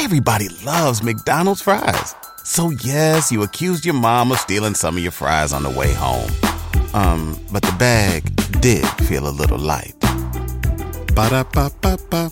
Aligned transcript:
Everybody 0.00 0.48
loves 0.64 1.02
McDonald's 1.02 1.60
fries. 1.60 2.14
So 2.44 2.70
yes, 2.70 3.32
you 3.32 3.42
accused 3.42 3.84
your 3.84 3.96
mom 3.96 4.30
of 4.30 4.38
stealing 4.38 4.74
some 4.74 4.96
of 4.96 5.02
your 5.02 5.10
fries 5.10 5.52
on 5.52 5.64
the 5.64 5.70
way 5.70 5.92
home. 5.92 6.30
Um, 6.94 7.36
but 7.50 7.62
the 7.62 7.74
bag 7.80 8.22
did 8.60 8.86
feel 9.08 9.26
a 9.26 9.34
little 9.34 9.58
light. 9.58 9.96
Ba-da-ba-ba-ba. 11.16 12.30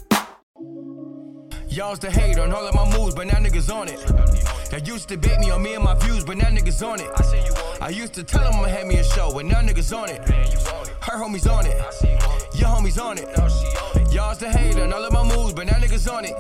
Y'all 1.69 1.91
used 1.91 2.03
to 2.03 2.11
hate 2.11 2.39
on 2.39 2.53
all 2.53 2.65
of 2.65 2.73
my 2.73 2.97
moves, 2.97 3.17
but 3.17 3.27
now 3.27 3.35
niggas 3.35 3.75
on 3.75 3.89
it. 3.89 3.99
Y'all 4.71 4.95
used 4.95 5.09
to 5.09 5.19
bait 5.19 5.39
me 5.41 5.51
on 5.51 5.61
me 5.61 5.75
and 5.75 5.83
my 5.83 5.97
views, 5.97 6.25
but 6.25 6.37
now 6.37 6.47
niggas 6.47 6.87
on 6.87 7.01
it. 7.01 7.11
I 7.83 7.89
used 7.89 8.15
to 8.15 8.23
tell 8.23 8.45
them 8.45 8.61
I'ma 8.61 8.69
have 8.69 8.87
me 8.87 8.99
a 8.99 9.05
show, 9.05 9.33
but 9.35 9.45
now 9.45 9.61
niggas 9.61 9.93
on 9.93 10.09
it. 10.09 10.23
Her 11.03 11.19
homies 11.19 11.51
on 11.53 11.67
it. 11.67 11.77
Your 12.55 12.69
homies 12.69 13.03
on 13.03 13.19
it. 13.19 13.86
Y'all 14.17 14.31
used 14.31 14.41
to 14.41 14.49
hate 14.49 14.77
on 14.77 14.95
all 14.95 15.05
of 15.05 15.13
my 15.13 15.23
moves, 15.23 15.53
but 15.53 15.67
now 15.67 15.75
niggas 15.75 16.11
on 16.11 16.25
it. 16.25 16.31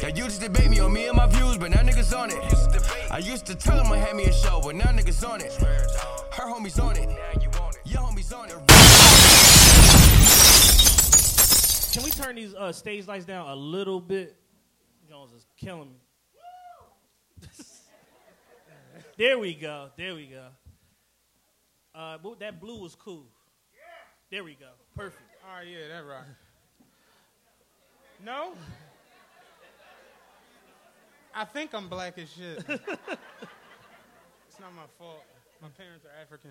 Y'all 0.00 0.16
used 0.16 0.40
to 0.40 0.46
debate 0.46 0.70
me 0.70 0.78
on 0.78 0.92
me 0.92 1.08
and 1.08 1.16
my 1.16 1.26
views, 1.26 1.58
but 1.58 1.72
now 1.72 1.80
niggas 1.80 2.16
on 2.16 2.30
it. 2.30 2.38
I 3.10 3.18
used 3.18 3.46
to 3.46 3.56
tell 3.56 3.76
them 3.76 3.86
I'ma 3.86 4.12
me 4.14 4.26
a 4.26 4.32
show, 4.32 4.60
but 4.62 4.76
now 4.76 4.92
niggas 4.92 5.28
on 5.28 5.40
it. 5.40 5.52
Her 5.54 6.44
homies 6.44 6.80
on 6.80 6.96
it. 6.96 7.08
Your 7.84 8.02
homies 8.02 8.32
on 8.32 8.48
it. 8.48 8.54
Can 11.92 12.04
we 12.04 12.10
turn 12.12 12.36
these 12.36 12.54
uh, 12.54 12.70
stage 12.70 13.08
lights 13.08 13.24
down 13.24 13.48
a 13.48 13.56
little 13.56 14.00
bit? 14.00 14.36
Jones 15.08 15.32
is 15.32 15.44
killing 15.56 15.90
me. 15.90 17.48
there 19.18 19.36
we 19.36 19.54
go. 19.54 19.88
There 19.96 20.14
we 20.14 20.28
go. 20.28 20.46
Uh, 21.92 22.18
that 22.38 22.60
blue 22.60 22.78
was 22.80 22.94
cool. 22.94 23.26
Yeah. 23.74 23.80
There 24.30 24.44
we 24.44 24.54
go. 24.54 24.68
Perfect. 24.94 25.24
All 25.44 25.56
right, 25.56 25.66
yeah, 25.66 25.88
that 25.88 26.06
right. 26.06 26.22
No? 28.24 28.52
I 31.34 31.44
think 31.44 31.74
I'm 31.74 31.88
black 31.88 32.18
as 32.18 32.30
shit. 32.30 32.58
it's 32.68 32.68
not 34.60 34.74
my 34.74 34.82
fault. 34.98 35.24
My 35.62 35.68
parents 35.68 36.04
are 36.04 36.20
African. 36.20 36.50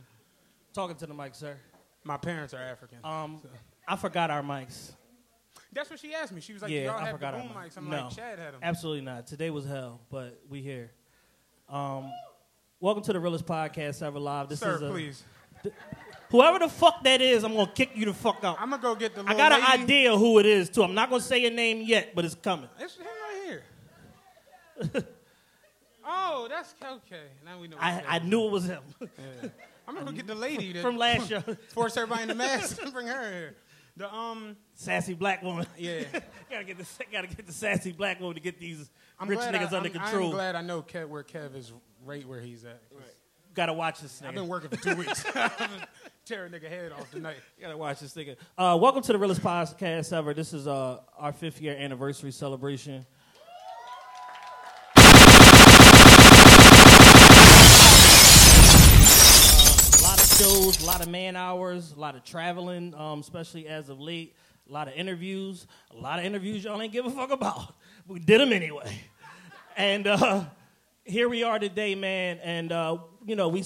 Talking 0.73 0.95
to 0.97 1.05
the 1.05 1.13
mic, 1.13 1.35
sir. 1.35 1.57
My 2.03 2.17
parents 2.17 2.53
are 2.53 2.61
African. 2.61 2.99
Um, 3.03 3.41
I 3.87 3.95
forgot 3.97 4.31
our 4.31 4.41
mics. 4.41 4.93
That's 5.71 5.89
what 5.89 5.99
she 5.99 6.15
asked 6.15 6.31
me. 6.31 6.41
She 6.41 6.53
was 6.53 6.61
like, 6.61 6.71
yeah, 6.71 6.85
y'all 6.85 6.97
I 6.97 7.01
have 7.01 7.11
forgot 7.11 7.33
the 7.33 7.39
our 7.39 7.43
boom 7.43 7.53
mics. 7.55 7.77
I'm 7.77 7.89
no, 7.89 8.05
like, 8.05 8.15
Chad 8.15 8.39
had 8.39 8.53
them. 8.53 8.61
absolutely 8.63 9.01
not. 9.01 9.27
Today 9.27 9.49
was 9.49 9.65
hell, 9.65 9.99
but 10.09 10.39
we 10.49 10.61
here. 10.61 10.91
Um, 11.67 12.11
welcome 12.79 13.03
to 13.03 13.13
the 13.13 13.19
realest 13.19 13.45
podcast 13.45 14.01
ever 14.01 14.17
live. 14.17 14.49
This 14.49 14.59
Sir, 14.59 14.75
is 14.75 14.81
a, 14.81 14.89
please. 14.89 15.23
Whoever 16.29 16.59
the 16.59 16.69
fuck 16.69 17.03
that 17.03 17.21
is. 17.21 17.43
I'm 17.43 17.53
gonna 17.53 17.71
kick 17.71 17.91
you 17.95 18.05
the 18.05 18.13
fuck 18.13 18.43
out. 18.43 18.57
I'm 18.59 18.71
to 18.71 18.77
go 18.77 18.95
get 18.95 19.15
the 19.15 19.23
I 19.27 19.33
got 19.35 19.51
an 19.51 19.61
lady. 19.61 19.83
idea 19.83 20.17
who 20.17 20.39
it 20.39 20.45
is 20.45 20.69
too. 20.69 20.83
I'm 20.83 20.93
not 20.93 21.09
gonna 21.09 21.21
say 21.21 21.39
your 21.39 21.51
name 21.51 21.81
yet, 21.81 22.15
but 22.15 22.25
it's 22.25 22.35
coming. 22.35 22.69
It's 22.79 22.97
him 22.97 23.05
right 23.05 23.43
here. 23.45 25.05
oh, 26.05 26.47
that's 26.49 26.73
okay. 26.83 27.25
Now 27.45 27.59
we 27.59 27.67
know. 27.67 27.77
I, 27.79 28.03
I 28.07 28.19
knew 28.19 28.45
it 28.45 28.51
was 28.51 28.65
him 28.65 28.81
Yeah. 29.01 29.49
I'm 29.87 29.97
to 29.97 30.05
go 30.05 30.11
get 30.11 30.27
the 30.27 30.35
lady 30.35 30.71
that 30.73 30.81
from 30.83 30.97
last 30.97 31.29
year. 31.31 31.43
force 31.73 31.97
everybody 31.97 32.21
in 32.23 32.27
the 32.27 32.35
mask 32.35 32.81
and 32.81 32.93
bring 32.93 33.07
her 33.07 33.31
here. 33.31 33.55
The, 33.97 34.13
um, 34.13 34.55
sassy 34.75 35.13
black 35.15 35.41
woman. 35.43 35.65
yeah. 35.77 36.03
gotta 36.49 36.63
get 36.63 36.77
the 36.77 36.85
gotta 37.11 37.27
get 37.27 37.45
the 37.47 37.51
sassy 37.51 37.91
black 37.91 38.19
woman 38.19 38.35
to 38.35 38.41
get 38.41 38.59
these 38.59 38.89
I'm 39.19 39.27
rich 39.27 39.39
niggas 39.39 39.73
I, 39.73 39.77
under 39.77 39.89
I'm, 39.89 39.93
control. 39.93 40.27
I'm 40.29 40.35
glad 40.35 40.55
I 40.55 40.61
know 40.61 40.81
Kev, 40.83 41.09
where 41.09 41.23
Kev 41.23 41.55
is 41.55 41.73
right 42.05 42.25
where 42.25 42.39
he's 42.39 42.63
at. 42.65 42.81
'cause 42.89 43.01
Gotta 43.55 43.73
watch 43.73 43.99
this 43.99 44.21
I've 44.25 44.35
been 44.35 44.47
working 44.47 44.69
for 44.69 44.77
two 44.77 44.95
weeks. 44.95 45.25
Been 46.29 46.37
tearing 46.37 46.51
nigga 46.51 46.69
head 46.69 46.91
off 46.91 47.09
tonight. 47.11 47.37
you 47.57 47.63
gotta 47.63 47.77
watch 47.77 48.01
this 48.01 48.13
nigga. 48.13 48.35
Uh, 48.57 48.77
welcome 48.79 49.01
to 49.01 49.13
the 49.13 49.17
realest 49.17 49.41
podcast 49.41 50.13
ever. 50.13 50.33
This 50.33 50.53
is 50.53 50.67
uh, 50.67 50.99
our 51.17 51.31
fifth 51.31 51.61
year 51.61 51.75
anniversary 51.75 52.31
celebration. 52.31 53.05
Uh, 54.95 55.01
a 59.91 60.01
lot 60.03 60.19
of 60.19 60.37
shows, 60.37 60.81
a 60.81 60.85
lot 60.85 61.01
of 61.01 61.09
man 61.09 61.35
hours, 61.35 61.93
a 61.93 61.99
lot 61.99 62.15
of 62.15 62.23
traveling, 62.23 62.93
um, 62.95 63.21
especially 63.21 63.67
as 63.67 63.89
of 63.89 63.99
late. 63.99 64.35
A 64.69 64.71
lot 64.71 64.87
of 64.87 64.93
interviews, 64.93 65.65
a 65.91 65.97
lot 65.97 66.19
of 66.19 66.25
interviews 66.25 66.63
y'all 66.63 66.79
ain't 66.79 66.93
give 66.93 67.07
a 67.07 67.11
fuck 67.11 67.31
about. 67.31 67.73
We 68.07 68.19
did 68.19 68.39
them 68.39 68.53
anyway. 68.53 68.99
And 69.75 70.05
uh, 70.05 70.45
here 71.05 71.27
we 71.27 71.41
are 71.43 71.57
today, 71.57 71.95
man. 71.95 72.37
And, 72.43 72.71
uh, 72.71 72.97
you 73.25 73.35
know, 73.35 73.49
we 73.49 73.63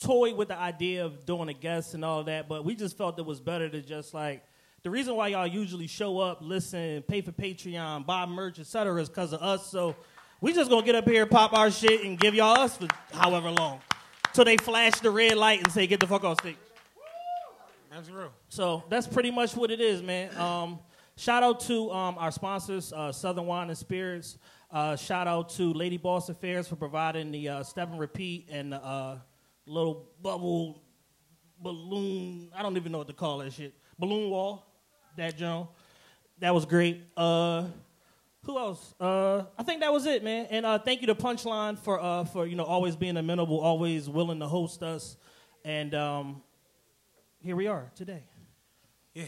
toyed 0.00 0.36
with 0.36 0.48
the 0.48 0.56
idea 0.56 1.04
of 1.04 1.26
doing 1.26 1.48
a 1.48 1.52
guest 1.52 1.94
and 1.94 2.04
all 2.04 2.24
that, 2.24 2.48
but 2.48 2.64
we 2.64 2.74
just 2.74 2.96
felt 2.96 3.18
it 3.18 3.24
was 3.26 3.40
better 3.40 3.68
to 3.68 3.82
just 3.82 4.14
like, 4.14 4.42
the 4.82 4.90
reason 4.90 5.14
why 5.14 5.28
y'all 5.28 5.46
usually 5.46 5.86
show 5.86 6.18
up, 6.18 6.38
listen, 6.40 7.02
pay 7.02 7.20
for 7.20 7.32
Patreon, 7.32 8.06
buy 8.06 8.24
merch, 8.24 8.58
etc., 8.58 9.00
is 9.00 9.10
because 9.10 9.34
of 9.34 9.42
us. 9.42 9.66
So 9.66 9.94
we 10.40 10.54
just 10.54 10.70
gonna 10.70 10.86
get 10.86 10.94
up 10.94 11.06
here, 11.06 11.26
pop 11.26 11.52
our 11.52 11.70
shit, 11.70 12.02
and 12.02 12.18
give 12.18 12.34
y'all 12.34 12.58
us 12.58 12.78
for 12.78 12.88
however 13.12 13.50
long. 13.50 13.80
Till 14.32 14.44
they 14.44 14.56
flash 14.56 14.98
the 15.00 15.10
red 15.10 15.36
light 15.36 15.58
and 15.62 15.70
say, 15.70 15.86
get 15.86 16.00
the 16.00 16.06
fuck 16.06 16.24
off 16.24 16.40
stage. 16.40 16.56
That's 17.90 18.08
real. 18.08 18.32
So 18.48 18.84
that's 18.88 19.06
pretty 19.06 19.30
much 19.30 19.54
what 19.54 19.70
it 19.70 19.80
is, 19.80 20.00
man. 20.00 20.34
Um, 20.38 20.78
shout 21.16 21.42
out 21.42 21.60
to 21.60 21.90
um, 21.90 22.16
our 22.16 22.30
sponsors, 22.30 22.92
uh, 22.92 23.12
Southern 23.12 23.46
Wine 23.46 23.68
and 23.68 23.76
Spirits. 23.76 24.38
Uh, 24.70 24.94
shout 24.94 25.26
out 25.26 25.48
to 25.50 25.72
Lady 25.74 25.98
Boss 25.98 26.28
Affairs 26.28 26.68
for 26.68 26.76
providing 26.76 27.32
the 27.32 27.48
uh, 27.48 27.62
step 27.64 27.90
and 27.90 27.98
repeat 27.98 28.48
and 28.50 28.72
the 28.72 28.76
uh, 28.76 29.18
little 29.70 30.08
bubble 30.20 30.82
balloon. 31.60 32.50
I 32.54 32.62
don't 32.62 32.76
even 32.76 32.92
know 32.92 32.98
what 32.98 33.08
to 33.08 33.14
call 33.14 33.38
that 33.38 33.52
shit. 33.52 33.74
Balloon 33.98 34.30
wall. 34.30 34.66
That 35.16 35.36
Joan. 35.36 35.68
That 36.38 36.54
was 36.54 36.64
great. 36.64 37.02
Uh, 37.16 37.64
who 38.44 38.58
else? 38.58 38.94
Uh, 38.98 39.44
I 39.58 39.62
think 39.62 39.80
that 39.80 39.92
was 39.92 40.06
it, 40.06 40.24
man. 40.24 40.46
And 40.50 40.64
uh, 40.64 40.78
thank 40.78 41.02
you 41.02 41.06
to 41.08 41.14
Punchline 41.14 41.78
for 41.78 42.00
uh, 42.00 42.24
for 42.24 42.46
you 42.46 42.56
know 42.56 42.64
always 42.64 42.96
being 42.96 43.16
amenable, 43.16 43.60
always 43.60 44.08
willing 44.08 44.40
to 44.40 44.46
host 44.48 44.82
us. 44.82 45.16
And 45.64 45.94
um, 45.94 46.42
here 47.42 47.54
we 47.54 47.66
are 47.66 47.90
today. 47.94 48.24
Yeah, 49.14 49.24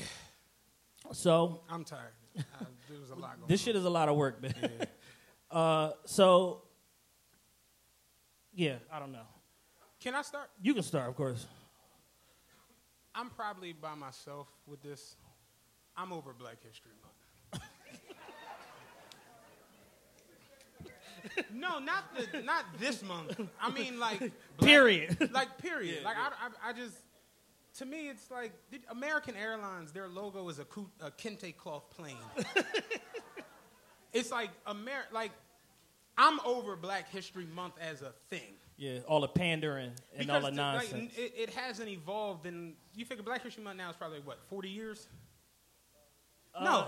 So 1.12 1.60
I'm 1.68 1.84
tired. 1.84 2.12
I, 2.38 2.42
was 3.00 3.10
a 3.10 3.14
lot 3.14 3.36
going 3.36 3.48
this 3.48 3.60
on. 3.60 3.64
shit 3.64 3.76
is 3.76 3.84
a 3.84 3.90
lot 3.90 4.08
of 4.08 4.16
work, 4.16 4.40
man. 4.40 4.54
uh, 5.50 5.90
so 6.06 6.62
yeah, 8.54 8.76
I 8.90 8.98
don't 8.98 9.12
know. 9.12 9.26
Can 10.02 10.16
I 10.16 10.22
start? 10.22 10.50
You 10.60 10.74
can 10.74 10.82
start, 10.82 11.08
of 11.08 11.14
course. 11.14 11.46
I'm 13.14 13.30
probably 13.30 13.72
by 13.72 13.94
myself 13.94 14.48
with 14.66 14.82
this. 14.82 15.14
I'm 15.96 16.12
over 16.12 16.32
Black 16.32 16.56
History 16.66 16.90
Month. 17.02 17.62
no, 21.54 21.78
not 21.78 22.04
the, 22.16 22.40
not 22.42 22.64
this 22.80 23.02
month. 23.04 23.40
I 23.60 23.70
mean, 23.70 24.00
like 24.00 24.18
black- 24.18 24.32
Period. 24.60 25.30
Like 25.32 25.56
period. 25.58 26.02
like 26.02 26.16
I, 26.16 26.30
I, 26.66 26.70
I 26.70 26.72
just. 26.72 26.96
To 27.78 27.86
me, 27.86 28.08
it's 28.08 28.30
like 28.30 28.52
American 28.90 29.36
Airlines. 29.36 29.92
Their 29.92 30.08
logo 30.08 30.48
is 30.48 30.58
a, 30.58 30.66
a 31.00 31.10
kente 31.12 31.56
cloth 31.56 31.84
plane. 31.96 32.16
it's 34.12 34.32
like 34.32 34.50
Amer. 34.68 35.04
Like 35.12 35.30
I'm 36.18 36.40
over 36.40 36.74
Black 36.76 37.08
History 37.08 37.46
Month 37.54 37.74
as 37.80 38.02
a 38.02 38.12
thing. 38.28 38.54
Yeah, 38.82 38.98
all 39.06 39.20
the 39.20 39.28
pandering 39.28 39.92
and 40.18 40.28
all 40.28 40.40
the 40.40 40.50
Because, 40.50 40.58
like, 40.58 40.90
nonsense. 40.90 41.12
n- 41.16 41.24
it, 41.24 41.34
it 41.36 41.50
hasn't 41.50 41.88
evolved, 41.88 42.46
and 42.46 42.74
you 42.96 43.04
figure 43.04 43.22
Black 43.22 43.40
History 43.40 43.62
Month 43.62 43.76
now 43.76 43.90
is 43.90 43.96
probably 43.96 44.18
what, 44.18 44.40
40 44.50 44.68
years? 44.68 45.06
Uh, 46.52 46.64
no, 46.64 46.86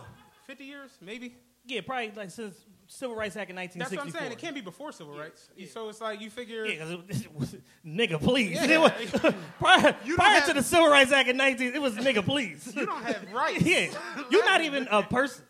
50 0.49 0.65
years, 0.65 0.91
maybe. 1.00 1.37
yeah, 1.65 1.83
probably 1.87 2.10
like 2.16 2.33
since 2.33 2.56
Civil 2.88 3.15
Rights 3.15 3.37
Act 3.37 3.49
in 3.50 3.54
nineteen. 3.56 3.78
That's 3.78 3.93
what 3.93 4.00
I'm 4.00 4.10
saying. 4.10 4.33
It 4.33 4.38
can't 4.38 4.56
be 4.56 4.60
before 4.60 4.91
civil 4.91 5.16
rights. 5.16 5.49
So 5.72 5.88
it's 5.88 6.00
like 6.00 6.21
you 6.21 6.31
figure. 6.31 6.66
Yeah, 6.66 6.97
it, 7.09 7.33
was, 7.33 7.54
nigga, 7.87 8.21
please. 8.21 8.59
Yeah. 8.60 8.78
Was- 8.78 8.93
prior 9.60 9.93
prior 10.16 10.41
have, 10.41 10.47
to 10.49 10.53
the 10.54 10.62
Civil 10.65 10.88
Rights 10.91 11.12
Act 11.12 11.28
in 11.28 11.37
nineteen, 11.37 11.75
it 11.75 11.81
was 11.81 11.94
nigga, 11.94 12.25
please. 12.25 12.75
You 12.75 12.87
don't 12.87 13.04
have 13.04 13.25
rights. 13.33 13.62
yeah, 13.62 13.87
you're 14.31 14.44
not 14.44 14.62
even 14.62 14.88
a 14.91 15.03
person. 15.04 15.44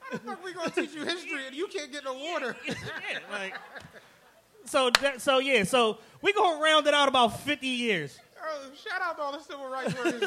How 0.00 0.12
the 0.12 0.18
fuck 0.20 0.44
we 0.44 0.52
gonna 0.54 0.70
teach 0.70 0.94
you 0.94 1.04
history 1.04 1.46
and 1.48 1.54
you 1.56 1.66
can't 1.66 1.90
get 1.90 2.04
no 2.04 2.14
water? 2.14 2.56
yeah, 2.64 2.74
like. 3.30 3.54
So 4.64 4.90
that, 5.00 5.20
so 5.20 5.38
yeah, 5.38 5.64
so 5.64 5.98
we 6.20 6.32
gonna 6.32 6.62
round 6.62 6.86
it 6.86 6.94
out 6.94 7.08
about 7.08 7.40
50 7.40 7.66
years. 7.66 8.18
Oh, 8.42 8.70
shout 8.74 9.00
out 9.02 9.16
to 9.16 9.22
all 9.22 9.32
the 9.32 9.40
civil 9.40 9.68
rights 9.68 9.94
workers. 9.96 10.20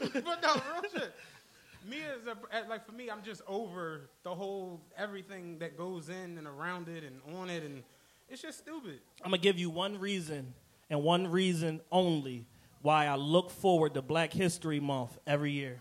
but 0.24 0.42
no, 0.42 0.54
real 0.54 0.90
shit. 0.92 1.14
Me 1.88 1.98
as 2.02 2.26
a 2.26 2.68
like 2.68 2.84
for 2.84 2.92
me, 2.92 3.08
I'm 3.08 3.22
just 3.22 3.42
over 3.46 4.10
the 4.24 4.34
whole 4.34 4.80
everything 4.98 5.58
that 5.60 5.76
goes 5.76 6.08
in 6.08 6.36
and 6.36 6.46
around 6.46 6.88
it 6.88 7.04
and 7.04 7.20
on 7.38 7.48
it, 7.48 7.62
and 7.62 7.82
it's 8.28 8.42
just 8.42 8.58
stupid. 8.58 8.98
I'm 9.22 9.30
gonna 9.30 9.38
give 9.38 9.58
you 9.58 9.70
one 9.70 9.98
reason 9.98 10.54
and 10.90 11.02
one 11.02 11.28
reason 11.28 11.80
only 11.92 12.46
why 12.82 13.06
I 13.06 13.16
look 13.16 13.50
forward 13.50 13.94
to 13.94 14.02
Black 14.02 14.32
History 14.32 14.80
Month 14.80 15.18
every 15.26 15.52
year. 15.52 15.80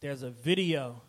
There's 0.00 0.22
a 0.22 0.30
video. 0.30 1.02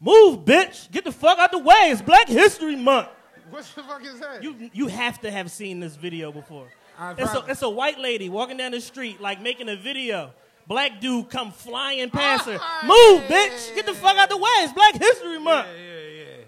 Move, 0.00 0.44
bitch! 0.44 0.90
Get 0.90 1.04
the 1.04 1.12
fuck 1.12 1.38
out 1.38 1.52
the 1.52 1.58
way! 1.58 1.90
It's 1.90 2.02
Black 2.02 2.28
History 2.28 2.74
Month. 2.74 3.08
What 3.50 3.64
the 3.74 3.82
fuck 3.82 4.04
is 4.04 4.20
that? 4.20 4.42
You 4.42 4.70
you 4.72 4.86
have 4.88 5.20
to 5.22 5.30
have 5.30 5.50
seen 5.50 5.80
this 5.80 5.96
video 5.96 6.32
before. 6.32 6.68
I 6.98 7.12
It's 7.12 7.34
a, 7.34 7.44
it's 7.48 7.62
a 7.62 7.70
white 7.70 7.98
lady 7.98 8.28
walking 8.28 8.56
down 8.56 8.72
the 8.72 8.80
street 8.80 9.20
like 9.20 9.40
making 9.40 9.68
a 9.68 9.76
video. 9.76 10.32
Black 10.66 11.00
dude 11.00 11.28
come 11.28 11.50
flying 11.50 12.08
past 12.10 12.46
her. 12.46 12.56
Ah, 12.60 12.82
Move, 12.86 13.28
yeah, 13.28 13.48
bitch! 13.48 13.74
Get 13.74 13.84
the 13.86 13.94
fuck 13.94 14.16
out 14.16 14.28
the 14.28 14.36
way! 14.36 14.42
It's 14.58 14.72
Black 14.72 14.94
History 14.94 15.38
Month. 15.40 15.66
Yeah, 15.76 15.82
yeah, 15.82 15.98
yeah. 16.20 16.44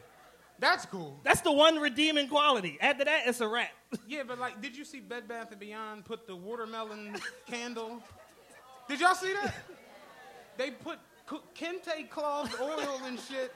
That's 0.60 0.86
cool. 0.86 1.18
That's 1.24 1.40
the 1.40 1.50
one 1.50 1.78
redeeming 1.80 2.28
quality. 2.28 2.78
After 2.80 3.04
that, 3.04 3.22
it's 3.26 3.40
a 3.40 3.48
wrap. 3.48 3.70
Yeah, 4.08 4.22
but 4.26 4.38
like, 4.38 4.60
did 4.60 4.76
you 4.76 4.84
see 4.84 5.00
Bed 5.00 5.28
Bath 5.28 5.50
and 5.50 5.60
Beyond 5.60 6.04
put 6.04 6.26
the 6.26 6.34
watermelon 6.34 7.16
candle? 7.46 8.02
Did 8.88 9.00
y'all 9.00 9.14
see 9.14 9.32
that? 9.32 9.54
They 10.56 10.70
put 10.70 10.98
kente 11.54 12.08
cloth 12.10 12.60
oil 12.60 13.00
and 13.04 13.18
shit, 13.20 13.52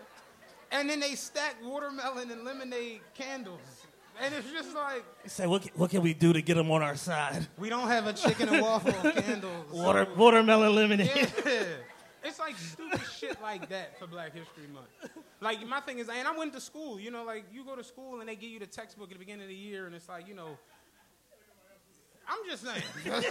and 0.70 0.88
then 0.88 1.00
they 1.00 1.14
stacked 1.14 1.62
watermelon 1.64 2.30
and 2.30 2.44
lemonade 2.44 3.00
candles. 3.14 3.60
And 4.20 4.34
it's 4.34 4.50
just 4.50 4.74
like, 4.74 5.04
Say, 5.26 5.46
what 5.46 5.62
can, 5.62 5.70
what 5.76 5.90
can 5.90 6.02
we 6.02 6.12
do 6.12 6.32
to 6.32 6.42
get 6.42 6.54
them 6.54 6.70
on 6.70 6.82
our 6.82 6.96
side? 6.96 7.46
we 7.56 7.68
don't 7.68 7.86
have 7.88 8.06
a 8.06 8.12
chicken 8.12 8.48
and 8.48 8.62
waffle 8.62 8.92
candles. 9.12 9.72
Water, 9.72 10.06
watermelon 10.16 10.74
lemonade. 10.74 11.10
Yeah. 11.46 11.62
It's 12.24 12.40
like 12.40 12.56
stupid 12.58 13.00
shit 13.16 13.40
like 13.40 13.68
that 13.68 13.98
for 13.98 14.06
Black 14.06 14.34
History 14.34 14.66
Month. 14.74 14.88
Like 15.40 15.66
my 15.66 15.80
thing 15.80 15.98
is, 15.98 16.08
and 16.08 16.26
I 16.26 16.36
went 16.36 16.52
to 16.54 16.60
school. 16.60 16.98
You 16.98 17.10
know, 17.10 17.24
like 17.24 17.44
you 17.52 17.64
go 17.64 17.76
to 17.76 17.84
school 17.84 18.18
and 18.20 18.28
they 18.28 18.34
give 18.34 18.50
you 18.50 18.58
the 18.58 18.66
textbook 18.66 19.06
at 19.10 19.14
the 19.14 19.18
beginning 19.18 19.42
of 19.42 19.48
the 19.48 19.54
year, 19.54 19.86
and 19.86 19.94
it's 19.94 20.08
like, 20.08 20.26
you 20.28 20.34
know, 20.34 20.58
I'm 22.28 22.38
just 22.50 22.64
saying. 22.64 22.82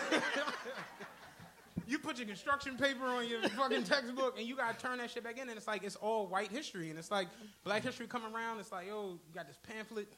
you 1.88 2.00
put 2.00 2.18
your 2.18 2.28
construction 2.28 2.78
paper 2.78 3.06
on 3.06 3.28
your 3.28 3.42
fucking 3.50 3.84
textbook, 3.84 4.38
and 4.38 4.48
you 4.48 4.56
gotta 4.56 4.78
turn 4.78 4.98
that 4.98 5.10
shit 5.10 5.24
back 5.24 5.38
in, 5.38 5.48
and 5.48 5.58
it's 5.58 5.68
like 5.68 5.84
it's 5.84 5.96
all 5.96 6.28
white 6.28 6.52
history, 6.52 6.90
and 6.90 7.00
it's 7.00 7.12
like 7.12 7.28
Black 7.64 7.84
History 7.84 8.08
come 8.08 8.24
around. 8.34 8.60
It's 8.60 8.72
like, 8.72 8.88
yo, 8.88 9.20
you 9.28 9.34
got 9.34 9.48
this 9.48 9.58
pamphlet, 9.64 10.12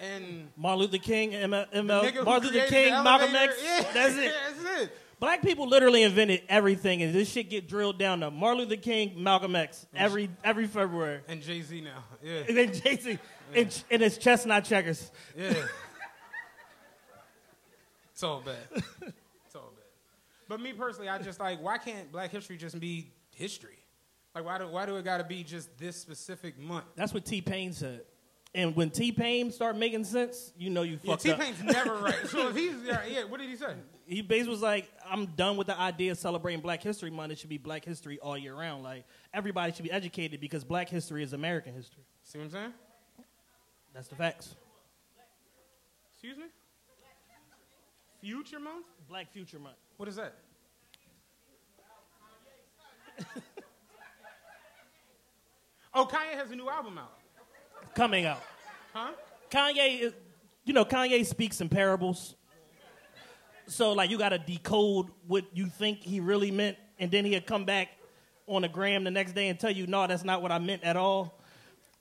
and 0.00 0.48
Martin 0.56 0.80
Luther 0.80 0.98
King, 0.98 1.32
ML, 1.32 2.24
Martin 2.24 2.50
Luther 2.50 2.66
King, 2.66 2.92
Malcolm 3.04 3.34
X. 3.34 3.56
Yeah, 3.62 3.82
That's 3.94 4.16
it. 4.16 4.32
That's 4.64 4.82
it. 4.82 4.98
Black 5.20 5.42
people 5.42 5.68
literally 5.68 6.02
invented 6.02 6.42
everything, 6.48 7.02
and 7.02 7.14
this 7.14 7.30
shit 7.30 7.48
get 7.48 7.68
drilled 7.68 7.98
down 7.98 8.20
to 8.20 8.30
Martin 8.30 8.64
Luther 8.64 8.80
King, 8.80 9.22
Malcolm 9.22 9.54
X 9.54 9.86
every 9.94 10.30
every 10.42 10.66
February. 10.66 11.20
And 11.28 11.42
Jay 11.42 11.62
Z 11.62 11.80
now, 11.80 12.04
yeah, 12.22 12.42
And 12.48 12.56
then 12.56 12.72
Jay 12.72 12.96
Z, 12.96 13.18
and, 13.54 13.84
and 13.90 14.02
it's 14.02 14.18
chestnut 14.18 14.64
checkers. 14.64 15.10
yeah. 15.36 15.52
it's 18.12 18.22
all 18.22 18.40
bad. 18.40 19.12
It's 20.52 20.58
all 20.58 20.58
bad. 20.58 20.62
But 20.62 20.64
me 20.64 20.72
personally, 20.72 21.08
I 21.08 21.18
just 21.18 21.40
like, 21.40 21.62
why 21.62 21.78
can't 21.78 22.10
Black 22.12 22.30
History 22.30 22.56
just 22.56 22.78
be 22.78 23.10
history? 23.34 23.78
Like, 24.34 24.44
why 24.44 24.58
do 24.58 24.68
why 24.68 24.86
do 24.86 24.96
it 24.96 25.04
got 25.04 25.18
to 25.18 25.24
be 25.24 25.44
just 25.44 25.76
this 25.78 25.96
specific 25.96 26.58
month? 26.58 26.84
That's 26.96 27.12
what 27.12 27.24
T 27.24 27.40
Pain 27.40 27.72
said. 27.72 28.02
And 28.54 28.76
when 28.76 28.90
T 28.90 29.12
Pain 29.12 29.50
start 29.50 29.76
making 29.76 30.04
sense, 30.04 30.52
you 30.58 30.70
know 30.70 30.82
you 30.82 30.98
Yeah, 31.02 31.12
fucked 31.12 31.22
T 31.22 31.30
up. 31.32 31.40
Pain's 31.40 31.62
never 31.62 31.94
right. 31.96 32.14
So 32.28 32.48
if 32.48 32.56
he's 32.56 32.74
yeah, 32.84 33.04
yeah, 33.06 33.24
what 33.24 33.40
did 33.40 33.48
he 33.48 33.56
say? 33.56 33.74
He 34.06 34.20
basically 34.20 34.50
was 34.50 34.62
like, 34.62 34.90
"I'm 35.10 35.26
done 35.26 35.56
with 35.56 35.68
the 35.68 35.78
idea 35.78 36.12
of 36.12 36.18
celebrating 36.18 36.60
Black 36.60 36.82
History 36.82 37.10
Month. 37.10 37.32
It 37.32 37.38
should 37.38 37.50
be 37.50 37.58
Black 37.58 37.84
History 37.84 38.18
all 38.18 38.36
year 38.36 38.54
round. 38.54 38.82
Like 38.82 39.04
everybody 39.32 39.72
should 39.72 39.84
be 39.84 39.92
educated 39.92 40.40
because 40.40 40.64
Black 40.64 40.88
history 40.88 41.22
is 41.22 41.32
American 41.32 41.74
history. 41.74 42.04
See 42.24 42.38
what 42.38 42.44
I'm 42.44 42.50
saying? 42.50 42.72
That's 43.94 44.08
the 44.08 44.16
facts. 44.16 44.54
Excuse 46.12 46.38
me. 46.38 46.44
Future 48.22 48.60
month? 48.60 48.86
Black 49.08 49.32
Future 49.32 49.58
Month. 49.58 49.74
What 49.96 50.08
is 50.08 50.14
that? 50.14 50.36
oh, 55.92 56.06
Kanye 56.06 56.34
has 56.36 56.52
a 56.52 56.56
new 56.56 56.70
album 56.70 56.98
out, 56.98 57.18
coming 57.96 58.24
out. 58.24 58.40
huh? 58.94 59.10
Kanye, 59.50 60.02
is, 60.02 60.12
you 60.64 60.72
know, 60.72 60.84
Kanye 60.84 61.26
speaks 61.26 61.60
in 61.60 61.68
parables. 61.68 62.36
So 63.66 63.92
like 63.92 64.08
you 64.10 64.18
got 64.18 64.28
to 64.28 64.38
decode 64.38 65.08
what 65.26 65.44
you 65.52 65.66
think 65.66 66.04
he 66.04 66.20
really 66.20 66.52
meant, 66.52 66.76
and 67.00 67.10
then 67.10 67.24
he'll 67.24 67.40
come 67.40 67.64
back 67.64 67.88
on 68.46 68.62
the 68.62 68.68
gram 68.68 69.02
the 69.02 69.10
next 69.10 69.32
day 69.32 69.48
and 69.48 69.58
tell 69.58 69.72
you, 69.72 69.88
no, 69.88 70.06
that's 70.06 70.22
not 70.22 70.42
what 70.42 70.52
I 70.52 70.60
meant 70.60 70.84
at 70.84 70.96
all. 70.96 71.40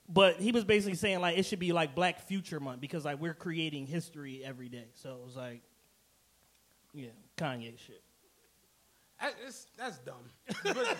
But 0.07 0.35
he 0.35 0.51
was 0.51 0.65
basically 0.65 0.97
saying 0.97 1.19
like 1.19 1.39
it 1.39 1.47
should 1.47 1.57
be 1.59 1.71
like 1.71 1.95
Black 1.95 2.27
Future 2.27 2.59
Month 2.59 2.79
because 2.79 3.05
like 3.05 3.19
we're 3.19 3.33
creating 3.33 3.87
history 3.87 4.43
every 4.45 4.69
day. 4.69 4.85
So 4.93 5.15
it 5.15 5.25
was 5.25 5.35
like, 5.35 5.63
yeah, 6.93 7.09
Kanye 7.37 7.77
shit. 7.79 8.01
It's, 9.45 9.67
that's 9.77 9.99
dumb. 9.99 10.15
But 10.63 10.97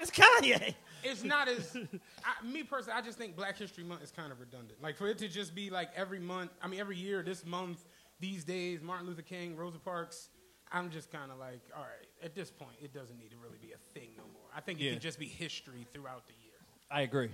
It's 0.00 0.10
Kanye. 0.10 0.74
it's 1.02 1.24
not 1.24 1.48
as 1.48 1.76
I, 2.24 2.46
me 2.46 2.62
personally. 2.62 2.98
I 2.98 3.02
just 3.02 3.18
think 3.18 3.36
Black 3.36 3.58
History 3.58 3.84
Month 3.84 4.02
is 4.02 4.10
kind 4.10 4.32
of 4.32 4.40
redundant. 4.40 4.80
Like 4.82 4.96
for 4.96 5.08
it 5.08 5.18
to 5.18 5.28
just 5.28 5.54
be 5.54 5.68
like 5.68 5.90
every 5.94 6.20
month. 6.20 6.50
I 6.62 6.68
mean, 6.68 6.80
every 6.80 6.96
year, 6.96 7.22
this 7.22 7.44
month, 7.44 7.84
these 8.20 8.44
days, 8.44 8.80
Martin 8.82 9.06
Luther 9.06 9.22
King, 9.22 9.56
Rosa 9.56 9.78
Parks. 9.78 10.28
I'm 10.72 10.88
just 10.90 11.10
kind 11.10 11.32
of 11.32 11.38
like, 11.38 11.60
all 11.76 11.82
right. 11.82 12.06
At 12.24 12.34
this 12.36 12.50
point, 12.50 12.76
it 12.80 12.94
doesn't 12.94 13.18
need 13.18 13.30
to 13.32 13.36
really 13.42 13.58
be 13.60 13.72
a 13.72 13.98
thing 13.98 14.10
no 14.16 14.22
more. 14.32 14.42
I 14.56 14.60
think 14.60 14.80
it 14.80 14.84
Yeah. 14.84 14.92
can 14.92 15.00
just 15.00 15.18
be 15.18 15.26
history 15.26 15.84
throughout 15.92 16.26
the 16.28 16.34
year. 16.44 16.54
I 16.90 17.00
agree. 17.02 17.30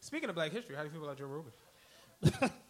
Speaking 0.00 0.28
of 0.28 0.34
Black 0.34 0.52
history, 0.52 0.76
how 0.76 0.82
do 0.82 0.88
you 0.88 0.92
feel 0.94 1.02
about 1.02 1.16
Joe 1.16 1.24
Rogan? 1.26 2.50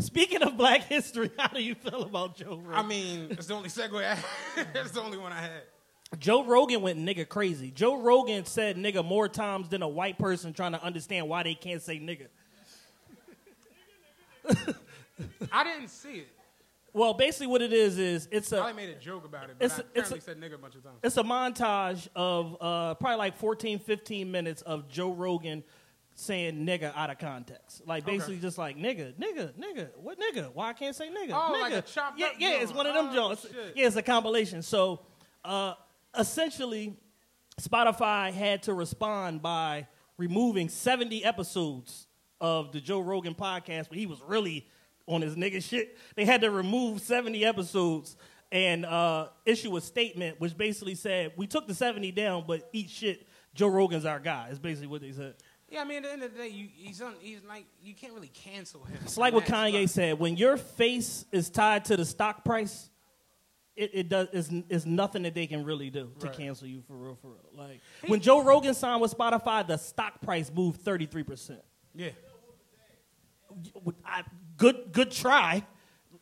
Speaking 0.00 0.42
of 0.42 0.56
Black 0.56 0.84
history, 0.84 1.30
how 1.38 1.48
do 1.48 1.60
you 1.62 1.74
feel 1.74 2.02
about 2.02 2.36
Joe 2.36 2.56
Rogan? 2.62 2.72
I 2.74 2.82
mean, 2.82 3.26
it's 3.30 3.46
the 3.46 3.54
only 3.54 3.68
segue. 3.68 4.04
I 4.04 4.14
had. 4.14 4.68
That's 4.74 4.92
the 4.92 5.00
only 5.02 5.18
one 5.18 5.32
I 5.32 5.40
had. 5.40 5.62
Joe 6.18 6.44
Rogan 6.44 6.80
went 6.82 6.98
nigga 6.98 7.28
crazy. 7.28 7.70
Joe 7.70 8.00
Rogan 8.00 8.44
said 8.46 8.76
nigga 8.76 9.04
more 9.04 9.28
times 9.28 9.68
than 9.68 9.82
a 9.82 9.88
white 9.88 10.18
person 10.18 10.52
trying 10.54 10.72
to 10.72 10.82
understand 10.82 11.28
why 11.28 11.42
they 11.42 11.54
can't 11.54 11.82
say 11.82 11.98
nigga. 11.98 12.28
I 15.52 15.64
didn't 15.64 15.88
see 15.88 16.18
it. 16.20 16.28
Well, 16.94 17.12
basically 17.12 17.48
what 17.48 17.60
it 17.60 17.72
is 17.74 17.98
is 17.98 18.28
it's 18.30 18.52
I 18.52 18.56
a 18.56 18.60
probably 18.60 18.86
made 18.86 18.96
a 18.96 18.98
joke 18.98 19.24
about 19.26 19.50
it, 19.50 19.56
but 19.58 19.64
It's 19.66 19.74
I 19.74 19.76
a- 19.78 19.80
it's 19.94 20.10
apparently 20.10 20.18
a- 20.18 20.22
said 20.22 20.40
nigga 20.40 20.54
a 20.54 20.58
bunch 20.58 20.74
of 20.76 20.82
times. 20.84 20.96
it's 21.02 21.16
a 21.18 21.22
montage 21.22 22.08
of 22.16 22.56
uh, 22.60 22.94
probably 22.94 23.18
like 23.18 23.36
14, 23.36 23.78
15 23.78 24.30
minutes 24.30 24.62
of 24.62 24.88
Joe 24.88 25.12
Rogan 25.12 25.62
saying 26.18 26.66
nigga 26.66 26.92
out 26.96 27.10
of 27.10 27.18
context. 27.18 27.86
Like 27.86 28.04
basically 28.04 28.38
just 28.38 28.58
like 28.58 28.76
nigga, 28.76 29.14
nigga, 29.14 29.52
nigga, 29.52 29.88
what 29.96 30.18
nigga? 30.18 30.50
Why 30.52 30.70
I 30.70 30.72
can't 30.72 30.94
say 30.94 31.08
nigga? 31.08 31.30
Oh, 31.32 31.52
nigga. 31.54 31.60
like 31.60 31.72
a 31.74 31.82
chopped 31.82 32.18
yeah, 32.18 32.28
yeah, 32.38 32.60
it's 32.60 32.72
one 32.72 32.86
of 32.86 32.94
them 32.94 33.08
Oh, 33.10 33.14
joints. 33.14 33.46
Yeah, 33.74 33.86
it's 33.86 33.96
a 33.96 34.02
compilation. 34.02 34.62
So 34.62 35.00
uh, 35.44 35.74
essentially, 36.18 36.96
Spotify 37.60 38.32
had 38.32 38.64
to 38.64 38.74
respond 38.74 39.42
by 39.42 39.86
removing 40.16 40.68
70 40.68 41.24
episodes 41.24 42.06
of 42.40 42.72
the 42.72 42.80
Joe 42.80 43.00
Rogan 43.00 43.34
podcast 43.34 43.90
where 43.90 43.98
he 43.98 44.06
was 44.06 44.20
really 44.26 44.66
on 45.06 45.22
his 45.22 45.36
nigga 45.36 45.62
shit. 45.62 45.96
They 46.16 46.24
had 46.24 46.40
to 46.42 46.50
remove 46.50 47.00
70 47.00 47.44
episodes 47.44 48.16
and 48.50 48.84
uh, 48.84 49.28
issue 49.44 49.76
a 49.76 49.80
statement 49.80 50.40
which 50.40 50.56
basically 50.56 50.94
said, 50.94 51.32
We 51.36 51.46
took 51.46 51.66
the 51.68 51.74
70 51.74 52.12
down, 52.12 52.44
but 52.46 52.68
eat 52.72 52.90
shit. 52.90 53.26
Joe 53.54 53.68
Rogan's 53.68 54.04
our 54.04 54.20
guy. 54.20 54.48
Is 54.50 54.58
basically 54.58 54.86
what 54.88 55.00
they 55.00 55.12
said. 55.12 55.34
Yeah, 55.70 55.82
I 55.82 55.84
mean, 55.84 55.98
at 55.98 56.02
the 56.04 56.12
end 56.12 56.22
of 56.22 56.32
the 56.32 56.38
day, 56.38 56.48
you, 56.48 56.68
he's 56.74 57.02
on. 57.02 57.14
He's 57.20 57.40
like, 57.46 57.66
you 57.82 57.94
can't 57.94 58.14
really 58.14 58.28
cancel 58.28 58.84
him. 58.84 58.98
It's 59.02 59.18
like 59.18 59.34
what 59.34 59.44
Kanye 59.44 59.88
said. 59.88 60.18
When 60.18 60.36
your 60.36 60.56
face 60.56 61.26
is 61.30 61.50
tied 61.50 61.84
to 61.86 61.96
the 61.96 62.06
stock 62.06 62.42
price, 62.42 62.88
it, 63.76 63.90
it 63.92 64.08
does 64.08 64.28
is 64.32 64.50
is 64.70 64.86
nothing 64.86 65.22
that 65.24 65.34
they 65.34 65.46
can 65.46 65.64
really 65.64 65.90
do 65.90 66.10
to 66.20 66.26
Right. 66.26 66.36
cancel 66.36 66.66
you 66.66 66.82
for 66.88 66.94
real, 66.94 67.18
for 67.20 67.28
real. 67.28 67.50
Like 67.54 67.80
when 68.06 68.20
Joe 68.20 68.42
Rogan 68.42 68.72
signed 68.74 69.00
with 69.02 69.16
Spotify, 69.16 69.66
the 69.66 69.76
stock 69.76 70.20
price 70.22 70.50
moved 70.52 70.80
thirty 70.80 71.06
three 71.06 71.22
percent. 71.22 71.60
Yeah. 71.94 72.10
Good 74.56 74.92
good 74.92 75.10
try. 75.10 75.64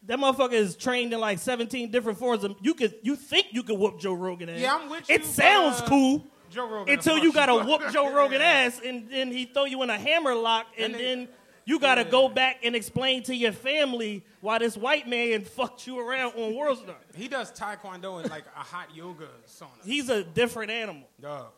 That 0.06 0.18
motherfucker 0.18 0.52
is 0.52 0.76
trained 0.76 1.12
in 1.12 1.20
like 1.20 1.38
seventeen 1.38 1.90
different 1.90 2.18
forms. 2.18 2.44
Of, 2.44 2.56
you 2.60 2.74
could 2.74 2.94
you 3.02 3.16
think 3.16 3.46
you 3.52 3.62
could 3.62 3.78
whoop 3.78 3.98
Joe 4.00 4.12
Rogan 4.14 4.48
ass? 4.48 4.60
Yeah, 4.60 4.76
I'm 4.76 4.90
with 4.90 5.08
you. 5.08 5.14
It 5.14 5.24
sounds 5.24 5.80
uh, 5.80 5.86
cool. 5.88 6.24
Joe 6.50 6.68
Rogan. 6.68 6.94
until 6.94 7.18
you 7.18 7.32
gotta 7.32 7.54
whoop 7.64 7.82
Joe 7.92 8.12
Rogan 8.14 8.40
ass, 8.42 8.80
and 8.84 9.08
then 9.10 9.30
he 9.32 9.44
throw 9.46 9.64
you 9.64 9.82
in 9.82 9.90
a 9.90 9.98
hammer 9.98 10.34
lock, 10.34 10.66
and, 10.76 10.86
And 10.86 10.94
then- 10.94 11.18
then 11.20 11.28
you 11.64 11.78
gotta 11.80 12.02
Yeah. 12.04 12.10
go 12.10 12.28
back 12.28 12.60
and 12.62 12.76
explain 12.76 13.22
to 13.24 13.34
your 13.34 13.52
family 13.52 14.24
why 14.40 14.58
this 14.58 14.76
white 14.76 15.08
man 15.08 15.44
fucked 15.44 15.86
you 15.86 15.98
around 15.98 16.34
on 16.36 16.54
World 16.54 16.78
Star. 16.78 16.94
He 17.16 17.26
does 17.28 17.50
taekwondo 17.52 18.22
in 18.22 18.30
like 18.30 18.44
a 18.56 18.60
hot 18.60 18.94
yoga 18.94 19.28
sauna. 19.48 19.84
He's 19.84 20.08
a 20.08 20.22
different 20.22 20.70
animal. 20.70 21.08
Dog. 21.20 21.48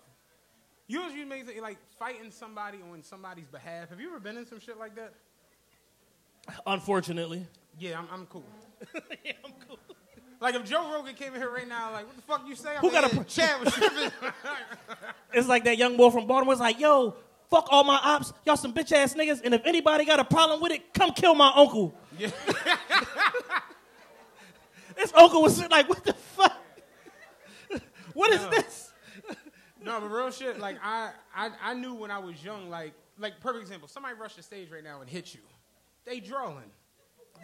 You 0.87 1.27
make 1.27 1.47
it 1.49 1.61
like 1.61 1.77
fighting 1.99 2.31
somebody 2.31 2.79
on 2.91 3.03
somebody's 3.03 3.47
behalf. 3.49 3.91
Have 3.91 4.01
you 4.01 4.09
ever 4.09 4.19
been 4.21 4.39
in 4.39 4.47
some 4.47 4.59
shit 4.61 4.79
like 4.79 4.95
that? 4.97 5.13
Unfortunately, 6.67 7.47
Yeah, 7.79 7.99
I'm, 7.99 8.09
I'm 8.11 8.27
cool. 8.27 8.45
yeah, 9.25 9.33
I'm 9.45 9.53
cool. 9.69 9.79
Like 10.41 10.55
if 10.55 10.65
Joe 10.65 10.93
Rogan 10.93 11.15
came 11.15 11.35
in 11.35 11.41
here 11.41 11.51
right 11.51 11.69
now, 11.69 11.93
like 11.93 12.07
what 12.07 12.17
the 12.17 12.23
fuck 12.23 12.47
you 12.47 12.55
say? 12.55 12.71
I'm 12.77 12.81
Who 12.81 12.91
like, 12.91 13.13
got 13.13 13.13
a 13.13 13.25
Chad 13.25 13.65
was. 13.65 14.13
It's 15.33 15.49
like 15.49 15.65
that 15.65 15.77
young 15.79 15.97
boy 15.97 16.11
from 16.11 16.27
Baltimore 16.27 16.53
was 16.53 16.61
like, 16.61 16.79
"Yo, 16.79 17.17
fuck 17.51 17.67
all 17.71 17.85
my 17.85 17.99
ops, 18.03 18.33
y'all 18.47 18.57
some 18.57 18.73
bitch 18.73 18.93
ass 18.93 19.15
niggas, 19.15 19.41
and 19.45 19.53
if 19.53 19.63
anybody 19.65 20.05
got 20.05 20.21
a 20.21 20.25
problem 20.25 20.61
with 20.61 20.73
it, 20.73 20.95
come 20.95 21.13
kill 21.13 21.35
my 21.35 21.53
uncle." 21.55 21.95
Yeah. 22.19 22.31
This 24.99 25.13
uncle 25.15 25.43
was 25.43 25.55
sitting 25.55 25.71
like, 25.71 25.89
"What 25.89 26.03
the 26.05 26.13
fuck? 26.13 26.61
what 28.15 28.33
is 28.33 28.45
this?" 28.49 28.93
no, 29.81 30.01
but 30.01 30.09
real 30.09 30.31
shit. 30.33 30.59
Like 30.59 30.77
I, 30.83 31.13
I, 31.35 31.51
I 31.63 31.75
knew 31.75 31.95
when 31.95 32.11
I 32.11 32.19
was 32.19 32.43
young. 32.43 32.69
Like, 32.69 32.95
like 33.17 33.41
perfect 33.41 33.63
example. 33.63 33.87
Somebody 33.87 34.17
rush 34.17 34.35
the 34.35 34.43
stage 34.43 34.71
right 34.73 34.83
now 34.83 35.01
and 35.01 35.09
hit 35.09 35.35
you. 35.35 35.41
They 36.05 36.19
drawing. 36.19 36.71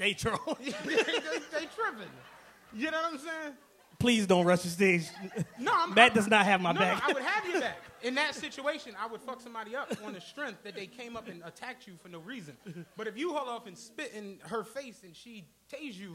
They 0.00 0.14
troll. 0.14 0.38
they, 0.60 0.72
they, 0.72 0.96
they 0.96 1.66
tripping. 1.76 2.10
You 2.74 2.90
know 2.90 3.02
what 3.02 3.12
I'm 3.12 3.18
saying? 3.18 3.54
Please 3.98 4.26
don't 4.26 4.44
rush 4.44 4.62
the 4.62 4.68
stage. 4.68 5.06
No, 5.58 5.72
I'm, 5.74 5.94
Matt 5.94 6.10
I'm- 6.10 6.14
does 6.14 6.28
not 6.28 6.44
have 6.44 6.60
my 6.60 6.72
no, 6.72 6.80
back. 6.80 6.98
No, 6.98 7.04
I 7.08 7.12
would 7.12 7.22
have 7.22 7.48
your 7.48 7.60
back. 7.60 7.78
In 8.02 8.14
that 8.16 8.34
situation, 8.34 8.94
I 9.00 9.06
would 9.06 9.22
fuck 9.22 9.40
somebody 9.40 9.74
up 9.74 9.90
on 10.04 10.12
the 10.12 10.20
strength 10.20 10.62
that 10.64 10.74
they 10.74 10.86
came 10.86 11.16
up 11.16 11.26
and 11.26 11.42
attacked 11.42 11.86
you 11.86 11.94
for 12.02 12.10
no 12.10 12.18
reason. 12.18 12.54
But 12.98 13.06
if 13.06 13.16
you 13.16 13.32
haul 13.32 13.48
off 13.48 13.66
and 13.66 13.78
spit 13.78 14.12
in 14.14 14.40
her 14.42 14.62
face 14.62 15.00
and 15.04 15.16
she 15.16 15.46
tase 15.72 15.94
you, 15.94 16.14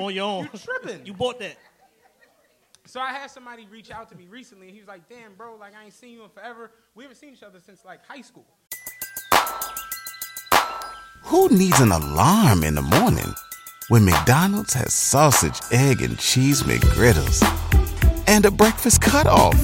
on 0.00 0.14
your 0.14 0.24
own. 0.24 0.48
you 0.52 0.58
tripping. 0.60 1.04
You 1.04 1.12
bought 1.12 1.40
that. 1.40 1.56
So 2.84 3.00
I 3.00 3.12
had 3.12 3.32
somebody 3.32 3.66
reach 3.68 3.90
out 3.90 4.08
to 4.10 4.14
me 4.16 4.28
recently, 4.30 4.66
and 4.68 4.74
he 4.74 4.80
was 4.80 4.86
like, 4.86 5.08
"Damn, 5.08 5.34
bro, 5.34 5.56
like 5.56 5.74
I 5.74 5.86
ain't 5.86 5.92
seen 5.92 6.12
you 6.12 6.22
in 6.22 6.30
forever. 6.30 6.70
We 6.94 7.02
haven't 7.02 7.16
seen 7.16 7.32
each 7.32 7.42
other 7.42 7.58
since 7.58 7.84
like 7.84 8.06
high 8.06 8.20
school." 8.20 8.46
Who 11.24 11.48
needs 11.48 11.80
an 11.80 11.90
alarm 11.90 12.62
in 12.62 12.76
the 12.76 12.82
morning 12.82 13.34
when 13.88 14.04
McDonald's 14.04 14.74
has 14.74 14.92
sausage, 14.92 15.60
egg, 15.70 16.02
and 16.02 16.18
cheese 16.18 16.62
McGriddles 16.62 17.42
and 18.28 18.44
a 18.44 18.50
breakfast 18.50 19.00
cutoff? 19.00 19.54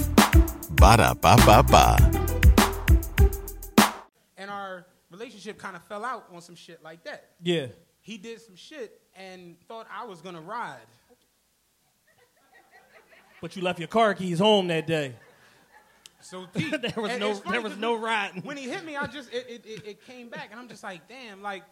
Ba 0.76 0.96
da 0.96 1.14
ba 1.14 1.36
ba 1.44 1.62
ba. 1.62 1.96
And 4.36 4.50
our 4.50 4.86
relationship 5.10 5.58
kind 5.58 5.76
of 5.76 5.82
fell 5.84 6.04
out 6.04 6.26
on 6.32 6.40
some 6.40 6.54
shit 6.54 6.82
like 6.82 7.04
that. 7.04 7.30
Yeah. 7.42 7.66
He 8.00 8.18
did 8.18 8.40
some 8.40 8.56
shit 8.56 9.00
and 9.16 9.56
thought 9.68 9.86
I 9.92 10.04
was 10.06 10.20
gonna 10.20 10.40
ride. 10.40 10.78
But 13.40 13.56
you 13.56 13.62
left 13.62 13.78
your 13.80 13.88
car 13.88 14.14
keys 14.14 14.38
home 14.38 14.68
that 14.68 14.86
day. 14.86 15.14
So 16.20 16.46
Pete, 16.54 16.80
There 16.80 16.92
was 17.02 17.10
and 17.10 17.20
no- 17.20 17.30
it's 17.32 17.40
funny 17.40 17.52
there 17.52 17.60
was 17.62 17.72
'cause 17.72 17.80
no 17.80 17.92
when- 17.94 18.02
riding. 18.02 18.42
When 18.42 18.56
he 18.56 18.68
hit 18.68 18.84
me, 18.84 18.96
I 18.96 19.06
just 19.06 19.32
it, 19.32 19.46
it, 19.48 19.66
it, 19.66 19.86
it 19.86 20.06
came 20.06 20.28
back, 20.28 20.48
and 20.52 20.60
I'm 20.60 20.68
just 20.68 20.82
like, 20.84 21.08
damn, 21.08 21.42
like 21.42 21.64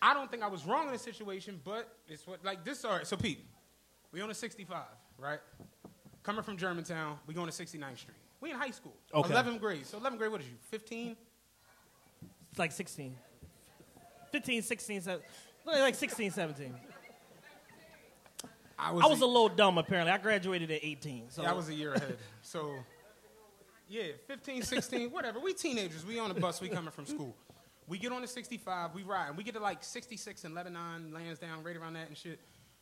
I 0.00 0.14
don't 0.14 0.30
think 0.30 0.42
I 0.42 0.46
was 0.46 0.64
wrong 0.64 0.86
in 0.86 0.92
the 0.92 0.98
situation, 0.98 1.60
but 1.64 1.88
it's 2.06 2.26
what 2.26 2.44
like 2.44 2.64
this. 2.64 2.84
All 2.84 2.92
right, 2.92 3.06
so 3.06 3.16
Pete, 3.16 3.44
we 4.12 4.20
on 4.20 4.30
a 4.30 4.34
65, 4.34 4.82
right? 5.18 5.40
Coming 6.22 6.42
from 6.42 6.56
Germantown, 6.56 7.18
we 7.26 7.34
going 7.34 7.50
to 7.50 7.52
69th 7.52 7.98
Street. 7.98 8.16
We 8.40 8.50
in 8.52 8.56
high 8.56 8.70
school, 8.70 8.94
Okay. 9.12 9.34
11th 9.34 9.60
grade. 9.60 9.86
So 9.86 9.98
11th 9.98 10.18
grade, 10.18 10.30
what 10.30 10.40
is 10.40 10.46
you? 10.46 10.54
15? 10.70 11.16
It's 12.50 12.58
like 12.58 12.70
16. 12.72 13.16
15, 14.30 14.62
16, 14.62 15.00
17. 15.00 15.26
Like 15.66 15.94
16, 15.94 16.30
17. 16.30 16.74
I 18.78 18.92
was. 18.92 19.04
I 19.04 19.08
was 19.08 19.20
a 19.20 19.26
little 19.26 19.48
dumb, 19.48 19.76
apparently. 19.78 20.12
I 20.12 20.18
graduated 20.18 20.70
at 20.70 20.80
18. 20.82 21.30
So 21.30 21.42
Yeah, 21.42 21.50
I 21.50 21.52
was 21.52 21.68
a 21.68 21.74
year 21.74 21.94
ahead. 21.94 22.16
So, 22.42 22.74
yeah, 23.88 24.04
15, 24.28 24.62
16, 24.62 25.10
whatever. 25.10 25.40
We 25.40 25.52
teenagers. 25.52 26.06
We 26.06 26.18
on 26.18 26.32
the 26.32 26.40
bus. 26.40 26.60
We 26.60 26.68
coming 26.68 26.92
from 26.92 27.06
school. 27.06 27.34
We 27.88 27.98
get 27.98 28.12
on 28.12 28.20
the 28.22 28.28
65. 28.28 28.94
We 28.94 29.02
ride. 29.02 29.28
And 29.28 29.36
we 29.36 29.42
get 29.44 29.54
to 29.54 29.60
like 29.60 29.82
66 29.82 30.44
and 30.44 30.54
Lebanon, 30.54 31.10
Lansdowne, 31.12 31.62
right 31.64 31.76
around 31.76 31.94
that 31.94 32.08
and 32.08 32.16
shit. 32.16 32.38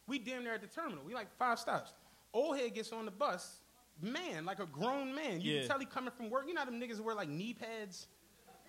We 0.06 0.18
damn 0.18 0.42
near 0.44 0.54
at 0.54 0.60
the 0.60 0.66
terminal. 0.66 1.04
We 1.04 1.14
like 1.14 1.28
five 1.38 1.58
stops. 1.58 1.92
Old 2.32 2.58
head 2.58 2.74
gets 2.74 2.92
on 2.92 3.04
the 3.04 3.10
bus. 3.10 3.60
Man, 4.02 4.44
like 4.44 4.58
a 4.60 4.66
grown 4.66 5.14
man. 5.14 5.40
You 5.40 5.54
Yeah. 5.54 5.60
can 5.60 5.68
tell 5.68 5.78
he 5.78 5.86
coming 5.86 6.10
from 6.10 6.28
work. 6.28 6.44
You 6.46 6.54
know 6.54 6.64
them 6.64 6.80
niggas 6.80 7.00
wear 7.00 7.14
like 7.14 7.28
knee 7.28 7.54
pads? 7.54 8.08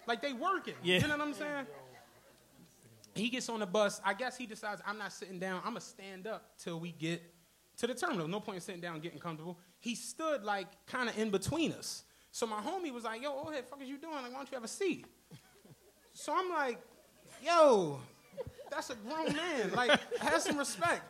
Like 0.05 0.21
they 0.21 0.31
working. 0.33 0.75
Yeah. 0.83 0.99
You 0.99 1.07
know 1.07 1.17
what 1.17 1.27
I'm 1.27 1.33
saying? 1.33 1.65
He 3.15 3.29
gets 3.29 3.49
on 3.49 3.59
the 3.59 3.65
bus. 3.65 3.99
I 4.05 4.13
guess 4.13 4.37
he 4.37 4.45
decides 4.45 4.81
I'm 4.85 4.97
not 4.97 5.11
sitting 5.11 5.39
down. 5.39 5.57
I'm 5.65 5.71
gonna 5.71 5.81
stand 5.81 6.27
up 6.27 6.57
till 6.57 6.79
we 6.79 6.91
get 6.91 7.21
to 7.77 7.87
the 7.87 7.95
terminal. 7.95 8.27
No 8.27 8.39
point 8.39 8.57
in 8.57 8.61
sitting 8.61 8.81
down 8.81 8.99
getting 8.99 9.19
comfortable. 9.19 9.57
He 9.79 9.95
stood 9.95 10.43
like 10.43 10.67
kind 10.85 11.09
of 11.09 11.17
in 11.17 11.29
between 11.31 11.71
us. 11.73 12.03
So 12.31 12.45
my 12.45 12.61
homie 12.61 12.93
was 12.93 13.03
like, 13.05 13.21
"Yo, 13.23 13.31
old 13.31 13.53
head, 13.53 13.65
fuck 13.67 13.81
is 13.81 13.89
you 13.89 13.97
doing? 13.97 14.13
Like, 14.13 14.31
why 14.31 14.37
don't 14.37 14.51
you 14.51 14.55
have 14.55 14.63
a 14.63 14.67
seat?" 14.67 15.07
So 16.17 16.33
I'm 16.35 16.49
like, 16.49 16.79
"Yo, 17.45 17.99
that's 18.71 18.89
a 18.89 18.95
grown 18.95 19.35
man. 19.35 19.71
Like, 19.75 19.99
have 20.19 20.41
some 20.41 20.57
respect." 20.57 21.03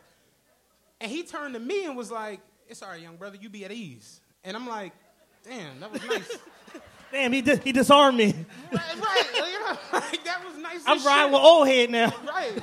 And 1.00 1.10
he 1.10 1.22
turned 1.22 1.54
to 1.54 1.60
me 1.60 1.86
and 1.86 1.96
was 1.96 2.10
like, 2.10 2.40
"It's 2.68 2.82
all 2.82 2.90
right, 2.90 3.00
young 3.00 3.16
brother. 3.16 3.38
You 3.40 3.48
be 3.48 3.64
at 3.64 3.72
ease." 3.72 4.20
And 4.44 4.54
I'm 4.54 4.68
like, 4.68 4.92
"Damn, 5.44 5.80
that 5.80 5.90
was 5.90 6.04
nice." 6.04 6.38
Damn, 7.10 7.32
he, 7.32 7.40
di- 7.40 7.56
he 7.56 7.72
disarmed 7.72 8.18
me. 8.18 8.34
right, 8.70 9.00
right. 9.00 9.24
You 9.34 9.60
know, 9.60 9.78
like, 9.94 10.24
that 10.24 10.44
was 10.44 10.58
nice. 10.58 10.82
I'm 10.86 11.02
riding 11.02 11.28
shit. 11.28 11.32
with 11.32 11.42
old 11.42 11.66
head 11.66 11.90
now. 11.90 12.14
Right. 12.26 12.62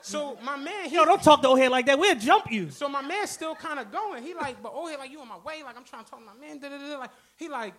So 0.00 0.38
my 0.42 0.56
man, 0.56 0.88
he, 0.88 0.96
Yo, 0.96 1.04
don't 1.04 1.22
talk 1.22 1.42
to 1.42 1.48
old 1.48 1.58
head 1.58 1.70
like 1.70 1.84
that. 1.86 1.98
We'll 1.98 2.16
jump 2.16 2.50
you. 2.50 2.70
so 2.70 2.88
my 2.88 3.02
man's 3.02 3.30
still 3.30 3.54
kind 3.54 3.78
of 3.78 3.92
going. 3.92 4.22
He 4.22 4.32
like, 4.32 4.62
but 4.62 4.72
oh, 4.74 4.88
hey, 4.88 4.96
like 4.96 5.12
you 5.12 5.20
on 5.20 5.28
my 5.28 5.36
way. 5.44 5.62
Like 5.62 5.76
I'm 5.76 5.84
trying 5.84 6.04
to 6.04 6.10
talk 6.10 6.20
to 6.20 6.24
my 6.24 6.34
man. 6.34 6.58
Da, 6.58 6.70
da, 6.70 6.78
da. 6.78 6.98
Like 6.98 7.10
he 7.36 7.50
like, 7.50 7.74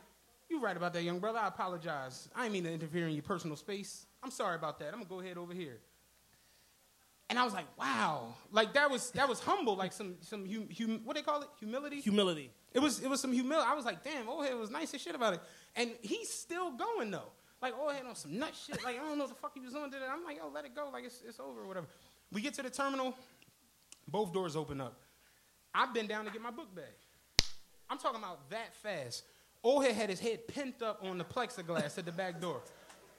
you 0.53 0.61
right 0.61 0.77
about 0.77 0.93
that, 0.93 1.03
young 1.03 1.19
brother. 1.19 1.39
I 1.39 1.47
apologize. 1.47 2.29
I 2.35 2.43
didn't 2.43 2.53
mean 2.53 2.63
to 2.65 2.71
interfere 2.71 3.07
in 3.07 3.13
your 3.13 3.23
personal 3.23 3.57
space. 3.57 4.05
I'm 4.21 4.31
sorry 4.31 4.55
about 4.55 4.79
that. 4.79 4.87
I'm 4.87 4.99
gonna 4.99 5.05
go 5.05 5.19
ahead 5.19 5.37
over 5.37 5.53
here. 5.53 5.79
And 7.29 7.39
I 7.39 7.43
was 7.43 7.53
like, 7.53 7.65
wow, 7.79 8.35
like 8.51 8.73
that 8.73 8.91
was 8.91 9.11
that 9.11 9.27
was 9.27 9.39
humble, 9.39 9.75
like 9.75 9.91
some 9.91 10.15
some 10.21 10.45
hum, 10.45 10.69
hum, 10.77 11.01
what 11.03 11.15
they 11.15 11.23
call 11.23 11.41
it, 11.41 11.47
humility. 11.59 11.99
Humility. 12.01 12.51
It 12.73 12.79
was 12.79 12.99
it 12.99 13.09
was 13.09 13.19
some 13.19 13.33
humility. 13.33 13.67
I 13.67 13.73
was 13.73 13.85
like, 13.85 14.03
damn, 14.03 14.29
old 14.29 14.45
head 14.45 14.55
was 14.55 14.69
nice 14.69 14.93
as 14.93 15.01
shit 15.01 15.15
about 15.15 15.33
it. 15.33 15.39
And 15.75 15.91
he's 16.01 16.31
still 16.31 16.71
going 16.71 17.09
though. 17.11 17.31
Like 17.61 17.73
old 17.77 17.93
head 17.93 18.05
on 18.05 18.15
some 18.15 18.37
nut 18.37 18.53
shit. 18.55 18.83
Like 18.83 18.99
I 18.99 18.99
don't 18.99 19.17
know 19.17 19.23
what 19.23 19.33
the 19.33 19.39
fuck 19.41 19.53
he 19.55 19.61
was 19.61 19.73
on. 19.73 19.89
Did? 19.89 20.01
I'm 20.03 20.23
like, 20.23 20.37
yo, 20.37 20.49
let 20.49 20.65
it 20.65 20.75
go. 20.75 20.89
Like 20.93 21.05
it's 21.05 21.21
it's 21.27 21.39
over 21.39 21.61
or 21.61 21.67
whatever. 21.67 21.87
We 22.31 22.41
get 22.41 22.53
to 22.55 22.61
the 22.61 22.69
terminal. 22.69 23.15
Both 24.07 24.33
doors 24.33 24.55
open 24.55 24.81
up. 24.81 24.99
I've 25.73 25.93
been 25.93 26.07
down 26.07 26.25
to 26.25 26.31
get 26.31 26.41
my 26.41 26.51
book 26.51 26.75
bag. 26.75 26.85
I'm 27.89 27.97
talking 27.97 28.19
about 28.19 28.49
that 28.49 28.75
fast. 28.75 29.23
Head 29.63 29.95
had 29.95 30.09
his 30.09 30.19
head 30.19 30.47
pent 30.47 30.81
up 30.81 30.99
on 31.03 31.17
the 31.17 31.23
plexiglass 31.23 31.97
at 31.97 32.05
the 32.05 32.11
back 32.11 32.41
door. 32.41 32.61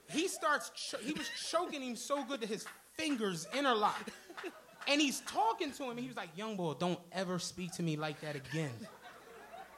He 0.09 0.27
starts. 0.27 0.71
Cho- 0.75 0.97
he 0.99 1.13
was 1.13 1.29
choking 1.49 1.81
him 1.81 1.95
so 1.95 2.23
good 2.23 2.41
that 2.41 2.49
his 2.49 2.65
fingers 2.93 3.47
interlocked. 3.57 4.09
And 4.87 5.01
he's 5.01 5.21
talking 5.21 5.71
to 5.71 5.83
him. 5.85 5.91
And 5.91 5.99
he 5.99 6.07
was 6.07 6.15
like, 6.15 6.29
"Young 6.37 6.55
boy, 6.55 6.73
don't 6.75 6.99
ever 7.11 7.39
speak 7.39 7.71
to 7.73 7.83
me 7.83 7.97
like 7.97 8.21
that 8.21 8.35
again." 8.35 8.87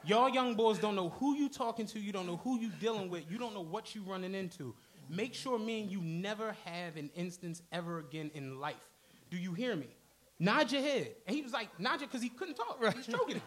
Y'all 0.04 0.28
young 0.28 0.54
boys 0.54 0.78
don't 0.78 0.94
know 0.94 1.08
who 1.10 1.34
you 1.34 1.48
talking 1.48 1.86
to. 1.86 1.98
You 1.98 2.12
don't 2.12 2.26
know 2.26 2.36
who 2.36 2.60
you 2.60 2.70
dealing 2.80 3.10
with. 3.10 3.24
You 3.30 3.38
don't 3.38 3.54
know 3.54 3.64
what 3.64 3.94
you 3.94 4.02
running 4.02 4.34
into. 4.34 4.74
Make 5.10 5.34
sure 5.34 5.58
me 5.58 5.82
and 5.82 5.90
you 5.90 6.00
never 6.00 6.54
have 6.64 6.96
an 6.96 7.10
instance 7.16 7.62
ever 7.72 7.98
again 7.98 8.30
in 8.34 8.60
life. 8.60 8.76
Do 9.30 9.36
you 9.36 9.54
hear 9.54 9.74
me? 9.74 9.88
Nod 10.38 10.70
your 10.70 10.82
head. 10.82 11.14
And 11.26 11.34
he 11.34 11.42
was 11.42 11.52
like, 11.52 11.68
nod 11.80 11.92
your, 11.92 12.00
head, 12.00 12.08
because 12.10 12.22
he 12.22 12.28
couldn't 12.28 12.54
talk. 12.54 12.78
He 12.78 12.84
was 12.84 13.06
choking 13.06 13.36
him. 13.36 13.42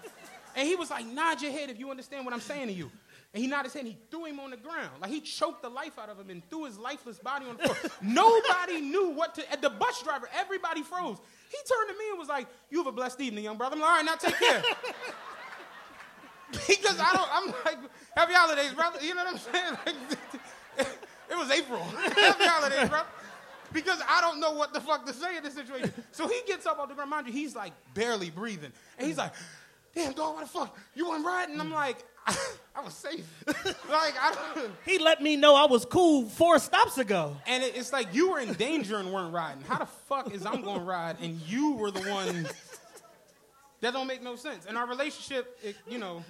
And 0.55 0.67
he 0.67 0.75
was 0.75 0.89
like, 0.89 1.05
nod 1.05 1.41
your 1.41 1.51
head 1.51 1.69
if 1.69 1.79
you 1.79 1.89
understand 1.89 2.25
what 2.25 2.33
I'm 2.33 2.41
saying 2.41 2.67
to 2.67 2.73
you. 2.73 2.91
And 3.33 3.41
he 3.41 3.47
nodded 3.47 3.65
his 3.65 3.73
head 3.73 3.85
and 3.85 3.89
he 3.89 3.97
threw 4.09 4.25
him 4.25 4.39
on 4.41 4.51
the 4.51 4.57
ground. 4.57 4.91
Like 5.01 5.09
he 5.09 5.21
choked 5.21 5.61
the 5.61 5.69
life 5.69 5.97
out 5.97 6.09
of 6.09 6.19
him 6.19 6.29
and 6.29 6.47
threw 6.49 6.65
his 6.65 6.77
lifeless 6.77 7.17
body 7.19 7.45
on 7.45 7.55
the 7.55 7.63
floor. 7.63 7.91
Nobody 8.01 8.81
knew 8.81 9.11
what 9.11 9.35
to, 9.35 9.51
and 9.51 9.61
the 9.61 9.69
bus 9.69 10.03
driver, 10.03 10.29
everybody 10.37 10.83
froze. 10.83 11.17
He 11.49 11.57
turned 11.67 11.89
to 11.89 11.97
me 11.97 12.09
and 12.09 12.19
was 12.19 12.27
like, 12.27 12.47
you 12.69 12.79
have 12.79 12.87
a 12.87 12.91
blessed 12.91 13.21
evening, 13.21 13.45
young 13.45 13.57
brother. 13.57 13.75
I'm 13.75 13.81
like, 13.81 13.89
all 13.89 13.95
right, 13.97 14.05
now 14.05 14.15
take 14.15 14.37
care. 14.37 14.63
because 16.67 16.99
I 16.99 17.13
don't, 17.13 17.29
I'm 17.31 17.47
like, 17.65 17.91
happy 18.15 18.33
holidays, 18.33 18.73
brother. 18.73 18.99
You 19.01 19.15
know 19.15 19.23
what 19.23 19.33
I'm 19.33 19.39
saying? 19.39 19.77
Like, 19.85 20.87
it 21.29 21.37
was 21.37 21.51
April. 21.51 21.81
happy 21.81 22.45
holidays, 22.45 22.89
brother. 22.89 23.07
Because 23.73 24.01
I 24.09 24.19
don't 24.19 24.41
know 24.41 24.51
what 24.51 24.73
the 24.73 24.81
fuck 24.81 25.05
to 25.05 25.13
say 25.13 25.37
in 25.37 25.43
this 25.43 25.53
situation. 25.53 25.93
So 26.11 26.27
he 26.27 26.41
gets 26.45 26.65
up 26.65 26.79
off 26.79 26.89
the 26.89 26.95
ground, 26.95 27.09
mind 27.09 27.27
you, 27.27 27.33
he's 27.33 27.55
like 27.55 27.71
barely 27.93 28.29
breathing. 28.29 28.73
And 28.97 29.07
he's 29.07 29.17
like, 29.17 29.31
damn, 29.95 30.11
dog, 30.11 30.35
what 30.35 30.41
the 30.41 30.49
fuck? 30.49 30.77
You 30.93 31.09
went 31.09 31.25
riding? 31.25 31.59
I'm 31.59 31.71
like, 31.71 32.03
I 32.75 32.83
was 32.83 32.93
safe. 32.93 33.25
like, 33.47 34.13
I 34.19 34.35
don't. 34.55 34.71
He 34.85 34.97
let 34.99 35.21
me 35.21 35.35
know 35.35 35.55
I 35.55 35.65
was 35.65 35.85
cool 35.85 36.25
four 36.25 36.57
stops 36.59 36.97
ago. 36.97 37.35
And 37.45 37.63
it, 37.63 37.75
it's 37.75 37.91
like 37.91 38.13
you 38.13 38.31
were 38.31 38.39
in 38.39 38.53
danger 38.53 38.97
and 38.97 39.11
weren't 39.11 39.33
riding. 39.33 39.63
How 39.63 39.79
the 39.79 39.85
fuck 39.85 40.33
is 40.33 40.45
I'm 40.45 40.61
going 40.61 40.79
to 40.79 40.85
ride 40.85 41.17
and 41.21 41.39
you 41.41 41.73
were 41.73 41.91
the 41.91 42.01
one? 42.09 42.47
That 43.81 43.93
don't 43.93 44.07
make 44.07 44.23
no 44.23 44.35
sense. 44.35 44.65
And 44.67 44.77
our 44.77 44.87
relationship, 44.87 45.57
it, 45.63 45.75
you 45.89 45.97
know. 45.97 46.23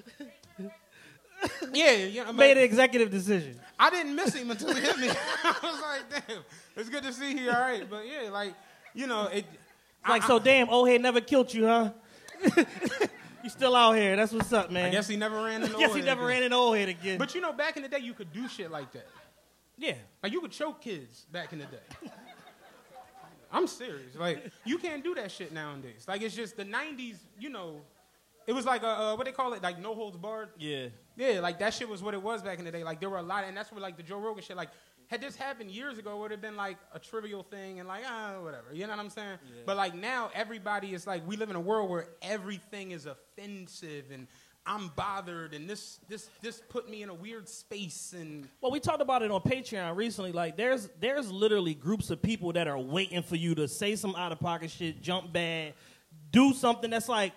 Yeah, 1.74 1.93
you 1.93 2.24
know, 2.24 2.33
Made 2.33 2.57
an 2.57 2.63
executive 2.63 3.10
decision. 3.10 3.60
I 3.79 3.89
didn't 3.89 4.15
miss 4.15 4.33
him 4.33 4.51
until 4.51 4.74
he 4.74 4.81
hit 4.81 4.98
me. 4.98 5.10
I 5.10 5.55
was 5.63 5.81
like, 5.81 6.27
damn, 6.27 6.39
it's 6.75 6.89
good 6.89 7.03
to 7.03 7.12
see 7.12 7.38
you. 7.39 7.50
All 7.50 7.60
right, 7.60 7.88
but 7.89 8.03
yeah, 8.07 8.29
like, 8.29 8.53
you 8.93 9.07
know, 9.07 9.27
it. 9.27 9.45
Like, 10.07 10.24
I, 10.24 10.27
so 10.27 10.39
damn, 10.39 10.69
old 10.69 10.88
head 10.88 11.01
never 11.01 11.19
killed 11.21 11.53
you, 11.53 11.67
huh? 11.67 11.89
You 13.43 13.50
still 13.50 13.75
out 13.75 13.93
here. 13.95 14.15
That's 14.15 14.31
what's 14.31 14.51
up, 14.53 14.71
man. 14.71 14.86
I 14.86 14.89
guess 14.89 15.07
he 15.07 15.15
never 15.17 15.36
ran 15.43 15.62
into. 15.63 15.77
Guess 15.77 15.89
old 15.89 15.98
he 15.98 16.00
head 16.01 16.05
never 16.05 16.21
again. 16.21 16.29
ran 16.29 16.43
into 16.43 16.55
old 16.55 16.77
head 16.77 16.89
again. 16.89 17.17
But 17.17 17.33
you 17.36 17.41
know, 17.41 17.53
back 17.53 17.77
in 17.77 17.83
the 17.83 17.89
day, 17.89 18.00
you 18.00 18.13
could 18.13 18.31
do 18.33 18.48
shit 18.48 18.71
like 18.71 18.91
that. 18.93 19.07
yeah. 19.77 19.95
Like 20.24 20.31
you 20.31 20.41
could 20.41 20.51
choke 20.51 20.81
kids 20.81 21.25
back 21.31 21.53
in 21.53 21.60
the 21.60 21.65
day. 21.65 22.12
I'm 23.51 23.67
serious. 23.67 24.15
Like 24.15 24.50
you 24.65 24.77
can't 24.77 25.03
do 25.03 25.13
that 25.15 25.31
shit 25.31 25.51
nowadays. 25.51 26.05
Like 26.07 26.21
it's 26.21 26.36
just 26.36 26.55
the 26.55 26.63
'90s. 26.65 27.17
You 27.39 27.50
know, 27.50 27.81
it 28.48 28.53
was 28.53 28.65
like 28.65 28.83
a, 28.83 28.88
uh, 28.88 29.15
what 29.15 29.25
they 29.25 29.31
call 29.33 29.53
it, 29.53 29.62
like 29.62 29.79
no 29.79 29.93
holds 29.93 30.17
barred. 30.17 30.50
Yeah. 30.57 30.88
Yeah, 31.17 31.41
like 31.41 31.60
that 31.60 31.74
shit 31.74 31.89
was 31.89 32.01
what 32.01 32.13
it 32.13 32.21
was 32.21 32.41
back 32.41 32.60
in 32.60 32.65
the 32.65 32.71
day. 32.71 32.83
Like 32.83 33.00
there 33.01 33.10
were 33.10 33.17
a 33.17 33.21
lot, 33.24 33.43
and 33.43 33.55
that's 33.55 33.71
where 33.71 33.81
like 33.81 33.98
the 33.98 34.03
Joe 34.03 34.19
Rogan 34.19 34.41
shit. 34.43 34.55
Like 34.55 34.69
had 35.12 35.20
this 35.20 35.36
happened 35.36 35.70
years 35.70 35.98
ago, 35.98 36.15
it 36.15 36.20
would 36.20 36.32
have 36.32 36.41
been 36.41 36.56
like 36.56 36.77
a 36.94 37.00
trivial 37.00 37.44
thing 37.44 37.80
and 37.80 37.88
like 37.88 38.03
ah 38.08 38.36
whatever. 38.41 38.74
You 38.74 38.88
know 38.88 38.91
what 38.91 39.00
I'm 39.00 39.10
saying? 39.10 39.39
But 39.65 39.75
like 39.75 39.94
now, 39.94 40.32
everybody 40.34 40.94
is 40.94 41.06
like 41.06 41.27
we 41.27 41.36
live 41.36 41.50
in 41.50 41.58
a 41.58 41.62
world 41.62 41.89
where 41.89 42.08
everything 42.22 42.91
is 42.91 43.06
offensive 43.06 44.06
and. 44.12 44.27
I'm 44.63 44.91
bothered, 44.96 45.56
and 45.56 45.68
this 45.68 46.00
this 46.08 46.30
this 46.44 46.62
put 46.70 46.88
me 46.88 47.01
in 47.01 47.10
a 47.10 47.15
weird 47.15 47.50
space, 47.50 48.13
and 48.15 48.48
Well, 48.62 48.72
we 48.72 48.80
talked 48.80 49.01
about 49.01 49.24
it 49.24 49.32
on 49.32 49.41
Patreon 49.41 49.96
recently. 49.96 50.32
Like, 50.32 50.56
there's 50.56 50.88
there's 51.00 51.32
literally 51.32 51.74
groups 51.74 52.12
of 52.12 52.22
people 52.22 52.53
that 52.53 52.68
are 52.68 52.77
waiting 52.77 53.24
for 53.24 53.36
you 53.36 53.56
to 53.56 53.68
say 53.68 53.96
some 53.96 54.15
out 54.15 54.32
of 54.32 54.39
pocket 54.39 54.70
shit, 54.70 55.01
jump 55.01 55.34
bad, 55.34 55.74
do 56.32 56.53
something 56.53 56.91
that's 56.91 57.10
like, 57.10 57.34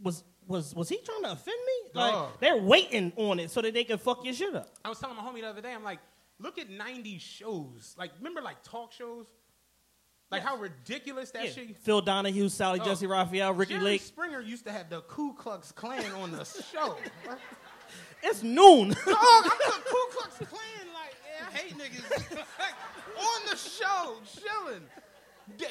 was 0.00 0.22
was 0.46 0.72
was 0.72 0.88
he 0.88 0.98
trying 0.98 1.22
to 1.22 1.32
offend 1.32 1.58
me? 1.66 1.90
Like 1.94 2.38
they're 2.38 2.58
waiting 2.58 3.12
on 3.16 3.40
it 3.40 3.50
so 3.50 3.60
that 3.60 3.74
they 3.74 3.82
can 3.82 3.98
fuck 3.98 4.24
your 4.24 4.32
shit 4.32 4.54
up. 4.54 4.68
I 4.84 4.88
was 4.88 5.00
telling 5.00 5.16
my 5.16 5.22
homie 5.24 5.40
the 5.40 5.48
other 5.48 5.60
day, 5.60 5.74
I'm 5.74 5.82
like, 5.82 5.98
look 6.40 6.58
at 6.58 6.68
90s 6.70 7.20
shows. 7.20 7.94
Like, 7.98 8.12
remember 8.18 8.40
like 8.42 8.62
talk 8.62 8.92
shows? 8.92 9.26
Like 10.30 10.42
how 10.42 10.56
ridiculous 10.56 11.30
that 11.32 11.44
Yeah. 11.46 11.50
shit. 11.52 11.76
Phil 11.78 12.00
Donahue, 12.00 12.48
Sally 12.48 12.80
Oh. 12.80 12.84
Jessy 12.84 13.06
Raphael, 13.06 13.52
Ricki 13.54 13.74
Jerry 13.74 13.84
Lake. 13.84 14.02
Springer 14.02 14.40
used 14.40 14.64
to 14.64 14.72
have 14.72 14.90
the 14.90 15.00
Ku 15.02 15.34
Klux 15.34 15.70
Klan 15.72 16.04
on 16.12 16.32
the 16.32 16.44
show. 16.72 16.96
It's 18.22 18.42
noon. 18.42 18.88
Dog, 18.88 18.98
I 19.06 19.56
put 19.64 19.84
Ku 19.84 20.06
Klux 20.18 20.36
Klan 20.38 20.88
like, 20.94 21.14
yeah, 21.38 21.46
I 21.48 21.56
hate 21.56 21.78
niggas. 21.78 22.38
on 23.18 23.50
the 23.50 23.56
show, 23.56 24.16
chilling. 24.40 24.82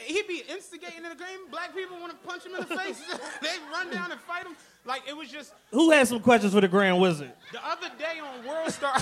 He'd 0.06 0.26
be 0.28 0.42
instigating 0.50 1.04
in 1.04 1.10
the 1.10 1.16
game. 1.16 1.50
Black 1.52 1.76
people 1.76 1.98
want 2.00 2.14
to 2.14 2.18
punch 2.28 2.46
him 2.46 2.54
in 2.56 2.62
the 2.62 2.78
face. 2.78 3.02
they 3.42 3.50
run 3.74 3.90
down 3.92 4.10
and 4.10 4.22
fight 4.22 4.46
him. 4.46 4.56
Like 4.86 5.02
it 5.06 5.18
was 5.18 5.30
just 5.30 5.52
Who 5.72 5.92
had 5.92 6.08
some 6.08 6.22
questions 6.22 6.54
for 6.54 6.62
the 6.62 6.70
Grand 6.70 7.02
Wizard? 7.02 7.34
the 7.52 7.60
other 7.68 7.90
day 8.00 8.20
on 8.22 8.48
World 8.48 8.72
Star. 8.72 8.96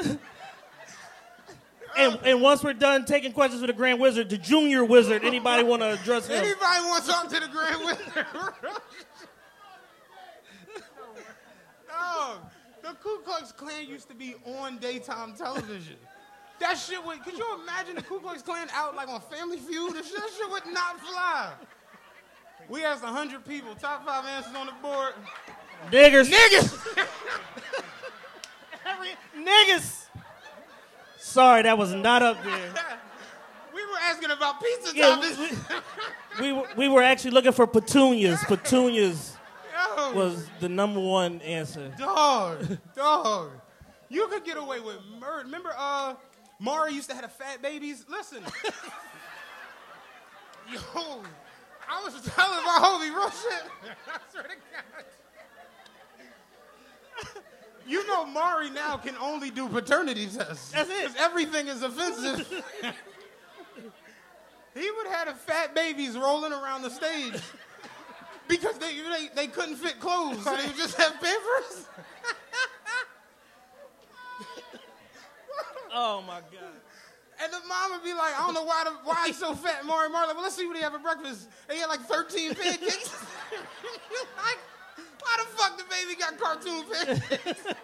And, 1.96 2.18
and 2.24 2.40
once 2.40 2.64
we're 2.64 2.72
done 2.72 3.04
taking 3.04 3.32
questions 3.32 3.60
for 3.60 3.66
the 3.66 3.72
Grand 3.72 4.00
Wizard, 4.00 4.30
the 4.30 4.38
Junior 4.38 4.84
Wizard, 4.84 5.24
anybody 5.24 5.62
want 5.62 5.82
to 5.82 5.92
address 5.92 6.26
him? 6.26 6.38
Anybody 6.38 6.80
want 6.86 7.04
something 7.04 7.38
to 7.38 7.46
the 7.46 7.52
Grand 7.52 7.84
Wizard? 7.84 8.26
no, 8.34 8.48
oh, 11.92 12.40
the 12.82 12.94
Ku 13.02 13.20
Klux 13.24 13.52
Klan 13.52 13.86
used 13.86 14.08
to 14.08 14.14
be 14.14 14.34
on 14.46 14.78
daytime 14.78 15.34
television. 15.34 15.96
That 16.60 16.78
shit 16.78 17.04
would. 17.04 17.22
Could 17.24 17.36
you 17.36 17.46
imagine 17.62 17.96
the 17.96 18.02
Ku 18.02 18.20
Klux 18.20 18.40
Klan 18.40 18.68
out 18.72 18.96
like 18.96 19.08
on 19.08 19.20
Family 19.20 19.58
Feud? 19.58 19.94
That 19.94 20.04
shit, 20.04 20.16
that 20.16 20.30
shit 20.36 20.50
would 20.50 20.72
not 20.72 21.00
fly. 21.00 21.52
We 22.68 22.84
asked 22.84 23.04
hundred 23.04 23.44
people. 23.44 23.74
Top 23.74 24.06
five 24.06 24.24
answers 24.24 24.54
on 24.54 24.66
the 24.66 24.72
board. 24.80 25.12
Niggers. 25.90 26.30
Niggers. 26.30 27.84
Niggas. 29.02 29.44
Niggas. 29.44 30.06
Sorry, 31.18 31.62
that 31.62 31.78
was 31.78 31.92
not 31.94 32.22
up 32.22 32.42
there. 32.44 32.74
we 33.74 33.84
were 33.84 33.98
asking 34.02 34.30
about 34.30 34.60
pizza 34.60 34.92
Yeah, 34.94 35.04
toppings. 35.16 35.38
we, 36.40 36.42
we, 36.42 36.52
were, 36.52 36.68
we 36.76 36.88
were 36.88 37.02
actually 37.02 37.30
looking 37.30 37.52
for 37.52 37.66
petunias. 37.66 38.42
Petunias 38.44 39.36
Yo. 39.96 40.12
was 40.12 40.46
the 40.60 40.68
number 40.68 41.00
one 41.00 41.40
answer. 41.40 41.92
Dog, 41.98 42.78
dog. 42.94 43.50
You 44.08 44.28
could 44.28 44.44
get 44.44 44.56
away 44.58 44.80
with 44.80 44.98
murder. 45.18 45.44
Remember, 45.44 45.72
uh, 45.76 46.14
Maury 46.58 46.92
used 46.92 47.08
to 47.08 47.14
have 47.14 47.24
the 47.24 47.30
fat 47.30 47.62
babies? 47.62 48.04
Listen. 48.08 48.42
Yo, 50.70 50.80
I 51.88 52.02
was 52.04 52.14
telling 52.22 52.64
my 52.64 52.78
homie 52.80 53.10
real 53.14 53.30
shit. 53.30 53.64
I 54.06 54.18
swear 54.30 54.44
to 54.44 54.56
God. 57.34 57.42
You 57.86 58.06
know 58.06 58.24
Maury 58.26 58.70
now 58.70 58.96
can 58.96 59.16
only 59.16 59.50
do 59.50 59.68
paternity 59.68 60.26
tests. 60.26 60.70
That's 60.72 60.90
it. 60.90 61.12
Everything 61.18 61.68
is 61.68 61.82
offensive. 61.82 62.48
he 64.74 64.90
would 64.90 65.06
have 65.08 65.28
the 65.28 65.34
fat 65.34 65.74
babies 65.74 66.16
rolling 66.16 66.52
around 66.52 66.82
the 66.82 66.90
stage 66.90 67.34
because 68.48 68.78
they, 68.78 68.96
they, 68.96 69.28
they 69.34 69.46
couldn't 69.46 69.76
fit 69.76 69.98
clothes. 70.00 70.44
So 70.44 70.56
they 70.56 70.66
would 70.66 70.76
just 70.76 70.96
have 70.96 71.20
pampers. 71.20 71.86
Oh 75.94 76.22
my 76.26 76.40
god. 76.40 76.72
And 77.42 77.52
the 77.52 77.58
mom 77.68 77.90
would 77.90 78.04
be 78.04 78.14
like, 78.14 78.38
I 78.38 78.46
don't 78.46 78.54
know 78.54 78.64
why 78.64 78.84
the, 78.84 78.90
why 79.04 79.26
he's 79.26 79.36
so 79.36 79.54
fat, 79.54 79.84
Maury 79.84 80.08
Marley. 80.08 80.32
Well, 80.32 80.42
let's 80.42 80.56
see 80.56 80.66
what 80.66 80.76
he 80.76 80.82
had 80.82 80.92
for 80.92 80.98
breakfast. 80.98 81.48
And 81.68 81.74
he 81.74 81.80
had 81.80 81.88
like 81.88 82.00
13 82.00 82.54
pancakes. 82.54 83.10
like, 84.36 84.58
why 85.22 85.36
the 85.38 85.44
fuck 85.56 85.78
the 85.78 85.84
baby 85.90 86.14
got 86.18 86.38
cartoon 86.38 86.84
pancakes? 86.90 87.62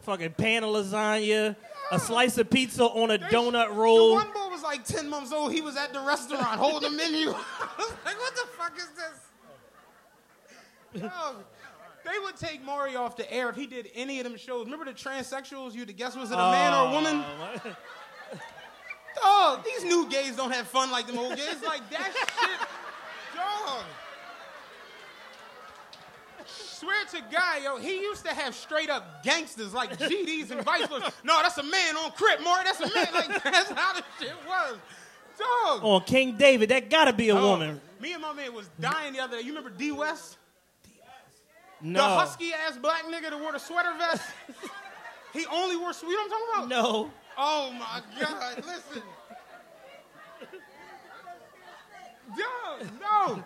Fucking 0.00 0.32
pan 0.32 0.64
of 0.64 0.70
lasagna, 0.70 1.54
a 1.90 1.98
slice 1.98 2.38
of 2.38 2.48
pizza 2.50 2.84
on 2.84 3.10
a 3.10 3.18
They- 3.18 3.26
donut 3.26 3.68
The 3.68 3.74
roll. 3.74 4.14
one 4.14 4.32
boy 4.32 4.48
was 4.48 4.62
like 4.62 4.84
10 4.84 5.08
months 5.08 5.32
old. 5.32 5.52
He 5.52 5.60
was 5.60 5.76
at 5.76 5.92
the 5.92 6.00
restaurant 6.00 6.44
holding 6.46 6.92
the 6.92 6.96
menu. 6.96 7.30
I 7.30 7.34
was 7.78 7.92
like, 8.04 8.18
what 8.18 8.34
the 8.34 8.46
fuck 8.56 8.76
is 8.78 8.88
this? 8.96 9.18
Dog, 11.02 11.44
they 12.04 12.18
would 12.24 12.36
take 12.36 12.62
Maury 12.64 12.96
off 12.96 13.16
the 13.16 13.30
air 13.30 13.50
if 13.50 13.56
he 13.56 13.66
did 13.66 13.90
any 13.94 14.18
of 14.20 14.24
them 14.24 14.36
shows. 14.38 14.64
Remember 14.64 14.86
the 14.86 14.92
transsexuals? 14.94 15.74
You 15.74 15.80
had 15.80 15.88
to 15.88 15.94
guess 15.94 16.16
was 16.16 16.30
it 16.30 16.34
a 16.34 16.38
man 16.38 16.72
or 16.72 16.88
a 16.88 16.92
woman? 16.92 17.22
Oh, 19.20 19.56
Dog, 19.56 19.64
these 19.64 19.84
new 19.84 20.08
gays 20.08 20.36
don't 20.36 20.52
have 20.52 20.66
fun 20.68 20.90
like 20.90 21.06
them 21.06 21.18
old 21.18 21.36
gays. 21.36 21.62
Like 21.62 21.88
that 21.90 22.12
shit, 22.14 22.60
dog. 23.36 23.84
Swear 26.78 27.04
to 27.10 27.20
God, 27.32 27.62
yo, 27.64 27.76
he 27.78 28.00
used 28.02 28.24
to 28.24 28.32
have 28.32 28.54
straight 28.54 28.88
up 28.88 29.24
gangsters 29.24 29.74
like 29.74 29.98
GDs 29.98 30.52
and 30.52 30.62
vice 30.62 30.86
versa. 30.86 31.12
No, 31.24 31.42
that's 31.42 31.58
a 31.58 31.64
man 31.64 31.96
on 31.96 32.12
Crip, 32.12 32.40
Maury. 32.40 32.62
That's 32.62 32.78
a 32.78 32.94
man. 32.94 33.08
Like 33.12 33.42
that's 33.42 33.72
how 33.72 33.94
the 33.94 34.04
shit 34.20 34.32
was, 34.46 34.78
dog. 35.36 35.80
On 35.82 36.00
King 36.02 36.36
David, 36.36 36.68
that 36.68 36.88
gotta 36.88 37.12
be 37.12 37.30
a 37.30 37.34
Dog, 37.34 37.42
woman. 37.42 37.80
Me 38.00 38.12
and 38.12 38.22
my 38.22 38.32
man 38.32 38.54
was 38.54 38.70
dying 38.78 39.12
the 39.12 39.18
other 39.18 39.38
day. 39.38 39.42
You 39.42 39.48
remember 39.48 39.70
D 39.70 39.90
West? 39.90 40.36
No. 41.80 41.98
The 41.98 42.08
husky 42.14 42.52
ass 42.52 42.76
black 42.76 43.06
nigga 43.06 43.30
that 43.30 43.40
wore 43.40 43.50
the 43.50 43.58
sweater 43.58 43.92
vest. 43.98 44.22
he 45.32 45.46
only 45.46 45.76
wore. 45.76 45.90
You 46.00 46.12
know 46.12 46.22
what 46.22 46.22
I'm 46.22 46.30
talking 46.30 46.46
about? 46.54 46.68
No. 46.68 47.10
Oh 47.36 47.72
my 47.72 48.02
God! 48.20 48.56
Listen. 48.58 49.02
Yo, 52.38 52.86
no. 53.00 53.42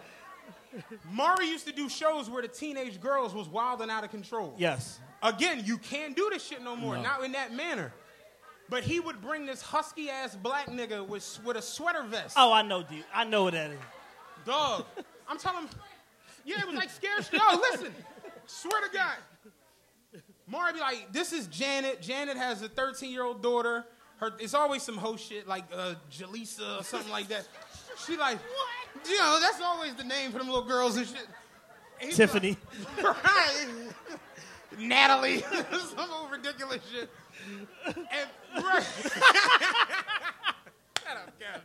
Maury 1.11 1.47
used 1.47 1.67
to 1.67 1.73
do 1.73 1.89
shows 1.89 2.31
where 2.31 2.43
the 2.43 2.49
teenage 2.49 3.01
girls 3.01 3.35
was 3.35 3.49
wild 3.49 3.83
and 3.83 3.91
out 3.91 4.05
of 4.05 4.11
control. 4.11 4.55
Yes. 4.57 4.99
Again, 5.23 5.63
you 5.65 5.79
can't 5.79 6.17
do 6.17 6.29
this 6.31 6.45
shit 6.45 6.63
no 6.63 6.75
more, 6.75 6.97
No. 6.97 7.03
not 7.03 7.25
in 7.25 7.33
that 7.33 7.53
manner. 7.55 7.93
But 8.69 8.83
he 8.85 9.01
would 9.01 9.21
bring 9.21 9.45
this 9.45 9.61
husky 9.61 10.09
ass 10.09 10.35
black 10.35 10.69
nigga 10.69 11.07
with 11.07 11.39
with 11.45 11.57
a 11.57 11.63
sweater 11.63 12.05
vest. 12.05 12.35
Oh, 12.39 12.53
I 12.53 12.63
know, 12.63 12.83
dude. 12.83 13.05
I 13.15 13.25
know 13.25 13.45
what 13.45 13.53
that 13.53 13.71
is. 13.71 13.79
Dog. 14.47 14.85
I'm 15.29 15.39
telling 15.39 15.65
him. 15.65 15.71
Yeah, 16.45 16.61
it 16.61 16.67
was 16.67 16.77
like 16.77 16.91
scared. 16.91 17.29
Yo, 17.33 17.39
listen. 17.59 17.95
Swear 18.47 18.81
to 18.89 18.97
God. 18.97 20.23
Maury 20.47 20.73
be 20.73 20.81
like, 20.81 21.13
this 21.13 21.33
is 21.33 21.47
Janet. 21.49 22.03
Janet 22.03 22.37
has 22.37 22.63
a 22.63 22.69
13 22.69 23.11
year 23.11 23.23
old 23.25 23.43
daughter. 23.43 23.85
Her, 24.17 24.33
it's 24.39 24.55
always 24.55 24.83
some 24.83 24.97
hoe 24.97 25.17
shit 25.17 25.47
like 25.49 25.65
uh, 25.75 25.95
Jaleesa 26.11 26.81
or 26.81 26.83
something 26.85 27.11
like 27.13 27.29
that. 27.29 27.47
She 28.07 28.17
like, 28.17 28.39
what? 28.39 28.69
You 29.09 29.19
know, 29.19 29.39
that's 29.41 29.61
always 29.61 29.95
the 29.95 30.05
name 30.05 30.33
for 30.33 30.39
them 30.39 30.49
little 30.49 30.65
girls 30.65 30.97
and 30.97 31.07
shit. 31.07 31.27
And 32.01 32.03
he 32.03 32.07
be 32.09 32.15
Tiffany. 32.15 32.57
like, 33.03 33.25
right. 33.25 33.67
Natalie. 34.79 35.41
some 35.97 36.11
old 36.13 36.31
ridiculous 36.31 36.81
shit. 36.93 37.11
And, 37.87 37.97
right. 38.65 38.83
Shut 41.03 41.17
up, 41.17 41.33
Kevin. 41.39 41.61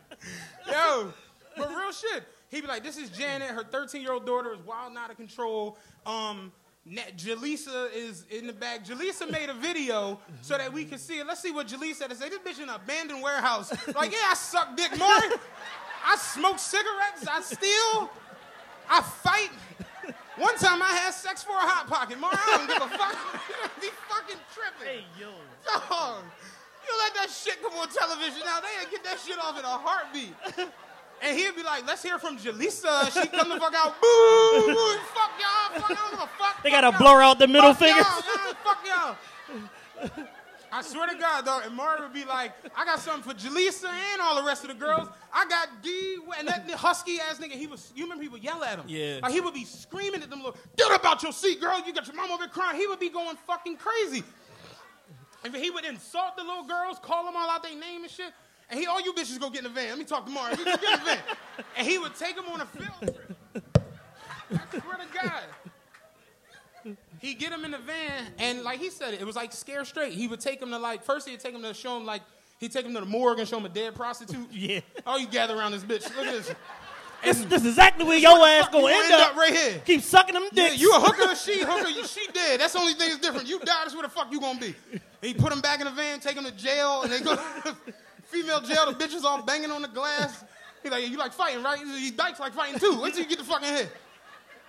Yo, 0.66 1.12
but 1.56 1.68
real 1.70 1.92
shit. 1.92 2.24
He'd 2.50 2.62
be 2.62 2.66
like, 2.66 2.82
"This 2.82 2.96
is 2.96 3.10
Janet. 3.10 3.50
Her 3.50 3.62
13 3.64 4.00
year 4.02 4.12
old 4.12 4.26
daughter 4.26 4.52
is 4.52 4.60
wild, 4.60 4.88
and 4.88 4.98
out 4.98 5.10
of 5.10 5.16
control. 5.16 5.76
Um, 6.06 6.50
Jaleesa 6.88 7.94
is 7.94 8.24
in 8.30 8.46
the 8.46 8.52
back. 8.52 8.84
Jaleesa 8.86 9.30
made 9.30 9.50
a 9.50 9.54
video 9.54 10.18
so 10.40 10.56
that 10.56 10.72
we 10.72 10.84
could 10.86 11.00
see 11.00 11.18
it. 11.18 11.26
Let's 11.26 11.42
see 11.42 11.50
what 11.50 11.68
Jaleesa 11.68 12.02
had 12.02 12.10
to 12.10 12.16
say. 12.16 12.30
This 12.30 12.38
bitch 12.38 12.62
in 12.62 12.68
an 12.68 12.76
abandoned 12.76 13.22
warehouse. 13.22 13.70
Like, 13.94 14.12
yeah, 14.12 14.30
I 14.30 14.34
suck 14.34 14.74
dick, 14.76 14.96
Maury. 14.98 15.28
I 16.04 16.16
smoke 16.16 16.58
cigarettes. 16.58 17.26
I 17.30 17.40
steal. 17.42 18.10
I 18.90 19.02
fight. 19.02 19.50
One 20.36 20.56
time 20.56 20.80
I 20.82 20.88
had 21.02 21.12
sex 21.12 21.42
for 21.42 21.52
a 21.52 21.66
hot 21.66 21.88
pocket. 21.88 22.18
Maury, 22.20 22.36
I 22.38 22.56
don't 22.56 22.68
give 22.68 22.82
a 22.82 22.88
fuck. 22.96 23.16
be 23.80 23.88
fucking 24.08 24.38
tripping. 24.54 25.02
Hey 25.02 25.04
yo. 25.18 25.30
Dog, 25.66 26.22
you 26.86 26.92
let 26.98 27.14
that 27.14 27.28
shit 27.30 27.60
come 27.62 27.72
on 27.74 27.88
television 27.88 28.40
now. 28.46 28.60
They 28.60 28.90
get 28.90 29.02
that 29.04 29.18
shit 29.18 29.36
off 29.38 29.58
in 29.58 29.64
a 29.64 29.68
heartbeat. 29.68 30.34
And 31.20 31.36
he'd 31.36 31.56
be 31.56 31.64
like, 31.64 31.84
let's 31.86 32.02
hear 32.02 32.18
from 32.18 32.38
Jaleesa. 32.38 33.10
She 33.10 33.26
come 33.28 33.48
the 33.48 33.58
fuck 33.58 33.74
out. 33.74 34.00
Boo! 34.00 34.66
boo, 34.72 34.96
Fuck 35.12 35.32
y'all. 35.40 35.80
Fuck, 35.80 35.90
I 35.90 35.94
don't 35.94 36.10
give 36.12 36.20
a 36.20 36.26
fuck. 36.38 36.62
They 36.62 36.70
fuck 36.70 36.80
gotta 36.82 36.96
y'all. 36.96 36.98
blur 36.98 37.22
out 37.22 37.38
the 37.40 37.48
middle 37.48 37.74
fuck 37.74 37.80
fingers. 37.80 38.06
Y'all, 38.06 38.46
y'all, 38.46 38.54
fuck 38.62 40.16
y'all. 40.16 40.28
I 40.70 40.82
swear 40.82 41.06
to 41.08 41.16
God, 41.16 41.42
though, 41.42 41.60
And 41.64 41.74
Maury 41.74 42.00
would 42.00 42.12
be 42.12 42.24
like, 42.24 42.52
I 42.76 42.84
got 42.84 43.00
something 43.00 43.22
for 43.22 43.38
Jaleesa 43.38 43.88
and 43.88 44.20
all 44.20 44.36
the 44.36 44.46
rest 44.46 44.62
of 44.64 44.68
the 44.68 44.74
girls. 44.74 45.08
I 45.32 45.46
got 45.46 45.82
D. 45.82 46.18
And 46.38 46.48
that 46.48 46.70
husky 46.70 47.18
ass 47.20 47.38
nigga, 47.38 47.52
he 47.52 47.66
was, 47.66 47.92
you 47.94 48.04
remember 48.04 48.22
he 48.22 48.28
would 48.28 48.42
yell 48.42 48.62
at 48.64 48.78
him. 48.78 48.84
Yeah. 48.86 49.20
Like 49.22 49.32
he 49.32 49.40
would 49.40 49.54
be 49.54 49.64
screaming 49.64 50.22
at 50.22 50.30
them 50.30 50.40
little, 50.40 50.56
get 50.76 50.90
up 50.90 51.04
out 51.04 51.22
your 51.22 51.32
seat, 51.32 51.60
girl. 51.60 51.80
You 51.86 51.92
got 51.92 52.06
your 52.06 52.16
mom 52.16 52.30
over 52.30 52.44
there 52.44 52.48
crying. 52.48 52.78
He 52.78 52.86
would 52.86 53.00
be 53.00 53.10
going 53.10 53.36
fucking 53.46 53.76
crazy. 53.76 54.22
And 55.44 55.54
he 55.54 55.70
would 55.70 55.84
insult 55.84 56.36
the 56.36 56.42
little 56.42 56.64
girls, 56.64 56.98
call 57.00 57.24
them 57.24 57.34
all 57.36 57.48
out 57.48 57.62
their 57.62 57.78
name 57.78 58.02
and 58.02 58.10
shit. 58.10 58.32
And 58.70 58.78
he, 58.78 58.86
all 58.86 59.00
you 59.00 59.12
bitches 59.14 59.40
go 59.40 59.48
get 59.48 59.58
in 59.58 59.64
the 59.64 59.70
van. 59.70 59.90
Let 59.90 59.98
me 59.98 60.04
talk 60.04 60.26
to 60.26 60.30
Maury. 60.30 60.54
We 60.56 60.64
go 60.64 60.76
get 60.76 60.82
in 60.82 60.98
the 61.00 61.04
van. 61.06 61.18
And 61.76 61.86
he 61.86 61.98
would 61.98 62.14
take 62.14 62.36
them 62.36 62.46
on 62.48 62.60
a 62.60 62.66
field 62.66 63.14
trip. 63.14 63.36
I 64.50 64.80
swear 64.80 64.96
to 64.96 65.06
God. 65.22 65.42
He 67.20 67.34
get 67.34 67.52
him 67.52 67.64
in 67.64 67.72
the 67.72 67.78
van, 67.78 68.26
and 68.38 68.62
like 68.62 68.78
he 68.78 68.90
said, 68.90 69.14
it 69.14 69.24
was 69.24 69.36
like 69.36 69.52
scare 69.52 69.84
straight. 69.84 70.12
He 70.12 70.28
would 70.28 70.40
take 70.40 70.60
him 70.62 70.70
to 70.70 70.78
like 70.78 71.02
first 71.04 71.28
he'd 71.28 71.40
take 71.40 71.54
him 71.54 71.62
to 71.62 71.74
show 71.74 71.96
him 71.96 72.06
like 72.06 72.22
he'd 72.60 72.72
take 72.72 72.84
him 72.86 72.94
to 72.94 73.00
the 73.00 73.06
morgue 73.06 73.38
and 73.40 73.48
show 73.48 73.58
him 73.58 73.64
a 73.66 73.68
dead 73.68 73.94
prostitute. 73.94 74.46
Yeah. 74.52 74.80
Oh, 75.06 75.16
you 75.16 75.26
gather 75.26 75.56
around 75.56 75.72
this 75.72 75.82
bitch. 75.82 76.04
Look 76.16 76.26
at 76.26 76.32
this. 76.32 76.52
This, 77.24 77.40
this 77.46 77.62
is 77.62 77.70
exactly 77.70 78.04
where 78.04 78.16
your 78.16 78.38
ass 78.46 78.68
gonna 78.68 78.86
end, 78.86 79.04
end 79.06 79.14
up. 79.14 79.30
up 79.32 79.36
right 79.36 79.52
here. 79.52 79.82
Keep 79.84 80.02
sucking 80.02 80.34
them 80.34 80.44
Yeah, 80.52 80.68
dicks. 80.68 80.80
you 80.80 80.94
a 80.94 81.00
hooker, 81.00 81.34
she 81.44 81.58
hooker, 81.64 81.88
you, 81.88 82.06
she 82.06 82.24
dead. 82.32 82.60
That's 82.60 82.74
the 82.74 82.78
only 82.78 82.92
thing 82.94 83.08
that's 83.08 83.20
different. 83.20 83.48
You 83.48 83.58
die, 83.58 83.64
that's 83.82 83.92
where 83.92 84.04
the 84.04 84.08
fuck 84.08 84.30
you 84.30 84.38
gonna 84.40 84.60
be. 84.60 84.72
And 84.92 85.00
He 85.20 85.34
put 85.34 85.52
him 85.52 85.60
back 85.60 85.80
in 85.80 85.86
the 85.86 85.90
van, 85.90 86.20
take 86.20 86.36
him 86.36 86.44
to 86.44 86.52
jail, 86.52 87.02
and 87.02 87.10
they 87.10 87.18
go 87.18 87.34
to 87.34 87.76
female 88.22 88.60
jail. 88.60 88.86
The 88.86 88.92
bitches 89.04 89.24
all 89.24 89.42
banging 89.42 89.72
on 89.72 89.82
the 89.82 89.88
glass. 89.88 90.44
He 90.84 90.90
like, 90.90 91.08
you 91.08 91.16
like 91.18 91.32
fighting, 91.32 91.60
right? 91.64 91.80
He 91.80 92.12
dykes 92.12 92.38
like 92.38 92.52
fighting 92.52 92.78
too. 92.78 93.00
Wait 93.02 93.14
till 93.14 93.24
you 93.24 93.28
get 93.28 93.38
the 93.38 93.44
fuck 93.44 93.64
in 93.64 93.74
here. 93.74 93.88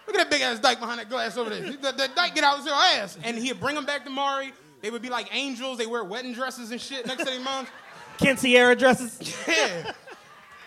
Look 0.10 0.18
at 0.20 0.28
that 0.28 0.32
big 0.32 0.42
ass 0.42 0.58
dyke 0.58 0.80
behind 0.80 1.00
that 1.00 1.08
glass 1.08 1.38
over 1.38 1.52
there. 1.52 1.62
The, 1.72 1.92
that 1.92 2.16
dyke 2.16 2.34
get 2.34 2.44
out 2.44 2.58
his 2.58 2.66
ass. 2.68 3.16
And 3.24 3.38
he'd 3.38 3.60
bring 3.60 3.76
them 3.76 3.86
back 3.86 4.06
to 4.06 4.10
Maury. 4.10 4.54
They 4.82 4.90
would 4.90 5.04
be 5.04 5.10
like 5.10 5.30
angels. 5.32 5.78
They 5.78 5.86
wear 5.86 6.04
wedding 6.04 6.34
dresses 6.34 6.72
and 6.72 6.82
shit 6.82 7.06
next 7.06 7.26
to 7.26 7.26
their 7.26 7.40
moms. 7.40 7.68
quinceañera 8.18 8.76
dresses. 8.78 9.38
Yeah. 9.48 9.92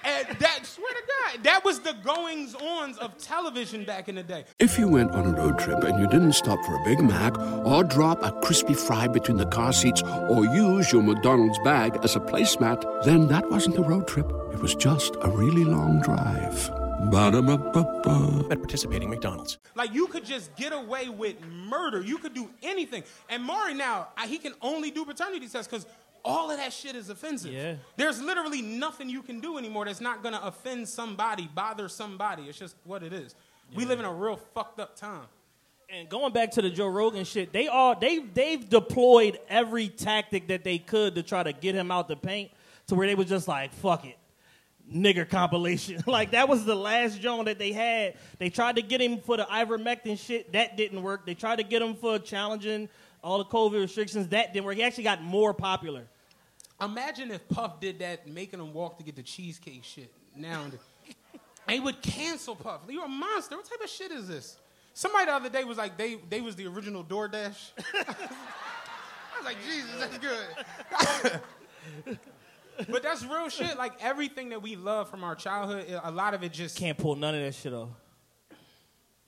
And 0.05 0.27
that, 0.39 0.67
swear 0.67 0.93
to 0.93 1.03
God, 1.07 1.45
that 1.45 1.65
was 1.65 1.79
the 1.79 1.93
goings 2.05 2.57
ons 2.57 2.99
of 2.99 3.17
television 3.19 3.85
back 3.85 4.09
in 4.09 4.17
the 4.17 4.25
day. 4.25 4.45
If 4.59 4.77
you 4.77 4.89
went 4.89 5.13
on 5.13 5.27
a 5.27 5.31
road 5.31 5.61
trip 5.61 5.85
and 5.85 5.97
you 6.01 6.09
didn't 6.09 6.33
stop 6.33 6.59
for 6.65 6.75
a 6.75 6.85
Big 6.85 7.01
Mac 7.01 7.39
or 7.39 7.85
drop 7.85 8.21
a 8.25 8.33
crispy 8.43 8.75
fry 8.75 9.07
between 9.07 9.37
the 9.37 9.47
car 9.47 9.73
seats 9.73 10.03
or 10.03 10.45
use 10.45 10.93
your 10.93 11.05
McDonald's 11.05 11.59
bag 11.61 11.99
as 12.03 12.17
a 12.17 12.21
placemat, 12.21 13.05
then 13.05 13.29
that 13.29 13.49
wasn't 13.49 13.79
a 13.79 13.83
road 13.83 14.09
trip. 14.09 14.29
It 14.53 14.61
was 14.61 14.75
just 14.75 15.15
a 15.23 15.31
really 15.31 15.65
long 15.65 16.01
drive. 16.01 16.82
Ba-da-ba-ba-ba. 17.11 18.47
At 18.51 18.59
participating 18.59 19.11
McDonald's. 19.11 19.59
Like 19.75 19.93
you 19.93 20.07
could 20.07 20.25
just 20.25 20.55
get 20.57 20.73
away 20.73 21.09
with 21.09 21.37
murder. 21.47 22.01
You 22.01 22.19
could 22.19 22.35
do 22.35 22.49
anything. 22.63 23.03
And 23.29 23.43
Maury 23.43 23.75
now, 23.75 24.09
I- 24.17 24.27
he 24.27 24.39
can 24.39 24.55
only 24.63 24.91
do 24.91 25.05
paternity 25.05 25.49
tests 25.49 25.67
because 25.71 25.87
all 26.25 26.51
of 26.51 26.57
that 26.59 26.73
shit 26.73 26.95
is 26.95 27.11
offensive. 27.11 27.53
Yeah. 27.53 27.75
There's 27.97 28.21
literally 28.21 28.63
nothing 28.63 29.09
you 29.09 29.23
can 29.23 29.41
do 29.41 29.59
anymore 29.59 29.85
that's 29.87 30.01
not 30.01 30.23
gonna 30.23 30.41
offend 30.43 30.89
somebody, 30.89 31.49
bother 31.53 31.89
somebody. 31.89 32.45
It's 32.45 32.59
just 32.59 32.77
what 32.85 33.03
it 33.03 33.13
is. 33.13 33.35
We 33.75 33.85
live 33.85 33.99
in 33.99 34.05
a 34.05 34.13
real 34.13 34.37
fucked 34.37 34.79
up 34.81 34.95
time. 34.97 35.27
And 35.89 36.09
going 36.09 36.33
back 36.33 36.53
to 36.53 36.63
the 36.63 36.71
Joe 36.71 36.87
Rogan 36.87 37.25
shit, 37.25 37.53
they 37.53 37.69
all 37.69 37.99
they 37.99 38.19
they've 38.21 38.67
deployed 38.69 39.39
every 39.49 39.89
tactic 39.89 40.49
that 40.49 40.63
they 40.65 40.79
could 40.79 41.15
to 41.17 41.23
try 41.23 41.43
to 41.43 41.53
get 41.53 41.75
him 41.75 41.91
out 41.91 42.07
the 42.09 42.17
paint 42.17 42.51
to 42.87 42.95
where 42.95 43.07
they 43.07 43.15
was 43.15 43.29
just 43.29 43.49
like, 43.49 43.73
fuck 43.75 44.05
it. 44.07 44.17
Nigger 44.91 45.29
compilation. 45.29 46.03
like 46.07 46.33
that 46.33 46.49
was 46.49 46.65
the 46.65 46.75
last 46.75 47.21
joint 47.21 47.47
that 47.47 47.59
they 47.59 47.73
had. 47.73 48.15
They 48.39 48.51
tried 48.51 48.77
to 48.77 48.83
get 48.83 49.01
him 49.01 49.19
for 49.19 49.37
the 49.37 49.45
ivermectin 49.45 50.19
shit. 50.19 50.53
That 50.53 50.77
didn't 50.77 51.03
work. 51.03 51.27
They 51.27 51.35
tried 51.35 51.57
to 51.57 51.65
get 51.65 51.83
him 51.83 51.95
for 51.95 52.19
challenging 52.19 52.89
all 53.23 53.39
the 53.39 53.45
COVID 53.45 53.81
restrictions. 53.81 54.29
That 54.29 54.53
didn't 54.53 54.67
work. 54.67 54.77
He 54.77 54.83
actually 54.83 55.05
got 55.05 55.23
more 55.23 55.55
popular. 55.55 56.07
Imagine 56.81 57.31
if 57.31 57.49
Puff 57.49 57.81
did 57.81 58.01
that, 58.01 58.27
making 58.27 58.59
him 58.59 58.73
walk 58.73 58.99
to 58.99 59.05
get 59.05 59.15
the 59.15 59.23
cheesecake 59.23 59.85
shit. 59.85 60.13
Now, 60.37 60.65
they 61.69 61.79
would 61.79 62.03
cancel 62.03 62.57
Puff. 62.57 62.81
You're 62.89 63.05
a 63.05 63.09
monster. 63.09 63.57
What 63.57 63.67
type 63.67 63.83
of 63.83 63.91
shit 63.91 64.11
is 64.11 64.27
this? 64.27 64.57
Somebody 64.95 65.27
the 65.27 65.33
other 65.33 65.49
day 65.49 65.65
was 65.65 65.79
like, 65.79 65.97
they, 65.97 66.17
they 66.29 66.41
was 66.41 66.57
the 66.57 66.67
original 66.67 67.05
DoorDash. 67.05 67.71
I 67.95 68.05
was 69.39 69.45
like, 69.45 69.57
Jesus, 69.65 69.91
that's 69.99 70.19
good. 70.19 71.41
But 72.89 73.03
that's 73.03 73.25
real 73.25 73.49
shit. 73.49 73.77
Like 73.77 73.93
everything 74.03 74.51
that 74.51 74.63
we 74.63 74.77
love 74.77 75.09
from 75.11 75.25
our 75.25 75.35
childhood, 75.35 75.87
a 76.03 76.11
lot 76.11 76.35
of 76.35 76.43
it 76.43 76.53
just 76.53 76.77
Can't 76.77 76.97
pull 76.99 77.15
none 77.17 77.35
of 77.35 77.41
that 77.43 77.55
shit 77.55 77.73
off. 77.73 77.91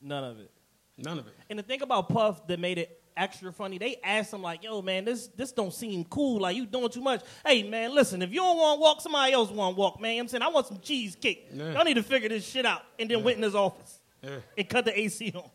None 0.01 0.25
of 0.25 0.41
it. 0.41 0.51
none 0.99 1.19
of 1.19 1.27
it. 1.27 1.35
And 1.51 1.59
the 1.59 1.63
thing 1.63 1.83
about 1.83 2.09
Puff 2.09 2.47
that 2.47 2.61
made 2.61 2.79
it 2.79 3.01
extra 3.17 3.53
funny, 3.53 3.79
they 3.79 3.97
asked 4.05 4.33
him 4.35 4.43
like, 4.43 4.63
"Yo, 4.63 4.83
man, 4.83 5.05
this 5.05 5.29
this 5.29 5.53
don't 5.53 5.73
seem 5.73 6.05
cool. 6.05 6.41
Like 6.41 6.57
you 6.57 6.67
doing 6.67 6.89
too 6.91 7.01
much. 7.01 7.23
Hey, 7.47 7.63
man, 7.63 7.95
listen, 7.95 8.21
if 8.23 8.31
you 8.31 8.41
don't 8.41 8.57
want 8.59 8.79
to 8.79 8.81
walk, 8.83 9.01
somebody 9.01 9.33
else 9.33 9.51
want 9.51 9.77
to 9.77 9.81
walk, 9.81 10.01
man. 10.01 10.21
I'm 10.21 10.29
saying 10.29 10.43
I 10.43 10.49
want 10.49 10.67
some 10.67 10.79
cheesecake. 10.81 11.49
Yeah. 11.53 11.73
Y'all 11.73 11.85
need 11.85 11.95
to 11.95 12.03
figure 12.03 12.29
this 12.29 12.47
shit 12.47 12.67
out." 12.67 12.83
And 12.99 13.11
then 13.11 13.23
went 13.25 13.37
in 13.39 13.43
his 13.43 13.55
office 13.55 14.01
Yeah. 14.23 14.37
and 14.59 14.69
cut 14.69 14.85
the 14.85 14.99
AC 14.99 15.33
on. 15.35 15.49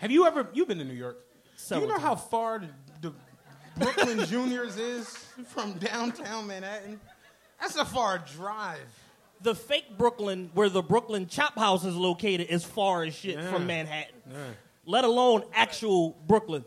Have 0.00 0.10
you 0.10 0.26
ever? 0.26 0.48
You've 0.52 0.68
been 0.68 0.78
to 0.78 0.84
New 0.84 0.92
York. 0.94 1.18
Do 1.68 1.78
you 1.80 1.86
know 1.86 1.98
how 1.98 2.16
far 2.16 2.58
the, 2.58 2.68
the 3.00 3.12
Brooklyn 3.78 4.26
Junior's 4.26 4.76
is 4.76 5.21
from 5.46 5.74
downtown 5.74 6.46
Manhattan? 6.46 7.00
That's 7.60 7.76
a 7.76 7.84
far 7.84 8.18
drive. 8.36 8.80
The 9.42 9.54
fake 9.54 9.96
Brooklyn, 9.98 10.50
where 10.54 10.68
the 10.68 10.82
Brooklyn 10.82 11.26
Chop 11.26 11.56
House 11.58 11.84
is 11.84 11.96
located, 11.96 12.48
is 12.48 12.64
far 12.64 13.02
as 13.02 13.14
shit 13.14 13.36
Yeah. 13.36 13.50
from 13.52 13.66
Manhattan. 13.66 14.14
Yeah. 14.30 14.36
Let 14.84 15.04
alone 15.04 15.44
actual 15.52 16.16
Brooklyn. 16.26 16.64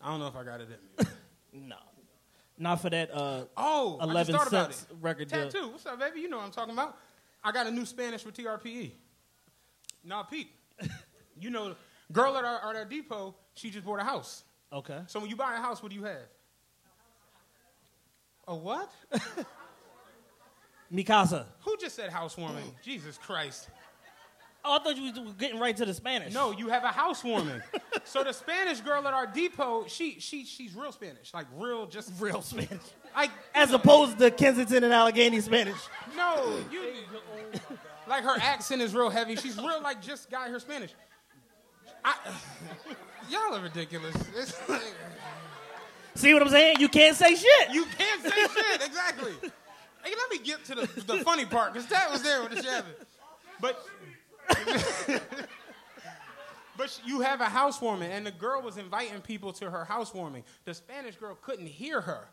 I 0.00 0.10
don't 0.10 0.20
know 0.20 0.26
if 0.28 0.36
I 0.36 0.44
got 0.44 0.60
it 0.60 0.68
in 0.98 1.04
me. 1.06 1.12
No, 1.68 1.76
not 2.58 2.82
for 2.82 2.90
that. 2.90 3.10
Uh, 3.14 3.44
Oh, 3.56 3.98
11 4.02 4.34
just 4.34 4.38
thought 4.38 4.48
about 4.52 4.74
cents 4.74 4.86
record 5.00 5.28
deal. 5.28 5.48
Tattoo. 5.48 5.68
What's 5.70 5.86
up, 5.86 5.98
baby? 5.98 6.20
You 6.20 6.28
know 6.28 6.36
what 6.36 6.44
I'm 6.44 6.50
talking 6.52 6.74
about. 6.74 6.98
I 7.42 7.50
got 7.50 7.66
a 7.66 7.70
new 7.70 7.86
Spanish 7.86 8.24
with 8.26 8.36
TRPE. 8.36 8.90
Now, 10.04 10.22
Pete, 10.24 10.50
you 11.40 11.48
know, 11.48 11.74
girl 12.12 12.36
at 12.36 12.44
our, 12.44 12.56
at 12.70 12.76
our 12.76 12.84
depot, 12.84 13.34
she 13.54 13.70
just 13.70 13.86
bought 13.86 14.00
a 14.00 14.04
house. 14.04 14.44
okay. 14.72 15.00
So 15.06 15.18
when 15.18 15.30
you 15.30 15.36
buy 15.36 15.54
a 15.56 15.60
house, 15.60 15.82
what 15.82 15.88
do 15.90 15.96
you 15.96 16.04
have? 16.04 16.22
A 18.48 18.54
what? 18.54 18.90
Mikasa. 20.92 21.46
Who 21.62 21.76
just 21.76 21.96
said 21.96 22.10
housewarming? 22.10 22.64
Mm. 22.64 22.82
Jesus 22.82 23.18
Christ. 23.18 23.68
Oh, 24.64 24.78
I 24.80 24.82
thought 24.82 24.96
you 24.96 25.12
was 25.22 25.34
getting 25.34 25.60
right 25.60 25.76
to 25.76 25.84
the 25.84 25.94
Spanish. 25.94 26.34
No, 26.34 26.50
you 26.50 26.68
have 26.68 26.82
a 26.82 26.88
housewarming. 26.88 27.62
so 28.04 28.24
the 28.24 28.32
Spanish 28.32 28.80
girl 28.80 29.06
at 29.06 29.14
our 29.14 29.26
depot, 29.26 29.84
she 29.86 30.18
she 30.18 30.44
she's 30.44 30.74
real 30.74 30.90
Spanish, 30.90 31.32
like 31.32 31.46
real, 31.56 31.86
just 31.86 32.10
real 32.18 32.42
Spanish. 32.42 32.82
like 33.14 33.30
As 33.54 33.72
opposed 33.72 34.18
to 34.18 34.30
Kensington 34.32 34.82
and 34.82 34.92
Allegheny 34.92 35.40
Spanish. 35.40 35.78
no, 36.16 36.58
you 36.72 36.82
like 38.08 38.24
her 38.24 38.36
accent 38.40 38.82
is 38.82 38.92
real 38.92 39.10
heavy. 39.10 39.36
She's 39.36 39.56
real 39.56 39.80
like 39.82 40.02
just 40.02 40.30
got 40.30 40.50
her 40.50 40.58
Spanish. 40.58 40.92
I, 42.04 42.14
y'all 43.30 43.54
are 43.54 43.62
ridiculous. 43.62 44.16
It's 44.36 44.68
like, 44.68 44.82
See 46.16 46.32
what 46.32 46.42
I'm 46.42 46.48
saying? 46.48 46.76
You 46.80 46.88
can't 46.88 47.16
say 47.16 47.34
shit. 47.34 47.70
you 47.72 47.84
can't 47.98 48.22
say 48.22 48.30
shit 48.30 48.86
exactly. 48.86 49.32
Hey, 49.42 50.12
let 50.16 50.30
me 50.30 50.38
get 50.38 50.64
to 50.66 50.74
the, 50.74 51.00
the 51.02 51.18
funny 51.24 51.44
part 51.44 51.72
because 51.72 51.88
that 51.88 52.10
was 52.10 52.22
there 52.22 52.42
when 52.42 52.50
the 52.50 52.56
shit 52.56 52.66
happened. 52.66 52.94
But 53.60 53.84
but 56.76 57.00
you 57.04 57.20
have 57.20 57.40
a 57.40 57.46
housewarming, 57.46 58.10
and 58.10 58.26
the 58.26 58.30
girl 58.30 58.62
was 58.62 58.76
inviting 58.76 59.20
people 59.20 59.52
to 59.54 59.70
her 59.70 59.84
housewarming. 59.84 60.44
The 60.64 60.74
Spanish 60.74 61.16
girl 61.16 61.36
couldn't 61.42 61.66
hear 61.66 62.00
her. 62.00 62.28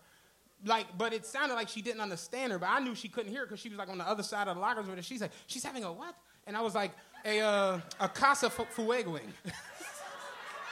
Like, 0.66 0.98
but 0.98 1.12
it 1.12 1.26
sounded 1.26 1.56
like 1.56 1.68
she 1.68 1.82
didn't 1.82 2.02
understand 2.02 2.54
her. 2.54 2.60
But 2.60 2.70
I 2.70 2.80
knew 2.80 2.96
she 2.96 3.10
couldn't 3.10 3.32
hear 3.32 3.46
because 3.46 3.60
she 3.60 3.70
was 3.70 3.78
like 3.78 3.90
on 3.90 3.98
the 3.98 4.08
other 4.08 4.24
side 4.24 4.48
of 4.48 4.56
the 4.56 4.62
lockers 4.62 4.88
her. 4.88 5.02
She's 5.02 5.22
like, 5.22 5.32
she's 5.48 5.64
having 5.64 5.84
a 5.84 5.92
what? 5.92 6.16
And 6.48 6.56
I 6.56 6.62
was 6.62 6.76
like, 6.76 6.92
a 7.26 7.42
uh, 7.42 7.80
a 8.00 8.08
casa 8.08 8.50
fu- 8.50 8.64
fuegoing. 8.64 9.28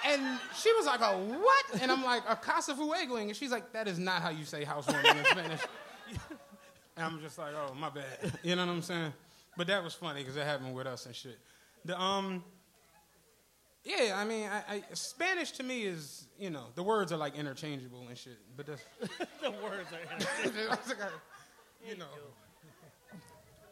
And 0.05 0.39
she 0.55 0.73
was 0.73 0.85
like, 0.85 1.01
a 1.01 1.17
what? 1.17 1.81
And 1.81 1.91
I'm 1.91 2.03
like, 2.03 2.23
a 2.27 2.35
casa 2.35 2.73
fuegoing. 2.73 3.27
And 3.27 3.35
she's 3.35 3.51
like, 3.51 3.71
that 3.73 3.87
is 3.87 3.99
not 3.99 4.21
how 4.21 4.29
you 4.29 4.45
say 4.45 4.63
housewarming 4.63 5.17
in 5.17 5.25
Spanish. 5.25 5.61
And 6.97 7.05
I'm 7.05 7.21
just 7.21 7.37
like, 7.37 7.53
oh, 7.55 7.73
my 7.73 7.89
bad. 7.89 8.33
You 8.43 8.55
know 8.57 8.65
what 8.65 8.71
I'm 8.73 8.81
saying? 8.81 9.13
But 9.55 9.67
that 9.67 9.81
was 9.81 9.93
funny 9.93 10.19
because 10.21 10.35
it 10.35 10.45
happened 10.45 10.75
with 10.75 10.87
us 10.87 11.05
and 11.05 11.15
shit. 11.15 11.39
The 11.85 11.99
um, 11.99 12.43
yeah, 13.83 14.15
I 14.15 14.25
mean, 14.25 14.47
I, 14.47 14.75
I, 14.75 14.83
Spanish 14.93 15.51
to 15.53 15.63
me 15.63 15.83
is, 15.83 16.27
you 16.39 16.49
know, 16.49 16.65
the 16.75 16.83
words 16.83 17.11
are 17.11 17.17
like 17.17 17.35
interchangeable 17.35 18.05
and 18.07 18.17
shit. 18.17 18.37
But 18.55 18.67
that's, 18.67 18.83
the 19.41 19.51
words 19.51 19.89
are. 19.91 21.11
you 21.87 21.97
know, 21.97 22.05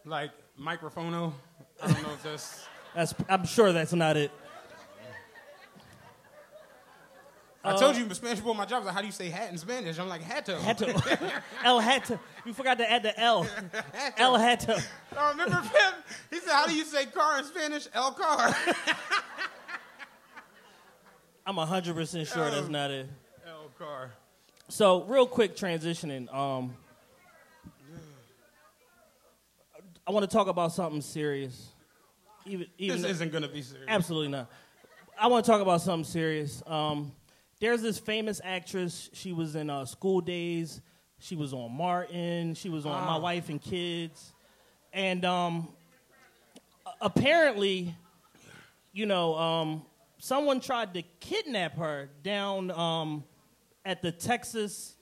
like 0.06 0.32
microphono. 0.60 1.34
I 1.82 1.92
don't 1.92 2.04
know 2.04 2.14
if 2.14 2.24
that's. 2.24 2.66
That's, 2.96 3.14
I'm 3.30 3.46
sure 3.46 3.72
that's 3.72 3.94
not 3.94 4.18
it. 4.18 4.32
I 7.64 7.76
told 7.76 7.98
you, 7.98 8.06
in 8.06 8.14
Spanish 8.14 8.40
boy, 8.40 8.54
my 8.54 8.66
job 8.66 8.80
was 8.80 8.86
like, 8.86 8.96
how 8.96 9.02
do 9.02 9.08
you 9.08 9.12
say 9.12 9.30
hat 9.30 9.52
in 9.52 9.58
Spanish? 9.58 10.00
I'm 10.00 10.08
like, 10.08 10.24
hato. 10.24 10.58
Hato. 10.62 10.88
El 11.64 11.82
Hato. 11.82 12.18
You 12.46 12.54
forgot 12.54 12.78
to 12.78 12.90
add 12.90 13.04
the 13.04 13.20
L. 13.20 13.46
El 14.18 14.38
Hato. 14.40 14.78
Oh, 15.18 15.32
remember 15.32 15.58
him? 15.58 15.94
He 16.30 16.40
said, 16.40 16.54
how 16.54 16.68
do 16.68 16.74
you 16.74 16.86
say 16.86 17.06
car 17.08 17.40
in 17.40 17.46
Spanish? 17.46 17.88
El 17.94 18.12
car. 18.12 18.56
I'm 21.46 21.56
100% 21.56 22.34
sure 22.34 22.50
that's 22.50 22.70
not 22.70 22.92
it. 22.92 23.10
El 23.46 23.70
car. 23.78 24.12
So, 24.70 25.04
real 25.04 25.28
quick 25.28 25.58
transitioning. 25.58 26.34
Um, 26.34 26.74
I 30.08 30.12
want 30.12 30.30
to 30.30 30.34
talk 30.34 30.48
about 30.48 30.72
something 30.72 31.02
serious. 31.02 31.70
Even, 32.46 32.68
even 32.78 33.02
This 33.02 33.12
isn't 33.12 33.32
going 33.32 33.44
to 33.44 33.50
be 33.50 33.62
serious. 33.62 33.86
Absolutely 33.90 34.30
not. 34.30 34.50
I 35.20 35.28
want 35.28 35.44
to 35.44 35.52
talk 35.52 35.62
about 35.62 35.82
something 35.82 36.10
serious. 36.10 36.64
Um, 36.66 37.12
there's 37.60 37.82
this 37.82 38.00
famous 38.00 38.40
actress. 38.44 39.10
She 39.14 39.34
was 39.34 39.56
in 39.56 39.70
uh, 39.70 39.86
School 39.86 40.22
Days. 40.22 40.82
She 41.20 41.36
was 41.36 41.54
on 41.54 41.72
Martin. 41.76 42.54
She 42.56 42.70
was 42.70 42.86
on 42.86 43.06
My 43.06 43.14
Ah. 43.16 43.20
Wife 43.20 43.50
and 43.50 43.62
Kids. 43.62 44.32
And 44.94 45.26
um, 45.26 45.68
apparently, 47.02 47.96
you 48.94 49.06
know, 49.06 49.36
um, 49.36 49.82
someone 50.18 50.60
tried 50.60 50.94
to 50.94 51.04
kidnap 51.20 51.78
her 51.78 52.10
down 52.24 52.72
um, 52.72 53.24
at 53.86 54.02
the 54.02 54.12
Texas 54.12 54.96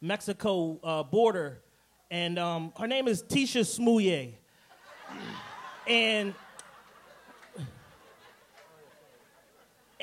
Mexico 0.00 0.78
uh, 0.82 1.02
border, 1.02 1.60
and 2.10 2.38
um, 2.38 2.72
her 2.78 2.86
name 2.86 3.06
is 3.08 3.22
Tisha 3.22 3.60
Smouye. 3.62 4.34
and 5.86 6.34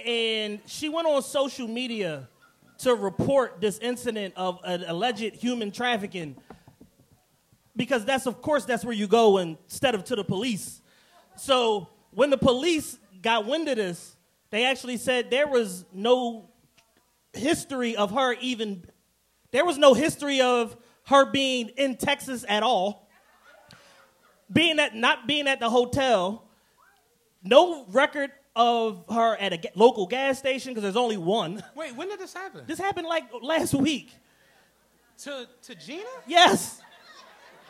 and 0.06 0.60
she 0.66 0.90
went 0.90 1.08
on 1.08 1.22
social 1.22 1.68
media 1.68 2.28
to 2.80 2.96
report 2.96 3.60
this 3.60 3.78
incident 3.80 4.34
of 4.38 4.60
an 4.64 4.84
alleged 4.88 5.36
human 5.36 5.72
trafficking. 5.72 6.36
Because 7.76 8.06
that's 8.06 8.26
of 8.26 8.42
course 8.42 8.66
that's 8.66 8.84
where 8.84 8.94
you 8.94 9.08
go 9.08 9.38
instead 9.38 9.96
of 9.96 10.04
to 10.06 10.16
the 10.16 10.24
police. 10.24 10.82
So 11.36 11.90
when 12.12 12.30
the 12.30 12.38
police 12.38 12.98
got 13.22 13.46
wind 13.46 13.68
of 13.68 13.76
this 13.76 14.16
they 14.50 14.66
actually 14.66 14.98
said 14.98 15.30
there 15.30 15.48
was 15.48 15.86
no 15.94 16.50
history 17.34 17.96
of 17.96 18.12
her 18.12 18.34
even 18.42 18.84
there 19.52 19.66
was 19.66 19.78
no 19.78 19.94
history 19.94 20.42
of 20.42 20.76
her 21.08 21.26
being 21.26 21.70
in 21.70 21.98
texas 21.98 22.46
at 22.48 22.64
all. 22.64 23.08
Being 24.52 24.80
at 24.80 24.96
not 24.96 25.28
being 25.28 25.48
at 25.48 25.60
the 25.60 25.70
hotel 25.70 26.50
no 27.44 27.86
record 27.90 28.32
of 28.60 29.06
her 29.10 29.38
at 29.38 29.54
a 29.54 29.58
ga- 29.58 29.72
local 29.76 30.06
gas 30.06 30.38
station 30.38 30.72
because 30.72 30.84
there's 30.84 30.98
only 30.98 31.16
one 31.18 31.64
Wait, 31.76 31.96
when 31.96 32.10
did 32.10 32.20
this 32.20 32.34
happen? 32.34 32.64
this 32.68 32.78
happened 32.78 33.08
like 33.08 33.24
last 33.42 33.74
week 33.74 34.12
to 35.20 35.48
to 35.64 35.76
Gina? 35.76 36.04
yes 36.28 36.82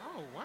Oh 0.03 0.23
wow. 0.35 0.43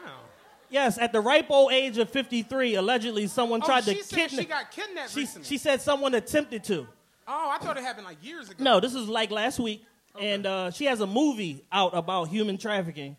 yes 0.70 0.98
at 0.98 1.12
the 1.12 1.20
ripe 1.20 1.46
old 1.50 1.72
age 1.72 1.96
of 1.98 2.11
53 2.11 2.74
allegedly 2.74 3.26
someone 3.26 3.61
Oh, 3.62 3.66
tried 3.66 3.85
she 3.85 3.94
to 3.96 4.04
said 4.04 4.16
kidnap 4.18 4.40
she 4.40 4.46
got 4.46 4.70
kidnapped 4.70 5.11
she, 5.11 5.20
recently. 5.20 5.46
she 5.48 5.57
said 5.59 5.80
someone 5.80 6.14
attempted 6.14 6.62
to 6.64 6.87
oh, 7.26 7.50
I 7.50 7.57
thought 7.64 7.78
it 7.78 7.83
happened 7.83 8.07
like 8.07 8.22
years 8.22 8.50
ago. 8.50 8.62
No, 8.62 8.80
this 8.80 8.94
is 8.94 9.09
like 9.09 9.30
last 9.30 9.59
week, 9.59 9.83
and 10.20 10.44
uh, 10.44 10.70
she 10.70 10.85
has 10.85 11.00
a 11.00 11.07
movie 11.07 11.64
out 11.72 11.96
about 11.96 12.28
human 12.28 12.59
trafficking, 12.59 13.16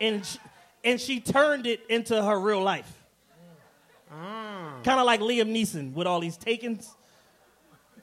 and 0.00 0.24
she, 0.24 0.38
and 0.84 0.98
she 0.98 1.20
turned 1.20 1.66
it 1.66 1.80
into 1.90 2.20
her 2.22 2.40
real 2.40 2.62
life. 2.62 2.90
Ah. 4.12 4.78
Kind 4.84 5.00
of 5.00 5.06
like 5.06 5.20
Liam 5.20 5.52
Neeson 5.52 5.92
with 5.92 6.06
all 6.06 6.20
these 6.20 6.38
takens, 6.38 6.88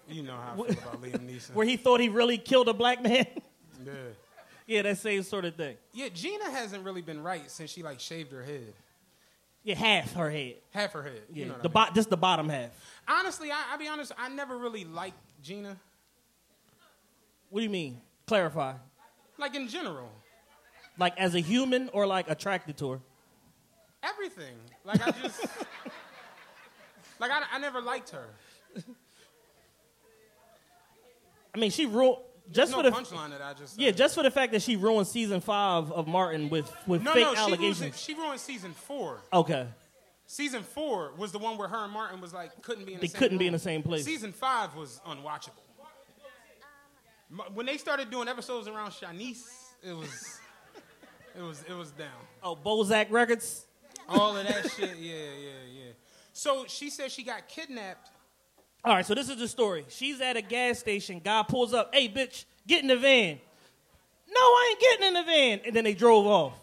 You 0.10 0.24
know 0.24 0.34
how 0.36 0.54
I 0.54 0.56
feel 0.56 0.66
about 0.66 1.02
Liam 1.02 1.30
Neeson. 1.30 1.54
where 1.54 1.66
he 1.66 1.78
thought 1.78 2.00
he 2.00 2.10
really 2.10 2.38
killed 2.38 2.68
a 2.68 2.74
black 2.74 3.02
man. 3.02 3.26
yeah. 3.86 3.92
yeah, 4.68 4.82
that 4.82 4.98
same 4.98 5.24
sort 5.24 5.46
of 5.46 5.56
thing. 5.56 5.78
Yeah, 5.94 6.10
Gina 6.14 6.50
hasn't 6.52 6.84
really 6.84 7.02
been 7.02 7.22
right 7.24 7.50
since 7.50 7.70
she 7.72 7.84
like 7.84 8.00
shaved 8.00 8.32
her 8.34 8.44
head, 8.44 8.74
Yeah, 9.64 9.76
half 9.76 10.14
her 10.14 10.30
head. 10.30 10.56
half 10.72 10.92
her 10.94 11.04
head. 11.04 11.22
Yeah, 11.32 11.46
you 11.46 11.46
know 11.52 11.54
the 11.62 11.70
I 11.70 11.86
mean? 11.86 11.88
bo- 11.90 11.94
just 11.96 12.10
the 12.10 12.18
bottom 12.18 12.50
half. 12.50 12.70
Honestly, 13.08 13.50
I, 13.52 13.64
I'll 13.72 13.78
be 13.80 13.88
honest. 13.88 14.12
I 14.18 14.30
never 14.30 14.58
really 14.58 14.84
liked 14.86 15.18
Gina, 15.42 15.78
What 17.50 17.60
do 17.62 17.64
you 17.64 17.70
mean? 17.70 18.02
Clarify. 18.28 18.74
like 19.38 19.56
in 19.56 19.68
general, 19.68 20.10
Like 20.98 21.18
as 21.18 21.34
a 21.36 21.40
human 21.40 21.90
or 21.94 22.06
like 22.08 22.30
attracted 22.30 22.78
to 22.78 22.92
her? 22.92 23.00
everything. 24.02 24.56
Like 24.84 25.02
I 25.06 25.12
just, 25.12 25.40
like 27.30 27.32
I, 27.32 27.56
I 27.56 27.60
never 27.60 27.82
liked 27.82 28.10
her. 28.12 28.26
I 31.56 31.60
mean, 31.60 31.72
she 31.72 31.86
ruined 31.86 32.18
just 32.52 32.72
no 32.72 32.78
for 32.78 32.84
the 32.84 32.92
punchline 32.92 33.30
that 33.30 33.42
I 33.42 33.54
just. 33.54 33.80
yeah, 33.80 33.92
just 33.92 34.16
for 34.16 34.24
the 34.24 34.32
fact 34.32 34.52
that 34.54 34.62
she 34.62 34.76
ruined 34.76 35.08
season 35.08 35.40
five 35.40 35.92
of 35.92 36.08
Martin 36.08 36.50
with 36.50 36.72
with 36.88 37.02
no, 37.02 37.14
fake 37.14 37.24
no. 37.24 37.34
She 37.34 37.40
allegations. 37.40 37.80
ruined, 37.80 37.96
she 37.96 38.14
ruined 38.14 38.40
season 38.40 38.74
four. 38.74 39.20
okay. 39.32 39.68
Season 40.26 40.64
four 40.64 41.12
was 41.18 41.32
the 41.32 41.38
one 41.38 41.58
where 41.58 41.68
her 41.68 41.84
and 41.84 41.94
Martin 41.94 42.20
was 42.20 42.34
like 42.34 42.62
couldn't 42.62 42.86
be 42.86 42.94
in 42.94 43.00
the 43.00 43.08
They 43.08 43.12
same 43.12 43.20
couldn't 43.20 43.38
be 43.38 43.48
in 43.48 43.54
the 43.54 43.60
same 43.60 43.84
place. 43.84 44.04
Season 44.04 44.32
five 44.32 44.76
was 44.76 45.00
unwatchable. 45.08 45.52
When 47.54 47.66
they 47.66 47.78
started 47.78 48.10
doing 48.10 48.28
episodes 48.28 48.68
around 48.68 48.92
Shanice, 48.92 49.44
it 49.82 49.94
was, 49.94 50.40
it 51.38 51.42
was, 51.42 51.64
it 51.68 51.74
was 51.74 51.92
down. 51.92 52.10
Oh, 52.44 52.56
Bozak 52.56 53.10
Records. 53.12 53.66
All 54.08 54.36
of 54.38 54.48
that 54.48 54.70
shit, 54.72 54.98
yeah, 54.98 55.14
yeah, 55.14 55.50
yeah. 55.74 55.92
So 56.34 56.66
she 56.68 56.90
says 56.90 57.12
she 57.12 57.24
got 57.24 57.48
kidnapped. 57.48 58.10
All 58.84 58.96
right, 58.96 59.06
so 59.06 59.16
this 59.16 59.30
is 59.30 59.38
the 59.38 59.48
story. 59.48 59.86
She's 59.88 60.20
at 60.20 60.36
a 60.36 60.42
gas 60.42 60.80
station. 60.80 61.22
Guy 61.24 61.44
pulls 61.48 61.74
up. 61.74 61.94
Hey, 61.96 62.10
bitch, 62.10 62.44
get 62.68 62.82
in 62.82 62.90
the 62.90 62.98
van. 62.98 63.40
No, 64.28 64.42
I 64.42 64.70
ain't 64.72 64.82
getting 64.82 65.08
in 65.08 65.14
the 65.14 65.24
van. 65.24 65.62
And 65.66 65.76
then 65.76 65.84
they 65.86 65.94
drove 65.94 66.28
off. 66.28 66.54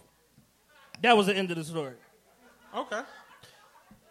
That 1.00 1.16
was 1.16 1.26
the 1.26 1.36
end 1.36 1.50
of 1.50 1.56
the 1.56 1.64
story. 1.64 1.94
Okay. 2.76 3.00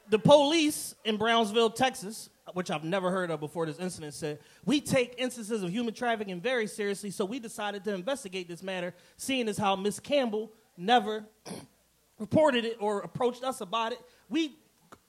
The 0.10 0.18
police 0.18 0.96
in 1.06 1.18
Brownsville, 1.18 1.70
Texas, 1.70 2.32
which 2.54 2.72
I've 2.72 2.84
never 2.84 3.12
heard 3.12 3.30
of 3.30 3.40
before 3.40 3.68
this 3.68 3.78
incident, 3.78 4.16
said, 4.16 4.40
We 4.66 4.82
take 4.82 5.16
instances 5.20 5.62
of 5.62 5.70
human 5.70 5.94
trafficking 5.94 6.42
very 6.42 6.66
seriously, 6.66 7.12
so 7.12 7.26
we 7.26 7.38
decided 7.38 7.84
to 7.84 7.94
investigate 7.94 8.48
this 8.48 8.64
matter, 8.64 8.96
seeing 9.18 9.48
as 9.48 9.58
how 9.58 9.76
Miss 9.76 10.00
Campbell 10.00 10.52
never 10.78 11.26
reported 12.18 12.66
it 12.66 12.78
or 12.80 13.02
approached 13.02 13.44
us 13.44 13.62
about 13.62 13.92
it. 13.92 14.00
We 14.30 14.58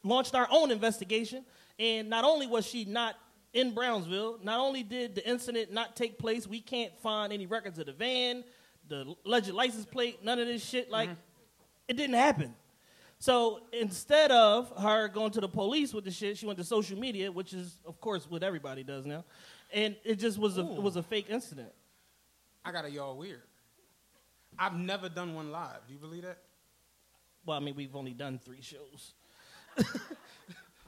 launched 0.03 0.35
our 0.35 0.49
own 0.51 0.71
investigation, 0.71 1.45
and 1.79 2.09
not 2.09 2.25
only 2.25 2.47
was 2.47 2.67
she 2.67 2.85
not 2.85 3.17
in 3.53 3.75
Brownsville, 3.75 4.39
not 4.43 4.61
only 4.61 4.83
did 4.83 5.15
the 5.15 5.29
incident 5.29 5.73
not 5.73 5.97
take 5.97 6.19
place, 6.19 6.47
we 6.47 6.61
can't 6.61 6.97
find 6.99 7.33
any 7.33 7.47
records 7.47 7.79
of 7.79 7.87
the 7.87 7.93
van, 7.93 8.45
the 8.89 9.15
alleged 9.27 9.51
license 9.51 9.87
plate, 9.87 10.25
none 10.25 10.39
of 10.39 10.47
this 10.47 10.65
shit. 10.65 10.91
Like, 10.91 11.11
mm-hmm. 11.11 11.21
it 11.89 11.97
didn't 11.97 12.17
happen. 12.17 12.55
So 13.19 13.61
instead 13.73 14.31
of 14.31 14.73
her 14.79 15.09
going 15.09 15.31
to 15.33 15.41
the 15.41 15.49
police 15.49 15.93
with 15.93 16.05
the 16.05 16.11
shit, 16.11 16.39
she 16.39 16.47
went 16.47 16.59
to 16.59 16.65
social 16.65 16.99
media, 16.99 17.31
which 17.31 17.53
is, 17.53 17.79
of 17.85 18.01
course, 18.01 18.27
what 18.29 18.43
everybody 18.43 18.83
does 18.83 19.05
now, 19.05 19.25
and 19.73 19.95
it 20.05 20.19
just 20.19 20.39
was 20.39 20.57
a 20.57 20.63
it 20.63 20.83
was 20.83 20.97
a 20.97 21.03
fake 21.03 21.27
incident. 21.29 21.71
I 22.65 22.73
got 22.73 22.87
a 22.87 22.91
y'all 22.91 23.17
weird. 23.17 23.43
I've 24.59 24.75
never 24.75 25.09
done 25.09 25.35
one 25.35 25.51
live. 25.51 25.87
Do 25.87 25.93
you 25.93 25.99
believe 25.99 26.23
that? 26.23 26.39
Well, 27.45 27.57
I 27.57 27.61
mean, 27.61 27.75
we've 27.75 27.95
only 27.95 28.13
done 28.13 28.39
three 28.43 28.63
shows, 28.63 29.13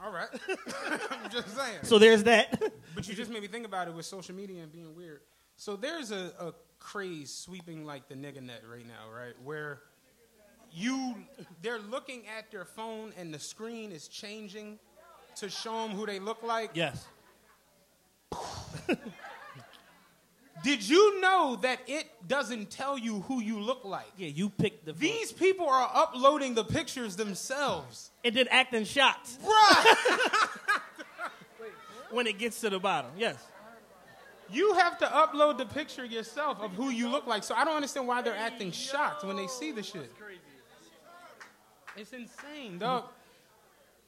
All 0.03 0.11
right. 0.11 0.27
I'm 1.11 1.29
just 1.31 1.55
saying. 1.55 1.79
so 1.83 1.97
there's 1.97 2.23
that. 2.23 2.61
But 2.95 3.07
you 3.07 3.15
just 3.15 3.31
made 3.31 3.41
me 3.41 3.47
think 3.47 3.65
about 3.65 3.87
it 3.87 3.93
with 3.95 4.05
social 4.05 4.35
media 4.35 4.61
and 4.61 4.71
being 4.71 4.95
weird. 4.95 5.21
So 5.55 5.75
there's 5.75 6.11
a, 6.11 6.31
a 6.39 6.53
craze 6.77 7.33
sweeping 7.33 7.85
like 7.85 8.07
the 8.07 8.13
nigga 8.13 8.39
net 8.39 8.61
right 8.71 8.85
now, 8.85 9.11
right? 9.11 9.33
Where 9.43 9.81
you 10.71 11.15
they're 11.63 11.79
looking 11.79 12.23
at 12.37 12.51
their 12.51 12.65
phone 12.65 13.13
and 13.17 13.33
the 13.33 13.39
screen 13.39 13.91
is 13.91 14.07
changing 14.07 14.77
to 15.37 15.49
show 15.49 15.87
them 15.87 15.97
who 15.97 16.05
they 16.05 16.19
look 16.19 16.43
like. 16.43 16.71
yes. 16.75 17.07
Did 20.63 20.87
you 20.87 21.19
know 21.19 21.57
that 21.61 21.79
it 21.87 22.05
doesn't 22.27 22.69
tell 22.71 22.97
you 22.97 23.19
who 23.21 23.41
you 23.41 23.59
look 23.59 23.83
like? 23.83 24.07
Yeah, 24.17 24.29
you 24.29 24.49
picked 24.49 24.85
the. 24.85 24.93
These 24.93 25.31
people 25.33 25.67
are 25.67 25.89
uploading 25.93 26.53
the 26.55 26.63
pictures 26.63 27.15
themselves. 27.17 28.11
And 28.23 28.33
then 28.33 28.47
acting 28.49 28.85
shots 28.85 29.37
Right. 29.43 29.95
when 32.11 32.27
it 32.27 32.37
gets 32.37 32.61
to 32.61 32.69
the 32.69 32.79
bottom. 32.79 33.11
Yes. 33.17 33.35
you 34.51 34.73
have 34.75 34.97
to 34.99 35.05
upload 35.05 35.57
the 35.57 35.65
picture 35.65 36.05
yourself 36.05 36.59
of 36.61 36.71
who 36.71 36.89
you 36.89 37.09
look 37.09 37.27
like. 37.27 37.43
So 37.43 37.55
I 37.55 37.65
don't 37.65 37.75
understand 37.75 38.07
why 38.07 38.21
they're 38.21 38.35
acting 38.35 38.71
shocked 38.71 39.23
when 39.25 39.35
they 39.35 39.47
see 39.47 39.71
the 39.71 39.83
shit. 39.83 40.03
It's 40.03 40.13
crazy. 40.19 40.39
It's 41.97 42.13
insane, 42.13 42.77
dog. 42.79 43.05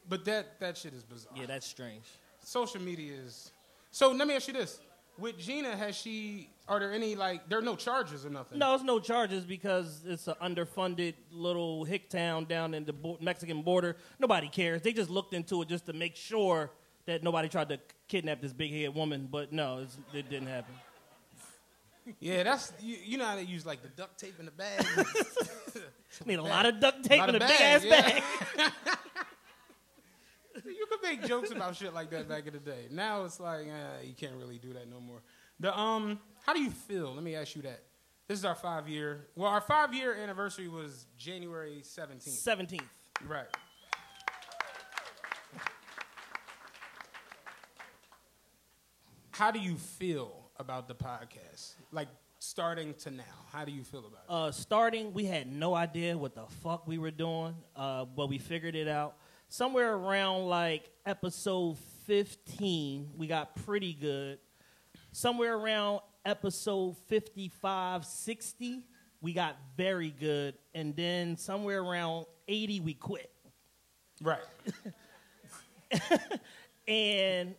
But 0.08 0.24
that 0.26 0.60
that 0.60 0.78
shit 0.78 0.94
is 0.94 1.04
bizarre. 1.04 1.34
Yeah, 1.36 1.48
that's 1.48 1.66
strange. 1.68 2.06
Social 2.44 2.80
media 2.82 3.14
is. 3.26 3.52
So 3.92 4.12
let 4.12 4.28
me 4.28 4.36
ask 4.36 4.48
you 4.48 4.54
this: 4.54 4.80
With 5.18 5.38
Gina, 5.38 5.76
has 5.76 5.96
she? 5.96 6.50
Are 6.68 6.80
there 6.80 6.92
any 6.92 7.16
like? 7.16 7.48
There 7.48 7.60
are 7.60 7.62
no 7.64 7.76
charges 7.76 8.26
or 8.26 8.30
nothing. 8.30 8.60
No, 8.60 8.74
it's 8.76 8.84
no 8.84 9.00
charges 9.00 9.46
because 9.46 10.02
it's 10.06 10.28
an 10.28 10.36
underfunded 10.42 11.14
little 11.32 11.84
hick 11.86 12.10
town 12.10 12.46
down 12.46 12.74
in 12.74 12.86
the 12.86 12.94
bo- 12.94 13.18
Mexican 13.22 13.62
border. 13.62 13.96
Nobody 14.20 14.50
cares. 14.50 14.82
They 14.82 14.92
just 14.94 15.10
looked 15.10 15.34
into 15.34 15.62
it 15.62 15.70
just 15.70 15.86
to 15.86 15.94
make 15.94 16.16
sure 16.16 16.72
that 17.06 17.24
nobody 17.24 17.48
tried 17.48 17.70
to 17.70 17.80
kidnap 18.08 18.42
this 18.42 18.52
big 18.52 18.72
head 18.74 18.94
woman. 18.94 19.30
But 19.32 19.54
no, 19.54 19.80
it's, 19.84 19.98
it 20.14 20.30
didn't 20.30 20.48
happen. 20.48 20.74
Yeah, 22.20 22.44
that's 22.44 22.72
you, 22.82 22.98
you 23.04 23.18
know 23.18 23.26
how 23.26 23.36
they 23.36 23.44
use 23.44 23.66
like 23.66 23.82
the 23.82 23.90
duct 23.90 24.20
tape 24.20 24.36
in 24.40 24.46
the 24.46 24.52
bag. 24.52 24.86
Need 26.26 26.40
a 26.40 26.44
lot 26.44 26.66
of 26.66 26.80
duct 26.80 27.04
tape 27.04 27.24
in 27.24 27.30
a 27.36 27.40
big 27.40 27.62
ass 27.62 27.86
bags, 27.86 27.86
bag. 27.90 28.24
yeah. 31.16 31.22
you 31.22 31.28
could 31.28 31.30
make 31.30 31.30
jokes 31.30 31.52
about 31.52 31.76
shit 31.76 31.94
like 31.94 32.10
that 32.12 32.28
back 32.30 32.48
in 32.48 32.54
the 32.54 32.60
day. 32.60 32.88
Now 32.92 33.24
it's 33.26 33.40
like 33.40 33.68
uh, 33.68 34.04
you 34.04 34.14
can't 34.14 34.36
really 34.36 34.58
do 34.58 34.74
that 34.74 34.90
no 34.90 35.00
more. 35.00 35.22
The 35.60 35.78
um, 35.78 36.20
how 36.46 36.54
do 36.54 36.62
you 36.62 36.72
feel? 36.72 37.14
Let 37.14 37.24
me 37.24 37.36
ask 37.36 37.56
you 37.56 37.62
that. 37.64 37.82
This 38.28 38.40
is 38.40 38.46
our 38.46 38.56
five 38.56 38.88
year. 38.90 39.28
Well, 39.36 39.50
our 39.50 39.62
five 39.62 39.94
year 39.94 40.16
anniversary 40.16 40.68
was 40.68 41.06
January 41.18 41.82
seventeenth. 41.84 42.38
Seventeenth. 42.38 42.84
Right. 43.28 43.46
How 49.32 49.52
do 49.52 49.60
you 49.60 49.76
feel 49.76 50.50
about 50.58 50.88
the 50.88 50.96
podcast? 50.96 51.74
Like 51.92 52.08
starting 52.40 52.94
to 52.94 53.12
now, 53.12 53.24
how 53.52 53.66
do 53.66 53.72
you 53.72 53.84
feel 53.84 54.00
about 54.00 54.12
it? 54.12 54.30
Uh, 54.30 54.52
starting, 54.52 55.14
we 55.14 55.26
had 55.26 55.52
no 55.52 55.74
idea 55.74 56.18
what 56.18 56.36
the 56.36 56.46
fuck 56.64 56.88
we 56.88 56.98
were 56.98 57.12
doing, 57.12 57.54
uh, 57.76 58.06
but 58.06 58.30
we 58.30 58.38
figured 58.38 58.76
it 58.76 58.88
out. 58.88 59.18
Somewhere 59.50 59.94
around 59.94 60.48
like 60.48 60.90
episode 61.06 61.78
15, 62.06 63.12
we 63.16 63.28
got 63.28 63.56
pretty 63.66 63.94
good. 63.94 64.40
Somewhere 65.12 65.56
around 65.56 66.02
episode 66.26 66.98
55, 67.08 68.06
60, 68.06 68.84
we 69.22 69.34
got 69.34 69.56
very 69.78 70.10
good, 70.10 70.56
and 70.74 70.96
then 70.96 71.38
somewhere 71.38 71.82
around 71.82 72.26
80 72.48 72.80
we 72.82 72.94
quit. 72.96 73.32
Right. 74.22 74.40
and 76.88 77.56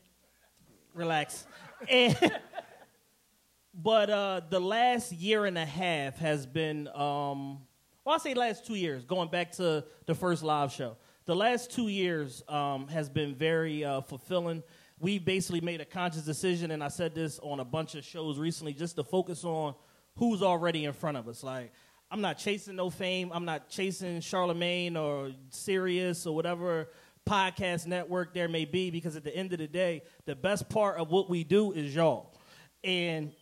relax. 0.94 1.46
And 1.88 2.16
but 3.74 4.10
uh, 4.10 4.40
the 4.50 4.60
last 4.60 5.12
year 5.12 5.44
and 5.44 5.56
a 5.56 5.64
half 5.64 6.18
has 6.18 6.46
been 6.46 6.88
um, 6.88 7.60
well, 8.04 8.14
I 8.14 8.18
say 8.18 8.34
last 8.34 8.64
two 8.64 8.76
years, 8.76 9.04
going 9.04 9.28
back 9.30 9.50
to 9.52 9.84
the 10.06 10.14
first 10.14 10.44
live 10.44 10.72
show. 10.72 10.96
The 11.26 11.34
last 11.34 11.72
two 11.72 11.88
years 11.88 12.44
um, 12.48 12.86
has 12.86 13.08
been 13.08 13.34
very 13.34 13.84
uh, 13.84 14.00
fulfilling. 14.00 14.62
We 15.00 15.18
basically 15.18 15.60
made 15.60 15.80
a 15.80 15.84
conscious 15.84 16.22
decision, 16.22 16.70
and 16.70 16.84
I 16.84 16.86
said 16.86 17.16
this 17.16 17.40
on 17.40 17.58
a 17.58 17.64
bunch 17.64 17.96
of 17.96 18.04
shows 18.04 18.38
recently, 18.38 18.72
just 18.72 18.94
to 18.94 19.02
focus 19.02 19.42
on 19.42 19.74
who's 20.14 20.40
already 20.40 20.84
in 20.84 20.92
front 20.92 21.16
of 21.16 21.26
us. 21.26 21.42
Like, 21.42 21.72
I'm 22.12 22.20
not 22.20 22.38
chasing 22.38 22.76
no 22.76 22.90
fame. 22.90 23.32
I'm 23.34 23.44
not 23.44 23.68
chasing 23.68 24.20
Charlemagne 24.20 24.96
or 24.96 25.32
Sirius 25.50 26.28
or 26.28 26.36
whatever 26.36 26.90
podcast 27.28 27.88
network 27.88 28.32
there 28.32 28.46
may 28.46 28.64
be, 28.64 28.92
because 28.92 29.16
at 29.16 29.24
the 29.24 29.36
end 29.36 29.52
of 29.52 29.58
the 29.58 29.66
day, 29.66 30.02
the 30.26 30.36
best 30.36 30.68
part 30.68 30.96
of 30.96 31.10
what 31.10 31.28
we 31.28 31.42
do 31.42 31.72
is 31.72 31.92
y'all. 31.92 32.38
And 32.84 33.32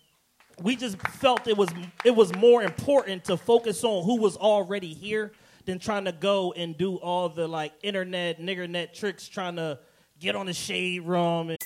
we 0.62 0.74
just 0.74 0.96
felt 1.18 1.46
it 1.48 1.56
was 1.58 1.68
it 2.02 2.16
was 2.16 2.34
more 2.34 2.62
important 2.62 3.24
to 3.24 3.36
focus 3.36 3.84
on 3.84 4.04
who 4.04 4.22
was 4.22 4.38
already 4.38 4.94
here 4.94 5.32
than 5.64 5.78
trying 5.78 6.04
to 6.04 6.12
go 6.12 6.52
and 6.52 6.76
do 6.76 6.96
all 6.96 7.28
the 7.28 7.46
like 7.48 7.72
internet 7.82 8.40
nigger 8.40 8.68
net 8.68 8.94
tricks 8.94 9.28
trying 9.28 9.56
to 9.56 9.78
get 10.18 10.36
on 10.36 10.46
the 10.46 10.52
shade 10.52 11.02
room 11.02 11.50
and 11.50 11.58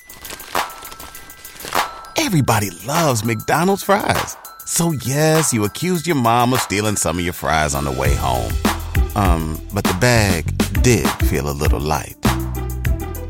Everybody 2.17 2.71
loves 2.87 3.25
McDonald's 3.25 3.83
fries. 3.85 4.37
So 4.67 4.93
yes, 4.93 5.53
you 5.53 5.65
accused 5.65 6.07
your 6.07 6.17
mom 6.17 6.53
of 6.53 6.61
stealing 6.61 6.97
some 6.97 7.19
of 7.19 7.25
your 7.25 7.33
fries 7.33 7.75
on 7.75 7.85
the 7.85 7.93
way 7.93 8.15
home. 8.15 8.53
Um, 9.15 9.59
but 9.73 9.85
the 9.85 9.97
bag 10.01 10.45
did 10.83 11.09
feel 11.29 11.49
a 11.49 11.53
little 11.53 11.81
light. 11.81 12.17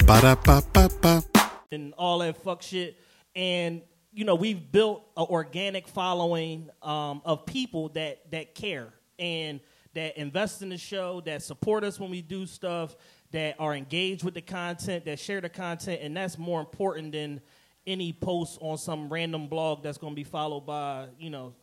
Ba-da-ba-ba-ba. 0.06 1.22
and 1.70 1.92
all 1.98 2.18
that 2.20 2.42
fuck 2.42 2.62
shit. 2.62 2.98
And 3.36 3.82
you 4.12 4.24
know, 4.24 4.34
we've 4.34 4.72
built 4.72 5.04
an 5.16 5.26
organic 5.28 5.86
following 5.86 6.70
um, 6.82 7.22
of 7.24 7.46
people 7.46 7.90
that 7.90 8.30
that 8.32 8.54
care 8.54 8.92
and 9.18 9.60
that 9.94 10.16
invest 10.16 10.62
in 10.62 10.68
the 10.68 10.76
show, 10.76 11.20
that 11.22 11.42
support 11.42 11.84
us 11.84 11.98
when 11.98 12.10
we 12.10 12.22
do 12.22 12.46
stuff, 12.46 12.96
that 13.30 13.56
are 13.58 13.74
engaged 13.74 14.24
with 14.24 14.34
the 14.34 14.40
content, 14.40 15.04
that 15.04 15.18
share 15.18 15.40
the 15.40 15.48
content, 15.48 16.00
and 16.02 16.16
that's 16.16 16.38
more 16.38 16.60
important 16.60 17.12
than 17.12 17.40
any 17.86 18.12
post 18.12 18.58
on 18.60 18.76
some 18.76 19.08
random 19.08 19.48
blog 19.48 19.82
that's 19.82 19.98
going 19.98 20.12
to 20.12 20.16
be 20.16 20.24
followed 20.24 20.66
by 20.66 21.06
you 21.18 21.30
know 21.30 21.54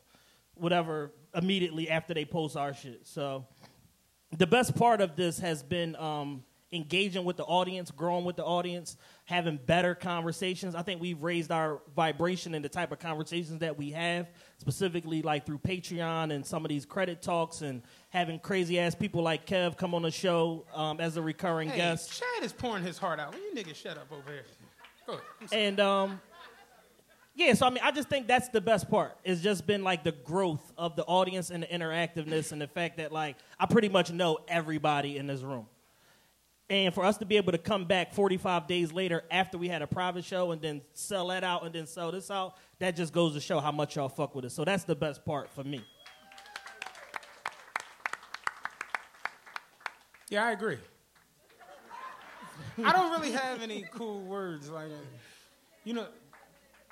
whatever 0.55 1.11
immediately 1.35 1.89
after 1.89 2.13
they 2.13 2.25
post 2.25 2.57
our 2.57 2.73
shit. 2.73 3.05
So 3.05 3.45
the 4.37 4.47
best 4.47 4.75
part 4.75 5.01
of 5.01 5.15
this 5.15 5.39
has 5.39 5.61
been 5.61 5.95
um, 5.97 6.43
engaging 6.71 7.23
with 7.25 7.37
the 7.37 7.43
audience, 7.43 7.91
growing 7.91 8.25
with 8.25 8.35
the 8.35 8.43
audience, 8.43 8.97
having 9.25 9.57
better 9.65 9.95
conversations. 9.95 10.75
I 10.75 10.81
think 10.81 11.01
we've 11.01 11.21
raised 11.21 11.51
our 11.51 11.81
vibration 11.95 12.55
in 12.55 12.61
the 12.61 12.69
type 12.69 12.91
of 12.91 12.99
conversations 12.99 13.59
that 13.59 13.77
we 13.77 13.91
have, 13.91 14.27
specifically 14.57 15.21
like 15.21 15.45
through 15.45 15.59
Patreon 15.59 16.33
and 16.33 16.45
some 16.45 16.65
of 16.65 16.69
these 16.69 16.85
credit 16.85 17.21
talks 17.21 17.61
and 17.61 17.81
having 18.15 18.39
crazy 18.39 18.79
ass 18.79 18.95
people 18.95 19.21
like 19.21 19.45
Kev 19.45 19.77
come 19.77 19.93
on 19.93 20.01
the 20.01 20.11
show 20.11 20.65
um, 20.73 21.01
as 21.01 21.17
a 21.17 21.21
recurring 21.21 21.69
Hey, 21.69 21.77
guest. 21.77 22.17
Chad 22.17 22.43
is 22.43 22.53
pouring 22.53 22.81
his 22.81 22.97
heart 22.97 23.19
out. 23.19 23.33
Will 23.33 23.41
you 23.41 23.53
niggas 23.53 23.75
shut 23.75 23.97
up 23.97 24.07
over 24.09 24.31
here? 24.31 24.45
Go 25.05 25.13
ahead. 25.13 25.23
And 25.51 25.79
um, 25.81 26.21
yeah, 27.35 27.53
so 27.53 27.67
I 27.67 27.69
mean, 27.69 27.83
I 27.83 27.91
just 27.91 28.07
think 28.07 28.27
that's 28.27 28.47
the 28.47 28.61
best 28.61 28.89
part. 28.89 29.17
It's 29.25 29.41
just 29.41 29.67
been 29.67 29.83
like 29.83 30.05
the 30.05 30.13
growth 30.13 30.71
of 30.77 30.95
the 30.95 31.03
audience 31.03 31.49
and 31.49 31.63
the 31.63 31.67
interactiveness 31.67 32.53
and 32.53 32.61
the 32.61 32.67
fact 32.67 32.97
that 32.97 33.11
like 33.11 33.35
I 33.59 33.65
pretty 33.65 33.89
much 33.89 34.11
know 34.11 34.39
everybody 34.47 35.17
in 35.17 35.27
this 35.27 35.41
room. 35.41 35.67
And 36.69 36.93
for 36.93 37.03
us 37.03 37.17
to 37.17 37.25
be 37.25 37.37
able 37.37 37.51
to 37.51 37.59
come 37.59 37.85
back 37.85 38.13
45 38.13 38.65
days 38.65 38.91
later 38.91 39.23
after 39.29 39.57
we 39.57 39.67
had 39.67 39.81
a 39.83 39.87
private 39.87 40.23
show 40.23 40.51
and 40.51 40.61
then 40.61 40.81
sell 40.93 41.27
that 41.27 41.43
out 41.43 41.63
and 41.63 41.75
then 41.75 41.85
sell 41.85 42.11
this 42.11 42.31
out, 42.31 42.55
that 42.79 42.95
just 42.95 43.13
goes 43.13 43.33
to 43.33 43.41
show 43.41 43.59
how 43.59 43.71
much 43.71 43.97
y'all 43.97 44.09
fuck 44.09 44.33
with 44.33 44.45
us. 44.45 44.53
So 44.53 44.65
that's 44.65 44.83
the 44.83 44.95
best 44.95 45.23
part 45.25 45.49
for 45.51 45.63
me. 45.63 45.83
Yeah, 50.35 50.47
I 50.47 50.51
agree. 50.51 50.77
I 52.83 52.91
don't 52.91 53.09
really 53.11 53.31
have 53.31 53.61
any 53.61 53.85
cool 53.93 54.19
words 54.19 54.69
like, 54.69 54.89
you 55.85 55.93
know, 55.93 56.07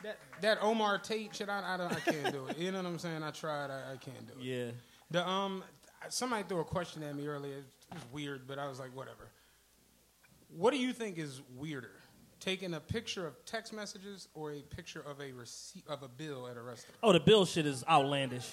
that 0.01 0.17
that 0.39 0.59
Omar 0.61 0.97
Tate 0.97 1.35
shit. 1.35 1.49
I, 1.49 1.73
I 1.73 1.75
don't. 1.75 1.91
I 1.91 1.99
can't 1.99 2.31
do 2.31 2.45
it. 2.47 2.57
You 2.57 2.71
know 2.71 2.77
what 2.77 2.87
I'm 2.87 2.99
saying? 2.99 3.21
I 3.21 3.31
tried. 3.31 3.69
I, 3.69 3.91
I 3.91 3.97
can't 3.97 4.25
do 4.25 4.39
it. 4.39 4.45
Yeah. 4.45 4.71
The 5.11 5.27
um, 5.27 5.61
somebody 6.07 6.45
threw 6.47 6.61
a 6.61 6.63
question 6.63 7.03
at 7.03 7.17
me 7.17 7.27
earlier. 7.27 7.57
It 7.57 7.65
was 7.91 8.03
weird, 8.13 8.47
but 8.47 8.59
I 8.59 8.69
was 8.69 8.79
like, 8.79 8.95
whatever. 8.95 9.27
What 10.55 10.71
do 10.71 10.77
you 10.77 10.93
think 10.93 11.17
is 11.17 11.41
weirder, 11.53 11.91
taking 12.39 12.73
a 12.75 12.79
picture 12.79 13.27
of 13.27 13.43
text 13.43 13.73
messages 13.73 14.29
or 14.33 14.53
a 14.53 14.61
picture 14.61 15.01
of 15.01 15.19
a 15.19 15.33
receipt 15.33 15.83
of 15.89 16.01
a 16.01 16.07
bill 16.07 16.47
at 16.47 16.55
a 16.55 16.61
restaurant? 16.61 16.95
Oh, 17.03 17.11
the 17.11 17.19
bill 17.19 17.43
shit 17.43 17.65
is 17.65 17.83
outlandish. 17.89 18.49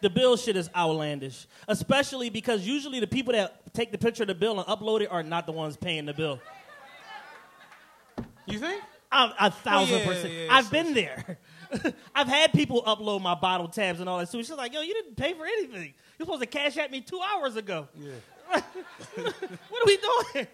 The 0.00 0.10
bill 0.10 0.36
shit 0.36 0.56
is 0.56 0.70
outlandish, 0.74 1.46
especially 1.68 2.30
because 2.30 2.66
usually 2.66 3.00
the 3.00 3.06
people 3.06 3.34
that 3.34 3.74
take 3.74 3.92
the 3.92 3.98
picture 3.98 4.22
of 4.22 4.28
the 4.28 4.34
bill 4.34 4.58
and 4.58 4.66
upload 4.66 5.02
it 5.02 5.10
are 5.10 5.22
not 5.22 5.46
the 5.46 5.52
ones 5.52 5.76
paying 5.76 6.06
the 6.06 6.14
bill. 6.14 6.40
You 8.46 8.58
think? 8.58 8.82
A, 9.12 9.16
oh, 9.16 9.32
a 9.38 9.50
thousand 9.50 9.98
yeah, 9.98 10.06
percent. 10.06 10.32
yeah, 10.32 10.46
I've 10.50 10.66
so- 10.66 10.70
been 10.70 10.94
there. 10.94 11.38
I've 12.14 12.26
had 12.26 12.52
people 12.52 12.82
upload 12.82 13.22
my 13.22 13.34
bottle 13.34 13.68
tabs 13.68 14.00
and 14.00 14.08
all 14.08 14.18
that. 14.18 14.28
So 14.28 14.38
she's 14.38 14.50
like, 14.50 14.72
"Yo, 14.72 14.80
you 14.80 14.92
didn't 14.92 15.16
pay 15.16 15.34
for 15.34 15.46
anything. 15.46 15.94
You're 16.18 16.26
supposed 16.26 16.40
to 16.40 16.46
cash 16.46 16.76
at 16.76 16.90
me 16.90 17.00
two 17.00 17.20
hours 17.20 17.56
ago. 17.56 17.88
Yeah. 17.98 18.10
What 19.14 19.82
are 19.82 19.86
we 19.86 19.96
doing? 19.96 20.46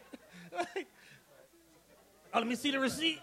Like, 0.55 0.87
oh, 2.35 2.39
let 2.39 2.47
me 2.47 2.55
see 2.55 2.71
the 2.71 2.79
receipt. 2.81 3.21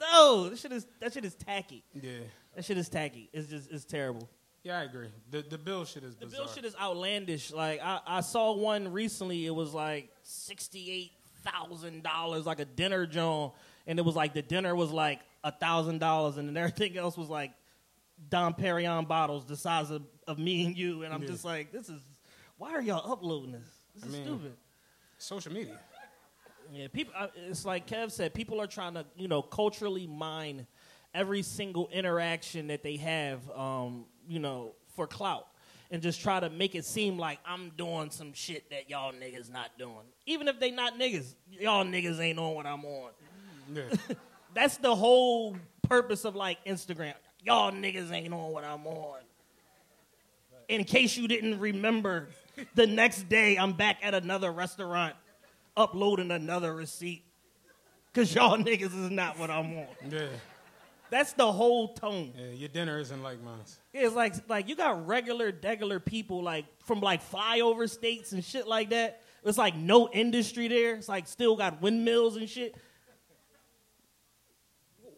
no, 0.00 0.48
that 0.48 0.58
shit 0.58 0.72
is 0.72 0.86
that 1.00 1.12
shit 1.12 1.24
is 1.24 1.34
tacky. 1.34 1.84
Yeah. 1.94 2.12
That 2.56 2.64
shit 2.64 2.78
is 2.78 2.88
tacky. 2.88 3.28
It's 3.32 3.48
just 3.48 3.70
it's 3.70 3.84
terrible. 3.84 4.28
Yeah, 4.62 4.78
I 4.80 4.82
agree. 4.84 5.08
The 5.30 5.42
the 5.42 5.56
bill 5.58 5.84
shit 5.84 6.04
is 6.04 6.14
The 6.16 6.26
bill 6.26 6.46
shit 6.48 6.64
is 6.64 6.74
outlandish. 6.80 7.50
Like 7.52 7.80
I, 7.82 8.00
I 8.06 8.20
saw 8.20 8.52
one 8.52 8.92
recently. 8.92 9.46
It 9.46 9.54
was 9.54 9.72
like 9.72 10.10
sixty 10.22 10.90
eight 10.90 11.12
thousand 11.44 12.02
dollars, 12.02 12.44
like 12.44 12.60
a 12.60 12.66
dinner 12.66 13.06
joint, 13.06 13.52
and 13.86 13.98
it 13.98 14.02
was 14.02 14.14
like 14.16 14.34
the 14.34 14.42
dinner 14.42 14.76
was 14.76 14.90
like 14.90 15.20
a 15.44 15.50
thousand 15.50 15.98
dollars, 16.00 16.36
and 16.36 16.46
then 16.48 16.56
everything 16.56 16.98
else 16.98 17.16
was 17.16 17.30
like 17.30 17.52
Dom 18.28 18.52
Perignon 18.52 19.08
bottles 19.08 19.46
the 19.46 19.56
size 19.56 19.90
of, 19.90 20.02
of 20.28 20.38
me 20.38 20.66
and 20.66 20.76
you. 20.76 21.04
And 21.04 21.14
I'm 21.14 21.22
Yeah. 21.22 21.28
just 21.28 21.44
like, 21.44 21.72
this 21.72 21.88
is 21.88 22.00
why 22.58 22.72
are 22.72 22.82
y'all 22.82 23.10
uploading 23.10 23.52
this? 23.52 23.68
This 23.94 24.04
is 24.04 24.12
mean- 24.12 24.24
stupid. 24.26 24.56
Social 25.16 25.52
media. 25.52 25.78
Yeah, 26.72 26.86
people. 26.88 27.12
uh, 27.16 27.28
It's 27.48 27.64
like 27.64 27.86
Kev 27.86 28.10
said. 28.12 28.32
People 28.34 28.60
are 28.60 28.66
trying 28.66 28.94
to, 28.94 29.04
you 29.16 29.26
know, 29.26 29.42
culturally 29.42 30.06
mine 30.06 30.66
every 31.14 31.42
single 31.42 31.88
interaction 31.88 32.68
that 32.68 32.82
they 32.84 32.96
have, 32.96 33.40
um, 33.50 34.04
you 34.30 34.38
know, 34.38 34.72
for 34.94 35.08
clout, 35.08 35.48
and 35.90 36.00
just 36.00 36.20
try 36.20 36.38
to 36.38 36.48
make 36.48 36.76
it 36.76 36.84
seem 36.84 37.18
like 37.18 37.40
I'm 37.44 37.70
doing 37.70 38.10
some 38.10 38.32
shit 38.32 38.70
that 38.70 38.88
y'all 38.88 39.12
niggas 39.12 39.50
not 39.50 39.76
doing. 39.76 40.06
Even 40.24 40.46
if 40.46 40.60
they 40.60 40.70
not 40.70 40.98
niggas, 40.98 41.34
y'all 41.50 41.84
niggas 41.84 42.20
ain't 42.20 42.38
on 42.38 42.54
what 42.54 42.64
I'm 42.64 42.84
on. 42.84 43.10
Yeah. 43.74 43.82
That's 44.54 44.76
the 44.76 44.94
whole 44.94 45.56
purpose 45.88 46.24
of 46.24 46.36
like 46.36 46.64
Instagram. 46.64 47.14
Y'all 47.44 47.72
niggas 47.72 48.12
ain't 48.12 48.32
on 48.32 48.52
what 48.52 48.64
I'm 48.64 48.86
on. 48.86 49.18
In 50.68 50.84
case 50.84 51.16
you 51.16 51.26
didn't 51.26 51.58
remember, 51.58 52.28
the 52.76 52.86
next 52.86 53.28
day 53.28 53.56
I'm 53.56 53.72
back 53.72 53.98
at 54.02 54.14
another 54.14 54.52
restaurant 54.52 55.16
uploading 55.76 56.30
another 56.30 56.72
receipt. 56.72 57.24
Cause 58.14 58.32
y'all 58.32 58.56
niggas 58.58 58.94
is 58.96 59.10
not 59.10 59.38
what 59.38 59.50
I'm 59.50 59.76
on. 59.76 59.86
yeah. 60.08 60.26
That's 61.10 61.32
the 61.32 61.50
whole 61.50 61.94
tone. 61.94 62.32
Yeah. 62.36 62.52
Your 62.52 62.68
dinner 62.68 62.98
isn't 63.00 63.22
like 63.22 63.42
mine. 63.42 63.58
It's 63.92 64.14
like 64.14 64.34
like 64.48 64.68
you 64.68 64.76
got 64.76 65.06
regular, 65.06 65.52
degular 65.52 66.04
people 66.04 66.42
like 66.42 66.66
from 66.84 67.00
like 67.00 67.28
flyover 67.30 67.90
states 67.90 68.32
and 68.32 68.44
shit 68.44 68.66
like 68.66 68.90
that. 68.90 69.22
It's 69.44 69.58
like 69.58 69.74
no 69.74 70.08
industry 70.10 70.68
there. 70.68 70.94
It's 70.94 71.08
like 71.08 71.26
still 71.26 71.56
got 71.56 71.82
windmills 71.82 72.36
and 72.36 72.48
shit. 72.48 72.76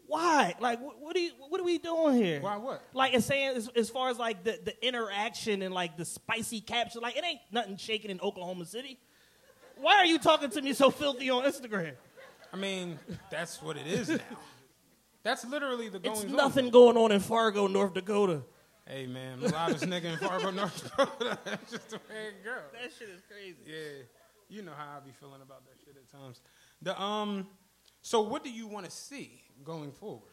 Why? 0.06 0.54
Like, 0.60 0.78
what, 0.82 1.00
what 1.00 1.16
are 1.16 1.20
you? 1.20 1.30
What 1.48 1.58
are 1.58 1.64
we 1.64 1.78
doing 1.78 2.16
here? 2.16 2.42
Why 2.42 2.58
what? 2.58 2.82
Like, 2.92 3.14
it's 3.14 3.24
saying 3.24 3.56
as, 3.56 3.68
as 3.74 3.88
far 3.88 4.10
as 4.10 4.18
like 4.18 4.44
the, 4.44 4.58
the 4.62 4.86
interaction 4.86 5.62
and 5.62 5.72
like 5.72 5.96
the 5.96 6.04
spicy 6.04 6.60
capture, 6.60 7.00
like 7.00 7.16
it 7.16 7.24
ain't 7.24 7.40
nothing 7.50 7.78
shaking 7.78 8.10
in 8.10 8.20
Oklahoma 8.20 8.66
City. 8.66 8.98
Why 9.76 9.96
are 9.96 10.04
you 10.04 10.18
talking 10.18 10.50
to 10.50 10.60
me 10.60 10.74
so 10.74 10.90
filthy 10.90 11.30
on 11.30 11.44
Instagram? 11.44 11.94
I 12.52 12.56
mean, 12.58 12.98
that's 13.30 13.62
what 13.62 13.78
it 13.78 13.86
is 13.86 14.10
now. 14.10 14.18
That's 15.22 15.44
literally 15.44 15.88
the 15.88 15.98
going. 15.98 16.16
It's 16.16 16.24
nothing 16.24 16.70
going 16.70 16.96
on 16.96 17.12
in 17.12 17.20
Fargo, 17.20 17.66
North 17.66 17.94
Dakota. 17.94 18.42
Hey 18.86 19.06
man, 19.06 19.40
the 19.40 19.50
loudest 19.50 19.84
nigga 19.84 20.04
in 20.04 20.18
Fargo, 20.18 20.50
North 20.62 20.82
Dakota. 20.82 21.38
That's 21.44 21.70
just 21.70 21.90
the 21.90 21.96
way 21.96 22.26
it 22.28 22.44
goes. 22.44 22.54
That 22.72 22.90
shit 22.98 23.08
is 23.08 23.22
crazy. 23.30 23.56
Yeah, 23.64 24.02
you 24.48 24.62
know 24.62 24.72
how 24.76 24.96
I 24.96 25.00
be 25.00 25.12
feeling 25.12 25.40
about 25.42 25.64
that 25.66 25.74
shit 25.84 25.96
at 25.96 26.10
times. 26.10 26.40
The 26.82 27.00
um, 27.00 27.46
so 28.00 28.22
what 28.22 28.42
do 28.42 28.50
you 28.50 28.66
want 28.66 28.84
to 28.86 28.90
see 28.90 29.42
going 29.64 29.92
forward? 29.92 30.32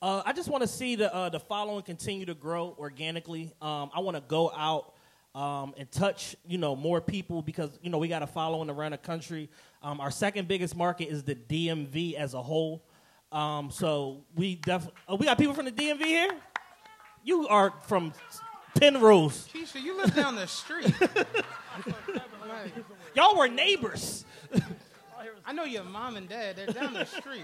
Uh, 0.00 0.22
I 0.24 0.32
just 0.32 0.48
want 0.48 0.62
to 0.62 0.68
see 0.68 0.94
the 0.94 1.12
uh, 1.12 1.28
the 1.28 1.40
following 1.40 1.82
continue 1.82 2.26
to 2.26 2.34
grow 2.34 2.76
organically. 2.78 3.52
Um, 3.60 3.90
I 3.94 4.00
want 4.00 4.16
to 4.16 4.22
go 4.22 4.52
out 4.56 4.94
um, 5.34 5.74
and 5.76 5.90
touch 5.90 6.36
you 6.46 6.58
know 6.58 6.76
more 6.76 7.00
people 7.00 7.42
because 7.42 7.76
you 7.82 7.90
know 7.90 7.98
we 7.98 8.06
got 8.06 8.22
a 8.22 8.26
following 8.28 8.70
around 8.70 8.92
the 8.92 8.98
country. 8.98 9.50
Um, 9.82 10.00
our 10.00 10.12
second 10.12 10.46
biggest 10.46 10.76
market 10.76 11.08
is 11.08 11.24
the 11.24 11.34
DMV 11.34 12.14
as 12.14 12.34
a 12.34 12.42
whole. 12.42 12.84
Um, 13.32 13.70
so 13.70 14.24
we 14.36 14.56
definitely 14.56 15.00
oh, 15.08 15.16
we 15.16 15.26
got 15.26 15.38
people 15.38 15.54
from 15.54 15.64
the 15.64 15.72
DMV 15.72 16.04
here. 16.04 16.30
You 17.24 17.48
are 17.48 17.72
from 17.86 18.12
Penrose. 18.78 19.48
Keisha, 19.52 19.82
you 19.82 19.96
live 19.96 20.14
down 20.14 20.36
the 20.36 20.46
street. 20.46 20.92
Y'all 23.14 23.36
were 23.36 23.48
neighbors. 23.48 24.24
I 25.46 25.52
know 25.52 25.64
your 25.64 25.84
mom 25.84 26.16
and 26.16 26.28
dad. 26.28 26.56
They're 26.56 26.66
down 26.66 26.94
the 26.94 27.04
street. 27.04 27.42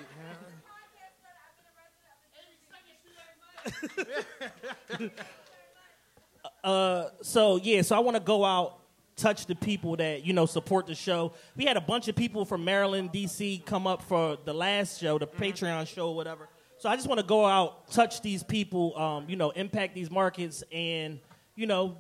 so 7.23 7.57
yeah, 7.63 7.83
so 7.83 7.97
I 7.97 8.01
want 8.01 8.17
to 8.17 8.23
go 8.23 8.45
out, 8.45 8.78
touch 9.19 9.47
the 9.47 9.55
people 9.55 9.97
that 9.97 10.25
you 10.25 10.33
know 10.33 10.47
support 10.47 10.87
the 10.87 10.95
show. 10.95 11.33
We 11.57 11.65
had 11.65 11.77
a 11.77 11.81
bunch 11.81 12.09
of 12.09 12.17
people 12.17 12.45
from 12.45 12.65
Maryland, 12.65 13.13
D.C. 13.13 13.63
come 13.67 13.87
up 13.87 14.03
for 14.03 14.39
the 14.45 14.55
last 14.55 15.01
show, 15.01 15.19
the 15.19 15.27
Patreon 15.27 15.87
show, 15.87 16.13
whatever. 16.13 16.49
So 16.79 16.89
I 16.89 16.95
just 16.95 17.09
want 17.09 17.21
to 17.21 17.27
go 17.27 17.45
out, 17.45 17.91
touch 17.91 18.23
these 18.23 18.45
people, 18.45 18.97
um, 18.97 19.29
you 19.29 19.37
know, 19.37 19.51
impact 19.51 19.95
these 19.95 20.11
markets, 20.11 20.63
and 20.73 21.19
you 21.57 21.67
know, 21.67 21.99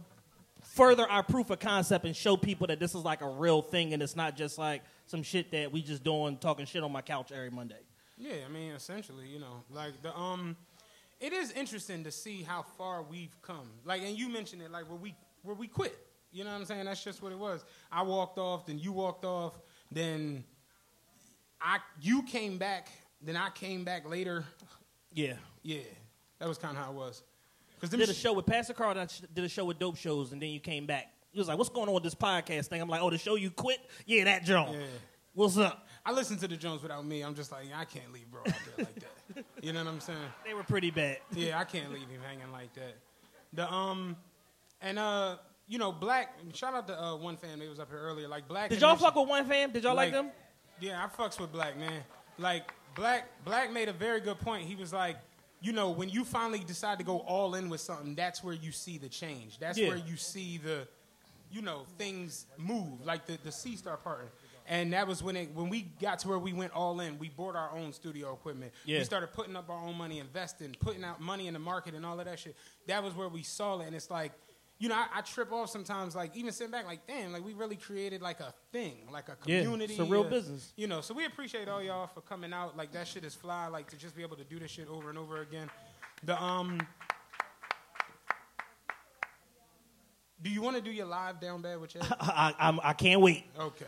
further 0.62 1.08
our 1.08 1.22
proof 1.22 1.50
of 1.50 1.58
concept 1.58 2.04
and 2.04 2.14
show 2.14 2.36
people 2.36 2.68
that 2.68 2.78
this 2.78 2.94
is 2.94 3.02
like 3.02 3.20
a 3.20 3.28
real 3.28 3.62
thing 3.62 3.92
and 3.92 4.02
it's 4.02 4.14
not 4.14 4.36
just 4.36 4.58
like 4.58 4.82
some 5.06 5.22
shit 5.22 5.50
that 5.50 5.72
we 5.72 5.82
just 5.82 6.04
doing 6.04 6.36
talking 6.36 6.66
shit 6.66 6.82
on 6.82 6.92
my 6.92 7.02
couch 7.02 7.32
every 7.32 7.50
Monday. 7.50 7.78
Yeah, 8.16 8.34
I 8.44 8.52
mean, 8.52 8.72
essentially, 8.72 9.26
you 9.26 9.38
know, 9.38 9.64
like 9.70 10.02
the 10.02 10.16
um, 10.16 10.56
it 11.20 11.32
is 11.32 11.52
interesting 11.52 12.04
to 12.04 12.10
see 12.10 12.42
how 12.42 12.62
far 12.76 13.02
we've 13.02 13.34
come. 13.42 13.68
Like, 13.84 14.02
and 14.02 14.16
you 14.16 14.28
mentioned 14.28 14.62
it, 14.62 14.70
like 14.70 14.88
where 14.88 14.98
we 14.98 15.14
where 15.42 15.54
we 15.54 15.66
quit. 15.68 15.96
You 16.32 16.44
know 16.44 16.50
what 16.50 16.56
I'm 16.56 16.64
saying? 16.66 16.84
That's 16.84 17.02
just 17.02 17.22
what 17.22 17.32
it 17.32 17.38
was. 17.38 17.64
I 17.90 18.02
walked 18.02 18.38
off, 18.38 18.66
then 18.66 18.78
you 18.78 18.92
walked 18.92 19.24
off, 19.24 19.58
then 19.90 20.44
I 21.60 21.78
you 22.00 22.22
came 22.22 22.58
back, 22.58 22.88
then 23.22 23.36
I 23.36 23.50
came 23.50 23.84
back 23.84 24.08
later. 24.08 24.44
Yeah. 25.12 25.34
Yeah, 25.62 25.80
that 26.38 26.48
was 26.48 26.58
kind 26.58 26.76
of 26.76 26.82
how 26.84 26.90
it 26.90 26.94
was. 26.94 27.22
Because 27.80 27.96
Did 27.96 28.08
a 28.08 28.14
show 28.14 28.32
with 28.32 28.46
Pastor 28.46 28.74
Carl, 28.74 28.90
and 28.92 29.00
I 29.00 29.06
sh- 29.06 29.22
did 29.32 29.44
a 29.44 29.48
show 29.48 29.64
with 29.64 29.78
Dope 29.78 29.96
Shows, 29.96 30.32
and 30.32 30.42
then 30.42 30.50
you 30.50 30.60
came 30.60 30.86
back. 30.86 31.12
He 31.30 31.38
was 31.38 31.46
like, 31.48 31.58
"What's 31.58 31.70
going 31.70 31.88
on 31.88 31.94
with 31.94 32.02
this 32.02 32.14
podcast 32.14 32.66
thing?" 32.66 32.80
I'm 32.80 32.88
like, 32.88 33.00
"Oh, 33.00 33.10
the 33.10 33.18
show 33.18 33.36
you 33.36 33.50
quit? 33.50 33.78
Yeah, 34.04 34.24
that 34.24 34.44
Jones. 34.44 34.74
Yeah. 34.74 34.86
What's 35.34 35.56
up?" 35.58 35.86
I 36.04 36.12
listened 36.12 36.40
to 36.40 36.48
the 36.48 36.56
Jones 36.56 36.82
without 36.82 37.04
me. 37.04 37.22
I'm 37.22 37.34
just 37.34 37.52
like, 37.52 37.66
I 37.74 37.84
can't 37.84 38.12
leave 38.12 38.30
bro 38.30 38.40
out 38.40 38.46
there 38.46 38.86
like 38.86 38.94
that. 38.94 39.44
You 39.62 39.72
know 39.72 39.84
what 39.84 39.92
I'm 39.92 40.00
saying? 40.00 40.18
They 40.44 40.54
were 40.54 40.62
pretty 40.62 40.90
bad. 40.90 41.18
Yeah, 41.32 41.58
I 41.60 41.64
can't 41.64 41.92
leave 41.92 42.08
him 42.08 42.20
hanging 42.26 42.50
like 42.50 42.72
that. 42.74 42.96
The 43.52 43.70
um, 43.72 44.16
and 44.80 44.98
uh, 44.98 45.36
you 45.68 45.78
know, 45.78 45.92
black. 45.92 46.34
Shout 46.54 46.74
out 46.74 46.86
to 46.88 47.00
uh, 47.00 47.16
one 47.16 47.36
Fam. 47.36 47.58
They 47.58 47.68
was 47.68 47.78
up 47.78 47.90
here 47.90 48.00
earlier. 48.00 48.26
Like 48.26 48.48
black. 48.48 48.70
Did 48.70 48.80
y'all 48.80 48.96
fuck 48.96 49.14
with 49.14 49.28
one 49.28 49.46
fam? 49.46 49.70
Did 49.70 49.84
y'all 49.84 49.94
like, 49.94 50.12
them? 50.12 50.30
Yeah, 50.80 51.04
I 51.04 51.08
fucks 51.22 51.38
with 51.38 51.52
black 51.52 51.78
man. 51.78 52.02
Like 52.38 52.72
black, 52.94 53.28
black 53.44 53.72
made 53.72 53.88
a 53.88 53.92
very 53.92 54.20
good 54.20 54.38
point. 54.40 54.64
He 54.66 54.74
was 54.74 54.92
like, 54.92 55.16
you 55.60 55.72
know, 55.72 55.90
when 55.90 56.08
you 56.08 56.24
finally 56.24 56.60
decide 56.60 56.98
to 56.98 57.04
go 57.04 57.18
all 57.20 57.54
in 57.54 57.68
with 57.68 57.80
something, 57.80 58.14
that's 58.14 58.42
where 58.42 58.54
you 58.54 58.72
see 58.72 58.96
the 58.96 59.08
change. 59.08 59.58
That's 59.58 59.76
Yeah. 59.76 59.88
where 59.88 59.96
you 59.96 60.16
see 60.16 60.58
the, 60.58 60.86
you 61.50 61.62
know, 61.62 61.84
things 61.98 62.46
move. 62.56 63.04
Like 63.04 63.26
the 63.26 63.38
the 63.44 63.52
C 63.52 63.76
Star 63.76 63.96
partner. 63.96 64.30
And 64.70 64.92
that 64.92 65.08
was 65.08 65.22
when 65.22 65.34
it 65.34 65.50
when 65.54 65.70
we 65.70 65.82
got 66.00 66.18
to 66.20 66.28
where 66.28 66.38
we 66.38 66.52
went 66.52 66.72
all 66.72 67.00
in. 67.00 67.18
We 67.18 67.30
bought 67.30 67.56
our 67.56 67.72
own 67.72 67.92
studio 67.92 68.34
equipment. 68.34 68.72
Yeah. 68.84 68.98
We 68.98 69.04
started 69.04 69.32
putting 69.32 69.56
up 69.56 69.68
our 69.70 69.82
own 69.82 69.96
money, 69.96 70.18
investing, 70.20 70.76
putting 70.78 71.04
out 71.04 71.20
money 71.20 71.46
in 71.46 71.54
the 71.54 71.58
market, 71.58 71.94
and 71.94 72.04
all 72.06 72.20
of 72.20 72.26
that 72.26 72.38
shit. 72.38 72.54
That 72.86 73.02
was 73.02 73.14
where 73.14 73.28
we 73.28 73.42
saw 73.42 73.80
it, 73.80 73.86
and 73.86 73.96
it's 73.96 74.10
like, 74.10 74.32
you 74.78 74.88
know, 74.88 74.94
I, 74.94 75.06
I 75.16 75.20
trip 75.22 75.52
off 75.52 75.70
sometimes. 75.70 76.14
Like 76.14 76.36
even 76.36 76.52
sitting 76.52 76.70
back, 76.70 76.86
like, 76.86 77.06
damn, 77.06 77.32
like 77.32 77.44
we 77.44 77.52
really 77.52 77.76
created 77.76 78.22
like 78.22 78.40
a 78.40 78.54
thing, 78.72 79.08
like 79.10 79.28
a 79.28 79.34
community. 79.34 79.94
Yeah, 79.94 80.00
it's 80.02 80.08
a 80.08 80.12
real 80.12 80.24
business. 80.24 80.72
You 80.76 80.86
know, 80.86 81.00
so 81.00 81.14
we 81.14 81.24
appreciate 81.24 81.68
all 81.68 81.82
y'all 81.82 82.06
for 82.06 82.20
coming 82.20 82.52
out. 82.52 82.76
Like 82.76 82.92
that 82.92 83.08
shit 83.08 83.24
is 83.24 83.34
fly. 83.34 83.66
Like 83.66 83.88
to 83.90 83.96
just 83.96 84.16
be 84.16 84.22
able 84.22 84.36
to 84.36 84.44
do 84.44 84.58
this 84.58 84.70
shit 84.70 84.88
over 84.88 85.08
and 85.10 85.18
over 85.18 85.40
again. 85.42 85.68
The 86.24 86.40
um. 86.40 86.80
Do 90.40 90.50
you 90.50 90.62
want 90.62 90.76
to 90.76 90.82
do 90.82 90.92
your 90.92 91.06
live 91.06 91.40
down 91.40 91.62
bad 91.62 91.80
with 91.80 91.90
Chad? 91.90 92.06
I, 92.20 92.54
I, 92.60 92.68
I'm, 92.68 92.78
I 92.84 92.92
can't 92.92 93.20
wait. 93.20 93.44
Okay. 93.58 93.86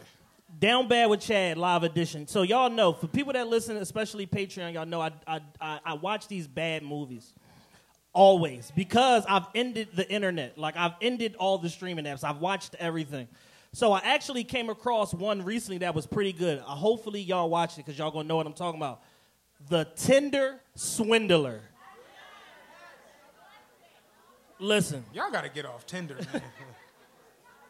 Down 0.59 0.88
Bad 0.88 1.09
with 1.09 1.20
Chad 1.20 1.57
live 1.57 1.84
edition. 1.84 2.26
So 2.26 2.43
y'all 2.43 2.70
know, 2.70 2.93
for 2.93 3.07
people 3.07 3.32
that 3.34 3.47
listen, 3.47 3.76
especially 3.76 4.26
Patreon, 4.26 4.74
y'all 4.74 4.84
know 4.84 5.01
I 5.01 5.12
I, 5.24 5.41
I, 5.61 5.80
I 5.84 5.95
watch 5.95 6.26
these 6.26 6.49
bad 6.49 6.82
movies. 6.82 7.32
Always. 8.12 8.72
Because 8.74 9.24
I've 9.28 9.46
ended 9.54 9.88
the 9.94 10.11
internet. 10.11 10.58
Like 10.58 10.76
I've 10.76 10.94
ended 11.00 11.36
all 11.36 11.58
the 11.58 11.68
streaming 11.68 12.04
apps. 12.04 12.24
I've 12.24 12.38
watched 12.38 12.74
everything. 12.78 13.28
So 13.72 13.92
I 13.92 14.00
actually 14.00 14.42
came 14.42 14.68
across 14.68 15.14
one 15.14 15.44
recently 15.44 15.78
that 15.78 15.94
was 15.94 16.06
pretty 16.06 16.32
good. 16.32 16.58
Uh, 16.58 16.62
hopefully 16.62 17.20
y'all 17.20 17.48
watch 17.48 17.74
it 17.74 17.86
because 17.86 17.98
y'all 17.98 18.11
gonna 18.11 18.26
know 18.26 18.36
what 18.36 18.46
I'm 18.46 18.52
talking 18.52 18.80
about. 18.80 19.02
The 19.68 19.84
Tinder 19.96 20.61
Swindler. 20.74 21.61
Listen. 24.58 25.04
Y'all 25.14 25.30
got 25.30 25.42
to 25.42 25.48
get 25.48 25.64
off 25.64 25.86
Tinder. 25.86 26.18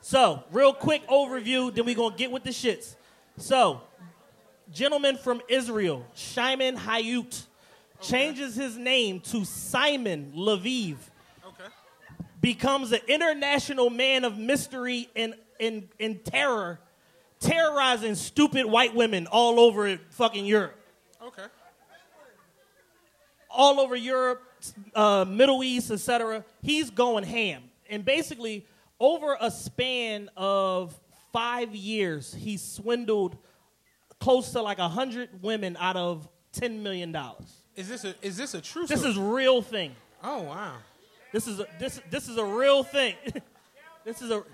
So, 0.02 0.42
real 0.50 0.72
quick 0.72 1.06
overview, 1.08 1.74
then 1.74 1.84
we 1.84 1.94
gonna 1.94 2.16
get 2.16 2.30
with 2.30 2.42
the 2.42 2.50
shits. 2.50 2.96
So, 3.36 3.82
gentleman 4.72 5.18
from 5.18 5.42
Israel, 5.48 6.06
Shimon 6.14 6.76
Hayut, 6.76 7.44
changes 8.00 8.54
his 8.54 8.76
name 8.76 9.20
to 9.20 9.44
Simon 9.44 10.32
Leviev, 10.34 10.96
okay. 11.46 11.70
becomes 12.40 12.92
an 12.92 13.00
international 13.08 13.90
man 13.90 14.24
of 14.24 14.38
mystery 14.38 15.08
and, 15.14 15.34
and, 15.58 15.88
and 15.98 16.24
terror, 16.24 16.80
terrorizing 17.40 18.14
stupid 18.14 18.66
white 18.66 18.94
women 18.94 19.26
all 19.26 19.60
over 19.60 19.98
fucking 20.10 20.46
Europe. 20.46 20.76
Okay. 21.22 21.44
all 23.50 23.80
over 23.80 23.94
Europe, 23.94 24.42
uh, 24.94 25.24
Middle 25.28 25.62
East, 25.62 25.90
etc. 25.90 26.44
He's 26.62 26.90
going 26.90 27.24
ham, 27.24 27.64
and 27.88 28.04
basically, 28.04 28.66
over 28.98 29.36
a 29.40 29.50
span 29.50 30.30
of 30.36 30.98
five 31.32 31.74
years, 31.74 32.34
he 32.34 32.56
swindled 32.56 33.36
close 34.18 34.52
to 34.52 34.62
like 34.62 34.78
hundred 34.78 35.42
women 35.42 35.76
out 35.78 35.96
of 35.96 36.28
ten 36.52 36.82
million 36.82 37.12
dollars. 37.12 37.59
Is 37.80 37.88
this 37.88 38.04
a 38.04 38.14
is 38.20 38.36
this 38.36 38.52
a 38.52 38.60
true? 38.60 38.86
This 38.86 39.00
story? 39.00 39.12
is 39.12 39.18
real 39.18 39.62
thing. 39.62 39.96
Oh 40.22 40.42
wow. 40.42 40.74
This 41.32 41.46
is 41.46 41.60
a, 41.60 41.66
this 41.78 41.98
this 42.10 42.28
is 42.28 42.36
a 42.36 42.44
real 42.44 42.82
thing. 42.82 43.14
this 44.04 44.20
is 44.20 44.30
a 44.30 44.44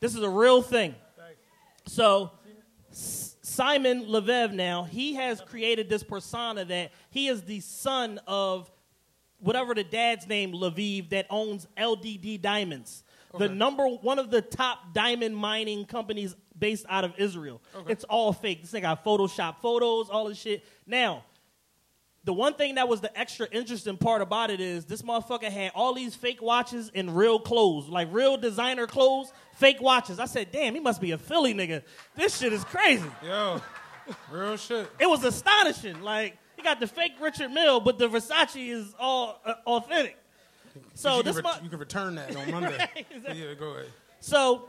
this 0.00 0.14
is 0.14 0.22
a 0.22 0.28
real 0.30 0.62
thing. 0.62 0.94
So 1.86 2.30
S- 2.90 3.36
Simon 3.42 4.06
Leviev 4.06 4.54
now 4.54 4.84
he 4.84 5.14
has 5.16 5.42
created 5.42 5.90
this 5.90 6.02
persona 6.02 6.64
that 6.64 6.92
he 7.10 7.28
is 7.28 7.42
the 7.42 7.60
son 7.60 8.18
of 8.26 8.70
whatever 9.40 9.74
the 9.74 9.84
dad's 9.84 10.26
name 10.26 10.52
Leviev 10.52 11.10
that 11.10 11.26
owns 11.28 11.66
LDD 11.76 12.40
Diamonds, 12.40 13.04
the 13.36 13.50
number 13.50 13.86
one 13.86 14.18
of 14.18 14.30
the 14.30 14.40
top 14.40 14.94
diamond 14.94 15.36
mining 15.36 15.84
companies 15.84 16.34
based 16.58 16.86
out 16.88 17.04
of 17.04 17.12
Israel. 17.18 17.60
It's 17.88 18.04
all 18.04 18.32
fake. 18.32 18.62
This 18.62 18.70
thing 18.70 18.82
got 18.82 19.04
Photoshop 19.04 19.56
photos, 19.58 20.08
all 20.08 20.28
this 20.28 20.38
shit. 20.38 20.64
Now, 20.86 21.24
the 22.24 22.32
one 22.32 22.54
thing 22.54 22.74
that 22.74 22.88
was 22.88 23.00
the 23.00 23.18
extra 23.18 23.46
interesting 23.50 23.96
part 23.96 24.20
about 24.20 24.50
it 24.50 24.60
is 24.60 24.84
this 24.84 25.02
motherfucker 25.02 25.50
had 25.50 25.72
all 25.74 25.94
these 25.94 26.14
fake 26.14 26.42
watches 26.42 26.90
and 26.94 27.16
real 27.16 27.38
clothes, 27.38 27.88
like 27.88 28.08
real 28.12 28.36
designer 28.36 28.86
clothes, 28.86 29.32
fake 29.54 29.80
watches. 29.80 30.18
I 30.20 30.26
said, 30.26 30.52
damn, 30.52 30.74
he 30.74 30.80
must 30.80 31.00
be 31.00 31.12
a 31.12 31.18
Philly 31.18 31.54
nigga. 31.54 31.82
This 32.16 32.38
shit 32.38 32.52
is 32.52 32.62
crazy. 32.64 33.08
Yo, 33.24 33.62
real 34.30 34.56
shit. 34.56 34.90
It 34.98 35.08
was 35.08 35.24
astonishing. 35.24 36.02
Like, 36.02 36.36
he 36.56 36.62
got 36.62 36.78
the 36.78 36.86
fake 36.86 37.12
Richard 37.20 37.52
Mille, 37.52 37.80
but 37.80 37.98
the 37.98 38.08
Versace 38.08 38.68
is 38.68 38.94
all 38.98 39.40
uh, 39.46 39.54
authentic. 39.66 40.16
So 40.94 41.18
you, 41.18 41.22
this 41.22 41.40
can 41.40 41.64
you 41.64 41.70
can 41.70 41.78
return 41.78 42.16
that 42.16 42.36
on 42.36 42.50
Monday. 42.50 42.88
Exactly. 43.10 43.42
Yeah, 43.42 43.54
go 43.54 43.70
ahead. 43.70 43.86
So 44.20 44.68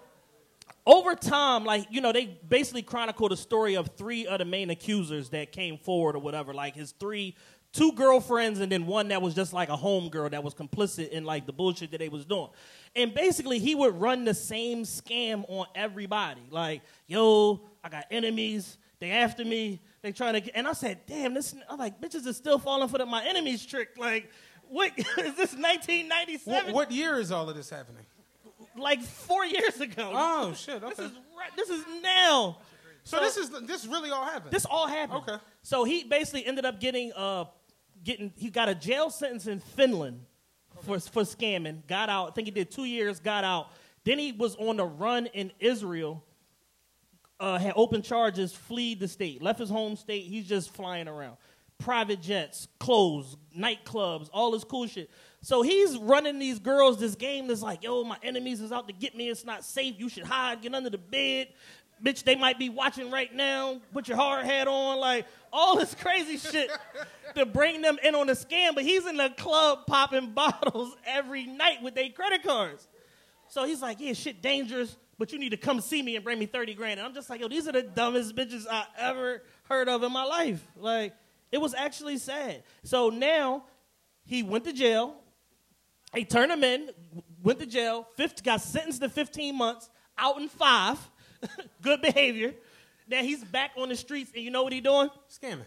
over 0.85 1.15
time, 1.15 1.63
like, 1.63 1.87
you 1.91 2.01
know, 2.01 2.11
they 2.11 2.39
basically 2.47 2.81
chronicled 2.81 3.31
the 3.31 3.37
story 3.37 3.75
of 3.75 3.91
three 3.97 4.25
of 4.25 4.39
the 4.39 4.45
main 4.45 4.69
accusers 4.69 5.29
that 5.29 5.51
came 5.51 5.77
forward 5.77 6.15
or 6.15 6.19
whatever. 6.19 6.53
Like 6.53 6.75
his 6.75 6.91
three, 6.93 7.35
two 7.71 7.91
girlfriends 7.93 8.59
and 8.59 8.71
then 8.71 8.85
one 8.87 9.09
that 9.09 9.21
was 9.21 9.35
just 9.35 9.53
like 9.53 9.69
a 9.69 9.75
home 9.75 10.09
girl 10.09 10.29
that 10.29 10.43
was 10.43 10.53
complicit 10.53 11.09
in 11.09 11.23
like 11.23 11.45
the 11.45 11.53
bullshit 11.53 11.91
that 11.91 11.99
they 11.99 12.09
was 12.09 12.25
doing. 12.25 12.49
And 12.95 13.13
basically 13.13 13.59
he 13.59 13.75
would 13.75 13.99
run 13.99 14.25
the 14.25 14.33
same 14.33 14.83
scam 14.83 15.45
on 15.47 15.67
everybody. 15.75 16.41
Like, 16.49 16.81
yo, 17.07 17.61
I 17.83 17.89
got 17.89 18.05
enemies. 18.09 18.77
They 18.99 19.11
after 19.11 19.45
me. 19.45 19.79
They 20.01 20.11
trying 20.11 20.33
to 20.33 20.41
get, 20.41 20.55
and 20.55 20.67
I 20.67 20.73
said, 20.73 20.99
damn, 21.05 21.35
this, 21.35 21.53
I'm 21.69 21.77
like, 21.77 22.01
bitches 22.01 22.25
are 22.25 22.33
still 22.33 22.57
falling 22.57 22.89
for 22.89 22.97
the 22.97 23.05
my 23.05 23.23
enemies 23.23 23.63
trick. 23.63 23.89
Like, 23.97 24.31
what, 24.67 24.91
is 24.97 25.05
this 25.05 25.53
1997? 25.53 26.65
What, 26.65 26.73
what 26.73 26.91
year 26.91 27.19
is 27.19 27.31
all 27.31 27.47
of 27.47 27.55
this 27.55 27.69
happening? 27.69 28.03
Like 28.77 29.01
four 29.01 29.45
years 29.45 29.79
ago. 29.79 30.11
Oh 30.13 30.53
shit. 30.53 30.81
This 30.81 30.99
is 30.99 31.11
right. 31.37 31.55
This 31.55 31.69
is 31.69 31.83
now. 32.01 32.57
So 33.03 33.19
this 33.19 33.37
is 33.37 33.49
this 33.67 33.85
really 33.85 34.11
all 34.11 34.25
happened. 34.25 34.51
This 34.51 34.65
all 34.65 34.87
happened. 34.87 35.23
Okay. 35.27 35.37
So 35.63 35.83
he 35.83 36.03
basically 36.03 36.45
ended 36.45 36.65
up 36.65 36.79
getting 36.79 37.11
uh, 37.13 37.45
getting 38.03 38.31
he 38.37 38.49
got 38.49 38.69
a 38.69 38.75
jail 38.75 39.09
sentence 39.09 39.47
in 39.47 39.59
Finland 39.59 40.21
for 40.83 40.99
for 40.99 41.23
scamming. 41.23 41.85
Got 41.87 42.09
out. 42.09 42.29
I 42.29 42.31
think 42.31 42.47
he 42.47 42.51
did 42.51 42.71
two 42.71 42.85
years. 42.85 43.19
Got 43.19 43.43
out. 43.43 43.69
Then 44.03 44.19
he 44.19 44.31
was 44.31 44.55
on 44.55 44.77
the 44.77 44.85
run 44.85 45.27
in 45.27 45.51
Israel. 45.59 46.23
Uh, 47.39 47.57
had 47.57 47.73
open 47.75 48.03
charges, 48.03 48.53
fled 48.53 48.99
the 48.99 49.07
state, 49.07 49.41
left 49.41 49.59
his 49.59 49.69
home 49.69 49.95
state. 49.95 50.25
He's 50.25 50.47
just 50.47 50.71
flying 50.71 51.07
around. 51.07 51.37
Private 51.79 52.21
jets, 52.21 52.67
clothes, 52.79 53.35
nightclubs, 53.57 54.29
all 54.31 54.51
this 54.51 54.63
cool 54.63 54.85
shit. 54.85 55.09
So 55.41 55.63
he's 55.63 55.97
running 55.97 56.37
these 56.37 56.59
girls 56.59 56.99
this 56.99 57.15
game 57.15 57.47
that's 57.47 57.63
like, 57.63 57.83
yo, 57.83 58.03
my 58.03 58.17
enemies 58.21 58.61
is 58.61 58.71
out 58.71 58.87
to 58.87 58.93
get 58.93 59.15
me. 59.15 59.29
It's 59.29 59.43
not 59.43 59.63
safe. 59.63 59.95
You 59.97 60.07
should 60.07 60.23
hide, 60.23 60.61
get 60.61 60.73
under 60.75 60.89
the 60.89 60.99
bed. 60.99 61.47
Bitch, 62.03 62.23
they 62.23 62.35
might 62.35 62.59
be 62.59 62.69
watching 62.69 63.11
right 63.11 63.33
now. 63.33 63.79
Put 63.91 64.07
your 64.07 64.17
hard 64.17 64.45
hat 64.45 64.67
on. 64.67 64.99
Like, 64.99 65.25
all 65.51 65.77
this 65.77 65.95
crazy 65.95 66.37
shit 66.37 66.69
to 67.35 67.45
bring 67.45 67.81
them 67.81 67.97
in 68.03 68.13
on 68.13 68.29
a 68.29 68.33
scam. 68.33 68.75
But 68.75 68.83
he's 68.83 69.05
in 69.07 69.17
the 69.17 69.29
club 69.37 69.87
popping 69.87 70.31
bottles 70.35 70.95
every 71.05 71.45
night 71.45 71.81
with 71.81 71.95
their 71.95 72.09
credit 72.09 72.43
cards. 72.43 72.87
So 73.47 73.65
he's 73.65 73.81
like, 73.81 73.99
yeah, 73.99 74.13
shit 74.13 74.41
dangerous, 74.41 74.95
but 75.17 75.33
you 75.33 75.39
need 75.39 75.49
to 75.49 75.57
come 75.57 75.81
see 75.81 76.01
me 76.01 76.15
and 76.15 76.23
bring 76.23 76.39
me 76.39 76.45
30 76.45 76.73
grand. 76.73 76.99
And 76.99 77.07
I'm 77.07 77.13
just 77.13 77.29
like, 77.29 77.41
yo, 77.41 77.47
these 77.47 77.67
are 77.67 77.73
the 77.73 77.81
dumbest 77.81 78.35
bitches 78.35 78.65
I 78.69 78.85
ever 78.97 79.43
heard 79.63 79.89
of 79.89 80.03
in 80.03 80.11
my 80.11 80.23
life. 80.23 80.65
Like, 80.77 81.13
it 81.51 81.59
was 81.59 81.73
actually 81.73 82.17
sad. 82.17 82.63
So 82.83 83.09
now 83.09 83.65
he 84.23 84.41
went 84.41 84.63
to 84.63 84.73
jail. 84.73 85.20
They 86.13 86.23
turned 86.23 86.51
him 86.51 86.63
in, 86.63 86.89
went 87.41 87.59
to 87.59 87.65
jail, 87.65 88.07
50, 88.15 88.43
got 88.43 88.61
sentenced 88.61 89.01
to 89.01 89.09
15 89.09 89.55
months, 89.55 89.89
out 90.17 90.39
in 90.39 90.49
five. 90.49 90.97
Good 91.81 92.01
behavior. 92.01 92.53
Now 93.07 93.23
he's 93.23 93.43
back 93.43 93.71
on 93.77 93.89
the 93.89 93.95
streets, 93.95 94.31
and 94.35 94.43
you 94.43 94.51
know 94.51 94.63
what 94.63 94.73
he 94.73 94.81
doing? 94.81 95.09
Scamming. 95.29 95.65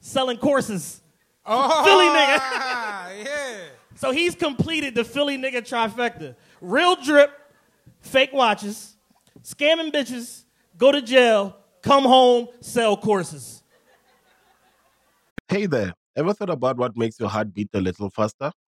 Selling 0.00 0.38
courses. 0.38 1.02
Oh, 1.44 1.84
Philly 1.84 2.06
nigga. 2.06 3.24
yeah. 3.24 3.58
So 3.94 4.10
he's 4.12 4.34
completed 4.34 4.94
the 4.94 5.04
Philly 5.04 5.38
nigga 5.38 5.62
trifecta. 5.62 6.36
Real 6.60 6.96
drip, 6.96 7.30
fake 8.00 8.32
watches, 8.32 8.96
scamming 9.42 9.90
bitches, 9.92 10.44
go 10.76 10.92
to 10.92 11.00
jail, 11.00 11.56
come 11.82 12.04
home, 12.04 12.48
sell 12.60 12.96
courses. 12.96 13.62
Hey 15.48 15.66
there, 15.66 15.94
ever 16.14 16.34
thought 16.34 16.50
about 16.50 16.76
what 16.76 16.96
makes 16.96 17.18
your 17.18 17.28
heart 17.28 17.54
beat 17.54 17.70
a 17.72 17.80
little 17.80 18.10
faster? 18.10 18.52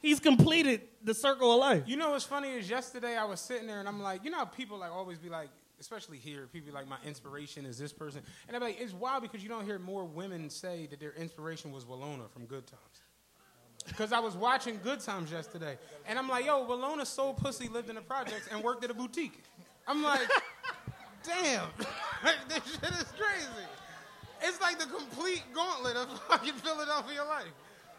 He's 0.00 0.20
completed 0.20 0.82
the 1.02 1.14
circle 1.14 1.52
of 1.52 1.58
life. 1.58 1.82
You 1.86 1.96
know 1.96 2.10
what's 2.10 2.24
funny 2.24 2.50
is 2.52 2.70
yesterday 2.70 3.16
I 3.16 3.24
was 3.24 3.40
sitting 3.40 3.66
there 3.66 3.80
and 3.80 3.88
I'm 3.88 4.00
like, 4.00 4.24
you 4.24 4.30
know 4.30 4.38
how 4.38 4.44
people 4.44 4.78
like 4.78 4.92
always 4.92 5.18
be 5.18 5.28
like, 5.28 5.48
especially 5.80 6.18
here, 6.18 6.48
people 6.52 6.72
like, 6.72 6.88
my 6.88 6.98
inspiration 7.04 7.66
is 7.66 7.78
this 7.78 7.92
person. 7.92 8.22
And 8.46 8.56
I'm 8.56 8.62
like, 8.62 8.80
it's 8.80 8.92
wild 8.92 9.22
because 9.22 9.42
you 9.42 9.48
don't 9.48 9.64
hear 9.64 9.78
more 9.78 10.04
women 10.04 10.50
say 10.50 10.86
that 10.90 11.00
their 11.00 11.12
inspiration 11.12 11.72
was 11.72 11.84
Willona 11.84 12.30
from 12.30 12.46
Good 12.46 12.66
Times. 12.66 13.02
Because 13.86 14.12
I 14.12 14.18
was 14.20 14.36
watching 14.36 14.78
Good 14.82 15.00
Times 15.00 15.32
yesterday. 15.32 15.78
And 16.06 16.18
I'm 16.18 16.28
like, 16.28 16.46
yo, 16.46 16.66
Willona 16.66 17.06
sold 17.06 17.38
pussy, 17.38 17.68
lived 17.68 17.88
in 17.88 17.94
the 17.94 18.02
projects, 18.02 18.48
and 18.52 18.62
worked 18.62 18.84
at 18.84 18.90
a 18.90 18.94
boutique. 18.94 19.42
I'm 19.86 20.02
like, 20.02 20.28
damn, 21.24 21.66
this 22.48 22.62
shit 22.64 22.90
is 22.90 23.12
crazy. 23.16 23.66
It's 24.42 24.60
like 24.60 24.78
the 24.78 24.86
complete 24.86 25.42
gauntlet 25.54 25.96
of 25.96 26.20
fucking 26.28 26.54
Philadelphia 26.54 27.24
life. 27.24 27.46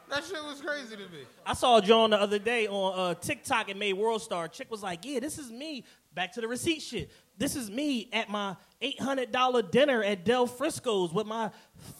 That 0.09 0.23
shit 0.23 0.43
was 0.43 0.61
crazy 0.61 0.95
to 0.95 1.03
me. 1.03 1.23
I 1.45 1.53
saw 1.53 1.79
John 1.81 2.09
the 2.09 2.19
other 2.19 2.39
day 2.39 2.67
on 2.67 2.97
uh, 2.99 3.13
TikTok 3.13 3.69
and 3.69 3.77
made 3.79 3.93
World 3.93 4.21
Star. 4.21 4.47
Chick 4.47 4.71
was 4.71 4.81
like, 4.83 5.05
"Yeah, 5.05 5.19
this 5.19 5.37
is 5.37 5.51
me." 5.51 5.85
Back 6.15 6.33
to 6.33 6.41
the 6.41 6.47
receipt 6.47 6.81
shit. 6.81 7.11
This 7.37 7.55
is 7.55 7.69
me 7.69 8.09
at 8.11 8.29
my 8.29 8.55
eight 8.81 8.99
hundred 8.99 9.31
dollar 9.31 9.61
dinner 9.61 10.03
at 10.03 10.25
Del 10.25 10.47
Frisco's 10.47 11.13
with 11.13 11.27
my 11.27 11.51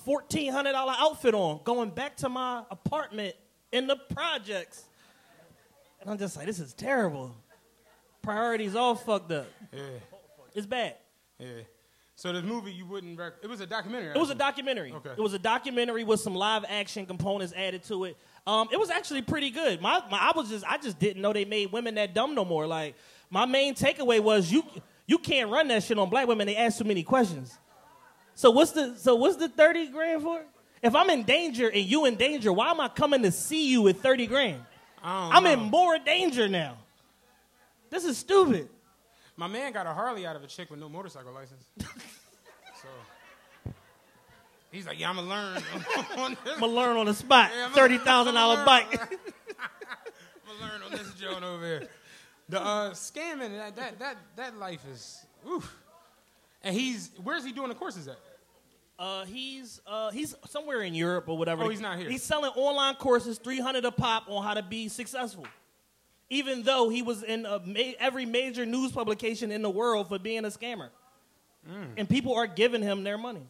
fourteen 0.04 0.52
hundred 0.52 0.72
dollar 0.72 0.96
outfit 0.98 1.36
on, 1.36 1.62
going 1.64 1.92
back 1.92 2.18
to 2.18 2.30
my 2.30 2.64
apartment 2.72 3.36
in 3.72 3.86
the 3.86 3.96
projects. 3.96 4.84
And 6.02 6.10
I'm 6.10 6.18
just 6.18 6.36
like, 6.36 6.48
this 6.48 6.60
is 6.60 6.74
terrible. 6.74 7.36
Priorities 8.24 8.76
all 8.76 8.96
fucked 8.96 9.32
up. 9.32 9.48
Yeah, 9.72 9.82
It's 10.56 10.66
bad. 10.66 10.96
yeah. 11.38 11.48
So 12.20 12.34
this 12.34 12.44
movie 12.44 12.74
you 12.74 12.86
wouldn't 12.86 13.18
rec- 13.18 13.36
it 13.42 13.48
was 13.48 13.62
a 13.62 13.66
documentary. 13.66 14.12
It 14.14 14.18
was 14.18 14.30
a 14.30 14.36
documentary. 14.36 14.92
Okay. 14.92 15.12
It 15.12 15.22
was 15.22 15.34
a 15.34 15.40
documentary 15.40 16.04
with 16.04 16.20
some 16.20 16.36
live 16.36 16.66
action 16.68 17.06
components 17.06 17.54
added 17.56 17.86
to 17.86 18.04
it. 18.04 18.18
Um, 18.46 18.68
it 18.74 18.78
was 18.78 18.90
actually 18.90 19.22
pretty 19.22 19.52
good. 19.52 19.82
My, 19.82 20.04
my, 20.12 20.18
I 20.18 20.34
was 20.36 20.50
just, 20.50 20.66
I 20.66 20.78
just 20.80 21.00
didn't 21.00 21.22
know 21.22 21.32
they 21.32 21.46
made 21.46 21.72
women 21.72 21.96
that 21.96 22.14
dumb 22.14 22.36
no 22.36 22.44
more. 22.44 22.68
Like, 22.68 22.96
my 23.30 23.46
main 23.46 23.74
takeaway 23.74 24.20
was 24.20 24.52
you, 24.52 24.66
you 25.08 25.18
can't 25.18 25.50
run 25.50 25.70
that 25.70 25.82
shit 25.82 25.98
on 25.98 26.10
black 26.10 26.28
women. 26.28 26.46
They 26.46 26.58
ask 26.58 26.78
too 26.78 26.84
many 26.84 27.04
questions. 27.04 27.58
So 28.36 28.52
what's 28.52 28.72
the, 28.72 28.98
so 28.98 29.16
what's 29.16 29.38
the 29.38 29.48
thirty 29.48 29.88
grand 29.88 30.22
for? 30.22 30.42
If 30.84 30.96
I'm 30.96 31.10
in 31.10 31.24
danger 31.24 31.70
and 31.70 31.86
you 31.86 32.04
in 32.04 32.16
danger, 32.16 32.52
why 32.52 32.72
am 32.72 32.82
I 32.82 32.90
coming 32.90 33.24
to 33.24 33.32
see 33.32 33.70
you 33.72 33.82
with 33.84 34.02
thirty 34.02 34.28
grand? 34.28 34.62
I 35.02 35.24
don't 35.24 35.36
I'm 35.38 35.44
know. 35.46 35.52
in 35.54 35.72
more 35.72 35.98
danger 35.98 36.50
now. 36.50 36.80
This 37.90 38.04
is 38.04 38.18
stupid. 38.18 38.68
My 39.40 39.48
man 39.48 39.72
got 39.72 39.88
a 39.88 39.94
Harley 39.94 40.28
out 40.28 40.36
of 40.36 40.44
a 40.44 40.48
chick 40.48 40.70
with 40.70 40.82
no 40.82 40.90
motorcycle 40.90 41.32
license. 41.32 41.64
so 41.80 43.72
he's 44.70 44.86
like, 44.86 45.00
yeah, 45.00 45.10
I'm 45.10 45.16
gonna 45.16 45.30
learn 45.30 45.64
on. 46.18 46.38
I'm 46.46 46.60
gonna 46.60 46.74
learn 46.74 46.98
on 46.98 47.06
the 47.06 47.14
spot. 47.14 47.50
Yeah, 47.56 47.70
Thirty 47.70 48.00
thousand 48.00 48.34
dollar 48.34 48.66
bike. 48.66 49.00
I'm 49.02 49.08
gonna 50.60 50.74
learn 50.74 50.82
on 50.84 50.92
this 50.92 51.14
joint 51.14 51.42
over 51.42 51.66
here. 51.66 51.88
The 52.50 52.62
uh, 52.62 52.92
scamming 52.92 53.58
that 53.58 53.78
that 53.78 54.00
that 54.00 54.18
that 54.36 54.58
life 54.58 54.82
is. 54.92 55.26
Oof. 55.50 55.74
And 56.62 56.76
he's 56.76 57.10
where's 57.24 57.46
he 57.46 57.54
doing 57.54 57.70
the 57.70 57.76
courses 57.76 58.10
at? 58.10 58.20
Uh, 59.00 59.24
he's 59.24 59.80
uh, 59.88 60.12
he's 60.12 60.36
somewhere 60.50 60.82
in 60.82 60.94
Europe 60.94 61.30
or 61.30 61.38
whatever. 61.38 61.64
Oh, 61.64 61.70
he's 61.70 61.80
not 61.80 61.98
here. 61.98 62.10
He's 62.10 62.24
selling 62.24 62.52
online 62.58 62.96
courses, 62.96 63.38
three 63.38 63.62
hundred 63.62 63.86
a 63.86 63.92
pop, 63.92 64.26
on 64.28 64.44
how 64.44 64.56
to 64.56 64.64
be 64.64 64.90
successful. 64.90 65.48
Even 66.30 66.64
though 66.64 66.90
he 66.90 67.02
was 67.02 67.24
in 67.24 67.46
a 67.46 67.60
ma- 67.66 67.94
every 68.00 68.26
major 68.26 68.66
news 68.66 68.92
publication 68.92 69.52
in 69.52 69.62
the 69.64 69.70
world 69.70 70.08
for 70.10 70.20
being 70.20 70.46
a 70.46 70.50
scammer, 70.50 70.90
Mm. 71.70 71.96
and 71.98 72.08
people 72.10 72.34
are 72.36 72.48
giving 72.48 72.82
him 72.82 73.04
their 73.04 73.18
money. 73.18 73.46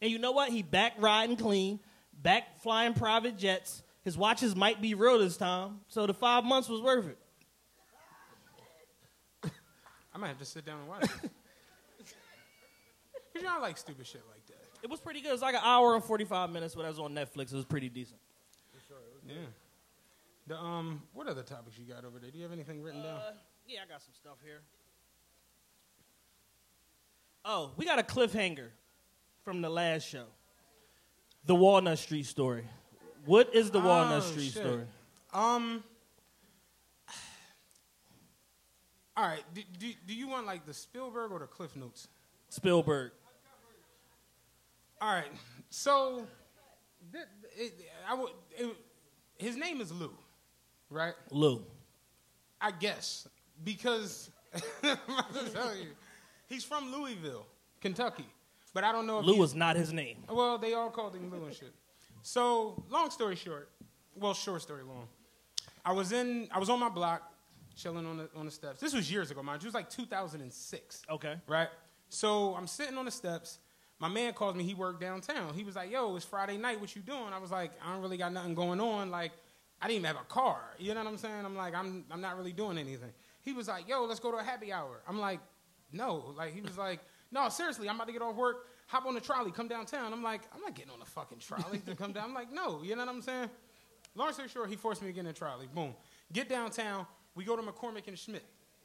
And 0.00 0.10
you 0.10 0.18
know 0.18 0.32
what? 0.32 0.48
He 0.50 0.62
back 0.62 0.94
riding 0.98 1.36
clean, 1.36 1.78
back 2.22 2.58
flying 2.62 2.94
private 2.94 3.36
jets. 3.36 3.82
His 4.02 4.16
watches 4.16 4.56
might 4.56 4.80
be 4.80 4.94
real 4.94 5.18
this 5.18 5.36
time, 5.36 5.80
so 5.88 6.06
the 6.06 6.14
five 6.14 6.42
months 6.44 6.68
was 6.70 6.80
worth 6.80 7.06
it. 7.08 7.18
I 10.14 10.18
might 10.18 10.28
have 10.28 10.38
to 10.38 10.44
sit 10.44 10.64
down 10.64 10.78
and 10.80 10.88
watch 10.88 11.04
it. 11.04 11.10
Cause 13.34 13.42
y'all 13.42 13.60
like 13.60 13.76
stupid 13.78 14.06
shit 14.06 14.22
like 14.30 14.44
that. 14.46 14.56
It 14.82 14.88
was 14.90 14.98
pretty 15.00 15.20
good. 15.20 15.28
It 15.28 15.32
was 15.32 15.42
like 15.42 15.54
an 15.54 15.60
hour 15.62 15.94
and 15.94 16.02
forty 16.02 16.24
five 16.24 16.50
minutes, 16.50 16.74
but 16.74 16.84
I 16.84 16.88
was 16.88 16.98
on 16.98 17.12
Netflix. 17.14 17.52
It 17.52 17.56
was 17.56 17.64
pretty 17.66 17.88
decent. 17.90 18.18
For 18.72 18.80
sure. 18.88 18.96
Yeah. 19.28 19.34
The 20.46 20.58
um, 20.58 21.02
what 21.12 21.26
other 21.28 21.42
topics 21.42 21.78
you 21.78 21.84
got 21.92 22.04
over 22.04 22.18
there? 22.18 22.30
Do 22.30 22.38
you 22.38 22.44
have 22.44 22.52
anything 22.52 22.82
written 22.82 23.02
down? 23.02 23.16
Uh, 23.18 23.32
yeah, 23.66 23.80
I 23.86 23.88
got 23.92 24.02
some 24.02 24.14
stuff 24.14 24.38
here. 24.44 24.60
Oh, 27.44 27.70
we 27.76 27.84
got 27.84 27.98
a 27.98 28.02
cliffhanger 28.02 28.68
from 29.44 29.62
the 29.62 29.70
last 29.70 30.06
show. 30.08 30.24
The 31.46 31.54
Walnut 31.54 31.98
Street 31.98 32.26
story. 32.26 32.64
What 33.24 33.54
is 33.54 33.70
the 33.70 33.80
Walnut 33.80 34.18
Oh, 34.18 34.26
Street 34.26 34.44
shit. 34.52 34.62
story? 34.62 34.82
Um. 35.32 35.84
All 39.16 39.26
right. 39.26 39.42
Do, 39.54 39.62
do, 39.78 39.92
do 40.06 40.14
you 40.14 40.28
want 40.28 40.46
like 40.46 40.64
the 40.66 40.74
Spielberg 40.74 41.30
or 41.30 41.38
the 41.38 41.46
Cliff 41.46 41.76
Notes? 41.76 42.08
Spielberg. 42.48 43.12
All 45.00 45.12
right. 45.12 45.30
So, 45.70 46.26
th- 47.12 47.24
it, 47.56 47.72
I 48.08 48.14
would. 48.14 48.30
It, 48.56 48.76
his 49.38 49.56
name 49.56 49.80
is 49.80 49.90
Lou. 49.92 50.10
Right? 50.90 51.14
Lou. 51.30 51.62
I 52.60 52.70
guess 52.72 53.28
because 53.64 54.30
I'm 54.82 54.98
about 55.08 55.34
to 55.34 55.50
tell 55.50 55.74
you, 55.74 55.88
he's 56.48 56.64
from 56.64 56.92
Louisville, 56.92 57.46
Kentucky, 57.80 58.26
but 58.74 58.84
I 58.84 58.92
don't 58.92 59.06
know 59.06 59.20
if 59.20 59.26
Lou 59.26 59.42
is 59.42 59.54
not 59.54 59.76
his 59.76 59.92
name. 59.92 60.18
Well, 60.28 60.58
they 60.58 60.74
all 60.74 60.90
called 60.90 61.14
him 61.14 61.30
Lou 61.30 61.44
and 61.44 61.54
shit. 61.54 61.72
So, 62.22 62.82
long 62.90 63.10
story 63.10 63.36
short, 63.36 63.70
well, 64.14 64.34
short 64.34 64.62
story 64.62 64.82
long. 64.82 65.08
I 65.84 65.92
was 65.92 66.12
in, 66.12 66.48
I 66.52 66.58
was 66.58 66.68
on 66.68 66.78
my 66.78 66.90
block, 66.90 67.22
chilling 67.74 68.06
on 68.06 68.18
the 68.18 68.28
on 68.36 68.44
the 68.44 68.50
steps. 68.52 68.80
This 68.80 68.92
was 68.92 69.10
years 69.10 69.30
ago, 69.30 69.42
mind 69.42 69.62
you. 69.62 69.66
It 69.66 69.68
was 69.68 69.74
like 69.74 69.88
2006. 69.88 71.02
Okay. 71.10 71.34
Right. 71.46 71.68
So 72.08 72.54
I'm 72.56 72.66
sitting 72.66 72.98
on 72.98 73.04
the 73.06 73.10
steps. 73.10 73.58
My 73.98 74.08
man 74.08 74.32
calls 74.32 74.54
me. 74.54 74.64
He 74.64 74.74
worked 74.74 75.00
downtown. 75.00 75.54
He 75.54 75.62
was 75.62 75.76
like, 75.76 75.90
"Yo, 75.90 76.16
it's 76.16 76.24
Friday 76.24 76.56
night. 76.56 76.80
What 76.80 76.94
you 76.96 77.02
doing?" 77.02 77.32
I 77.32 77.38
was 77.38 77.50
like, 77.50 77.72
"I 77.84 77.92
don't 77.92 78.02
really 78.02 78.16
got 78.16 78.32
nothing 78.32 78.54
going 78.54 78.80
on. 78.80 79.10
Like, 79.10 79.32
I 79.82 79.86
didn't 79.88 79.96
even 80.02 80.06
have 80.14 80.16
a 80.22 80.28
car. 80.28 80.60
You 80.78 80.94
know 80.94 81.02
what 81.02 81.08
I'm 81.10 81.16
saying? 81.18 81.44
I'm 81.44 81.56
like, 81.56 81.74
I'm 81.74 82.04
I'm 82.10 82.20
not 82.20 82.36
really 82.36 82.52
doing 82.52 82.78
anything." 82.78 83.12
He 83.42 83.52
was 83.52 83.68
like, 83.68 83.88
"Yo, 83.88 84.04
let's 84.04 84.20
go 84.20 84.30
to 84.30 84.38
a 84.38 84.42
happy 84.42 84.72
hour." 84.72 85.00
I'm 85.08 85.18
like, 85.18 85.40
"No." 85.92 86.34
Like 86.36 86.52
he 86.54 86.60
was 86.60 86.76
like, 86.76 87.00
"No, 87.32 87.48
seriously. 87.48 87.88
I'm 87.88 87.94
about 87.96 88.06
to 88.08 88.12
get 88.12 88.22
off 88.22 88.36
work. 88.36 88.66
Hop 88.88 89.06
on 89.06 89.14
the 89.14 89.20
trolley. 89.20 89.50
Come 89.50 89.68
downtown." 89.68 90.12
I'm 90.12 90.22
like, 90.22 90.42
"I'm 90.54 90.60
not 90.60 90.74
getting 90.74 90.92
on 90.92 90.98
the 91.00 91.06
fucking 91.06 91.38
trolley 91.38 91.78
to 91.86 91.94
come 91.94 92.12
down." 92.12 92.24
I'm 92.24 92.34
like, 92.34 92.52
"No." 92.52 92.82
You 92.82 92.96
know 92.96 93.06
what 93.06 93.14
I'm 93.14 93.22
saying? 93.22 93.48
Long 94.14 94.32
story 94.32 94.48
short, 94.48 94.68
he 94.68 94.76
forced 94.76 95.00
me 95.02 95.08
to 95.08 95.12
get 95.12 95.20
in 95.20 95.26
the 95.26 95.32
trolley. 95.32 95.68
Boom. 95.72 95.94
Get 96.32 96.48
downtown. 96.48 97.06
We 97.34 97.44
go 97.44 97.54
to 97.56 97.62
McCormick 97.62 98.08
and 98.08 98.16
Schmick. 98.16 98.40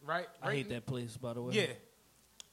Right. 0.05 0.27
I 0.41 0.47
Right 0.47 0.55
hate 0.57 0.69
that 0.69 0.85
place, 0.85 1.17
by 1.17 1.33
the 1.33 1.41
way. 1.41 1.53
yeah. 1.55 1.65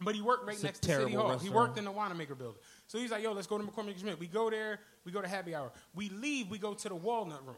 But 0.01 0.15
he 0.17 0.23
worked 0.23 0.47
right 0.47 0.55
It's 0.55 0.65
next 0.65 0.81
to 0.81 0.89
City 0.97 1.13
Hall. 1.13 1.39
He 1.39 1.49
worked 1.51 1.79
in 1.79 1.85
the 1.85 1.93
Wanamaker 1.93 2.35
building. 2.35 2.61
So 2.89 2.99
he's 2.99 3.11
like, 3.13 3.23
yo, 3.23 3.33
let's 3.33 3.47
go 3.47 3.57
to 3.59 3.63
McCormick 3.63 3.93
and 3.93 4.03
Schmick. 4.03 4.19
We 4.19 4.27
go 4.27 4.51
there, 4.51 4.81
we 5.05 5.13
go 5.13 5.21
to 5.23 5.29
happy 5.29 5.55
hour. 5.55 5.71
We 5.95 6.09
leave, 6.09 6.51
we 6.51 6.59
go 6.59 6.75
to 6.75 6.89
the 6.89 6.95
Walnut 6.95 7.47
Room. 7.47 7.57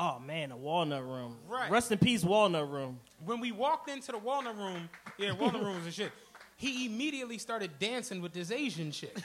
Oh 0.00 0.20
man, 0.20 0.50
the 0.50 0.56
Walnut 0.56 1.04
Room. 1.04 1.36
Right. 1.48 1.68
Rest 1.70 1.90
in 1.90 1.98
peace, 1.98 2.22
Walnut 2.22 2.70
Room. 2.70 3.00
When 3.24 3.40
we 3.40 3.50
walked 3.50 3.90
into 3.90 4.12
the 4.12 4.18
Walnut 4.18 4.56
Room, 4.56 4.88
yeah, 5.18 5.32
Walnut 5.32 5.62
rooms 5.64 5.84
and 5.84 5.92
shit, 5.92 6.12
he 6.56 6.86
immediately 6.86 7.36
started 7.36 7.78
dancing 7.80 8.22
with 8.22 8.32
this 8.32 8.52
Asian 8.52 8.92
chick. 8.92 9.16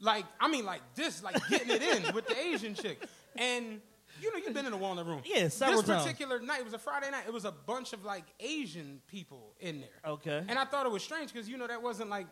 like, 0.00 0.26
I 0.38 0.48
mean, 0.48 0.66
like 0.66 0.82
this, 0.94 1.22
like 1.22 1.36
getting 1.48 1.70
it 1.70 1.82
in 1.82 2.14
with 2.14 2.26
the 2.26 2.38
Asian 2.38 2.74
chick. 2.74 3.02
And 3.36 3.80
you 4.20 4.30
know, 4.30 4.36
you've 4.44 4.52
been 4.52 4.66
in 4.66 4.72
the 4.72 4.76
Walnut 4.76 5.06
Room. 5.06 5.22
Yeah, 5.24 5.48
several 5.48 5.80
This 5.80 5.88
times. 5.88 6.02
particular 6.02 6.40
night, 6.40 6.60
it 6.60 6.64
was 6.64 6.74
a 6.74 6.78
Friday 6.78 7.10
night. 7.10 7.24
It 7.26 7.32
was 7.32 7.46
a 7.46 7.52
bunch 7.52 7.94
of 7.94 8.04
like 8.04 8.24
Asian 8.38 9.00
people 9.06 9.54
in 9.60 9.80
there. 9.80 10.12
Okay. 10.12 10.44
And 10.46 10.58
I 10.58 10.66
thought 10.66 10.84
it 10.84 10.92
was 10.92 11.02
strange 11.02 11.32
because 11.32 11.48
you 11.48 11.56
know 11.56 11.66
that 11.66 11.82
wasn't 11.82 12.10
like, 12.10 12.26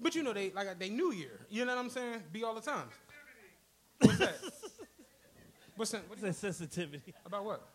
but 0.00 0.14
you 0.14 0.22
know 0.22 0.32
they 0.32 0.50
like 0.52 0.78
they 0.78 0.88
New 0.88 1.12
Year. 1.12 1.46
You 1.50 1.64
know 1.64 1.74
what 1.74 1.80
I'm 1.84 1.90
saying? 1.90 2.22
Be 2.30 2.44
all 2.44 2.54
the 2.54 2.60
time. 2.60 2.86
What's 4.00 4.18
that? 4.18 4.36
What's 5.82 5.90
that? 5.90 6.02
What 6.02 6.10
What's 6.10 6.22
that 6.22 6.54
sensitivity? 6.54 7.12
about 7.26 7.44
what? 7.44 7.68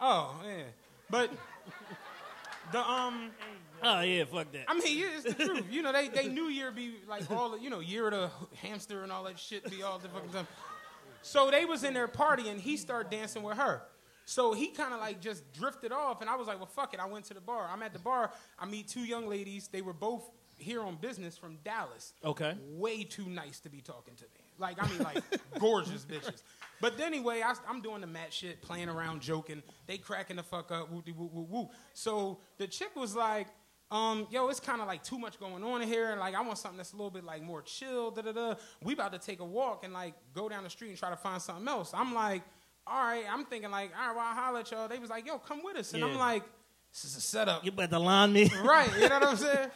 oh 0.00 0.40
yeah, 0.46 0.62
but 1.10 1.28
the 2.70 2.78
um, 2.78 3.32
Oh 3.82 4.00
yeah, 4.02 4.22
fuck 4.22 4.52
that. 4.52 4.66
I 4.68 4.74
mean 4.74 4.96
yeah, 4.96 5.06
it's 5.16 5.24
the 5.24 5.44
truth. 5.44 5.64
You 5.72 5.82
know 5.82 5.90
they 5.90 6.06
they 6.06 6.28
New 6.28 6.44
Year 6.44 6.70
be 6.70 6.98
like 7.08 7.28
all 7.32 7.50
the 7.50 7.58
you 7.58 7.68
know 7.68 7.80
year 7.80 8.06
of 8.06 8.12
the 8.12 8.30
hamster 8.58 9.02
and 9.02 9.10
all 9.10 9.24
that 9.24 9.40
shit 9.40 9.68
be 9.68 9.82
all 9.82 9.98
the 9.98 10.08
fucking 10.08 10.30
time. 10.30 10.46
So 11.22 11.50
they 11.50 11.64
was 11.64 11.82
in 11.82 11.92
their 11.92 12.06
party 12.06 12.48
and 12.48 12.60
he 12.60 12.76
started 12.76 13.10
dancing 13.10 13.42
with 13.42 13.56
her. 13.56 13.82
So 14.24 14.52
he 14.52 14.68
kind 14.68 14.94
of 14.94 15.00
like 15.00 15.20
just 15.20 15.52
drifted 15.52 15.90
off, 15.90 16.20
and 16.20 16.30
I 16.30 16.36
was 16.36 16.46
like, 16.46 16.58
"Well, 16.58 16.66
fuck 16.66 16.94
it." 16.94 17.00
I 17.00 17.06
went 17.06 17.24
to 17.24 17.34
the 17.34 17.40
bar. 17.40 17.68
I'm 17.68 17.82
at 17.82 17.92
the 17.92 17.98
bar. 17.98 18.30
I 18.56 18.66
meet 18.66 18.86
two 18.86 19.04
young 19.04 19.26
ladies. 19.26 19.66
They 19.66 19.82
were 19.82 19.92
both 19.92 20.30
here 20.62 20.82
on 20.82 20.96
business 20.96 21.36
from 21.36 21.58
Dallas. 21.64 22.14
Okay. 22.24 22.54
Way 22.70 23.04
too 23.04 23.26
nice 23.28 23.60
to 23.60 23.68
be 23.68 23.80
talking 23.80 24.14
to 24.16 24.24
me. 24.24 24.40
Like 24.58 24.82
I 24.82 24.88
mean, 24.88 25.02
like 25.02 25.22
gorgeous 25.58 26.04
bitches. 26.04 26.42
But 26.80 26.98
anyway, 27.00 27.42
I, 27.44 27.54
I'm 27.68 27.80
doing 27.80 28.00
the 28.00 28.06
mat 28.06 28.32
shit, 28.32 28.62
playing 28.62 28.88
around, 28.88 29.20
joking. 29.22 29.62
They 29.86 29.98
cracking 29.98 30.36
the 30.36 30.42
fuck 30.42 30.70
up. 30.72 30.90
Woo 30.90 31.02
woo 31.06 31.30
woo 31.32 31.46
woo. 31.50 31.68
So 31.94 32.38
the 32.58 32.66
chick 32.66 32.90
was 32.96 33.14
like, 33.14 33.48
um, 33.90 34.26
"Yo, 34.30 34.48
it's 34.48 34.60
kind 34.60 34.80
of 34.80 34.86
like 34.86 35.02
too 35.02 35.18
much 35.18 35.38
going 35.38 35.62
on 35.64 35.82
here, 35.82 36.10
and 36.10 36.20
like 36.20 36.34
I 36.34 36.40
want 36.42 36.58
something 36.58 36.76
that's 36.78 36.92
a 36.92 36.96
little 36.96 37.10
bit 37.10 37.24
like 37.24 37.42
more 37.42 37.62
chill." 37.62 38.10
Da 38.10 38.22
da 38.22 38.32
da. 38.32 38.54
We 38.82 38.94
about 38.94 39.12
to 39.12 39.18
take 39.18 39.40
a 39.40 39.44
walk 39.44 39.84
and 39.84 39.92
like 39.92 40.14
go 40.34 40.48
down 40.48 40.64
the 40.64 40.70
street 40.70 40.90
and 40.90 40.98
try 40.98 41.10
to 41.10 41.16
find 41.16 41.40
something 41.42 41.66
else. 41.68 41.92
I'm 41.94 42.14
like, 42.14 42.42
all 42.86 43.02
right. 43.02 43.24
I'm 43.30 43.44
thinking 43.44 43.70
like, 43.70 43.90
all 43.98 44.08
right, 44.08 44.16
well, 44.16 44.24
I'll 44.26 44.34
holler 44.34 44.60
at 44.60 44.70
y'all. 44.70 44.88
They 44.88 44.98
was 44.98 45.10
like, 45.10 45.26
yo, 45.26 45.38
come 45.38 45.62
with 45.62 45.76
us, 45.76 45.92
and 45.94 46.02
I'm 46.04 46.16
like, 46.16 46.42
this 46.92 47.04
is 47.04 47.16
a 47.16 47.20
setup. 47.20 47.64
You 47.64 47.72
better 47.72 47.98
line 47.98 48.32
me. 48.32 48.50
right. 48.62 48.90
You 48.94 49.08
know 49.08 49.18
what 49.20 49.28
I'm 49.28 49.36
saying? 49.38 49.70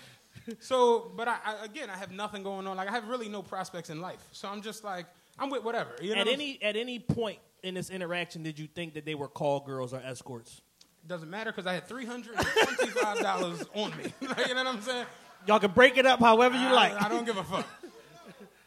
So, 0.61 1.11
but 1.17 1.29
I, 1.29 1.39
I 1.45 1.65
again, 1.65 1.91
I 1.91 1.97
have 1.97 2.13
nothing 2.13 2.43
going 2.43 2.67
on. 2.67 2.77
Like 2.77 2.89
I 2.89 2.93
have 2.93 3.09
really 3.09 3.29
no 3.29 3.43
prospects 3.43 3.91
in 3.91 4.01
life. 4.01 4.25
So 4.33 4.49
I'm 4.49 4.63
just 4.63 4.85
like, 4.85 5.07
I'm 5.39 5.51
with 5.51 5.65
whatever. 5.65 5.91
You 6.01 6.15
know 6.15 6.21
At 6.21 6.27
what 6.27 6.35
any 6.35 6.63
at 6.63 6.77
any 6.77 6.99
point 6.99 7.39
in 7.63 7.75
this 7.75 7.91
interaction, 7.91 8.43
did 8.43 8.59
you 8.59 8.67
think 8.67 8.95
that 8.95 9.05
they 9.05 9.15
were 9.15 9.29
call 9.29 9.61
girls 9.61 9.93
or 9.93 10.01
escorts? 10.05 10.61
Doesn't 11.07 11.31
matter 11.31 11.51
because 11.51 11.67
I 11.67 11.75
had 11.75 11.89
three 11.89 12.07
hundred 12.07 12.37
and 12.37 12.47
twenty-five 12.47 13.21
dollars 13.21 13.65
on 13.75 13.97
me. 13.97 14.13
Like, 14.29 14.49
you 14.49 14.55
know 14.55 14.65
what 14.65 14.75
I'm 14.75 14.83
saying? 14.83 15.07
Y'all 15.47 15.61
can 15.61 15.71
break 15.71 15.97
it 15.97 16.07
up 16.07 16.21
however 16.21 16.57
you 16.57 16.69
I, 16.69 16.73
like. 16.73 17.03
I 17.03 17.09
don't 17.09 17.25
give 17.25 17.37
a 17.37 17.45
fuck. 17.45 17.67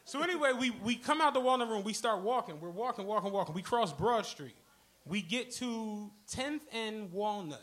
So 0.09 0.23
anyway, 0.23 0.53
we, 0.59 0.71
we 0.71 0.95
come 0.95 1.21
out 1.21 1.35
the 1.35 1.39
Walnut 1.39 1.69
Room. 1.69 1.83
We 1.83 1.93
start 1.93 2.21
walking. 2.21 2.59
We're 2.59 2.71
walking, 2.71 3.05
walking, 3.05 3.31
walking. 3.31 3.53
We 3.53 3.61
cross 3.61 3.93
Broad 3.93 4.25
Street. 4.25 4.55
We 5.05 5.21
get 5.21 5.51
to 5.57 6.09
10th 6.31 6.61
and 6.73 7.11
Walnut. 7.11 7.61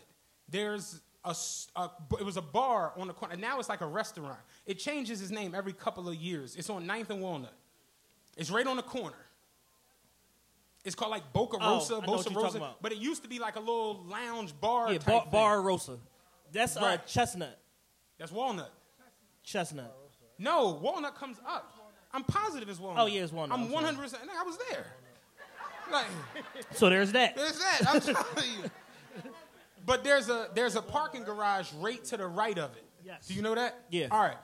There's 0.49 1.01
a, 1.27 1.35
a- 1.81 1.91
it 2.19 2.25
was 2.25 2.37
a 2.37 2.43
bar 2.43 2.93
on 2.97 3.09
the 3.09 3.13
corner. 3.13 3.37
Now 3.37 3.59
it's 3.59 3.69
like 3.69 3.81
a 3.83 3.87
restaurant. 3.87 4.39
It 4.65 4.79
changes 4.79 5.21
its 5.21 5.31
name 5.31 5.55
every 5.55 5.73
couple 5.75 6.09
of 6.09 6.15
years. 6.15 6.57
It's 6.57 6.71
on 6.71 6.87
9th 6.87 7.11
and 7.11 7.21
Walnut. 7.21 7.53
It's 8.37 8.51
right 8.51 8.67
on 8.67 8.77
the 8.77 8.83
corner. 8.83 9.17
It's 10.85 10.95
called 10.95 11.11
like 11.11 11.33
Boca 11.33 11.57
Oh, 11.61 11.75
Rosa, 11.75 11.95
what 12.01 12.07
Boca 12.25 12.31
Rosa. 12.35 12.75
But 12.81 12.93
it 12.93 12.99
used 12.99 13.23
to 13.25 13.29
be 13.29 13.39
like 13.41 13.57
a 13.57 13.61
little 13.61 14.05
lounge 14.09 14.55
bar. 14.61 14.93
yeah, 14.93 14.99
bar, 14.99 15.27
bar 15.31 15.61
Rosa. 15.63 15.99
That's 16.53 16.77
uh, 16.77 16.99
chestnut. 17.07 17.59
That's 18.19 18.31
Walnut. 18.31 18.73
Chestnut. 19.43 19.93
No, 20.39 20.79
Walnut 20.81 21.17
comes 21.17 21.39
up. 21.47 21.73
I'm 22.13 22.23
positive 22.25 22.69
it's 22.69 22.79
Walnut. 22.79 23.03
Oh, 23.03 23.07
yeah, 23.07 23.23
it's 23.23 23.33
Walnut. 23.33 23.59
I'm 23.59 23.65
I'm 23.67 23.73
100. 23.73 24.01
percent 24.01 24.23
I 24.39 24.43
was 24.45 24.59
there. 24.71 24.87
Like, 25.93 26.07
So 26.73 26.89
there's 26.89 27.13
that. 27.13 27.37
there's 27.37 27.59
that. 27.59 27.81
I'm 27.89 28.01
telling 28.01 28.51
you. 28.63 28.71
But 29.87 30.05
there's 30.05 30.29
a 30.29 30.49
there's 30.55 30.75
a 30.77 30.83
parking 30.83 31.23
garage 31.25 31.73
right 31.75 32.03
to 32.07 32.17
the 32.17 32.27
right 32.27 32.59
of 32.59 32.77
it. 32.77 32.85
Yes. 33.05 33.29
Do 33.29 33.35
you 33.35 33.43
know 33.43 33.55
that? 33.55 33.79
Yeah. 33.91 34.09
All 34.11 34.21
right. 34.21 34.37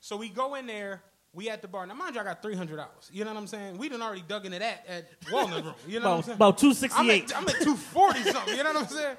So 0.00 0.16
we 0.16 0.28
go 0.30 0.54
in 0.56 0.66
there. 0.66 1.02
We 1.34 1.50
at 1.50 1.60
the 1.60 1.68
bar. 1.68 1.86
Now, 1.86 1.92
mind 1.92 2.14
you, 2.14 2.20
I 2.22 2.24
got 2.24 2.40
three 2.40 2.56
hundred 2.56 2.76
dollars. 2.76 3.10
You 3.12 3.24
know 3.26 3.32
what 3.34 3.38
I'm 3.38 3.46
saying? 3.46 3.76
We 3.76 3.90
done 3.90 4.00
already 4.00 4.24
dug 4.26 4.46
into 4.46 4.58
that 4.58 4.86
at 4.88 5.06
Walnut 5.30 5.64
Room. 5.64 5.74
You 5.86 6.00
know 6.00 6.16
what 6.16 6.30
I'm 6.30 6.34
About, 6.36 6.58
saying? 6.58 6.68
about 6.72 6.88
two 6.88 6.96
I'm 6.96 7.10
at, 7.10 7.36
I'm 7.36 7.46
at 7.46 7.60
240 7.62 8.22
something. 8.22 8.56
You 8.56 8.64
know 8.64 8.72
what 8.72 8.82
I'm 8.84 8.88
saying? 8.88 9.16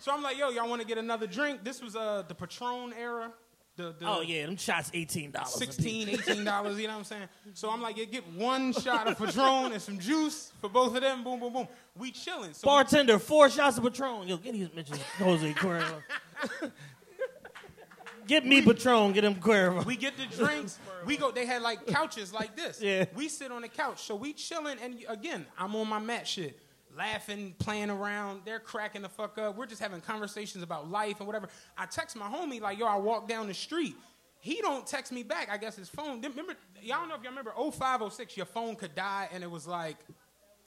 So 0.00 0.12
I'm 0.12 0.22
like, 0.22 0.36
yo, 0.36 0.50
y'all 0.50 0.68
want 0.68 0.82
to 0.82 0.86
get 0.86 0.98
another 0.98 1.26
drink? 1.26 1.64
This 1.64 1.80
was 1.82 1.96
uh, 1.96 2.22
the 2.28 2.34
Patron 2.34 2.92
era. 2.92 3.32
The, 3.76 3.92
the 3.98 4.06
Oh 4.06 4.20
yeah, 4.20 4.46
them 4.46 4.56
shots 4.56 4.90
eighteen 4.94 5.32
dollars. 5.32 5.54
16 5.54 6.08
18 6.10 6.44
dollars 6.52 6.78
you 6.78 6.86
know 6.86 6.92
what 6.92 6.98
i'm 7.00 7.04
saying 7.04 7.28
so 7.54 7.68
i'm 7.70 7.82
like 7.82 7.96
yeah, 7.96 8.04
get 8.04 8.24
one 8.34 8.72
shot 8.72 9.08
of 9.08 9.18
patron 9.18 9.72
and 9.72 9.82
some 9.82 9.98
juice 9.98 10.52
for 10.60 10.68
both 10.70 10.94
of 10.94 11.02
them 11.02 11.24
boom 11.24 11.40
boom 11.40 11.52
boom 11.52 11.68
we 11.98 12.12
chilling 12.12 12.52
so 12.52 12.66
Bartender, 12.66 13.18
four 13.18 13.48
shots 13.50 13.76
of 13.78 13.82
Patron. 13.84 14.28
Yo, 14.28 14.36
get 14.36 14.52
these 14.52 14.68
bitches 14.68 14.98
Jose 15.18 15.52
Cuervo. 15.54 16.02
get 18.26 18.46
me 18.46 18.62
Patron, 18.62 19.12
get 19.12 19.24
him 19.24 19.34
Cuervo. 19.36 19.84
we 19.84 19.96
get 19.96 20.14
the 20.16 20.26
drinks 20.36 20.78
we 21.06 21.16
go 21.16 21.30
they 21.30 21.44
had 21.46 21.60
like 21.62 21.86
couches 21.86 22.32
like 22.32 22.56
this 22.56 22.80
Yeah. 22.80 23.04
we 23.14 23.28
sit 23.28 23.52
on 23.52 23.62
the 23.62 23.68
couch 23.68 24.02
so 24.02 24.14
we 24.16 24.32
chilling 24.32 24.78
and 24.82 25.04
again 25.08 25.44
i'm 25.58 25.74
on 25.76 25.88
my 25.88 25.98
mat 25.98 26.26
shit 26.26 26.58
laughing 26.96 27.54
playing 27.58 27.90
around 27.90 28.40
they're 28.44 28.60
cracking 28.60 29.02
the 29.02 29.08
fuck 29.08 29.38
up 29.38 29.56
we're 29.56 29.66
just 29.66 29.80
having 29.82 30.00
conversations 30.00 30.62
about 30.62 30.90
life 30.90 31.18
and 31.18 31.26
whatever 31.26 31.48
i 31.76 31.86
text 31.86 32.16
my 32.16 32.26
homie 32.26 32.60
like 32.60 32.78
yo 32.78 32.86
i 32.86 32.96
walk 32.96 33.28
down 33.28 33.46
the 33.46 33.54
street 33.54 33.94
he 34.40 34.60
don't 34.60 34.86
text 34.86 35.10
me 35.12 35.22
back 35.22 35.48
i 35.50 35.56
guess 35.56 35.76
his 35.76 35.88
phone 35.88 36.20
remember 36.20 36.54
y'all 36.82 36.98
don't 37.00 37.08
know 37.08 37.14
if 37.14 37.22
y'all 37.22 37.30
remember 37.30 37.52
0506 37.52 38.36
your 38.36 38.46
phone 38.46 38.76
could 38.76 38.94
die 38.94 39.28
and 39.32 39.42
it 39.42 39.50
was 39.50 39.66
like 39.66 39.96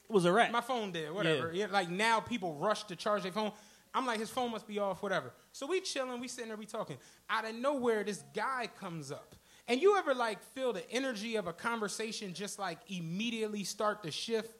It 0.08 0.12
was 0.12 0.24
a 0.24 0.32
rat. 0.32 0.50
My 0.52 0.62
phone 0.62 0.90
did, 0.92 1.12
whatever. 1.12 1.50
Yeah. 1.52 1.66
Yeah. 1.66 1.72
like 1.72 1.90
now 1.90 2.20
people 2.20 2.54
rush 2.54 2.84
to 2.84 2.96
charge 2.96 3.22
their 3.22 3.32
phone. 3.32 3.52
I'm 3.94 4.06
like, 4.06 4.18
his 4.20 4.30
phone 4.30 4.50
must 4.50 4.66
be 4.66 4.78
off, 4.78 5.02
whatever. 5.02 5.32
So 5.52 5.66
we 5.66 5.80
chilling, 5.80 6.20
we 6.20 6.28
sitting 6.28 6.48
there, 6.48 6.56
we 6.56 6.66
talking. 6.66 6.98
Out 7.28 7.46
of 7.48 7.54
nowhere, 7.54 8.04
this 8.04 8.22
guy 8.34 8.68
comes 8.80 9.10
up. 9.10 9.34
And 9.66 9.80
you 9.82 9.96
ever 9.98 10.14
like 10.14 10.42
feel 10.54 10.72
the 10.72 10.90
energy 10.90 11.36
of 11.36 11.46
a 11.46 11.52
conversation 11.52 12.32
just 12.34 12.58
like 12.58 12.78
immediately 12.88 13.64
start 13.64 14.02
to 14.02 14.10
shift? 14.10 14.54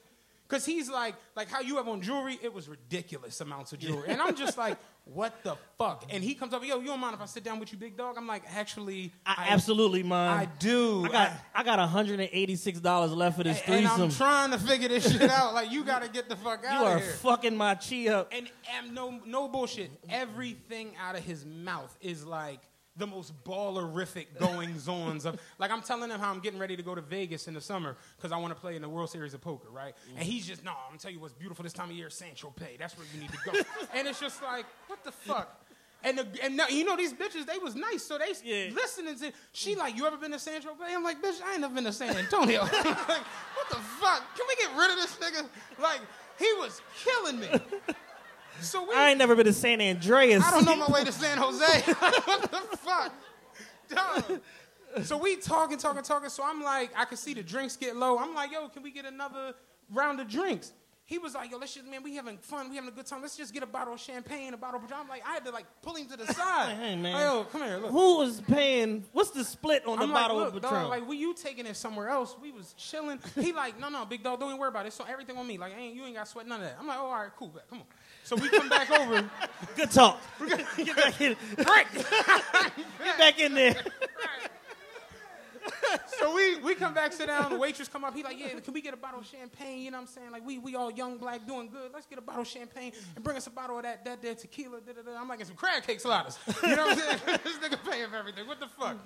Cause 0.49 0.65
he's 0.65 0.89
like, 0.89 1.15
like 1.37 1.51
how 1.51 1.61
you 1.61 1.77
have 1.77 1.89
on 1.89 2.01
jewelry, 2.01 2.39
it 2.43 2.55
was 2.55 2.71
ridiculous 2.71 3.39
amounts 3.43 3.75
of 3.75 3.81
jewelry. 3.81 4.09
And 4.09 4.23
I'm 4.23 4.35
just 4.35 4.57
like, 4.57 4.79
what 5.05 5.43
the 5.43 5.57
fuck? 5.77 6.07
And 6.09 6.25
he 6.25 6.35
comes 6.35 6.55
up, 6.55 6.65
yo, 6.65 6.81
you 6.81 6.87
don't 6.87 7.01
mind 7.01 7.15
if 7.15 7.21
I 7.21 7.27
sit 7.27 7.45
down 7.45 7.61
with 7.61 7.71
you, 7.71 7.77
big 7.79 7.99
dog? 7.99 8.17
I'm 8.17 8.27
like, 8.27 8.45
actually, 8.57 9.13
I, 9.27 9.49
absolutely 9.51 10.03
mind. 10.03 10.41
I 10.41 10.51
do. 10.59 11.05
I 11.05 11.09
got 11.09 11.33
I 11.55 11.63
got 11.65 11.89
hundred 11.91 12.21
and 12.21 12.31
eighty 12.33 12.57
six 12.57 12.81
dollars 12.81 13.13
left 13.13 13.37
for 13.37 13.45
this 13.45 13.61
and 13.67 13.81
threesome. 13.81 14.03
I'm 14.05 14.11
trying 14.11 14.51
to 14.53 14.59
figure 14.59 14.89
this 14.89 15.13
shit 15.13 15.31
out. 15.31 15.53
Like, 15.53 15.71
you 15.71 15.85
gotta 15.85 16.09
get 16.09 16.31
the 16.31 16.37
fuck 16.45 16.63
you 16.63 16.69
out 16.69 16.87
are 16.87 16.97
of 16.97 17.03
here. 17.03 17.09
You 17.09 17.15
are 17.15 17.17
fucking 17.17 17.55
my 17.55 17.75
chi 17.75 18.09
up. 18.09 18.33
And, 18.33 18.49
and 18.75 18.95
no, 18.95 19.21
no 19.27 19.49
bullshit. 19.49 19.91
Everything 20.09 20.95
out 20.99 21.15
of 21.15 21.25
his 21.25 21.45
mouth 21.45 21.95
is 22.01 22.25
like 22.25 22.61
the 22.99 23.07
most 23.07 23.33
ballerific 23.45 24.27
goings 24.39 24.89
ons 24.89 25.25
of 25.25 25.41
like 25.59 25.71
I'm 25.71 25.83
telling 25.83 26.11
him 26.11 26.19
how 26.21 26.31
I'm 26.31 26.41
getting 26.41 26.59
ready 26.59 26.77
to 26.77 26.83
go 26.83 26.95
to 26.95 27.01
Vegas 27.01 27.49
in 27.49 27.55
the 27.55 27.61
summer 27.61 27.97
because 28.17 28.33
I 28.33 28.37
want 28.37 28.55
to 28.55 28.61
play 28.61 28.77
in 28.77 28.83
the 28.83 28.89
World 28.89 29.09
Series 29.11 29.35
of 29.35 29.41
Poker, 29.41 29.69
right? 29.71 29.95
And 30.17 30.25
he's 30.25 30.47
just 30.47 30.65
no, 30.65 30.73
I'm 30.73 30.91
gonna 30.91 30.99
tell 30.99 31.11
you 31.13 31.21
what's 31.21 31.33
beautiful 31.35 31.63
this 31.63 31.73
time 31.73 31.91
of 31.91 31.97
year, 31.97 32.11
San 32.11 32.33
Tropez. 32.35 32.79
That's 32.79 32.97
where 32.99 33.07
you 33.15 33.21
need 33.21 33.31
to 33.31 33.39
go. 33.45 33.53
and 33.95 34.07
it's 34.09 34.21
just 34.21 34.43
like, 34.43 34.67
what 34.89 35.03
the 35.05 35.13
fuck? 35.13 35.65
And, 36.05 36.17
the, 36.17 36.29
and 36.45 36.57
now, 36.57 36.69
you 36.69 36.85
know 36.85 36.97
these 36.97 37.13
bitches, 37.13 37.45
they 37.45 37.59
was 37.59 37.75
nice, 37.75 38.05
so 38.05 38.19
they 38.19 38.33
Yeah. 38.45 38.73
listening 38.73 39.19
to. 39.19 39.33
She 39.53 39.75
like, 39.75 39.97
you 39.97 40.07
ever 40.07 40.17
been 40.17 40.31
to 40.31 40.39
San 40.39 40.61
Tropez? 40.63 40.77
I'm 40.89 41.03
like, 41.03 41.21
bitch, 41.21 41.43
I 41.45 41.53
ain't 41.55 41.61
never 41.63 41.75
been 41.75 41.83
to 41.85 41.93
San 41.93 42.17
Antonio. 42.17 42.61
like, 42.63 42.73
what 42.75 43.69
the 43.69 43.77
fuck? 44.01 44.23
Can 44.37 44.47
we 44.47 44.55
get 44.57 44.77
rid 44.79 44.91
of 44.93 44.97
this 44.97 45.17
nigga? 45.17 45.45
Like, 45.83 46.01
he 46.39 46.53
was 46.61 46.81
killing 47.03 47.41
me. 47.41 47.49
So 48.61 48.89
we, 48.89 48.95
I 48.95 49.11
ain't 49.11 49.19
never 49.19 49.35
been 49.37 49.47
to 49.47 49.53
San 49.53 49.81
Andreas. 49.81 50.45
I 50.45 50.51
don't 50.51 50.65
know 50.65 50.77
my 50.77 50.93
way 50.93 51.05
to 51.05 51.13
San 51.13 51.39
Jose. 51.39 51.93
what 51.93 52.51
the 52.51 52.77
fuck? 52.77 53.13
Dog. 53.89 54.41
So 55.03 55.17
we 55.17 55.37
talking, 55.37 55.79
talking, 55.79 56.03
talking. 56.03 56.29
So 56.31 56.43
I'm 56.45 56.63
like, 56.63 56.91
I 56.97 57.05
can 57.05 57.17
see 57.17 57.35
the 57.35 57.43
drinks 57.43 57.77
get 57.77 57.97
low. 57.97 58.19
I'm 58.19 58.35
like, 58.35 58.53
yo, 58.53 58.69
can 58.69 58.83
we 58.83 58.91
get 58.91 59.05
another 59.05 59.55
round 59.91 60.21
of 60.21 60.29
drinks? 60.29 60.73
He 61.09 61.17
was 61.17 61.35
like, 61.35 61.51
yo, 61.51 61.57
let's 61.57 61.73
just, 61.73 61.87
man, 61.87 62.03
we 62.03 62.17
having 62.17 62.37
fun, 62.37 62.69
we 62.69 62.77
having 62.77 62.91
a 62.91 62.95
good 62.95 63.07
time. 63.07 63.23
Let's 63.23 63.35
just 63.35 63.55
get 63.55 63.63
a 63.63 63.67
bottle 63.67 63.95
of 63.95 64.01
champagne, 64.01 64.53
a 64.53 64.59
bottle 64.59 64.79
of. 64.79 64.93
I'm 64.93 65.09
like, 65.09 65.27
I 65.27 65.33
had 65.33 65.45
to 65.47 65.51
like 65.51 65.65
pull 65.81 65.95
him 65.95 66.07
to 66.09 66.19
the 66.19 66.27
side. 66.35 66.77
Hey, 66.77 66.97
man. 66.97 67.15
Like, 67.15 67.23
yo, 67.23 67.45
come 67.45 67.63
here, 67.63 67.79
look. 67.79 67.93
Who 67.93 68.19
was 68.19 68.43
paying? 68.43 69.03
What's 69.13 69.31
the 69.31 69.43
split 69.43 69.87
on 69.87 69.97
the 69.97 70.03
I'm 70.03 70.11
like, 70.11 70.25
bottle 70.25 70.37
look, 70.37 70.57
of 70.57 70.61
dog, 70.61 70.71
Patron? 70.71 70.89
like, 70.91 71.09
were 71.09 71.15
you 71.15 71.33
taking 71.33 71.65
it 71.65 71.77
somewhere 71.77 72.11
else? 72.11 72.37
We 72.43 72.53
was 72.53 72.75
chilling. 72.75 73.21
He 73.35 73.55
like, 73.55 73.81
no, 73.81 73.89
no, 73.89 74.05
big 74.05 74.23
dog, 74.23 74.39
don't 74.39 74.51
even 74.51 74.61
worry 74.61 74.69
about 74.69 74.85
it. 74.85 74.93
So 74.93 75.05
everything 75.09 75.39
on 75.39 75.47
me. 75.47 75.57
Like, 75.57 75.73
ain't 75.79 75.95
you 75.95 76.05
ain't 76.05 76.15
got 76.15 76.29
sweat 76.29 76.47
none 76.47 76.61
of 76.61 76.67
that. 76.67 76.77
I'm 76.79 76.87
like, 76.87 76.99
oh, 76.99 77.07
all 77.07 77.13
right, 77.23 77.31
cool, 77.39 77.57
come 77.71 77.79
on. 77.79 77.87
So 78.29 78.37
we 78.37 78.51
come 78.51 78.69
back 78.69 78.91
over. 78.91 79.25
Good 79.77 79.91
talk. 79.91 80.21
Get 80.77 80.95
back 80.95 81.19
in. 81.19 81.35
Get 81.57 83.19
back 83.19 83.41
in 83.41 83.55
there. 83.55 83.75
So 86.19 86.35
we 86.35 86.59
we 86.59 86.75
come 86.75 86.93
back, 86.93 87.15
sit 87.15 87.29
down. 87.29 87.51
The 87.51 87.59
waitress 87.59 87.89
come 87.89 88.05
up. 88.05 88.15
He 88.15 88.23
like, 88.23 88.39
yeah, 88.39 88.61
can 88.61 88.75
we 88.75 88.83
get 88.83 88.93
a 88.93 88.99
bottle 88.99 89.21
of 89.21 89.27
champagne? 89.27 89.81
You 89.81 89.91
know 89.91 89.97
what 89.97 90.03
I'm 90.03 90.07
saying? 90.09 90.31
Like 90.31 90.45
we 90.45 90.59
we 90.59 90.77
all 90.77 90.91
young 90.91 91.17
black 91.17 91.47
doing 91.47 91.71
good. 91.71 91.91
Let's 91.95 92.05
get 92.05 92.19
a 92.19 92.21
bottle 92.21 92.43
of 92.43 92.49
champagne 92.49 92.93
and 93.17 93.25
bring 93.25 93.39
us 93.39 93.47
a 93.47 93.51
bottle 93.51 93.79
of 93.79 93.85
that 93.85 94.05
that 94.05 94.21
that 94.21 94.39
tequila. 94.41 94.83
Da, 94.83 94.93
da, 94.93 95.01
da. 95.11 95.19
I'm 95.19 95.27
like, 95.27 95.43
some 95.47 95.57
crab 95.57 95.83
cake 95.85 96.01
slaughters. 96.01 96.39
You 96.63 96.77
know 96.77 96.87
what 96.87 96.99
I'm 96.99 97.19
saying? 97.19 97.41
this 97.45 97.57
nigga 97.57 97.79
paying 97.91 98.11
for 98.11 98.17
everything. 98.17 98.47
What 98.47 98.61
the 98.61 98.69
fuck? 98.69 98.99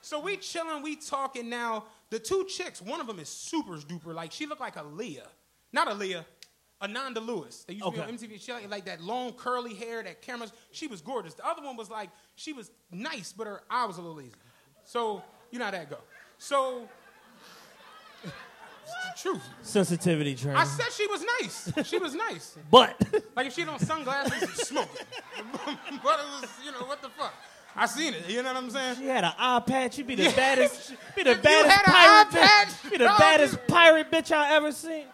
So 0.00 0.18
we 0.18 0.36
chilling, 0.36 0.82
we 0.82 0.96
talking 0.96 1.48
now. 1.48 1.84
The 2.10 2.18
two 2.18 2.44
chicks, 2.48 2.82
one 2.82 3.00
of 3.00 3.06
them 3.06 3.20
is 3.20 3.28
super 3.28 3.76
duper. 3.76 4.12
Like 4.12 4.32
she 4.32 4.46
looked 4.46 4.60
like 4.60 4.74
a 4.74 4.82
Leah, 4.82 5.28
not 5.72 5.88
a 5.88 5.94
Leah. 5.94 6.26
Ananda 6.84 7.20
Lewis. 7.20 7.64
They 7.66 7.74
used 7.74 7.84
to 7.84 7.90
be 7.92 8.00
on 8.00 8.08
MTV. 8.08 8.40
She 8.40 8.52
had 8.52 8.70
like 8.70 8.84
that 8.86 9.00
long 9.00 9.32
curly 9.32 9.74
hair, 9.74 10.02
that 10.02 10.22
cameras. 10.22 10.52
She 10.72 10.86
was 10.86 11.00
gorgeous. 11.00 11.34
The 11.34 11.46
other 11.46 11.62
one 11.62 11.76
was 11.76 11.90
like 11.90 12.10
she 12.36 12.52
was 12.52 12.70
nice, 12.90 13.32
but 13.32 13.46
her 13.46 13.62
eye 13.70 13.84
was 13.86 13.98
a 13.98 14.00
little 14.02 14.16
lazy. 14.16 14.32
So 14.84 15.22
you 15.50 15.58
know 15.58 15.64
how 15.66 15.70
that 15.72 15.90
go. 15.90 15.98
So 16.38 16.88
it's 18.22 18.32
the 19.24 19.30
truth. 19.30 19.42
Sensitivity 19.62 20.34
training. 20.34 20.58
I 20.58 20.64
said 20.64 20.86
she 20.92 21.06
was 21.06 21.24
nice. 21.40 21.72
She 21.88 21.98
was 21.98 22.14
nice. 22.14 22.56
but 22.70 23.00
Like 23.36 23.46
if 23.46 23.54
she 23.54 23.62
had 23.62 23.70
on 23.70 23.78
sunglasses, 23.78 24.42
and 24.42 24.50
smoking. 24.52 25.06
but 25.36 26.20
it 26.20 26.42
was, 26.42 26.48
you 26.64 26.72
know, 26.72 26.84
what 26.86 27.02
the 27.02 27.08
fuck? 27.08 27.32
I 27.76 27.86
seen 27.86 28.14
it. 28.14 28.28
You 28.28 28.42
know 28.42 28.52
what 28.52 28.62
I'm 28.62 28.70
saying? 28.70 28.96
she 28.96 29.06
had 29.06 29.24
an 29.24 29.32
eye 29.36 29.58
patch. 29.60 29.94
She'd 29.94 30.06
be 30.06 30.14
the 30.14 30.24
Yeah. 30.24 30.36
baddest. 30.36 30.94
Be 31.16 31.22
the 31.24 31.30
If 31.32 31.42
baddest 31.42 31.70
had 31.74 31.86
an 31.86 31.92
pirate. 31.92 32.26
eye 32.34 32.64
bitch- 32.66 32.90
be 32.90 32.96
the 32.98 33.04
baddest 33.18 33.66
pirate 33.66 34.10
bitch 34.12 34.30
I 34.30 34.54
ever 34.54 34.70
seen. 34.70 35.06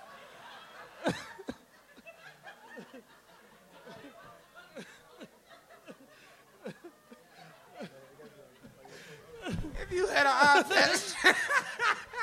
If 9.91 9.97
you 9.97 10.07
had 10.07 10.27
an 10.27 10.33
eye 10.33 10.63
patch. 10.69 11.35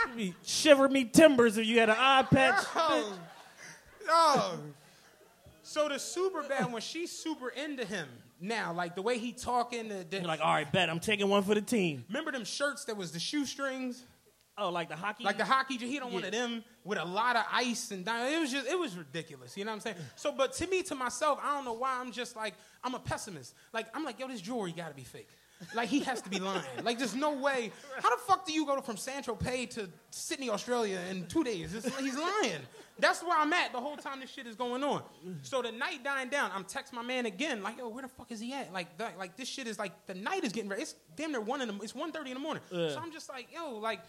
She'd 0.08 0.16
be 0.16 0.34
shiver 0.44 0.88
me 0.88 1.04
timbers 1.06 1.58
if 1.58 1.66
you 1.66 1.80
had 1.80 1.90
an 1.90 1.98
eye 2.00 2.24
patch. 2.24 2.64
oh, 2.76 3.14
oh. 4.10 4.60
So 5.64 5.90
the 5.90 6.00
super 6.00 6.44
bad 6.44 6.72
when 6.72 6.82
she's 6.82 7.12
super 7.12 7.50
into 7.50 7.84
him 7.84 8.08
now, 8.40 8.72
like 8.74 8.96
the 8.96 9.02
way 9.02 9.18
he 9.18 9.34
talking. 9.34 9.90
The, 9.90 10.06
the, 10.10 10.18
You're 10.18 10.26
like, 10.26 10.40
all 10.42 10.54
right, 10.54 10.72
bet 10.72 10.90
I'm 10.90 11.00
taking 11.02 11.28
one 11.28 11.44
for 11.44 11.56
the 11.56 11.62
team. 11.62 12.06
remember 12.08 12.32
them 12.32 12.46
shirts 12.46 12.86
that 12.86 12.96
was 12.96 13.12
the 13.12 13.20
shoestrings? 13.20 14.04
Oh, 14.58 14.70
like 14.70 14.90
the 14.90 14.96
hockey. 14.96 15.24
Like 15.24 15.38
the 15.38 15.46
hockey, 15.46 15.78
he 15.78 16.00
don't 16.00 16.12
one 16.14 16.22
Yeah. 16.24 16.28
of 16.28 16.34
them 16.34 16.64
with 16.84 16.98
a 16.98 17.06
lot 17.06 17.36
of 17.36 17.44
ice 17.52 17.92
and 17.92 18.08
it 18.08 18.40
was 18.40 18.52
just 18.52 18.66
it 18.68 18.80
was 18.80 18.96
ridiculous. 18.96 19.56
You 19.58 19.66
know 19.66 19.72
what 19.72 19.76
I'm 19.76 19.82
saying? 19.82 19.98
So, 20.16 20.32
but 20.32 20.54
to 20.54 20.68
me, 20.68 20.82
to 20.84 20.96
myself, 20.96 21.40
I 21.44 21.54
don't 21.54 21.66
know 21.66 21.74
why 21.74 22.00
I'm 22.00 22.12
just 22.12 22.36
like 22.36 22.54
I'm 22.84 22.96
a 22.96 23.00
pessimist. 23.00 23.54
Like 23.74 23.88
I'm 23.94 24.04
like, 24.06 24.20
yo, 24.20 24.28
this 24.30 24.42
jewelry 24.42 24.72
got 24.72 24.88
to 24.88 24.96
be 24.96 25.04
fake. 25.04 25.30
Like 25.74 25.90
he 25.90 26.02
has 26.02 26.22
to 26.22 26.30
be 26.30 26.40
lying. 26.40 26.64
Like 26.84 26.98
there's 26.98 27.16
no 27.16 27.34
way. 27.34 27.72
How 28.00 28.10
the 28.16 28.22
fuck 28.28 28.46
do 28.46 28.54
you 28.54 28.66
go 28.66 28.80
from 28.82 28.98
San 28.98 29.24
Tropez 29.24 29.72
to 29.72 29.90
Sydney, 30.12 30.50
Australia 30.50 31.00
in 31.10 31.26
two 31.28 31.44
days? 31.44 31.74
It's, 31.74 31.86
he's 32.00 32.16
lying. 32.18 32.62
That's 33.00 33.24
where 33.24 33.38
I'm 33.38 33.52
at 33.54 33.72
the 33.72 33.80
whole 33.80 33.98
time 33.98 34.20
this 34.20 34.30
shit 34.30 34.48
is 34.48 34.56
going 34.56 34.84
on. 34.84 35.04
So 35.42 35.62
the 35.62 35.72
night 35.72 36.04
dying 36.04 36.30
down, 36.30 36.52
I'm 36.54 36.64
text 36.64 36.94
my 36.94 37.04
man 37.04 37.26
again, 37.26 37.62
like, 37.62 37.78
yo, 37.78 37.90
where 37.90 38.02
the 38.02 38.08
fuck 38.08 38.32
is 38.32 38.40
he 38.40 38.54
at? 38.54 38.74
Like, 38.74 38.98
that, 38.98 39.20
like 39.20 39.36
this 39.38 39.48
shit 39.48 39.68
is 39.68 39.78
like 39.78 39.92
the 40.08 40.16
night 40.16 40.44
is 40.44 40.52
getting 40.52 40.70
ready. 40.70 40.84
It's 40.84 40.96
damn 41.16 41.32
near 41.32 41.42
one 41.42 41.62
in 41.62 41.68
the 41.68 41.76
it's 41.84 41.94
1.30 41.94 42.28
in 42.28 42.34
the 42.34 42.40
morning. 42.40 42.64
So 42.70 43.00
I'm 43.02 43.12
just 43.12 43.30
like, 43.30 43.48
yo, 43.54 43.78
like, 43.78 44.00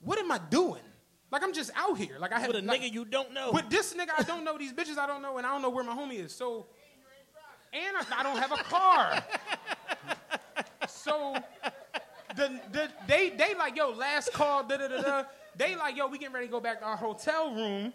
what 0.00 0.18
am 0.18 0.30
I 0.30 0.38
doing? 0.50 0.82
Like 1.30 1.42
I'm 1.42 1.52
just 1.52 1.70
out 1.74 1.96
here. 1.96 2.18
Like 2.20 2.32
I 2.32 2.40
have 2.40 2.48
with 2.48 2.62
a 2.62 2.62
like, 2.62 2.82
nigga 2.82 2.92
you 2.92 3.04
don't 3.06 3.32
know. 3.32 3.52
with 3.52 3.70
this 3.70 3.94
nigga, 3.94 4.10
I 4.18 4.22
don't 4.22 4.44
know 4.44 4.58
these 4.58 4.72
bitches. 4.72 4.98
I 4.98 5.06
don't 5.06 5.22
know, 5.22 5.38
and 5.38 5.46
I 5.46 5.50
don't 5.50 5.62
know 5.62 5.70
where 5.70 5.82
my 5.82 5.94
homie 5.94 6.18
is. 6.18 6.34
So, 6.34 6.66
and 7.72 7.96
I, 7.96 8.20
I 8.20 8.22
don't 8.22 8.36
have 8.36 8.52
a 8.52 8.62
car. 8.62 9.24
so, 10.92 11.34
the, 12.36 12.60
the 12.72 12.90
they 13.06 13.30
they 13.30 13.54
like 13.54 13.76
yo 13.76 13.90
last 13.90 14.32
call. 14.32 14.64
Da 14.64 14.76
da 14.76 14.88
da 14.88 15.02
da. 15.02 15.24
They 15.56 15.76
like 15.76 15.96
yo 15.96 16.06
we 16.06 16.18
getting 16.18 16.34
ready 16.34 16.46
to 16.46 16.52
go 16.52 16.60
back 16.60 16.80
to 16.80 16.86
our 16.86 16.96
hotel 16.96 17.54
room. 17.54 17.92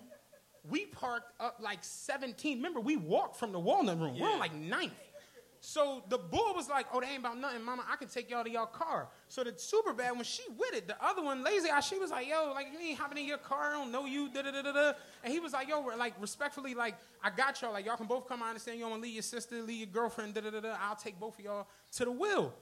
We 0.69 0.85
parked 0.85 1.31
up 1.39 1.57
like 1.61 1.79
17. 1.81 2.57
Remember 2.57 2.79
we 2.81 2.97
walked 2.97 3.37
from 3.37 3.51
the 3.53 3.59
Walnut 3.59 3.99
Room. 3.99 4.19
We're 4.19 4.29
on 4.29 4.39
like 4.39 4.53
ninth. 4.53 4.91
So 5.59 6.03
the 6.09 6.17
bull 6.17 6.53
was 6.55 6.69
like, 6.69 6.85
"Oh, 6.93 7.01
they 7.01 7.07
ain't 7.07 7.19
about 7.19 7.37
nothing, 7.37 7.63
mama. 7.63 7.83
I 7.91 7.95
can 7.95 8.07
take 8.07 8.29
y'all 8.29 8.43
to 8.43 8.49
y'all 8.49 8.67
car." 8.67 9.09
So 9.27 9.43
the 9.43 9.53
super 9.57 9.91
bad 9.91 10.11
when 10.11 10.23
she 10.23 10.43
with 10.57 10.73
it, 10.73 10.87
the 10.87 10.95
other 11.03 11.23
one 11.23 11.43
lazy 11.43 11.69
eye, 11.69 11.79
she 11.79 11.97
was 11.97 12.11
like, 12.11 12.27
"Yo, 12.27 12.51
like 12.53 12.67
you 12.71 12.79
ain't 12.79 12.99
hopping 12.99 13.17
in 13.17 13.25
your 13.25 13.39
car. 13.39 13.71
I 13.71 13.73
don't 13.73 13.91
know 13.91 14.05
you." 14.05 14.29
Da 14.29 14.43
da 14.43 14.51
da 14.51 14.61
da 14.61 14.71
da. 14.71 14.93
And 15.23 15.33
he 15.33 15.39
was 15.39 15.53
like, 15.53 15.67
"Yo, 15.67 15.81
we're 15.81 15.95
like 15.95 16.13
respectfully, 16.21 16.75
like 16.75 16.95
I 17.23 17.31
got 17.31 17.61
y'all. 17.61 17.73
Like 17.73 17.85
y'all 17.85 17.97
can 17.97 18.05
both 18.05 18.27
come. 18.27 18.43
I 18.43 18.49
understand 18.49 18.77
you 18.77 18.83
don't 18.83 18.91
want 18.91 19.03
to 19.03 19.07
leave 19.07 19.15
your 19.15 19.23
sister, 19.23 19.61
leave 19.61 19.79
your 19.79 19.87
girlfriend. 19.87 20.35
Da 20.35 20.41
da 20.41 20.51
da 20.51 20.59
da. 20.59 20.77
I'll 20.79 20.95
take 20.95 21.19
both 21.19 21.39
of 21.39 21.45
y'all 21.45 21.67
to 21.93 22.05
the 22.05 22.11
will." 22.11 22.53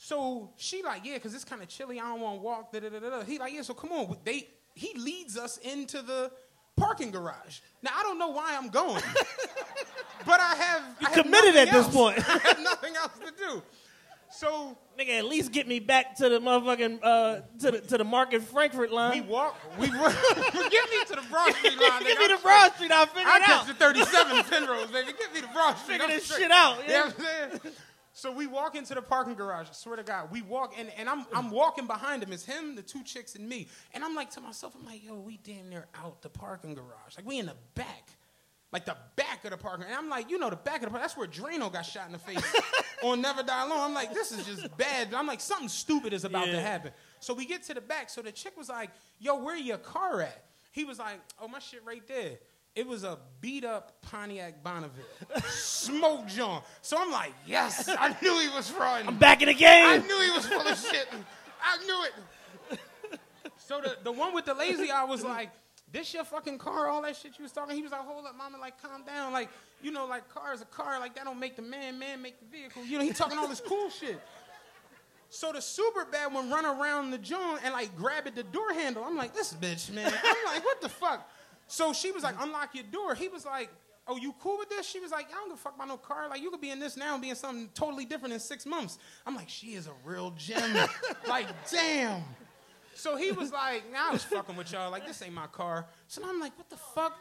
So 0.00 0.52
she 0.56 0.82
like, 0.82 1.04
"Yeah, 1.04 1.18
cause 1.18 1.34
it's 1.34 1.44
kind 1.44 1.60
of 1.60 1.68
chilly. 1.68 1.98
I 1.98 2.04
don't 2.04 2.20
want 2.20 2.38
to 2.38 2.42
walk." 2.42 2.72
Da 2.72 2.78
da 2.80 2.88
da 2.88 2.98
da. 3.00 3.22
He 3.24 3.38
like, 3.38 3.52
"Yeah, 3.52 3.62
so 3.62 3.74
come 3.74 3.90
on." 3.92 4.16
They 4.24 4.48
he 4.74 4.94
leads 4.96 5.36
us 5.36 5.56
into 5.58 6.02
the 6.02 6.30
parking 6.76 7.10
garage. 7.10 7.58
Now 7.82 7.90
I 7.96 8.02
don't 8.04 8.18
know 8.18 8.28
why 8.28 8.56
I'm 8.56 8.68
going. 8.68 9.02
But 10.26 10.40
I 10.40 10.54
have, 10.56 10.82
I 11.06 11.10
have 11.10 11.22
committed 11.24 11.54
at 11.56 11.70
this 11.70 11.86
point. 11.88 12.18
I 12.28 12.38
have 12.38 12.58
nothing 12.60 12.96
else 12.96 13.12
to 13.24 13.30
do. 13.30 13.62
So 14.30 14.76
Nigga, 14.98 15.18
at 15.20 15.24
least 15.26 15.52
get 15.52 15.66
me 15.68 15.78
back 15.78 16.16
to 16.16 16.28
the 16.28 16.40
motherfucking 16.40 16.98
uh, 17.02 17.40
to 17.60 17.70
the 17.70 17.80
to 17.82 17.98
the 17.98 18.04
Market 18.04 18.42
Frankford 18.42 18.90
line. 18.90 19.12
we 19.12 19.20
walk. 19.20 19.56
We 19.78 19.88
walk, 19.96 20.12
get 20.70 20.90
me 20.90 21.04
to 21.06 21.14
the 21.14 21.24
Broad 21.30 21.54
Street 21.54 21.78
line. 21.80 22.02
Give 22.02 22.18
me 22.18 22.26
the 22.26 22.38
Broad 22.42 22.72
Street. 22.74 22.90
I'll 22.90 23.06
figure 23.06 23.28
I 23.30 23.36
it 23.38 23.42
catch 23.44 23.60
out. 23.60 23.66
the 23.68 23.74
37 23.74 24.44
Penrose, 24.44 24.90
baby. 24.90 25.12
Get 25.16 25.32
me 25.32 25.40
the 25.40 25.46
Broad 25.48 25.74
Street. 25.78 26.00
Figure 26.00 26.04
I'm 26.06 26.10
this 26.10 26.24
straight. 26.24 26.42
shit 26.42 26.50
out, 26.50 26.78
You 26.82 26.88
know 26.88 26.92
yeah. 26.94 27.04
what 27.06 27.14
I'm 27.14 27.60
saying? 27.60 27.74
So 28.18 28.32
we 28.32 28.48
walk 28.48 28.74
into 28.74 28.96
the 28.96 29.02
parking 29.02 29.34
garage. 29.34 29.68
I 29.70 29.72
swear 29.72 29.94
to 29.94 30.02
God, 30.02 30.32
we 30.32 30.42
walk 30.42 30.74
and, 30.76 30.90
and 30.98 31.08
I'm 31.08 31.24
I'm 31.32 31.52
walking 31.52 31.86
behind 31.86 32.20
him. 32.20 32.32
It's 32.32 32.44
him, 32.44 32.74
the 32.74 32.82
two 32.82 33.04
chicks, 33.04 33.36
and 33.36 33.48
me. 33.48 33.68
And 33.94 34.02
I'm 34.02 34.16
like 34.16 34.30
to 34.30 34.40
myself, 34.40 34.74
I'm 34.76 34.84
like, 34.84 35.04
yo, 35.04 35.14
we 35.14 35.38
damn 35.44 35.68
near 35.68 35.86
out 35.94 36.20
the 36.22 36.28
parking 36.28 36.74
garage. 36.74 37.16
Like 37.16 37.24
we 37.26 37.38
in 37.38 37.46
the 37.46 37.54
back. 37.76 38.10
Like 38.72 38.86
the 38.86 38.96
back 39.14 39.44
of 39.44 39.52
the 39.52 39.56
parking. 39.56 39.86
And 39.86 39.94
I'm 39.94 40.08
like, 40.08 40.30
you 40.30 40.38
know, 40.38 40.50
the 40.50 40.56
back 40.56 40.78
of 40.78 40.86
the 40.86 40.90
park. 40.90 41.00
that's 41.00 41.16
where 41.16 41.28
Drano 41.28 41.72
got 41.72 41.82
shot 41.82 42.06
in 42.06 42.12
the 42.12 42.18
face 42.18 42.42
on 43.04 43.22
Never 43.22 43.44
Die 43.44 43.64
Alone. 43.64 43.78
I'm 43.80 43.94
like, 43.94 44.12
this 44.12 44.32
is 44.32 44.44
just 44.44 44.76
bad. 44.76 45.14
I'm 45.14 45.28
like, 45.28 45.40
something 45.40 45.68
stupid 45.68 46.12
is 46.12 46.24
about 46.24 46.46
to 46.46 46.60
happen. 46.60 46.90
So 47.20 47.34
we 47.34 47.46
get 47.46 47.62
to 47.64 47.74
the 47.74 47.80
back. 47.80 48.10
So 48.10 48.20
the 48.20 48.32
chick 48.32 48.58
was 48.58 48.68
like, 48.68 48.90
yo, 49.20 49.40
where 49.42 49.56
your 49.56 49.78
car 49.78 50.22
at? 50.22 50.44
He 50.72 50.84
was 50.84 50.98
like, 50.98 51.20
oh, 51.40 51.46
my 51.46 51.60
shit 51.60 51.82
right 51.86 52.06
there. 52.08 52.38
It 52.78 52.86
was 52.86 53.02
a 53.02 53.18
beat 53.40 53.64
up 53.64 54.00
Pontiac 54.02 54.62
Bonneville. 54.62 55.04
Smoke 55.48 56.28
John. 56.28 56.62
So 56.80 56.96
I'm 56.96 57.10
like, 57.10 57.34
yes, 57.44 57.88
I 57.88 58.14
knew 58.22 58.38
he 58.38 58.48
was 58.50 58.70
frauding. 58.70 59.08
I'm 59.08 59.18
back 59.18 59.42
in 59.42 59.48
the 59.48 59.54
game. 59.54 59.84
I 59.84 59.96
knew 59.98 60.20
he 60.20 60.30
was 60.30 60.46
full 60.46 60.60
of 60.60 60.78
shit. 60.78 61.08
I 61.60 61.84
knew 61.84 62.04
it. 62.04 62.78
So 63.56 63.80
the, 63.80 63.96
the 64.04 64.12
one 64.12 64.32
with 64.32 64.44
the 64.44 64.54
lazy 64.54 64.92
eye 64.92 65.02
was 65.02 65.24
like, 65.24 65.50
this 65.90 66.14
your 66.14 66.22
fucking 66.22 66.58
car, 66.58 66.86
all 66.86 67.02
that 67.02 67.16
shit 67.16 67.36
you 67.36 67.42
was 67.42 67.50
talking. 67.50 67.74
He 67.74 67.82
was 67.82 67.90
like, 67.90 68.02
hold 68.02 68.24
up, 68.24 68.36
mama, 68.36 68.58
like 68.58 68.80
calm 68.80 69.02
down. 69.04 69.32
Like, 69.32 69.48
you 69.82 69.90
know, 69.90 70.06
like 70.06 70.32
car 70.32 70.54
is 70.54 70.60
a 70.60 70.66
car, 70.66 71.00
like 71.00 71.16
that 71.16 71.24
don't 71.24 71.40
make 71.40 71.56
the 71.56 71.62
man, 71.62 71.98
man 71.98 72.22
make 72.22 72.38
the 72.38 72.46
vehicle. 72.46 72.84
You 72.84 72.98
know, 72.98 73.04
he 73.04 73.12
talking 73.12 73.38
all 73.38 73.48
this 73.48 73.60
cool 73.60 73.90
shit. 73.90 74.20
So 75.30 75.50
the 75.50 75.60
super 75.60 76.04
bad 76.04 76.32
one 76.32 76.48
run 76.48 76.64
around 76.64 77.10
the 77.10 77.18
joint 77.18 77.58
and 77.64 77.72
like 77.74 77.96
grab 77.96 78.28
at 78.28 78.36
the 78.36 78.44
door 78.44 78.72
handle. 78.72 79.02
I'm 79.02 79.16
like, 79.16 79.34
this 79.34 79.52
bitch, 79.52 79.92
man. 79.92 80.06
I'm 80.06 80.54
like, 80.54 80.64
what 80.64 80.80
the 80.80 80.88
fuck? 80.88 81.28
So 81.68 81.92
she 81.92 82.10
was 82.10 82.22
like, 82.22 82.34
unlock 82.40 82.74
your 82.74 82.84
door. 82.84 83.14
He 83.14 83.28
was 83.28 83.44
like, 83.46 83.70
"Oh, 84.06 84.16
you 84.16 84.34
cool 84.40 84.58
with 84.58 84.68
this?" 84.68 84.88
She 84.88 85.00
was 85.00 85.10
like, 85.12 85.28
"I 85.30 85.34
don't 85.34 85.48
give 85.48 85.58
a 85.58 85.60
fuck 85.60 85.76
about 85.76 85.88
no 85.88 85.96
car. 85.96 86.28
Like, 86.28 86.42
you 86.42 86.50
could 86.50 86.60
be 86.60 86.70
in 86.70 86.80
this 86.80 86.96
now 86.96 87.12
and 87.12 87.22
be 87.22 87.30
in 87.30 87.36
something 87.36 87.68
totally 87.74 88.04
different 88.04 88.34
in 88.34 88.40
six 88.40 88.66
months." 88.66 88.98
I'm 89.26 89.36
like, 89.36 89.48
"She 89.48 89.74
is 89.74 89.86
a 89.86 89.92
real 90.04 90.32
gem. 90.36 90.88
like, 91.28 91.46
damn." 91.70 92.22
So 92.98 93.16
he 93.16 93.30
was 93.30 93.52
like, 93.52 93.84
nah, 93.92 94.08
I 94.08 94.12
was 94.12 94.24
fucking 94.24 94.56
with 94.56 94.72
y'all. 94.72 94.90
Like, 94.90 95.06
this 95.06 95.22
ain't 95.22 95.32
my 95.32 95.46
car. 95.46 95.86
So 96.08 96.20
I'm 96.26 96.40
like, 96.40 96.58
what 96.58 96.68
the 96.68 96.76
fuck? 96.76 97.16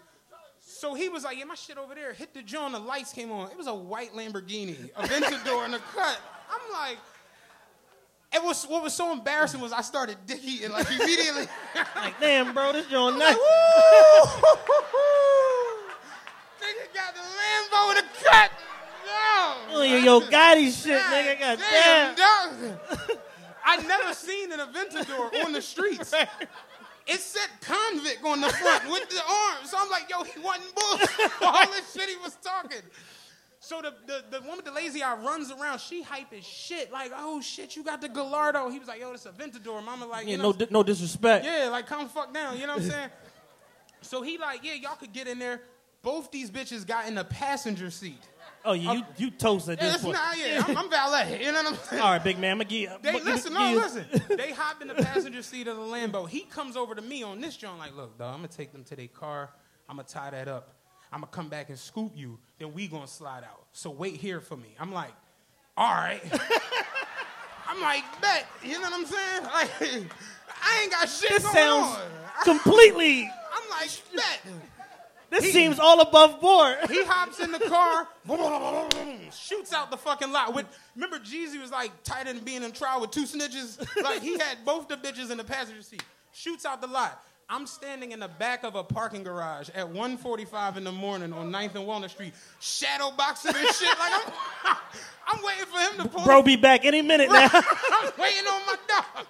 So 0.59 0.95
he 0.95 1.07
was 1.07 1.23
like, 1.23 1.37
yeah, 1.37 1.45
my 1.45 1.53
shit 1.53 1.77
over 1.77 1.93
there. 1.93 2.13
Hit 2.13 2.33
the 2.33 2.41
joint, 2.41 2.73
the 2.73 2.79
lights 2.79 3.13
came 3.13 3.31
on. 3.31 3.51
It 3.51 3.57
was 3.57 3.67
a 3.67 3.75
white 3.75 4.11
Lamborghini, 4.13 4.91
Aventador 4.93 5.65
in 5.65 5.71
the 5.71 5.79
cut. 5.93 6.19
I'm 6.49 6.73
like, 6.73 6.97
it 8.37 8.43
was 8.43 8.63
what 8.65 8.83
was 8.83 8.93
so 8.93 9.11
embarrassing 9.11 9.59
was 9.59 9.73
I 9.73 9.81
started 9.81 10.17
dick 10.25 10.41
eating 10.43 10.71
like 10.71 10.89
immediately. 10.91 11.47
Like, 11.95 12.19
damn, 12.19 12.53
bro, 12.53 12.73
this 12.73 12.87
joint 12.87 13.17
nice. 13.17 13.35
like! 13.35 13.39
Nigga 16.61 16.93
got 16.93 17.13
the 17.13 17.21
Lambo 17.21 17.89
in 17.91 17.97
the 17.97 18.03
cut. 18.23 18.51
Oh, 19.69 19.83
yo, 19.83 19.97
yo, 19.97 20.21
Gotti 20.21 20.71
shit, 20.71 20.99
nigga. 20.99 21.39
God 21.39 21.59
damn, 21.59 22.15
damn. 22.15 22.79
I 23.65 23.77
never 23.77 24.13
seen 24.13 24.51
an 24.51 24.59
Aventador 24.59 25.45
on 25.45 25.51
the 25.53 25.61
streets. 25.61 26.13
It 27.05 27.19
said 27.19 27.47
convict 27.61 28.23
on 28.25 28.41
the 28.41 28.49
front 28.49 28.89
with 28.89 29.09
the 29.09 29.21
arms. 29.21 29.69
So 29.71 29.77
I'm 29.79 29.89
like, 29.89 30.09
yo, 30.09 30.23
he 30.23 30.39
wasn't 30.39 30.73
bullshit. 30.75 31.31
All 31.41 31.67
this 31.67 31.93
shit 31.93 32.09
he 32.09 32.15
was 32.17 32.35
talking. 32.43 32.81
So 33.67 33.81
the, 33.81 33.93
the, 34.05 34.23
the 34.31 34.39
woman 34.43 34.55
with 34.57 34.65
the 34.65 34.71
lazy 34.71 35.03
eye 35.03 35.15
runs 35.17 35.51
around. 35.51 35.79
She 35.81 36.01
hype 36.01 36.31
as 36.31 36.45
shit. 36.45 36.89
Like, 36.89 37.11
oh 37.13 37.41
shit, 37.41 37.75
you 37.75 37.83
got 37.83 37.99
the 37.99 38.07
Gallardo. 38.07 38.69
He 38.69 38.79
was 38.79 38.87
like, 38.87 39.01
yo, 39.01 39.11
this 39.11 39.27
Aventador. 39.27 39.83
Mama 39.83 40.05
like, 40.07 40.25
Yeah, 40.25 40.37
you 40.37 40.41
no, 40.41 40.53
di- 40.53 40.67
no 40.69 40.83
disrespect. 40.83 41.43
yeah, 41.43 41.67
like 41.69 41.85
calm 41.85 42.03
the 42.05 42.09
fuck 42.09 42.33
down. 42.33 42.57
You 42.57 42.65
know 42.65 42.75
what 42.75 42.83
I'm 42.83 42.89
saying? 42.95 43.09
so 43.99 44.21
he 44.21 44.37
like, 44.37 44.63
yeah, 44.63 44.75
y'all 44.75 44.95
could 44.95 45.11
get 45.11 45.27
in 45.27 45.37
there. 45.37 45.59
Both 46.01 46.31
these 46.31 46.49
bitches 46.49 46.87
got 46.87 47.09
in 47.09 47.15
the 47.15 47.25
passenger 47.25 47.89
seat. 47.91 48.21
Oh, 48.63 48.71
you 48.71 48.89
you, 48.93 49.03
you 49.17 49.31
toast 49.31 49.67
at 49.67 49.81
this 49.81 49.95
it's 49.95 50.03
point. 50.03 50.15
not, 50.15 50.37
yeah, 50.37 50.63
I'm, 50.65 50.77
I'm 50.77 50.89
valet. 50.89 51.39
You 51.45 51.51
know 51.51 51.63
what 51.63 51.73
I'm 51.73 51.79
saying? 51.89 52.01
All 52.01 52.11
right, 52.11 52.23
big 52.23 52.39
man, 52.39 52.51
I'm 52.51 52.57
gonna 52.59 52.69
give. 52.69 52.91
They 53.01 53.11
but- 53.11 53.25
listen, 53.25 53.53
no, 53.53 53.73
listen. 53.73 54.05
They 54.37 54.53
hop 54.53 54.81
in 54.81 54.87
the 54.87 54.93
passenger 54.95 55.41
seat 55.41 55.67
of 55.67 55.75
the 55.75 55.83
Lambo. 55.83 56.27
He 56.29 56.41
comes 56.41 56.77
over 56.77 56.95
to 56.95 57.01
me 57.01 57.21
on 57.23 57.41
this 57.41 57.57
joint, 57.57 57.79
like, 57.79 57.93
look, 57.97 58.17
dog, 58.17 58.33
I'm 58.33 58.37
gonna 58.39 58.47
take 58.47 58.71
them 58.71 58.85
to 58.85 58.95
their 58.95 59.07
car. 59.09 59.49
I'm 59.89 59.97
gonna 59.97 60.07
tie 60.07 60.29
that 60.29 60.47
up. 60.47 60.73
I'm 61.11 61.21
gonna 61.21 61.31
come 61.31 61.49
back 61.49 61.69
and 61.69 61.77
scoop 61.79 62.11
you. 62.15 62.37
Then 62.59 62.73
we 62.73 62.87
gonna 62.87 63.07
slide 63.07 63.43
out. 63.43 63.65
So 63.71 63.89
wait 63.89 64.15
here 64.15 64.39
for 64.41 64.57
me. 64.57 64.75
I'm 64.79 64.91
like, 64.91 65.13
all 65.77 65.93
right. 65.93 66.21
I'm 67.67 67.81
like, 67.81 68.03
bet. 68.21 68.45
You 68.63 68.73
know 68.73 68.81
what 68.89 68.93
I'm 68.93 69.05
saying? 69.05 69.43
Like, 69.53 70.01
I 70.63 70.81
ain't 70.81 70.91
got 70.91 71.07
shit 71.07 71.29
This 71.29 71.43
going 71.43 71.55
sounds 71.55 71.95
on. 71.97 72.01
completely. 72.43 73.23
I'm 73.23 73.69
like, 73.69 73.89
bet. 74.15 74.39
This 75.29 75.45
He- 75.45 75.51
seems 75.51 75.77
all 75.79 75.99
above 76.01 76.39
board. 76.41 76.77
He 76.89 77.03
hops 77.03 77.39
in 77.39 77.51
the 77.51 77.59
car, 77.59 78.07
shoots 79.31 79.73
out 79.73 79.91
the 79.91 79.97
fucking 79.97 80.31
lot. 80.31 80.53
With 80.55 80.65
remember, 80.95 81.19
Jeezy 81.19 81.59
was 81.61 81.69
like 81.71 81.91
tighter 82.03 82.33
than 82.33 82.43
being 82.43 82.63
in 82.63 82.71
trial 82.71 83.01
with 83.01 83.11
two 83.11 83.23
snitches. 83.25 83.77
Like 84.01 84.21
he 84.21 84.37
had 84.39 84.59
both 84.65 84.87
the 84.87 84.95
bitches 84.95 85.29
in 85.29 85.37
the 85.37 85.43
passenger 85.43 85.81
seat. 85.81 86.03
Shoots 86.31 86.65
out 86.65 86.81
the 86.81 86.87
lot. 86.87 87.23
I'm 87.49 87.65
standing 87.65 88.11
in 88.11 88.19
the 88.19 88.27
back 88.27 88.63
of 88.65 88.75
a 88.75 88.83
parking 88.83 89.23
garage 89.23 89.69
at 89.69 89.87
1:45 89.87 90.77
in 90.77 90.83
the 90.83 90.91
morning 90.91 91.31
on 91.31 91.49
9th 91.49 91.75
and 91.75 91.87
Walnut 91.87 92.11
Street, 92.11 92.33
shadow 92.59 93.11
boxing 93.11 93.55
and 93.55 93.67
shit. 93.69 93.97
Like 93.97 94.13
I'm, 94.65 94.77
I'm 95.27 95.43
waiting 95.43 95.65
for 95.65 95.79
him 95.79 96.03
to 96.03 96.09
pull. 96.09 96.25
Bro, 96.25 96.43
be 96.43 96.57
back 96.57 96.83
any 96.83 97.01
minute 97.01 97.29
now. 97.29 97.47
I'm 97.53 98.11
waiting 98.19 98.45
on 98.47 98.65
my 98.65 98.75
dog. 98.87 99.27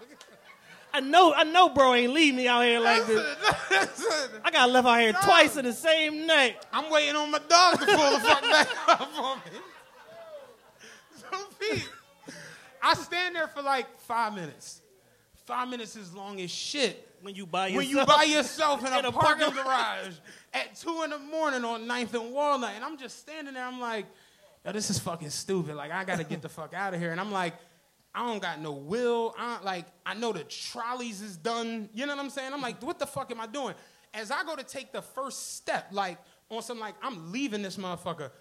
I 0.94 1.00
know, 1.00 1.32
I 1.32 1.44
know, 1.44 1.70
bro 1.70 1.94
ain't 1.94 2.12
leave 2.12 2.34
me 2.34 2.48
out 2.48 2.64
here 2.64 2.80
like 2.80 3.06
this. 3.06 3.24
I 4.44 4.50
got 4.52 4.72
left 4.72 4.88
out 4.88 5.00
here 5.00 5.14
twice 5.14 5.56
in 5.56 5.66
the 5.66 5.74
same 5.74 6.26
night. 6.26 6.58
I'm 6.74 6.92
waiting 6.92 7.16
on 7.16 7.30
my 7.30 7.40
dog 7.48 7.80
to 7.80 7.86
pull 7.86 8.12
the 8.12 8.20
fuck 8.20 8.42
back 8.42 8.68
up 8.88 9.10
on 9.20 9.38
me. 11.62 11.84
I 12.82 12.96
stand 12.96 13.36
there 13.36 13.48
for 13.48 13.62
like 13.62 14.00
five 14.00 14.34
minutes. 14.34 14.82
Five 15.46 15.70
minutes 15.70 15.96
is 15.96 16.16
long 16.16 16.42
as 16.42 16.50
shit. 16.50 17.07
When 17.22 17.36
you 17.36 17.46
by 17.46 17.68
yourself. 17.68 17.78
When 17.88 17.90
you 17.98 18.06
by 18.06 18.24
yourself 18.24 18.86
in 18.86 18.94
a, 18.94 19.00
In 19.00 19.06
a 19.06 19.12
parking 19.12 19.46
parking- 19.48 19.64
garage 19.64 20.14
at 20.54 20.76
two 20.76 21.02
in 21.04 21.10
the 21.12 21.20
morning 21.20 21.64
on 21.66 21.86
9th 21.88 22.14
and 22.14 22.34
Walnut, 22.34 22.72
and 22.76 22.84
I'm 22.84 22.98
just 22.98 23.20
standing 23.20 23.54
there. 23.54 23.66
I'm 23.66 23.80
like, 23.80 24.06
yo, 24.66 24.72
this 24.72 24.90
is 24.90 25.00
fucking 25.00 25.30
stupid. 25.30 25.76
Like, 25.76 25.92
I 25.92 26.04
gotta 26.04 26.24
get 26.24 26.42
the 26.42 26.50
fuck 26.50 26.74
out 26.74 26.94
of 26.94 27.00
here. 27.00 27.12
And 27.12 27.20
I'm 27.20 27.32
like, 27.32 27.54
I 28.16 28.26
don't 28.26 28.42
got 28.42 28.60
no 28.62 28.72
will. 28.72 29.36
I 29.38 29.60
like, 29.64 29.86
I 30.06 30.14
know 30.16 30.32
the 30.34 30.44
trolleys 30.46 31.22
is 31.22 31.38
done. 31.38 31.90
You 31.94 32.06
know 32.06 32.16
what 32.16 32.24
I'm 32.24 32.30
saying? 32.32 32.52
I'm 32.54 32.62
like, 32.62 32.82
what 32.82 32.98
the 33.00 33.06
fuck 33.08 33.30
am 33.32 33.40
I 33.42 33.48
doing? 33.48 33.76
As 34.14 34.32
I 34.32 34.44
go 34.44 34.56
to 34.56 34.64
take 34.64 34.92
the 34.92 35.02
first 35.02 35.56
step, 35.56 35.90
like 35.92 36.18
on 36.50 36.62
some 36.64 36.80
like, 36.80 36.96
I'm 37.04 37.32
leaving 37.32 37.62
this 37.62 37.78
motherfucker. 37.78 38.32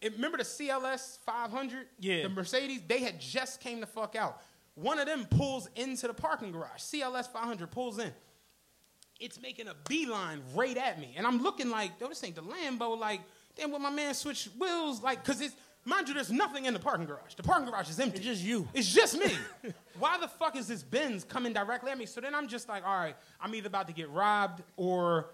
It- 0.00 0.12
remember 0.12 0.36
the 0.38 0.44
CLS 0.44 1.18
500? 1.24 1.86
Yeah. 1.98 2.22
The 2.24 2.28
Mercedes. 2.28 2.82
They 2.86 3.00
had 3.00 3.18
just 3.20 3.60
came 3.60 3.80
the 3.80 3.86
fuck 3.86 4.14
out. 4.14 4.40
One 4.76 4.98
of 4.98 5.06
them 5.06 5.26
pulls 5.26 5.68
into 5.74 6.06
the 6.06 6.14
parking 6.14 6.52
garage. 6.52 6.80
CLS 6.80 7.28
500 7.32 7.70
pulls 7.70 7.98
in 7.98 8.12
it's 9.20 9.40
making 9.40 9.68
a 9.68 9.74
beeline 9.88 10.42
right 10.54 10.76
at 10.76 11.00
me. 11.00 11.14
And 11.16 11.26
I'm 11.26 11.42
looking 11.42 11.70
like, 11.70 11.92
yo, 12.00 12.08
this 12.08 12.22
ain't 12.24 12.34
the 12.34 12.42
Lambo. 12.42 12.98
Like, 12.98 13.20
damn, 13.56 13.70
will 13.70 13.78
my 13.78 13.90
man 13.90 14.14
switch 14.14 14.48
wheels? 14.58 15.02
Like, 15.02 15.24
cause 15.24 15.40
it's, 15.40 15.54
mind 15.84 16.08
you, 16.08 16.14
there's 16.14 16.30
nothing 16.30 16.66
in 16.66 16.74
the 16.74 16.80
parking 16.80 17.06
garage. 17.06 17.34
The 17.34 17.42
parking 17.42 17.70
garage 17.70 17.88
is 17.88 17.98
empty. 17.98 18.18
It's 18.18 18.26
just 18.26 18.42
you. 18.42 18.68
It's 18.74 18.92
just 18.92 19.18
me. 19.18 19.32
Why 19.98 20.18
the 20.18 20.28
fuck 20.28 20.56
is 20.56 20.68
this 20.68 20.82
Benz 20.82 21.24
coming 21.24 21.52
directly 21.52 21.90
at 21.90 21.98
me? 21.98 22.06
So 22.06 22.20
then 22.20 22.34
I'm 22.34 22.48
just 22.48 22.68
like, 22.68 22.86
all 22.86 22.96
right, 22.96 23.16
I'm 23.40 23.54
either 23.54 23.68
about 23.68 23.86
to 23.88 23.94
get 23.94 24.10
robbed 24.10 24.62
or 24.76 25.30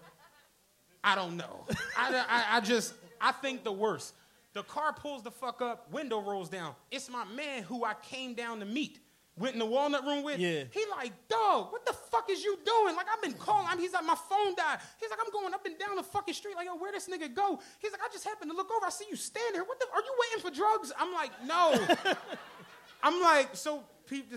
I 1.03 1.15
don't 1.15 1.35
know. 1.35 1.65
I, 1.97 2.25
I, 2.29 2.57
I 2.57 2.59
just, 2.61 2.93
I 3.19 3.31
think 3.33 3.63
the 3.63 3.73
worst. 3.73 4.13
The 4.53 4.63
car 4.63 4.93
pulls 4.93 5.23
the 5.23 5.31
fuck 5.31 5.61
up, 5.61 5.91
window 5.91 6.21
rolls 6.21 6.47
down. 6.47 6.75
It's 6.91 7.09
my 7.09 7.25
man 7.25 7.63
who 7.63 7.83
I 7.83 7.95
came 8.03 8.35
down 8.35 8.59
to 8.59 8.65
meet. 8.65 8.99
Went 9.35 9.53
in 9.53 9.59
the 9.59 9.65
walnut 9.65 10.05
room 10.05 10.23
with. 10.23 10.39
Yeah. 10.39 10.65
He 10.69 10.85
like, 10.91 11.11
dog, 11.27 11.71
what 11.71 11.85
the 11.87 11.93
fuck 11.93 12.29
is 12.29 12.43
you 12.43 12.57
doing? 12.63 12.95
Like, 12.95 13.07
I've 13.11 13.21
been 13.21 13.33
calling. 13.33 13.65
I'm, 13.67 13.79
he's 13.79 13.93
like, 13.93 14.05
my 14.05 14.15
phone 14.29 14.53
died. 14.55 14.77
He's 14.99 15.09
like, 15.09 15.19
I'm 15.25 15.31
going 15.31 15.53
up 15.55 15.65
and 15.65 15.77
down 15.79 15.95
the 15.95 16.03
fucking 16.03 16.35
street. 16.35 16.55
Like, 16.55 16.67
yo, 16.67 16.75
where 16.75 16.91
this 16.91 17.09
nigga 17.09 17.33
go? 17.33 17.59
He's 17.79 17.91
like, 17.91 18.01
I 18.01 18.11
just 18.11 18.25
happened 18.25 18.51
to 18.51 18.57
look 18.57 18.69
over. 18.69 18.85
I 18.85 18.91
see 18.91 19.05
you 19.09 19.15
standing 19.15 19.55
here. 19.55 19.63
What 19.63 19.79
the? 19.79 19.87
Are 19.91 20.01
you 20.01 20.13
waiting 20.21 20.49
for 20.49 20.55
drugs? 20.55 20.91
I'm 20.99 21.13
like, 21.13 21.31
no. 21.45 22.13
I'm 23.03 23.21
like, 23.21 23.55
so. 23.55 23.83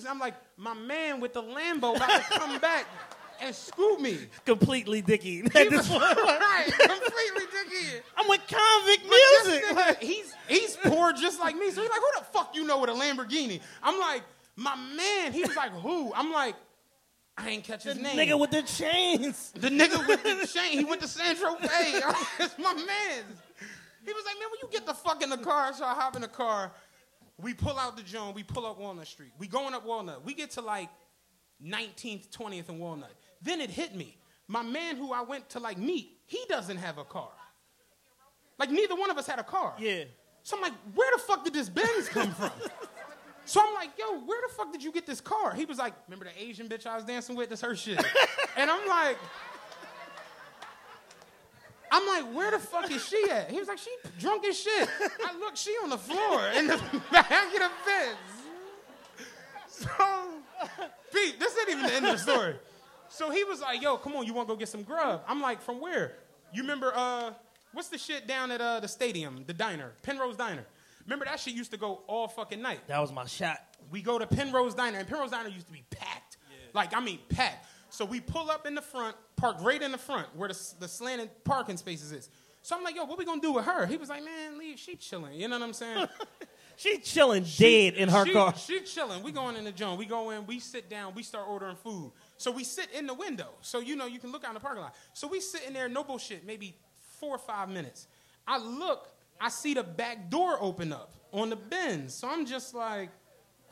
I'm 0.09 0.18
like, 0.18 0.34
my 0.57 0.72
man 0.72 1.20
with 1.20 1.34
the 1.34 1.42
Lambo 1.42 1.97
about 1.97 2.09
to 2.09 2.38
come 2.38 2.59
back 2.61 2.86
and 3.40 3.55
scoop 3.55 4.01
me. 4.01 4.18
completely 4.44 5.03
dicky 5.03 5.40
at 5.44 5.53
this 5.53 5.88
point. 5.88 6.03
right, 6.03 6.66
completely 6.78 7.44
dicky. 7.53 8.01
I'm 8.16 8.28
with 8.28 8.40
Konvict 8.47 9.05
Muzik. 9.05 10.03
he's 10.03 10.34
he's 10.49 10.76
poor 10.76 11.12
just 11.12 11.40
like 11.40 11.57
me. 11.57 11.70
So 11.70 11.82
he's 11.82 11.90
like, 11.90 12.01
who 12.01 12.20
the 12.20 12.24
fuck 12.32 12.55
you 12.55 12.64
know 12.64 12.80
with 12.80 12.90
a 12.90 12.94
Lamborghini? 12.94 13.61
I'm 13.82 13.99
like, 14.01 14.22
my 14.57 14.75
man. 14.75 15.33
He 15.33 15.43
was 15.43 15.55
like, 15.55 15.71
who? 15.73 16.13
I'm 16.15 16.33
like, 16.33 16.55
I 17.39 17.51
ain't 17.51 17.65
catch 17.65 17.85
the 17.85 17.93
his 17.93 18.03
name. 18.03 18.17
The 18.17 18.23
nigga 18.23 18.41
with 18.41 18.51
the 18.51 18.63
chains. 18.63 19.53
the 19.53 19.69
nigga 19.69 20.07
with 20.09 20.23
the 20.23 20.47
chain. 20.47 20.79
He 20.79 20.85
went 20.85 21.03
to 21.03 21.09
San 21.09 21.37
Tropez. 21.37 21.69
it's 22.41 22.59
my 22.59 22.73
man. 22.73 23.25
He 24.05 24.13
was 24.13 24.25
like, 24.25 24.37
man, 24.39 24.49
when 24.51 24.61
you 24.63 24.69
get 24.71 24.87
the 24.87 24.95
fuck 24.95 25.23
in 25.23 25.29
the 25.31 25.37
car, 25.37 25.73
so 25.75 25.85
I 25.85 25.95
hop 25.95 26.17
in 26.17 26.23
the 26.23 26.29
car. 26.29 26.73
We 27.39 27.53
pull 27.53 27.79
out 27.79 27.97
the 27.97 28.03
joint. 28.03 28.35
We 28.35 28.43
pull 28.43 28.65
up 28.65 28.79
Walnut 28.79 29.07
Street. 29.07 29.33
We 29.39 29.47
going 29.47 29.75
up 29.75 29.85
Walnut. 29.85 30.25
We 30.25 30.33
get 30.33 30.53
to 30.53 30.63
like 30.63 30.89
19th, 31.63 32.31
20th, 32.31 32.69
and 32.71 32.81
Walnut. 32.81 33.13
Then 33.43 33.61
it 33.61 33.69
hit 33.69 33.95
me. 33.95 34.17
My 34.49 34.63
man 34.63 34.97
who 34.97 35.13
I 35.13 35.23
went 35.23 35.51
to 35.51 35.59
like 35.59 35.77
meet, 35.77 36.19
he 36.25 36.41
doesn't 36.49 36.79
have 36.79 36.97
a 36.97 37.05
car. 37.05 37.31
Like 38.59 38.71
neither 38.71 38.95
one 38.95 39.11
of 39.11 39.19
us 39.19 39.27
had 39.27 39.39
a 39.39 39.45
car. 39.45 39.75
Yeah. 39.79 40.05
So 40.43 40.57
I'm 40.57 40.63
like, 40.63 40.73
where 40.95 41.11
the 41.15 41.19
fuck 41.23 41.45
did 41.45 41.53
this 41.53 41.69
Benz 41.69 42.09
come 42.09 42.31
from? 42.33 42.53
so 43.47 43.62
I'm 43.64 43.74
like, 43.74 43.90
yo, 43.99 44.18
where 44.20 44.40
the 44.47 44.53
fuck 44.53 44.72
did 44.72 44.82
you 44.82 44.92
get 44.92 45.07
this 45.07 45.20
car? 45.20 45.55
He 45.55 45.64
was 45.64 45.78
like, 45.78 45.94
remember 46.09 46.26
the 46.26 46.42
Asian 46.42 46.68
bitch 46.68 46.86
I 46.86 46.97
was 46.97 47.05
dancing 47.05 47.36
with? 47.36 47.49
That's 47.49 47.62
her 47.62 47.76
shit. 47.76 47.99
and 48.57 48.70
I'm 48.70 48.88
like, 48.88 49.16
I'm 51.90 52.07
like, 52.07 52.34
where 52.34 52.51
the 52.51 52.59
fuck 52.59 52.90
is 52.90 53.07
she 53.07 53.24
at? 53.30 53.51
He 53.51 53.59
was 53.59 53.68
like, 53.68 53.78
she 53.78 53.90
drunk 54.18 54.44
as 54.44 54.59
shit. 54.61 54.88
I 55.24 55.38
look, 55.38 55.57
she 55.57 55.70
on 55.82 55.90
the 55.90 55.99
floor 55.99 56.49
in 56.57 56.66
the 56.66 56.76
back 57.12 57.30
of 57.30 57.53
the 57.53 57.70
Benz. 57.86 58.18
So, 59.68 59.88
Pete, 61.12 61.38
this 61.38 61.57
ain't 61.61 61.70
even 61.70 61.86
the 61.86 61.94
end 61.94 62.07
of 62.07 62.12
the 62.12 62.18
story. 62.18 62.57
So 63.09 63.30
he 63.30 63.44
was 63.44 63.61
like, 63.61 63.80
yo, 63.80 63.97
come 63.97 64.16
on, 64.16 64.26
you 64.26 64.34
want 64.34 64.49
to 64.49 64.55
go 64.55 64.59
get 64.59 64.68
some 64.68 64.82
grub? 64.82 65.22
I'm 65.28 65.40
like, 65.40 65.62
from 65.62 65.80
where? 65.80 66.14
You 66.53 66.62
remember, 66.62 66.92
uh, 66.94 67.32
what's 67.72 67.88
the 67.88 67.99
shit 67.99 68.26
down 68.26 68.51
at 68.51 68.61
uh, 68.61 68.80
the 68.80 68.88
stadium, 68.88 69.44
the 69.47 69.55
diner, 69.55 69.92
Penrose 70.03 70.36
Diner? 70.36 70.66
Remember 71.07 71.25
that 71.25 71.41
shit 71.41 71.55
used 71.55 71.71
to 71.71 71.77
go 71.77 72.03
all 72.07 72.29
fucking 72.29 72.61
night. 72.61 72.81
That 72.89 73.01
was 73.01 73.13
my 73.13 73.27
shot. 73.27 73.59
We 73.91 74.03
go 74.03 74.19
to 74.19 74.27
Penrose 74.27 74.75
Diner, 74.75 74.99
and 74.99 75.09
Penrose 75.09 75.31
Diner 75.31 75.49
used 75.49 75.67
to 75.67 75.73
be 75.73 75.85
packed. 75.91 76.37
Like, 76.75 76.95
I 76.95 77.01
mean, 77.01 77.21
packed. 77.29 77.67
So 77.91 78.05
we 78.05 78.21
pull 78.21 78.51
up 78.51 78.67
in 78.67 78.75
the 78.75 78.83
front, 78.83 79.17
park 79.37 79.57
right 79.61 79.81
in 79.81 79.93
the 79.93 79.99
front 79.99 80.27
where 80.35 80.49
the, 80.49 80.75
the 80.81 80.89
slanted 80.89 81.31
parking 81.45 81.77
spaces 81.77 82.13
is. 82.13 82.29
So 82.63 82.77
I'm 82.77 82.83
like, 82.83 82.97
yo, 82.97 83.05
what 83.05 83.17
we 83.17 83.25
gonna 83.25 83.41
do 83.41 83.53
with 83.53 83.65
her? 83.65 83.87
He 83.87 83.97
was 83.97 84.09
like, 84.09 84.25
man, 84.25 84.59
leave, 84.59 84.79
she 84.79 84.97
chilling. 84.97 85.35
You 85.35 85.47
know 85.47 85.59
what 85.59 85.65
I'm 85.65 85.73
saying? 85.73 86.09
She 86.77 86.99
chilling 86.99 87.45
dead 87.57 87.95
in 87.95 88.11
her 88.11 88.27
she, 88.27 88.33
car. 88.33 88.55
She 88.55 88.81
chilling. 88.81 89.23
We 89.23 89.33
going 89.33 89.57
in 89.57 89.65
the 89.65 89.73
joint. 89.73 89.99
We 89.99 90.05
go 90.05 90.31
in. 90.31 90.47
We 90.47 90.61
sit 90.61 90.91
down. 90.91 91.15
We 91.15 91.23
start 91.23 91.47
ordering 91.49 91.77
food. 91.77 92.13
So 92.37 92.51
we 92.51 92.65
sit 92.65 92.89
in 92.95 93.07
the 93.07 93.15
window. 93.15 93.49
So 93.63 93.81
you 93.81 93.97
know 93.97 94.07
you 94.07 94.19
can 94.19 94.31
look 94.31 94.45
out 94.45 94.51
in 94.51 94.55
the 94.55 94.61
parking 94.61 94.83
lot. 94.83 94.95
So 95.15 95.27
we 95.27 95.41
sitting 95.41 95.73
there, 95.73 95.89
no 95.89 96.05
bullshit, 96.05 96.47
maybe 96.47 96.77
four 97.19 97.35
or 97.35 97.39
five 97.39 97.71
minutes. 97.71 98.07
I 98.47 98.59
look, 98.59 99.09
I 99.41 99.49
see 99.49 99.74
the 99.74 99.82
back 99.82 100.30
door 100.30 100.59
open 100.61 100.93
up 100.93 101.12
on 101.32 101.51
the 101.51 101.57
Benz. 101.57 102.14
So 102.14 102.28
I'm 102.28 102.47
just 102.47 102.74
like, 102.74 103.11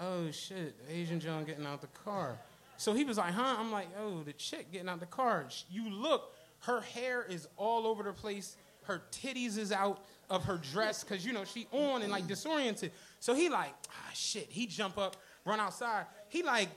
oh 0.01 0.31
shit, 0.31 0.75
Asian 0.91 1.21
John 1.21 1.45
getting 1.45 1.67
out 1.67 1.81
the 1.81 1.87
car. 1.89 2.39
So 2.77 2.93
he 2.93 3.05
was 3.05 3.19
like, 3.19 3.33
huh? 3.33 3.57
I'm 3.59 3.71
like, 3.71 3.89
oh, 4.01 4.23
the 4.23 4.33
chick 4.33 4.73
getting 4.73 4.89
out 4.89 5.01
the 5.01 5.07
car. 5.07 5.47
You 5.71 5.91
look, 5.91 6.35
her 6.61 6.81
hair 6.81 7.25
is 7.29 7.49
all 7.57 7.87
over 7.87 8.03
the 8.03 8.13
place. 8.13 8.57
Her 8.83 9.03
titties 9.11 9.57
is 9.57 9.73
out 9.73 10.05
of 10.29 10.45
her 10.45 10.59
dress 10.59 11.05
because 11.05 11.25
you 11.25 11.33
know 11.33 11.45
she 11.45 11.67
on 11.73 12.03
and 12.03 12.11
like 12.11 12.27
disoriented. 12.27 12.93
So 13.21 13.35
he 13.35 13.49
like, 13.49 13.73
ah 13.91 14.11
shit. 14.13 14.49
He 14.51 14.67
jump 14.67 14.99
up, 14.99 15.17
run 15.45 15.61
outside. 15.61 16.07
He 16.29 16.43
like 16.43 16.69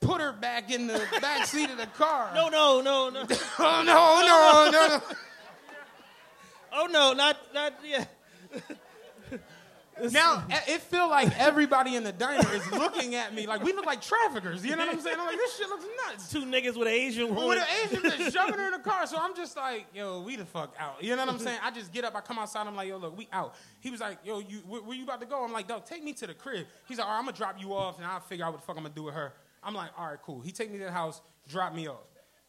put 0.00 0.20
her 0.20 0.32
back 0.32 0.70
in 0.70 0.86
the 0.86 1.02
back 1.20 1.46
seat 1.46 1.70
of 1.70 1.78
the 1.78 1.86
car. 1.86 2.30
No, 2.34 2.48
no, 2.48 2.80
no, 2.80 3.10
no. 3.10 3.26
oh 3.58 3.82
no, 3.84 4.70
no, 4.70 4.70
no, 4.70 4.98
no. 4.98 5.02
Oh 6.76 6.86
no, 6.86 7.12
not 7.14 7.36
not 7.54 7.72
yeah. 7.84 8.04
Now 10.12 10.44
it 10.50 10.82
feel 10.82 11.08
like 11.08 11.38
everybody 11.40 11.96
in 11.96 12.04
the 12.04 12.12
diner 12.12 12.52
is 12.52 12.70
looking 12.70 13.14
at 13.14 13.34
me 13.34 13.46
like 13.46 13.62
we 13.62 13.72
look 13.72 13.86
like 13.86 14.02
traffickers. 14.02 14.62
You 14.62 14.76
know 14.76 14.84
what 14.84 14.94
I'm 14.94 15.00
saying? 15.00 15.16
I'm 15.18 15.26
like 15.26 15.36
this 15.36 15.56
shit 15.56 15.68
looks 15.68 15.86
nuts. 16.06 16.30
Two 16.30 16.42
niggas 16.42 16.76
with 16.76 16.88
an 16.88 16.94
Asian 16.94 17.34
woman. 17.34 17.48
With 17.48 17.58
an 17.60 17.66
Asian 17.82 18.02
bitch 18.02 18.32
shoving 18.34 18.58
her 18.58 18.66
in 18.66 18.72
the 18.72 18.78
car, 18.78 19.06
so 19.06 19.16
I'm 19.18 19.34
just 19.34 19.56
like, 19.56 19.86
yo, 19.94 20.20
we 20.20 20.36
the 20.36 20.44
fuck 20.44 20.74
out. 20.78 21.02
You 21.02 21.16
know 21.16 21.24
what 21.24 21.32
I'm 21.32 21.38
saying? 21.38 21.60
I 21.62 21.70
just 21.70 21.92
get 21.92 22.04
up, 22.04 22.14
I 22.14 22.20
come 22.20 22.38
outside, 22.38 22.66
I'm 22.66 22.76
like, 22.76 22.88
yo, 22.88 22.98
look, 22.98 23.16
we 23.16 23.26
out. 23.32 23.54
He 23.80 23.90
was 23.90 24.00
like, 24.00 24.18
yo, 24.22 24.40
you, 24.40 24.58
where, 24.68 24.82
where 24.82 24.96
you 24.96 25.04
about 25.04 25.20
to 25.20 25.26
go? 25.26 25.42
I'm 25.42 25.52
like, 25.52 25.66
dog, 25.66 25.86
take 25.86 26.04
me 26.04 26.12
to 26.14 26.26
the 26.26 26.34
crib. 26.34 26.66
He's 26.86 26.98
like, 26.98 27.06
all 27.06 27.14
right, 27.14 27.18
I'm 27.18 27.24
gonna 27.24 27.36
drop 27.36 27.58
you 27.58 27.72
off, 27.72 27.96
and 27.96 28.06
I'll 28.06 28.20
figure 28.20 28.44
out 28.44 28.52
what 28.52 28.60
the 28.60 28.66
fuck 28.66 28.76
I'm 28.76 28.82
gonna 28.82 28.94
do 28.94 29.04
with 29.04 29.14
her. 29.14 29.32
I'm 29.62 29.74
like, 29.74 29.90
all 29.98 30.08
right, 30.08 30.18
cool. 30.22 30.40
He 30.42 30.52
take 30.52 30.70
me 30.70 30.78
to 30.78 30.84
the 30.84 30.92
house, 30.92 31.22
drop 31.48 31.74
me 31.74 31.88
off. 31.88 32.04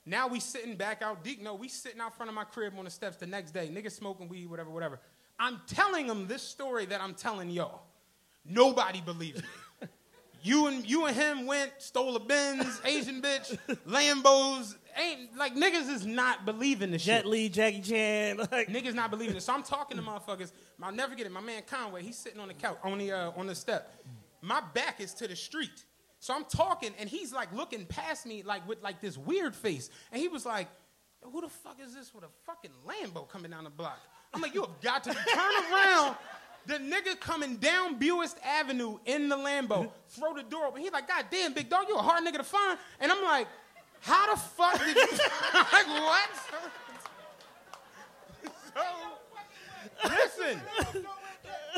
Now 0.08 0.30
we 0.30 0.40
sitting 0.40 0.76
back 0.76 1.02
out 1.02 1.22
deep. 1.22 1.42
No, 1.42 1.54
we 1.54 1.68
sitting 1.68 2.00
out 2.00 2.16
front 2.16 2.30
of 2.30 2.36
my 2.36 2.46
crib 2.46 2.74
on 2.78 2.86
the 2.86 2.90
steps 2.90 3.18
the 3.18 3.28
next 3.28 3.52
day. 3.52 3.68
Niggas 3.68 3.92
smoking 3.92 4.30
weed, 4.30 4.50
whatever, 4.50 4.70
whatever. 4.70 5.00
I'm 5.38 5.60
telling 5.68 6.08
them 6.08 6.28
this 6.28 6.42
story 6.42 6.86
that 6.86 7.02
I'm 7.02 7.14
telling 7.14 7.50
y'all. 7.50 7.82
Nobody 8.46 9.02
believes 9.02 9.42
me. 9.42 9.48
You 10.44 10.68
and 10.68 10.90
you 10.90 11.08
and 11.08 11.18
him 11.18 11.46
went, 11.46 11.74
stole 11.80 12.16
a 12.16 12.20
Benz, 12.22 12.80
Asian 12.86 13.22
bitch, 13.22 13.58
Lambos. 13.86 14.76
Ain't 14.96 15.36
like 15.36 15.56
niggas 15.56 15.90
is 15.90 16.06
not 16.06 16.46
believing 16.46 16.92
this 16.92 17.04
Jet 17.04 17.24
shit. 17.24 17.26
Li, 17.26 17.50
Jackie 17.50 17.82
Chan. 17.82 18.38
Like, 18.52 18.70
Niggas 18.70 18.94
not 18.94 19.10
believing 19.10 19.36
it. 19.36 19.42
So 19.42 19.52
I'm 19.52 19.64
talking 19.64 19.98
to 19.98 20.04
motherfuckers. 20.04 20.52
I'll 20.82 20.94
never 20.94 21.16
get 21.16 21.26
it. 21.26 21.32
My 21.32 21.42
man 21.42 21.64
Conway, 21.70 22.04
he's 22.04 22.18
sitting 22.18 22.40
on 22.40 22.48
the 22.48 22.54
couch, 22.54 22.78
on 22.84 23.00
the 23.00 23.12
uh, 23.12 23.32
on 23.36 23.48
the 23.48 23.56
step. 23.56 23.94
My 24.42 24.62
back 24.74 25.02
is 25.02 25.14
to 25.16 25.28
the 25.28 25.36
street. 25.36 25.84
So 26.20 26.34
I'm 26.34 26.46
talking, 26.46 26.92
and 27.00 27.08
he's 27.08 27.32
like 27.32 27.54
looking 27.54 27.86
past 27.86 28.26
me, 28.26 28.44
like 28.44 28.68
with 28.68 28.82
like 28.82 29.02
this 29.02 29.18
weird 29.18 29.56
face. 29.56 29.90
And 30.12 30.22
he 30.22 30.28
was 30.28 30.46
like, 30.46 30.68
"Who 31.22 31.42
the 31.42 31.50
fuck 31.50 31.78
is 31.84 31.94
this 31.94 32.14
with 32.14 32.24
a 32.24 32.30
fucking 32.46 32.72
Lambo 32.88 33.28
coming 33.30 33.52
down 33.52 33.64
the 33.64 33.70
block?" 33.70 34.00
I'm 34.34 34.42
like, 34.42 34.54
"You 34.54 34.62
have 34.62 34.82
got 34.82 35.04
to 35.06 35.14
turn 35.14 35.74
around." 35.74 36.16
The 36.66 36.80
nigga 36.80 37.18
coming 37.22 37.56
down 37.56 37.98
Buist 37.98 38.36
Avenue 38.44 38.98
in 39.06 39.30
the 39.30 39.38
Lambo, 39.38 39.90
throw 40.10 40.34
the 40.34 40.44
door 40.44 40.66
open. 40.66 40.82
He's 40.82 40.92
like, 40.92 41.08
God 41.08 41.24
damn, 41.32 41.54
big 41.54 41.70
dog, 41.70 41.86
you 41.88 41.96
a 41.96 42.02
hard 42.02 42.26
nigga 42.26 42.40
to 42.40 42.44
find. 42.44 42.78
And 43.00 43.10
I'm 43.10 43.24
like, 43.24 43.48
how 44.02 44.34
the 44.34 44.40
fuck 44.40 44.78
did 44.78 44.98
you? 44.98 45.04
like, 45.54 45.88
what? 45.88 46.30
so, 48.74 48.84
listen. 50.10 50.62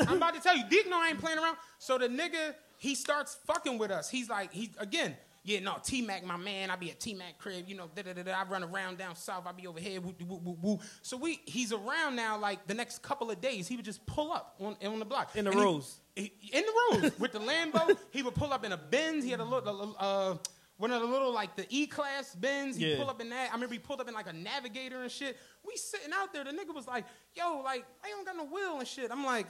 I'm 0.08 0.16
about 0.16 0.34
to 0.34 0.40
tell 0.40 0.56
you, 0.56 0.64
I 0.92 1.08
ain't 1.10 1.20
playing 1.20 1.38
around. 1.38 1.56
So 1.78 1.98
the 1.98 2.08
nigga, 2.08 2.54
he 2.80 2.94
starts 2.94 3.36
fucking 3.46 3.78
with 3.78 3.90
us. 3.90 4.08
He's 4.10 4.28
like, 4.28 4.52
he 4.52 4.72
again, 4.78 5.16
yeah, 5.44 5.60
no, 5.60 5.76
T 5.82 6.02
Mac, 6.02 6.24
my 6.24 6.36
man. 6.36 6.70
I 6.70 6.76
be 6.76 6.90
at 6.90 6.98
T 6.98 7.14
Mac 7.14 7.38
crib, 7.38 7.68
you 7.68 7.74
know. 7.74 7.88
Da, 7.94 8.02
da, 8.02 8.12
da, 8.14 8.22
da. 8.22 8.32
I 8.32 8.44
run 8.44 8.64
around 8.64 8.98
down 8.98 9.14
south. 9.16 9.44
I 9.46 9.52
be 9.52 9.66
over 9.66 9.78
here. 9.80 10.00
Woo, 10.00 10.14
woo, 10.26 10.40
woo, 10.44 10.58
woo. 10.60 10.78
So 11.02 11.16
we, 11.16 11.40
he's 11.46 11.72
around 11.72 12.16
now. 12.16 12.38
Like 12.38 12.66
the 12.66 12.74
next 12.74 13.02
couple 13.02 13.30
of 13.30 13.40
days, 13.40 13.68
he 13.68 13.76
would 13.76 13.84
just 13.84 14.04
pull 14.06 14.32
up 14.32 14.56
on 14.60 14.76
on 14.84 14.98
the 14.98 15.04
block 15.04 15.36
In 15.36 15.44
the 15.44 15.50
And 15.52 15.82
he- 16.16 16.32
he- 16.38 16.58
in 16.58 16.64
the 16.64 16.72
rose 17.02 17.12
with 17.18 17.32
the 17.32 17.38
Lambo. 17.38 17.96
He 18.10 18.22
would 18.22 18.34
pull 18.34 18.52
up 18.52 18.64
in 18.64 18.72
a 18.72 18.76
Benz. 18.76 19.24
He 19.24 19.30
had 19.30 19.40
a 19.40 19.44
little, 19.44 19.94
uh, 19.98 20.36
one 20.76 20.90
of 20.90 21.00
the 21.02 21.06
little 21.06 21.32
like 21.32 21.54
the 21.56 21.66
E 21.70 21.86
class 21.86 22.34
Benz. 22.34 22.76
He 22.76 22.90
Yeah. 22.90 22.96
pull 22.98 23.08
up 23.10 23.20
in 23.20 23.28
that. 23.30 23.50
I 23.50 23.54
remember 23.54 23.74
he 23.74 23.78
pulled 23.78 24.00
up 24.00 24.08
in 24.08 24.14
like 24.14 24.28
a 24.28 24.32
Navigator 24.34 25.02
and 25.02 25.10
shit. 25.12 25.36
We 25.66 25.76
sitting 25.76 26.10
out 26.14 26.32
there. 26.32 26.44
The 26.44 26.50
nigga 26.52 26.74
was 26.74 26.86
like, 26.86 27.04
"Yo, 27.34 27.60
like 27.62 27.84
I 28.04 28.08
don't 28.08 28.24
got 28.26 28.36
no 28.36 28.44
wheel 28.44 28.78
and 28.78 28.88
shit." 28.88 29.10
I'm 29.10 29.24
like, 29.24 29.46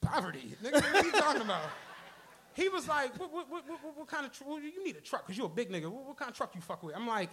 "Poverty, 0.00 0.54
nigga. 0.62 0.72
What 0.74 0.84
are 0.94 1.04
you 1.04 1.12
talking 1.12 1.42
about?" 1.42 1.62
He 2.54 2.68
was 2.68 2.86
like, 2.88 3.18
"What, 3.18 3.32
what, 3.32 3.50
what, 3.50 3.64
what, 3.96 4.08
kind 4.08 4.26
of 4.26 4.32
tr- 4.32 4.44
you 4.44 4.84
need 4.84 4.96
a 4.96 5.00
truck? 5.00 5.26
Cause 5.26 5.36
you're 5.36 5.46
a 5.46 5.50
big 5.50 5.70
nigga. 5.70 5.90
What, 5.90 6.06
what 6.06 6.16
kind 6.16 6.30
of 6.30 6.36
truck 6.36 6.54
you 6.54 6.60
fuck 6.60 6.82
with?" 6.82 6.96
I'm 6.96 7.06
like. 7.06 7.30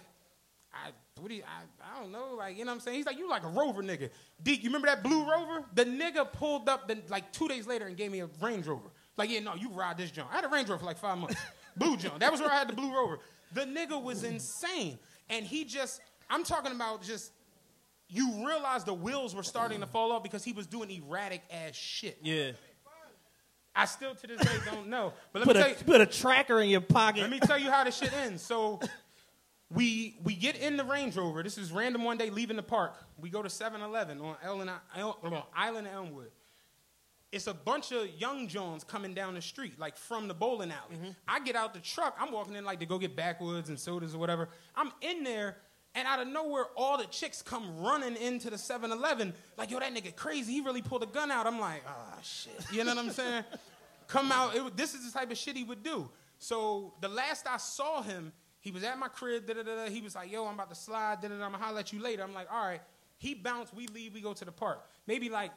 I, 0.72 0.90
what 1.20 1.28
do 1.28 1.34
you, 1.34 1.42
I, 1.42 1.64
I 1.84 2.00
don't 2.00 2.12
know, 2.12 2.36
like, 2.38 2.56
you 2.56 2.64
know 2.64 2.70
what 2.70 2.76
I'm 2.76 2.80
saying? 2.80 2.98
He's 2.98 3.06
like, 3.06 3.18
you 3.18 3.28
like 3.28 3.42
a 3.42 3.48
Rover 3.48 3.82
nigga. 3.82 4.08
Deke, 4.40 4.62
you 4.62 4.68
remember 4.68 4.86
that 4.86 5.02
blue 5.02 5.28
Rover? 5.28 5.64
The 5.74 5.84
nigga 5.84 6.32
pulled 6.32 6.68
up 6.68 6.86
the, 6.86 6.98
like 7.08 7.32
two 7.32 7.48
days 7.48 7.66
later 7.66 7.86
and 7.86 7.96
gave 7.96 8.12
me 8.12 8.20
a 8.20 8.28
Range 8.40 8.64
Rover. 8.64 8.90
Like, 9.16 9.30
yeah, 9.30 9.40
no, 9.40 9.56
you 9.56 9.70
ride 9.70 9.98
this 9.98 10.12
junk. 10.12 10.28
I 10.30 10.36
had 10.36 10.44
a 10.44 10.48
Range 10.48 10.68
Rover 10.68 10.78
for 10.78 10.86
like 10.86 10.98
five 10.98 11.18
months. 11.18 11.34
blue 11.76 11.96
junk. 11.96 12.20
That 12.20 12.30
was 12.30 12.40
where 12.40 12.50
I 12.50 12.54
had 12.54 12.68
the 12.68 12.74
blue 12.74 12.94
Rover. 12.94 13.18
The 13.52 13.62
nigga 13.62 14.00
was 14.00 14.22
insane. 14.22 14.98
And 15.28 15.44
he 15.44 15.64
just, 15.64 16.00
I'm 16.28 16.44
talking 16.44 16.72
about 16.72 17.02
just, 17.02 17.32
you 18.08 18.46
realize 18.46 18.84
the 18.84 18.94
wheels 18.94 19.34
were 19.34 19.42
starting 19.42 19.80
to 19.80 19.86
fall 19.86 20.12
off 20.12 20.22
because 20.22 20.44
he 20.44 20.52
was 20.52 20.66
doing 20.66 20.90
erratic 20.90 21.42
ass 21.50 21.74
shit. 21.74 22.18
yeah. 22.22 22.52
I 23.80 23.84
still 23.86 24.14
to 24.14 24.26
this 24.26 24.40
day 24.40 24.58
don't 24.70 24.88
know. 24.88 25.12
But 25.32 25.40
let 25.40 25.46
Put 25.46 25.56
me 25.56 25.60
a 25.60 25.64
tell 25.64 25.72
you, 25.72 25.84
put 25.84 26.00
a 26.00 26.06
tracker 26.06 26.60
in 26.60 26.68
your 26.68 26.80
pocket. 26.80 27.22
let 27.22 27.30
me 27.30 27.40
tell 27.40 27.58
you 27.58 27.70
how 27.70 27.84
this 27.84 27.96
shit 27.96 28.12
ends. 28.12 28.42
So 28.42 28.80
we 29.72 30.16
we 30.24 30.34
get 30.34 30.56
in 30.56 30.76
the 30.76 30.84
Range 30.84 31.16
Rover. 31.16 31.42
This 31.42 31.56
is 31.56 31.72
random 31.72 32.04
one 32.04 32.18
day 32.18 32.30
leaving 32.30 32.56
the 32.56 32.62
park. 32.62 32.94
We 33.20 33.30
go 33.30 33.42
to 33.42 33.48
7-Eleven 33.48 34.20
on 34.20 34.36
Ellen, 34.42 34.70
El, 34.96 35.46
Island 35.54 35.86
Elmwood. 35.86 36.30
It's 37.32 37.46
a 37.46 37.54
bunch 37.54 37.92
of 37.92 38.08
young 38.18 38.48
Jones 38.48 38.82
coming 38.82 39.14
down 39.14 39.34
the 39.34 39.42
street, 39.42 39.78
like 39.78 39.96
from 39.96 40.26
the 40.26 40.34
bowling 40.34 40.72
alley. 40.72 41.14
I 41.28 41.38
get 41.38 41.54
out 41.54 41.72
the 41.74 41.80
truck. 41.80 42.16
I'm 42.18 42.32
walking 42.32 42.56
in 42.56 42.64
like 42.64 42.80
to 42.80 42.86
go 42.86 42.98
get 42.98 43.14
backwoods 43.14 43.68
and 43.68 43.78
sodas 43.78 44.14
or 44.16 44.18
whatever. 44.18 44.48
I'm 44.74 44.90
in 45.00 45.22
there, 45.22 45.58
and 45.94 46.08
out 46.08 46.20
of 46.20 46.26
nowhere, 46.26 46.64
all 46.76 46.98
the 46.98 47.04
chicks 47.06 47.40
come 47.40 47.78
running 47.80 48.16
into 48.16 48.50
the 48.50 48.56
7-Eleven. 48.56 49.32
Like, 49.56 49.70
yo, 49.70 49.78
that 49.78 49.94
nigga 49.94 50.14
crazy. 50.16 50.54
He 50.54 50.60
really 50.60 50.82
pulled 50.82 51.04
a 51.04 51.06
gun 51.06 51.30
out. 51.30 51.46
I'm 51.46 51.60
like, 51.60 51.84
ah, 51.86 52.18
shit. 52.20 52.52
You 52.72 52.82
know 52.82 52.96
what 52.96 53.04
I'm 53.04 53.10
saying? 53.12 53.44
come 54.10 54.32
out. 54.32 54.54
It, 54.54 54.76
this 54.76 54.94
is 54.94 55.10
the 55.10 55.18
type 55.18 55.30
of 55.30 55.38
shit 55.38 55.56
he 55.56 55.64
would 55.64 55.82
do. 55.82 56.08
So 56.38 56.94
the 57.00 57.08
last 57.08 57.46
I 57.46 57.56
saw 57.56 58.02
him, 58.02 58.32
he 58.60 58.70
was 58.70 58.82
at 58.82 58.98
my 58.98 59.08
crib. 59.08 59.46
Da, 59.46 59.54
da, 59.54 59.62
da. 59.62 59.88
He 59.88 60.00
was 60.00 60.14
like, 60.14 60.30
"Yo, 60.30 60.44
I'm 60.44 60.54
about 60.54 60.68
to 60.70 60.74
slide. 60.74 61.20
Da, 61.22 61.28
da, 61.28 61.38
da. 61.38 61.44
I'm 61.44 61.52
gonna 61.52 61.64
holler 61.64 61.80
at 61.80 61.92
you 61.92 62.02
later." 62.02 62.22
I'm 62.22 62.34
like, 62.34 62.48
"All 62.52 62.66
right." 62.66 62.80
He 63.16 63.34
bounced. 63.34 63.74
We 63.74 63.86
leave. 63.86 64.14
We 64.14 64.20
go 64.20 64.32
to 64.32 64.44
the 64.44 64.52
park. 64.52 64.84
Maybe 65.06 65.28
like 65.28 65.52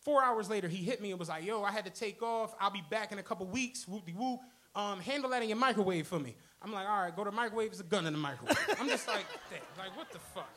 four 0.00 0.22
hours 0.22 0.48
later, 0.48 0.68
he 0.68 0.78
hit 0.78 1.00
me 1.00 1.10
and 1.10 1.18
was 1.18 1.28
like, 1.28 1.44
"Yo, 1.44 1.62
I 1.62 1.72
had 1.72 1.84
to 1.84 1.90
take 1.90 2.22
off. 2.22 2.54
I'll 2.60 2.70
be 2.70 2.84
back 2.90 3.12
in 3.12 3.18
a 3.18 3.22
couple 3.22 3.46
weeks. 3.46 3.86
Whoop 3.88 4.06
de 4.06 4.12
whoop. 4.12 4.40
Um, 4.74 5.00
handle 5.00 5.30
that 5.30 5.42
in 5.42 5.48
your 5.48 5.58
microwave 5.58 6.06
for 6.06 6.18
me." 6.18 6.36
I'm 6.62 6.72
like, 6.72 6.88
"All 6.88 7.02
right, 7.02 7.14
go 7.14 7.24
to 7.24 7.30
the 7.30 7.36
microwave. 7.36 7.70
There's 7.70 7.80
a 7.80 7.84
gun 7.84 8.06
in 8.06 8.12
the 8.12 8.18
microwave." 8.18 8.58
I'm 8.78 8.88
just 8.88 9.08
like, 9.08 9.24
like 9.78 9.96
what 9.96 10.10
the 10.12 10.18
fuck? 10.34 10.48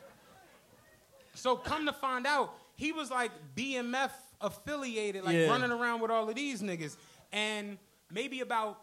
So 1.34 1.56
come 1.56 1.86
to 1.86 1.92
find 1.92 2.26
out, 2.26 2.54
he 2.76 2.92
was 2.92 3.10
like 3.10 3.32
BMF 3.56 4.10
affiliated, 4.40 5.24
like 5.24 5.34
Yeah. 5.36 5.48
running 5.48 5.70
around 5.70 6.00
with 6.00 6.10
all 6.10 6.28
of 6.28 6.34
these 6.34 6.62
niggas. 6.62 6.96
And 7.32 7.78
maybe 8.10 8.40
about, 8.40 8.78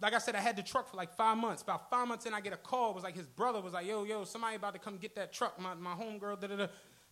like 0.00 0.14
I 0.14 0.18
said, 0.18 0.34
I 0.34 0.40
had 0.40 0.56
the 0.56 0.62
truck 0.62 0.90
for 0.90 0.96
like 0.96 1.14
five 1.16 1.36
months. 1.36 1.62
About 1.62 1.90
five 1.90 2.08
months 2.08 2.26
in, 2.26 2.34
I 2.34 2.40
get 2.40 2.52
a 2.52 2.56
call. 2.58 2.94
Was 2.94 3.04
like 3.04 3.14
his 3.16 3.26
brother 3.26 3.60
was 3.60 3.72
like, 3.72 3.86
yo, 3.86 4.04
yo, 4.04 4.24
somebody 4.24 4.56
about 4.56 4.72
to 4.74 4.78
come 4.78 4.96
get 4.96 5.14
that 5.16 5.32
truck. 5.32 5.58
My, 5.60 5.74
my 5.74 5.94
homegirl, 5.94 6.40
da 6.40 6.46
da 6.48 6.56
da. 6.56 6.66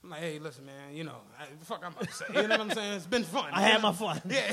I'm 0.04 0.10
like, 0.10 0.20
hey, 0.20 0.38
listen, 0.40 0.66
man, 0.66 0.96
you 0.96 1.04
know, 1.04 1.18
I, 1.38 1.44
fuck 1.64 1.84
I'm 1.84 1.94
say. 2.08 2.24
You 2.34 2.48
know 2.48 2.58
what 2.58 2.60
I'm 2.60 2.70
saying? 2.72 2.92
It's 2.94 3.06
been 3.06 3.22
fun. 3.22 3.50
I 3.52 3.60
had 3.62 3.80
my 3.82 3.92
fun. 3.92 4.20
Yeah. 4.28 4.52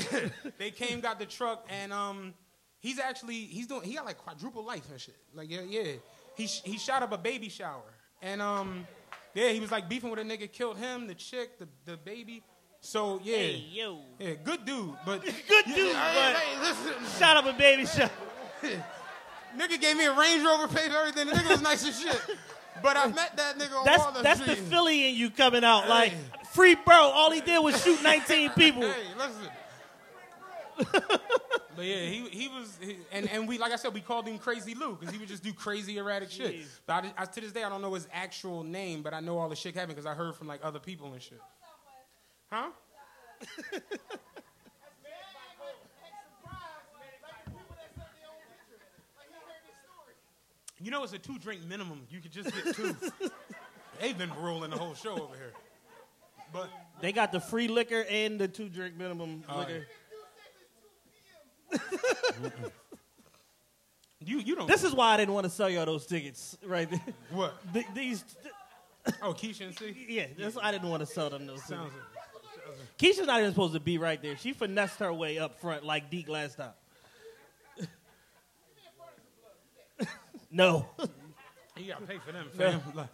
they 0.58 0.70
came, 0.70 1.00
got 1.00 1.18
the 1.18 1.26
truck, 1.26 1.66
and 1.68 1.92
um, 1.92 2.34
he's 2.78 3.00
actually, 3.00 3.34
he's 3.46 3.66
doing, 3.66 3.82
he 3.82 3.94
got 3.94 4.04
like 4.04 4.18
quadruple 4.18 4.64
life 4.64 4.88
and 4.92 5.00
shit. 5.00 5.16
Like, 5.34 5.50
yeah, 5.50 5.62
yeah. 5.68 5.94
He, 6.36 6.46
sh- 6.46 6.62
he 6.64 6.78
shot 6.78 7.02
up 7.02 7.10
a 7.10 7.18
baby 7.18 7.48
shower. 7.48 7.82
And 8.22 8.40
um, 8.40 8.86
yeah, 9.34 9.48
he 9.48 9.58
was 9.58 9.72
like 9.72 9.88
beefing 9.88 10.10
with 10.10 10.20
a 10.20 10.22
nigga, 10.22 10.50
killed 10.52 10.76
him, 10.76 11.08
the 11.08 11.14
chick, 11.16 11.58
the, 11.58 11.66
the 11.84 11.96
baby. 11.96 12.44
So, 12.80 13.20
yeah. 13.22 13.36
Hey 13.36 13.64
yo. 13.72 13.98
Yeah, 14.18 14.34
good 14.42 14.64
dude, 14.64 14.94
but 15.04 15.22
Good 15.24 15.34
dude, 15.66 15.94
Hey, 15.94 16.32
but 16.32 16.36
hey, 16.36 16.60
listen, 16.60 16.92
shot 17.18 17.36
up 17.36 17.46
a 17.46 17.52
baby 17.56 17.86
shot. 17.86 18.10
nigga 19.56 19.80
gave 19.80 19.96
me 19.96 20.06
a 20.06 20.16
Range 20.16 20.42
Rover, 20.42 20.68
paid 20.68 20.90
for 20.90 20.98
everything. 20.98 21.26
The 21.26 21.32
nigga 21.34 21.50
was 21.50 21.62
nice 21.62 21.86
as 21.86 22.00
shit. 22.00 22.20
But 22.82 22.96
I 22.96 23.06
met 23.08 23.36
that 23.36 23.58
nigga 23.58 23.78
on 23.78 23.84
That's 23.84 24.02
Waller 24.02 24.22
that's 24.22 24.40
the 24.40 24.52
Street. 24.52 24.68
Philly 24.68 25.08
in 25.10 25.14
you 25.14 25.28
coming 25.30 25.64
out. 25.64 25.88
Like 25.88 26.12
free 26.52 26.74
bro. 26.74 26.94
All 26.96 27.30
he 27.30 27.42
did 27.42 27.62
was 27.62 27.82
shoot 27.82 28.02
19 28.02 28.50
people. 28.56 28.82
Hey, 28.82 28.94
listen. 29.18 29.48
but 31.76 31.84
yeah, 31.84 32.06
he 32.06 32.26
he 32.30 32.48
was, 32.48 32.78
he, 32.80 32.96
and 33.12 33.28
and 33.28 33.46
we 33.46 33.58
like 33.58 33.72
I 33.72 33.76
said, 33.76 33.92
we 33.92 34.00
called 34.00 34.26
him 34.26 34.38
Crazy 34.38 34.74
Lou 34.74 34.96
because 34.96 35.12
he 35.12 35.18
would 35.20 35.28
just 35.28 35.42
do 35.42 35.52
crazy 35.52 35.98
erratic 35.98 36.30
shit. 36.30 36.54
Jeez. 36.54 36.64
But 36.86 37.04
I, 37.04 37.12
I, 37.18 37.24
to 37.26 37.40
this 37.42 37.52
day, 37.52 37.64
I 37.64 37.68
don't 37.68 37.82
know 37.82 37.92
his 37.92 38.08
actual 38.14 38.64
name, 38.64 39.02
but 39.02 39.12
I 39.12 39.20
know 39.20 39.36
all 39.36 39.50
the 39.50 39.56
shit 39.56 39.74
happened 39.74 39.96
because 39.96 40.06
I 40.06 40.14
heard 40.14 40.34
from 40.34 40.46
like 40.46 40.60
other 40.64 40.78
people 40.78 41.12
and 41.12 41.20
shit. 41.20 41.40
Huh? 42.50 42.70
You 50.82 50.90
know, 50.90 51.02
it's 51.04 51.12
a 51.12 51.18
two 51.18 51.38
drink 51.38 51.62
minimum. 51.66 52.06
You 52.10 52.20
could 52.20 52.32
just 52.32 52.50
get 52.54 52.74
two. 52.74 52.96
They've 54.00 54.16
been 54.16 54.32
ruling 54.40 54.70
the 54.70 54.78
whole 54.78 54.94
show 54.94 55.12
over 55.12 55.34
here. 55.36 55.52
But 56.52 56.70
They 57.02 57.12
got 57.12 57.32
the 57.32 57.40
free 57.40 57.68
liquor 57.68 58.04
and 58.08 58.38
the 58.40 58.48
two 58.48 58.68
drink 58.70 58.96
minimum 58.96 59.44
Oh, 59.48 59.58
liquor. 59.58 59.86
you 64.24 64.38
you 64.40 64.56
don't. 64.56 64.66
This 64.66 64.82
is 64.84 64.94
why 64.94 65.12
I 65.12 65.16
didn't 65.18 65.34
want 65.34 65.44
to 65.44 65.50
sell 65.50 65.68
y'all 65.68 65.84
those 65.86 66.06
tickets 66.06 66.56
right 66.64 66.88
there. 66.90 67.00
what? 67.30 67.54
Th- 67.74 67.86
These, 67.94 68.24
Oh, 69.22 69.32
Keisha 69.32 69.66
and 69.66 69.78
C. 69.78 69.94
yeah, 70.08 70.26
that's 70.38 70.56
why 70.56 70.62
I 70.64 70.72
didn't 70.72 70.88
want 70.88 71.00
to 71.00 71.06
sell 71.06 71.30
them 71.30 71.46
those 71.46 71.62
Sounds. 71.64 71.92
tickets. 71.92 72.09
Keisha's 73.00 73.26
not 73.26 73.40
even 73.40 73.50
supposed 73.52 73.72
to 73.74 73.80
be 73.80 73.96
right 73.98 74.20
there. 74.20 74.36
She 74.36 74.52
finessed 74.52 74.98
her 74.98 75.12
way 75.12 75.38
up 75.38 75.58
front 75.60 75.84
like 75.84 76.10
Deke 76.10 76.28
last 76.28 76.56
time. 76.58 76.72
no. 80.50 80.86
You 81.76 81.92
gotta 81.92 82.04
pay 82.06 82.18
for 82.18 82.32
them, 82.32 82.48
fam. 82.56 82.80
Like, 82.94 83.06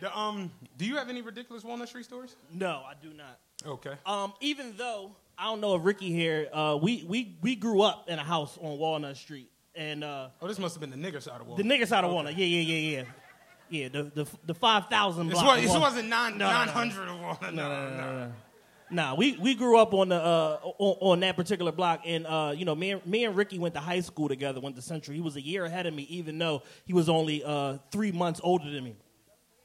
The, 0.00 0.16
um, 0.16 0.50
do 0.76 0.84
you 0.84 0.96
have 0.96 1.08
any 1.08 1.22
ridiculous 1.22 1.64
Walnut 1.64 1.88
Street 1.88 2.04
stories? 2.04 2.36
No, 2.52 2.82
I 2.86 2.92
do 3.00 3.12
not. 3.14 3.38
Okay. 3.66 3.94
Um, 4.04 4.34
even 4.40 4.74
though 4.76 5.12
I 5.38 5.44
don't 5.44 5.60
know 5.62 5.74
if 5.76 5.84
Ricky 5.84 6.12
here, 6.12 6.48
uh, 6.52 6.78
we, 6.80 7.04
we 7.08 7.36
we 7.40 7.56
grew 7.56 7.80
up 7.82 8.08
in 8.08 8.18
a 8.18 8.24
house 8.24 8.58
on 8.60 8.78
Walnut 8.78 9.16
Street, 9.16 9.48
and 9.74 10.04
uh, 10.04 10.28
Oh, 10.42 10.48
this 10.48 10.58
must 10.58 10.74
have 10.74 10.80
been 10.82 10.90
the 10.90 10.96
nigger 11.10 11.22
side 11.22 11.40
of 11.40 11.46
Walnut. 11.46 11.66
the 11.66 11.70
niggas 11.74 11.90
out 11.92 12.04
of 12.04 12.12
Walnut, 12.12 12.36
yeah, 12.36 12.44
yeah, 12.44 12.60
yeah, 12.60 12.98
yeah, 12.98 13.04
yeah. 13.70 13.88
The 13.88 14.02
the 14.24 14.26
the 14.46 14.54
five 14.54 14.88
thousand 14.88 15.28
This, 15.28 15.40
block. 15.40 15.56
was, 15.56 15.64
of 15.64 15.72
this 15.72 15.80
wasn't 15.80 16.08
nine 16.10 16.36
No, 16.36 16.44
no, 16.46 16.50
no. 16.52 16.58
nine 16.58 16.68
hundred 16.68 17.08
of 17.08 17.18
Walnut. 17.20 17.54
No, 17.54 17.68
no, 17.68 17.96
no. 17.96 18.32
Nah, 18.90 19.14
we, 19.14 19.36
we 19.38 19.54
grew 19.54 19.78
up 19.78 19.94
on 19.94 20.10
the 20.10 20.16
uh, 20.16 20.58
on, 20.62 20.96
on 21.00 21.20
that 21.20 21.36
particular 21.36 21.72
block, 21.72 22.02
and 22.04 22.26
uh, 22.26 22.52
you 22.56 22.64
know, 22.64 22.74
me 22.74 22.92
and, 22.92 23.04
me 23.06 23.24
and 23.24 23.36
Ricky 23.36 23.58
went 23.58 23.74
to 23.74 23.80
high 23.80 24.00
school 24.00 24.28
together. 24.28 24.60
Went 24.60 24.76
to 24.76 24.82
Central. 24.82 25.14
He 25.14 25.20
was 25.20 25.36
a 25.36 25.40
year 25.40 25.64
ahead 25.64 25.86
of 25.86 25.94
me, 25.94 26.04
even 26.04 26.38
though 26.38 26.62
he 26.84 26.92
was 26.92 27.08
only 27.08 27.42
uh, 27.44 27.78
three 27.90 28.12
months 28.12 28.40
older 28.42 28.70
than 28.70 28.84
me. 28.84 28.96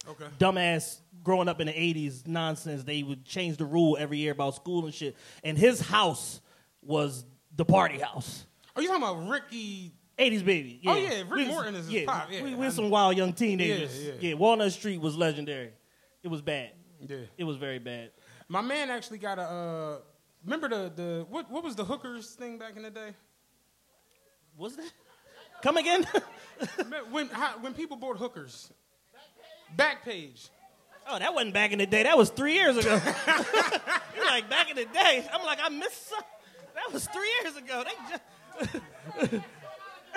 Okay. 0.09 0.25
Dumbass 0.39 0.99
growing 1.23 1.47
up 1.47 1.61
in 1.61 1.67
the 1.67 1.73
'80s 1.73 2.27
nonsense. 2.27 2.83
They 2.83 3.03
would 3.03 3.23
change 3.23 3.57
the 3.57 3.65
rule 3.65 3.95
every 3.99 4.17
year 4.17 4.31
about 4.31 4.55
school 4.55 4.85
and 4.85 4.93
shit. 4.93 5.15
And 5.43 5.57
his 5.57 5.79
house 5.79 6.41
was 6.81 7.23
the 7.55 7.65
party 7.65 7.99
house. 7.99 8.45
Are 8.75 8.81
you 8.81 8.87
talking 8.87 9.03
about 9.03 9.29
Ricky? 9.29 9.91
80s 10.17 10.45
baby. 10.45 10.81
Oh, 10.85 10.95
yeah, 10.95 11.21
Rick 11.21 11.31
We 11.31 11.45
Morton 11.47 11.75
is 11.75 11.85
his 11.85 11.93
yeah, 11.93 12.05
pop, 12.05 12.27
yeah, 12.31 12.43
we, 12.43 12.53
we 12.53 12.69
some 12.69 12.89
wild 12.89 13.17
young 13.17 13.33
teenagers. 13.33 14.03
Yeah, 14.03 14.13
yeah. 14.19 14.33
Walnut 14.35 14.71
Street 14.71 15.01
was 15.01 15.15
legendary. 15.15 15.71
It 16.21 16.27
was 16.27 16.41
bad. 16.41 16.71
Yeah. 16.99 17.17
It 17.37 17.43
was 17.43 17.57
very 17.57 17.79
bad. 17.79 18.11
My 18.51 18.59
man 18.59 18.89
actually 18.89 19.19
got 19.19 19.39
a. 19.39 19.43
Uh, 19.43 19.97
remember 20.43 20.67
the 20.67 20.91
the 20.93 21.25
what 21.29 21.49
what 21.49 21.63
was 21.63 21.77
the 21.77 21.85
hookers 21.85 22.31
thing 22.31 22.57
back 22.57 22.75
in 22.75 22.83
the 22.83 22.89
day? 22.89 23.13
Was 24.57 24.75
that? 24.75 24.91
Come 25.63 25.77
again? 25.77 26.05
when 27.11 27.29
how, 27.29 27.53
when 27.61 27.73
people 27.73 27.95
bought 27.95 28.17
hookers, 28.17 28.69
back 29.77 30.03
page. 30.03 30.49
Oh, 31.09 31.17
that 31.17 31.33
wasn't 31.33 31.53
back 31.53 31.71
in 31.71 31.79
the 31.79 31.85
day. 31.85 32.03
That 32.03 32.17
was 32.17 32.29
three 32.29 32.55
years 32.55 32.75
ago. 32.75 32.89
You're 34.17 34.25
like 34.25 34.49
back 34.49 34.69
in 34.69 34.75
the 34.75 34.85
day. 34.85 35.25
I'm 35.31 35.45
like, 35.45 35.59
I 35.63 35.69
missed 35.69 36.09
some. 36.09 36.23
That 36.75 36.91
was 36.91 37.07
three 37.07 37.31
years 37.41 37.55
ago. 37.55 37.85
They 37.85 39.29
just 39.29 39.45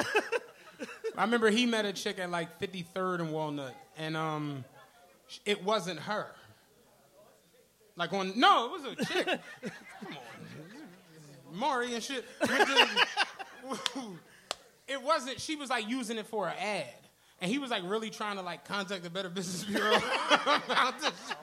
I 1.16 1.22
remember 1.22 1.50
he 1.50 1.66
met 1.66 1.84
a 1.84 1.92
chick 1.92 2.18
at 2.18 2.32
like 2.32 2.58
53rd 2.58 3.20
and 3.20 3.32
Walnut, 3.32 3.76
and 3.96 4.16
um, 4.16 4.64
it 5.46 5.62
wasn't 5.62 6.00
her. 6.00 6.26
Like 7.96 8.12
on 8.12 8.38
no, 8.38 8.66
it 8.66 8.72
was 8.72 8.84
a 8.84 9.04
chick. 9.04 9.26
Come 9.26 10.16
on, 11.52 11.58
Maury 11.58 11.94
and 11.94 12.02
shit. 12.02 12.24
It 14.86 15.02
wasn't. 15.02 15.40
She 15.40 15.56
was 15.56 15.70
like 15.70 15.88
using 15.88 16.18
it 16.18 16.26
for 16.26 16.46
an 16.46 16.54
ad, 16.60 16.84
and 17.40 17.50
he 17.50 17.58
was 17.58 17.70
like 17.70 17.82
really 17.86 18.10
trying 18.10 18.36
to 18.36 18.42
like 18.42 18.66
contact 18.66 19.02
the 19.02 19.08
Better 19.08 19.30
Business 19.30 19.64
Bureau 19.64 19.96
about 19.96 21.00
this 21.00 21.12
shit. 21.26 21.38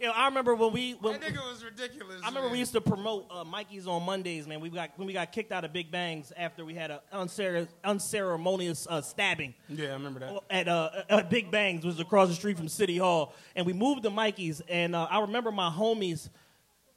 You 0.00 0.06
know, 0.06 0.12
I 0.14 0.26
remember 0.26 0.54
when 0.54 0.72
we 0.72 0.92
when, 0.92 1.20
That 1.20 1.32
nigga 1.32 1.50
was 1.50 1.64
ridiculous. 1.64 2.20
I 2.22 2.28
remember 2.28 2.48
man. 2.48 2.52
we 2.52 2.58
used 2.58 2.72
to 2.72 2.80
promote 2.80 3.26
uh, 3.30 3.44
Mikey's 3.44 3.86
on 3.86 4.04
Mondays, 4.04 4.46
man. 4.46 4.60
We 4.60 4.68
got 4.68 4.90
when 4.96 5.06
we 5.06 5.12
got 5.14 5.32
kicked 5.32 5.52
out 5.52 5.64
of 5.64 5.72
Big 5.72 5.90
Bangs 5.90 6.32
after 6.36 6.64
we 6.64 6.74
had 6.74 6.90
an 6.90 6.98
uncere- 7.12 7.68
unceremonious 7.84 8.86
uh, 8.90 9.00
stabbing. 9.00 9.54
Yeah, 9.68 9.88
I 9.88 9.92
remember 9.92 10.20
that. 10.20 10.40
at 10.50 10.68
uh, 10.68 10.90
at 11.08 11.30
Big 11.30 11.50
Bangs, 11.50 11.84
was 11.84 11.98
across 11.98 12.28
the 12.28 12.34
street 12.34 12.58
from 12.58 12.68
City 12.68 12.98
Hall, 12.98 13.34
and 13.54 13.64
we 13.64 13.72
moved 13.72 14.02
to 14.02 14.10
Mikey's. 14.10 14.60
And 14.68 14.94
uh, 14.94 15.06
I 15.10 15.20
remember 15.20 15.50
my 15.50 15.70
homies 15.70 16.28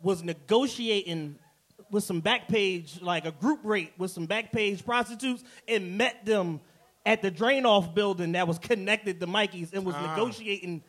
was 0.02 0.24
negotiating 0.24 1.38
with 1.92 2.04
some 2.04 2.20
back 2.20 2.48
page, 2.48 3.02
like 3.02 3.26
a 3.26 3.32
group 3.32 3.62
rate 3.64 3.94
with 3.98 4.12
some 4.12 4.26
back 4.26 4.52
page 4.52 4.86
prostitutes, 4.86 5.44
and 5.68 5.98
met 5.98 6.26
them 6.26 6.60
at 7.06 7.22
the 7.22 7.32
drain 7.32 7.66
off 7.66 7.96
building 7.96 8.34
that 8.34 8.48
was 8.48 8.60
connected 8.60 9.22
to 9.22 9.28
Mikey's, 9.28 9.74
and 9.74 9.86
was 9.86 9.96
negotiating 9.96 10.84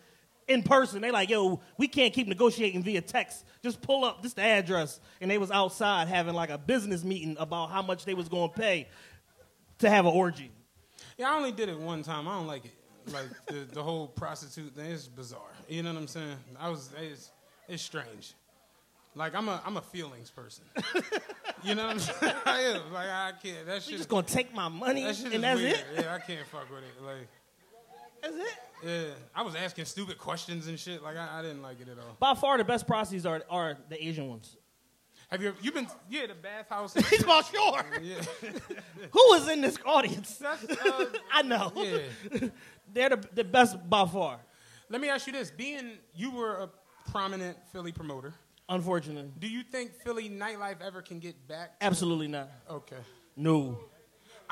in 0.50 0.62
person. 0.62 1.00
They 1.00 1.10
like, 1.10 1.30
yo, 1.30 1.60
we 1.78 1.88
can't 1.88 2.12
keep 2.12 2.26
negotiating 2.26 2.82
via 2.82 3.00
text. 3.00 3.44
Just 3.62 3.80
pull 3.80 4.04
up 4.04 4.22
this 4.22 4.34
the 4.34 4.42
address, 4.42 5.00
and 5.20 5.30
they 5.30 5.38
was 5.38 5.50
outside 5.50 6.08
having 6.08 6.34
like 6.34 6.50
a 6.50 6.58
business 6.58 7.04
meeting 7.04 7.36
about 7.38 7.70
how 7.70 7.82
much 7.82 8.04
they 8.04 8.14
was 8.14 8.28
gonna 8.28 8.52
pay 8.52 8.88
to 9.78 9.88
have 9.88 10.06
an 10.06 10.12
orgy. 10.12 10.50
Yeah, 11.16 11.30
I 11.30 11.36
only 11.36 11.52
did 11.52 11.68
it 11.68 11.78
one 11.78 12.02
time. 12.02 12.26
I 12.28 12.36
don't 12.36 12.46
like 12.46 12.64
it. 12.64 12.72
Like 13.12 13.26
the, 13.46 13.66
the 13.72 13.82
whole 13.82 14.08
prostitute 14.08 14.74
thing 14.74 14.90
is 14.90 15.08
bizarre. 15.08 15.40
You 15.68 15.82
know 15.82 15.92
what 15.92 16.00
I'm 16.00 16.08
saying? 16.08 16.36
I 16.58 16.68
was 16.68 16.90
it's, 17.00 17.30
it's 17.68 17.82
strange. 17.82 18.34
Like 19.14 19.34
I'm 19.34 19.48
a 19.48 19.60
I'm 19.64 19.76
a 19.76 19.82
feelings 19.82 20.30
person. 20.30 20.64
you 21.62 21.74
know 21.74 21.86
what 21.86 21.92
I'm 21.92 21.98
saying? 21.98 22.34
I 22.44 22.60
am. 22.74 22.92
Like 22.92 23.08
I 23.08 23.32
can't. 23.42 23.66
That 23.66 23.82
shit. 23.82 23.92
You 23.92 23.96
just 23.98 24.08
gonna 24.08 24.26
take 24.26 24.54
my 24.54 24.68
money 24.68 25.04
that 25.04 25.20
and 25.32 25.42
that's 25.42 25.60
weird. 25.60 25.74
it? 25.74 25.84
Yeah, 26.00 26.14
I 26.14 26.18
can't 26.18 26.46
fuck 26.46 26.70
with 26.70 26.80
it. 26.80 27.04
Like 27.04 27.28
That's 28.22 28.34
it. 28.36 28.58
yeah, 28.84 29.02
I 29.34 29.42
was 29.42 29.54
asking 29.54 29.84
stupid 29.86 30.18
questions 30.18 30.66
and 30.66 30.78
shit. 30.78 31.02
Like 31.02 31.16
I, 31.16 31.38
I 31.38 31.42
didn't 31.42 31.62
like 31.62 31.80
it 31.80 31.88
at 31.88 31.98
all. 31.98 32.16
By 32.18 32.34
far, 32.34 32.58
the 32.58 32.64
best 32.64 32.86
prostitutes 32.86 33.26
are 33.26 33.42
are 33.50 33.76
the 33.88 34.02
Asian 34.04 34.28
ones. 34.28 34.56
Have 35.30 35.42
you 35.42 35.54
you 35.62 35.70
been 35.72 35.86
yeah 36.08 36.26
the 36.26 36.34
bathhouse? 36.34 36.94
And 36.96 37.04
He's 37.06 37.18
shit? 37.18 37.24
about 37.24 37.46
sure. 37.46 37.84
Yeah. 38.02 38.20
Who 39.12 39.32
is 39.34 39.48
in 39.48 39.60
this 39.60 39.78
audience? 39.86 40.36
That's, 40.36 40.64
uh, 40.64 41.06
I 41.32 41.42
know. 41.42 41.72
yeah. 41.76 42.48
They're 42.92 43.10
the, 43.10 43.24
the 43.34 43.44
best 43.44 43.76
by 43.88 44.06
far. 44.06 44.40
Let 44.88 45.00
me 45.00 45.08
ask 45.08 45.26
you 45.26 45.32
this: 45.32 45.50
Being 45.50 45.92
you 46.14 46.32
were 46.32 46.56
a 46.56 46.70
prominent 47.10 47.56
Philly 47.72 47.92
promoter, 47.92 48.34
Unfortunately, 48.68 49.30
do 49.38 49.46
you 49.48 49.62
think 49.62 49.92
Philly 50.04 50.28
nightlife 50.28 50.80
ever 50.80 51.00
can 51.02 51.20
get 51.20 51.46
back? 51.48 51.78
to- 51.78 51.86
absolutely 51.86 52.28
not. 52.28 52.50
Okay. 52.68 52.96
No. 53.36 53.78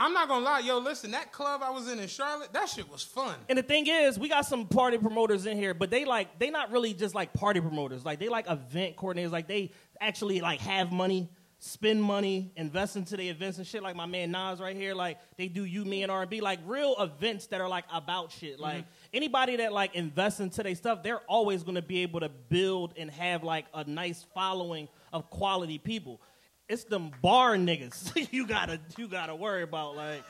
I'm 0.01 0.13
not 0.13 0.29
gonna 0.29 0.45
lie, 0.45 0.61
yo. 0.61 0.79
Listen, 0.79 1.11
that 1.11 1.33
club 1.33 1.61
I 1.63 1.71
was 1.71 1.91
in 1.91 1.99
in 1.99 2.07
Charlotte, 2.07 2.53
that 2.53 2.69
shit 2.69 2.89
was 2.89 3.03
fun. 3.03 3.35
And 3.49 3.59
the 3.59 3.65
thing 3.65 3.89
is, 3.89 4.17
we 4.17 4.29
got 4.29 4.47
some 4.47 4.67
party 4.67 4.97
promoters 4.97 5.45
in 5.45 5.57
here, 5.57 5.75
but 5.75 5.91
they 5.91 6.05
like 6.05 6.39
they 6.39 6.51
not 6.51 6.71
really 6.71 6.95
just 6.95 7.17
like 7.17 7.33
party 7.33 7.61
promoters. 7.61 8.05
Like 8.05 8.21
they 8.21 8.29
like 8.29 8.49
event 8.49 8.97
coordinators. 8.97 9.33
Like 9.33 9.49
they 9.49 9.73
actually 10.01 10.41
like 10.41 10.61
have 10.61 10.93
money, 10.93 11.29
spend 11.59 12.01
money, 12.01 12.53
invest 12.55 12.95
into 12.95 13.17
the 13.17 13.29
events 13.29 13.59
and 13.59 13.67
shit. 13.67 13.83
Like 13.83 13.97
my 13.97 14.07
man 14.07 14.31
Nas 14.31 14.61
right 14.61 14.77
here. 14.77 14.95
Like 14.95 15.19
they 15.37 15.49
do 15.49 15.65
you, 15.65 15.85
me, 15.85 16.05
and 16.05 16.13
R 16.13 16.23
and 16.23 16.31
B. 16.31 16.41
Like 16.41 16.61
real 16.65 16.95
events 17.01 17.49
that 17.49 17.61
are 17.61 17.69
like 17.69 17.85
about 17.93 18.31
shit. 18.31 18.55
Mm-hmm. 18.55 18.63
Like 18.63 18.85
anybody 19.13 19.57
that 19.57 19.73
like 19.73 19.97
invests 19.97 20.39
into 20.39 20.63
their 20.63 20.77
stuff, 20.77 21.03
they're 21.03 21.23
always 21.27 21.65
gonna 21.65 21.83
be 21.83 22.03
able 22.03 22.21
to 22.21 22.29
build 22.29 22.95
and 22.97 23.11
have 23.11 23.43
like 23.43 23.67
a 23.75 23.83
nice 23.83 24.25
following 24.33 24.89
of 25.13 25.29
quality 25.31 25.79
people. 25.79 26.21
It's 26.69 26.85
them 26.85 27.11
bar 27.23 27.57
niggas 27.57 28.29
you 28.33 28.47
gotta 28.47 28.81
you 28.97 29.09
gotta 29.09 29.35
worry 29.35 29.63
about. 29.63 29.97
Like 29.97 30.23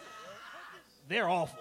they're 1.09 1.29
awful. 1.29 1.59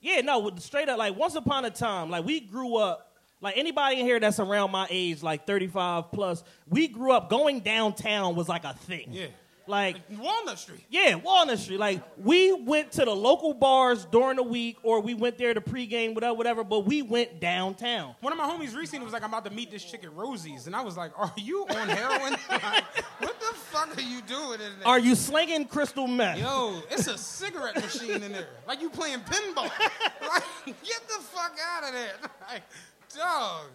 Yeah, 0.00 0.20
no, 0.20 0.54
straight 0.58 0.88
up, 0.88 0.98
like 0.98 1.16
once 1.16 1.34
upon 1.34 1.64
a 1.64 1.70
time, 1.70 2.10
like 2.10 2.24
we 2.24 2.38
grew 2.38 2.76
up, 2.76 3.16
like 3.40 3.56
anybody 3.56 3.98
in 3.98 4.06
here 4.06 4.20
that's 4.20 4.38
around 4.38 4.70
my 4.70 4.86
age, 4.88 5.20
like 5.20 5.48
35 5.48 6.12
plus, 6.12 6.44
we 6.68 6.86
grew 6.86 7.10
up 7.10 7.28
going 7.28 7.58
downtown 7.58 8.36
was 8.36 8.48
like 8.48 8.64
a 8.64 8.74
thing. 8.74 9.08
Yeah. 9.10 9.26
Like, 9.66 9.96
Walnut 10.18 10.58
Street. 10.58 10.84
yeah, 10.90 11.14
Walnut 11.16 11.58
Street. 11.58 11.80
Like, 11.80 12.02
we 12.22 12.52
went 12.52 12.92
to 12.92 13.04
the 13.04 13.14
local 13.14 13.52
bars 13.54 14.04
during 14.06 14.36
the 14.36 14.42
week, 14.42 14.78
or 14.82 15.00
we 15.00 15.14
went 15.14 15.38
there 15.38 15.52
to 15.54 15.60
pregame, 15.60 16.14
whatever, 16.14 16.34
whatever, 16.34 16.64
but 16.64 16.80
we 16.86 17.02
went 17.02 17.40
downtown. 17.40 18.14
One 18.20 18.32
of 18.32 18.38
my 18.38 18.44
homies 18.44 18.76
recently 18.76 19.04
was 19.04 19.12
like, 19.12 19.22
I'm 19.22 19.30
about 19.30 19.44
to 19.46 19.50
meet 19.50 19.70
this 19.70 19.84
chick 19.84 20.04
at 20.04 20.12
Rosie's. 20.14 20.66
And 20.66 20.76
I 20.76 20.82
was 20.82 20.96
like, 20.96 21.12
Are 21.18 21.32
you 21.36 21.66
on 21.68 21.88
heroin? 21.88 22.32
like, 22.50 22.84
what 23.18 23.40
the 23.40 23.46
fuck 23.54 23.96
are 23.96 24.00
you 24.00 24.20
doing 24.22 24.60
in 24.60 24.78
there? 24.78 24.86
Are 24.86 24.98
you 24.98 25.14
slinging 25.14 25.64
crystal 25.66 26.06
meth? 26.06 26.38
Yo, 26.38 26.80
it's 26.90 27.06
a 27.08 27.18
cigarette 27.18 27.76
machine 27.76 28.22
in 28.22 28.32
there. 28.32 28.48
Like 28.66 28.80
you 28.80 28.90
playing 28.90 29.20
pinball. 29.20 29.64
like, 30.28 30.44
get 30.66 31.00
the 31.08 31.22
fuck 31.22 31.56
out 31.74 31.84
of 31.88 31.92
there. 31.92 32.14
Like, 32.48 32.62
dog. 33.16 33.66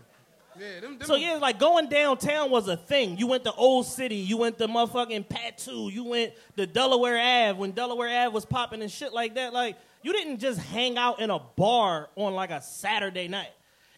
Yeah, 0.59 0.79
them, 0.81 0.97
them 0.97 1.07
So 1.07 1.15
yeah, 1.15 1.35
like 1.35 1.59
going 1.59 1.89
downtown 1.89 2.51
was 2.51 2.67
a 2.67 2.77
thing. 2.77 3.17
You 3.17 3.27
went 3.27 3.43
to 3.45 3.53
Old 3.53 3.85
City, 3.85 4.15
you 4.15 4.37
went 4.37 4.57
to 4.57 4.67
motherfucking 4.67 5.27
Patu, 5.27 5.91
you 5.91 6.03
went 6.03 6.33
to 6.57 6.65
Delaware 6.67 7.17
Ave 7.17 7.59
when 7.59 7.71
Delaware 7.71 8.25
Ave 8.25 8.33
was 8.33 8.45
popping 8.45 8.81
and 8.81 8.91
shit 8.91 9.13
like 9.13 9.35
that. 9.35 9.53
Like 9.53 9.77
you 10.03 10.13
didn't 10.13 10.39
just 10.39 10.59
hang 10.59 10.97
out 10.97 11.19
in 11.19 11.29
a 11.29 11.39
bar 11.39 12.09
on 12.15 12.33
like 12.33 12.51
a 12.51 12.61
Saturday 12.61 13.27
night. 13.27 13.51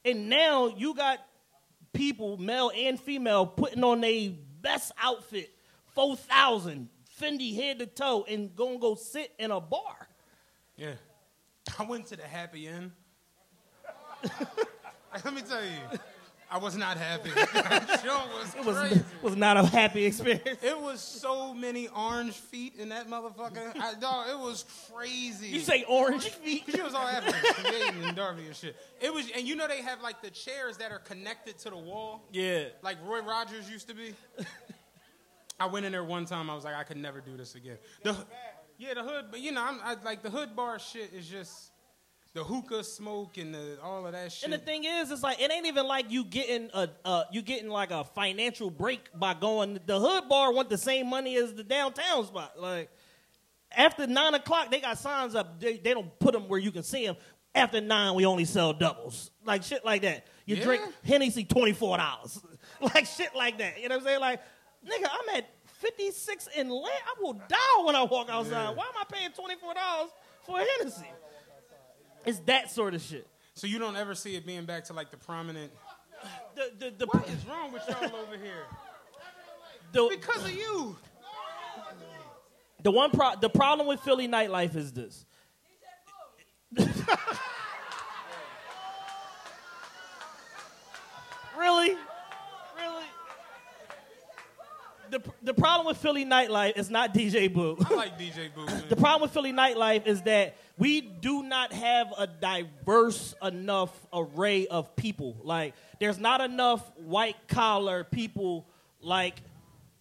And 0.05 0.29
now 0.29 0.67
you 0.67 0.93
got 0.93 1.19
people, 1.93 2.37
male 2.37 2.71
and 2.75 2.99
female, 2.99 3.45
putting 3.45 3.83
on 3.83 4.01
their 4.01 4.31
best 4.61 4.91
outfit, 5.01 5.49
four 5.93 6.15
thousand, 6.15 6.89
Fendi 7.19 7.55
head 7.55 7.79
to 7.79 7.85
toe, 7.85 8.25
and 8.27 8.55
gonna 8.55 8.79
go 8.79 8.95
sit 8.95 9.31
in 9.39 9.51
a 9.51 9.59
bar. 9.59 10.07
Yeah. 10.75 10.93
I 11.79 11.83
went 11.83 12.07
to 12.07 12.15
the 12.15 12.23
Happy 12.23 12.67
Inn. 12.67 12.91
Let 15.23 15.33
me 15.33 15.41
tell 15.41 15.63
you, 15.63 15.99
I 16.53 16.57
was 16.57 16.77
not 16.77 16.97
happy. 16.97 17.29
that 17.35 18.03
was 18.05 18.55
It 18.55 18.63
was 18.63 18.77
crazy. 18.77 19.01
was 19.23 19.35
not 19.35 19.57
a 19.57 19.65
happy 19.65 20.05
experience. 20.05 20.61
It 20.61 20.79
was 20.79 21.01
so 21.01 21.51
many 21.51 21.87
orange 21.87 22.35
feet 22.35 22.75
in 22.77 22.89
that 22.89 23.09
motherfucker. 23.09 23.75
I, 23.75 23.95
dog, 23.95 24.27
it 24.29 24.37
was 24.37 24.63
crazy. 24.93 25.47
You 25.47 25.61
say 25.61 25.83
orange 25.89 26.25
feet? 26.29 26.65
She 26.69 26.79
was 26.79 26.93
all 26.93 27.07
happy. 27.07 27.31
Jaden 27.31 28.07
and 28.07 28.15
Darby 28.15 28.45
and 28.45 28.55
shit. 28.55 28.75
It 29.01 29.11
was, 29.11 29.31
and 29.35 29.47
you 29.47 29.55
know 29.55 29.67
they 29.67 29.81
have 29.81 30.03
like 30.03 30.21
the 30.21 30.29
chairs 30.29 30.77
that 30.77 30.91
are 30.91 30.99
connected 30.99 31.57
to 31.59 31.71
the 31.71 31.77
wall, 31.77 32.21
Yeah. 32.31 32.65
like 32.83 32.97
Roy 33.03 33.21
Rogers 33.21 33.67
used 33.67 33.87
to 33.87 33.95
be. 33.95 34.13
I 35.59 35.65
went 35.65 35.87
in 35.87 35.91
there 35.91 36.03
one 36.03 36.25
time. 36.25 36.51
I 36.51 36.55
was 36.55 36.65
like, 36.65 36.75
I 36.75 36.83
could 36.83 36.97
never 36.97 37.19
do 37.19 37.35
this 37.35 37.55
again. 37.55 37.79
The, 38.03 38.15
yeah, 38.77 38.93
the 38.93 39.01
hood, 39.03 39.25
but 39.31 39.39
you 39.39 39.51
know, 39.51 39.63
I'm 39.63 39.79
I, 39.83 39.95
like 40.05 40.21
the 40.21 40.29
hood 40.29 40.55
bar 40.55 40.77
shit 40.77 41.13
is 41.13 41.27
just 41.27 41.71
the 42.33 42.43
hookah 42.43 42.83
smoke 42.83 43.37
and 43.37 43.53
the, 43.53 43.77
all 43.83 44.05
of 44.05 44.11
that 44.13 44.31
shit. 44.31 44.45
And 44.45 44.53
the 44.53 44.57
thing 44.57 44.85
is, 44.85 45.11
it's 45.11 45.21
like 45.23 45.39
it 45.39 45.51
ain't 45.51 45.67
even 45.67 45.85
like 45.87 46.11
you 46.11 46.23
getting 46.23 46.69
a 46.73 46.89
uh, 47.05 47.23
you 47.31 47.41
getting 47.41 47.69
like 47.69 47.91
a 47.91 48.03
financial 48.03 48.69
break 48.71 49.07
by 49.13 49.33
going. 49.35 49.79
The 49.85 49.99
hood 49.99 50.27
bar 50.29 50.51
want 50.51 50.69
the 50.69 50.77
same 50.77 51.07
money 51.09 51.35
as 51.37 51.53
the 51.53 51.63
downtown 51.63 52.25
spot. 52.25 52.59
Like 52.59 52.89
after 53.75 54.07
nine 54.07 54.33
o'clock, 54.33 54.71
they 54.71 54.81
got 54.81 54.97
signs 54.97 55.35
up. 55.35 55.59
They, 55.59 55.77
they 55.77 55.93
don't 55.93 56.17
put 56.19 56.33
them 56.33 56.47
where 56.47 56.59
you 56.59 56.71
can 56.71 56.83
see 56.83 57.05
them. 57.05 57.17
After 57.55 57.79
nine, 57.81 58.15
we 58.15 58.25
only 58.25 58.45
sell 58.45 58.73
doubles, 58.73 59.29
like 59.45 59.61
shit 59.61 59.85
like 59.85 60.01
that. 60.01 60.25
You 60.47 60.55
Yeah. 60.55 60.63
drink 60.63 60.81
Hennessy 61.05 61.43
twenty 61.43 61.73
four 61.73 61.97
dollars, 61.97 62.41
like 62.81 63.05
shit 63.05 63.35
like 63.35 63.59
that. 63.59 63.79
You 63.79 63.89
know 63.89 63.95
what 63.97 64.01
I'm 64.01 64.07
saying? 64.07 64.19
Like, 64.21 64.41
nigga, 64.83 65.07
I'm 65.07 65.35
at 65.37 65.49
fifty 65.67 66.09
six 66.09 66.47
in 66.57 66.69
land. 66.69 66.87
I 67.05 67.21
will 67.21 67.33
die 67.33 67.83
when 67.85 67.95
I 67.95 68.01
walk 68.03 68.29
outside. 68.31 68.75
Why 68.75 68.85
am 68.85 68.93
I 68.99 69.03
paying 69.07 69.29
twenty 69.33 69.53
four 69.55 69.75
dollars 69.75 70.09
for 70.47 70.59
a 70.59 70.65
Hennessy? 70.79 71.05
It's 72.25 72.39
that 72.39 72.71
sort 72.71 72.93
of 72.93 73.01
shit. 73.01 73.27
so 73.53 73.67
you 73.67 73.79
don't 73.79 73.95
ever 73.95 74.15
see 74.15 74.35
it 74.35 74.45
being 74.45 74.65
back 74.65 74.85
to 74.85 74.93
like 74.93 75.11
the 75.11 75.17
prominent. 75.17 75.71
The 76.55 76.71
the 76.79 76.91
the, 76.99 77.05
What 77.07 77.27
is 77.27 77.45
wrong 77.45 77.71
with 77.73 77.83
y'all 77.87 78.15
over 78.15 78.37
here? 78.37 78.65
the, 79.91 80.07
Because 80.09 80.45
of 80.45 80.51
you. 80.53 80.95
The 82.81 82.91
one 82.91 83.11
pro- 83.11 83.35
the 83.39 83.49
problem 83.49 83.87
with 83.87 83.99
Philly 84.01 84.27
nightlife 84.27 84.75
is 84.75 84.91
this. 84.93 85.25
really? 91.57 91.95
Really? 92.77 93.05
The, 95.11 95.21
the 95.43 95.53
problem 95.53 95.85
with 95.87 95.97
Philly 95.97 96.25
nightlife 96.25 96.77
is 96.77 96.89
not 96.89 97.13
DJ 97.13 97.53
Boo. 97.53 97.77
I 97.89 97.93
like 97.93 98.17
DJ 98.19 98.53
Boo. 98.53 98.65
the 98.89 98.95
problem 98.95 99.21
with 99.21 99.31
Philly 99.31 99.53
nightlife 99.53 100.07
is 100.07 100.21
that 100.23 100.57
we 100.77 101.01
do 101.01 101.43
not 101.43 101.71
have 101.71 102.13
a 102.17 102.27
diverse 102.27 103.35
enough 103.41 103.91
array 104.11 104.67
of 104.67 104.95
people. 104.95 105.37
Like, 105.43 105.73
there's 105.99 106.17
not 106.17 106.41
enough 106.41 106.81
white 106.97 107.47
collar 107.47 108.03
people 108.03 108.67
like 109.01 109.41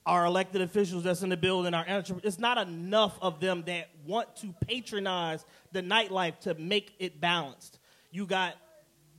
our 0.05 0.25
elected 0.25 0.63
officials 0.63 1.05
that's 1.05 1.23
in 1.23 1.29
the 1.29 1.37
building, 1.37 1.75
our 1.75 1.85
it's 2.25 2.39
not 2.39 2.59
enough 2.59 3.17
of 3.23 3.39
them 3.39 3.63
that 3.67 3.89
want 4.05 4.35
to 4.37 4.53
patronize 4.67 5.45
the 5.71 5.81
nightlife 5.81 6.39
to 6.41 6.55
make 6.55 6.95
it 6.99 7.21
balanced. 7.21 7.79
You 8.11 8.27
got 8.27 8.57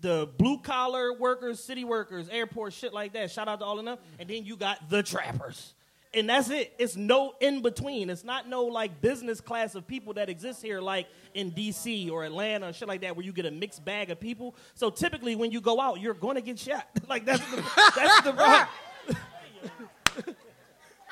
the 0.02 0.30
blue 0.38 0.60
collar 0.60 1.14
workers, 1.14 1.64
city 1.64 1.86
workers, 1.86 2.28
airport, 2.30 2.74
shit 2.74 2.94
like 2.94 3.14
that. 3.14 3.32
Shout 3.32 3.48
out 3.48 3.60
to 3.60 3.66
all 3.66 3.80
of 3.80 3.86
them. 3.86 3.98
And 4.20 4.30
then 4.30 4.46
you 4.46 4.58
got 4.58 4.90
the 4.90 5.02
trappers. 5.02 5.74
And 6.16 6.30
that's 6.30 6.50
it. 6.50 6.74
It's 6.78 6.96
no 6.96 7.34
in 7.40 7.62
between. 7.64 8.10
It's 8.10 8.24
not 8.24 8.48
no 8.48 8.66
like 8.66 9.02
business 9.02 9.42
class 9.42 9.74
of 9.74 9.88
people 9.88 10.14
that 10.14 10.30
exist 10.30 10.62
here, 10.62 10.80
like 10.80 11.08
in 11.34 11.52
DC 11.52 12.12
or 12.12 12.24
Atlanta 12.24 12.70
or 12.70 12.74
shit 12.74 12.88
like 12.88 13.02
that, 13.02 13.16
where 13.16 13.26
you 13.26 13.34
get 13.34 13.46
a 13.46 13.52
mixed 13.52 13.84
bag 13.84 14.12
of 14.12 14.20
people. 14.20 14.56
So 14.76 14.92
typically, 14.92 15.36
when 15.36 15.52
you 15.52 15.60
go 15.60 15.82
out, 15.82 16.00
you're 16.00 16.14
going 16.14 16.36
to 16.36 16.42
get 16.42 16.60
shot. 16.60 16.88
like 17.10 17.26
that's 17.26 17.44
the 17.50 17.64
that's 17.96 18.22
the 18.22 18.34
problem. 18.34 18.68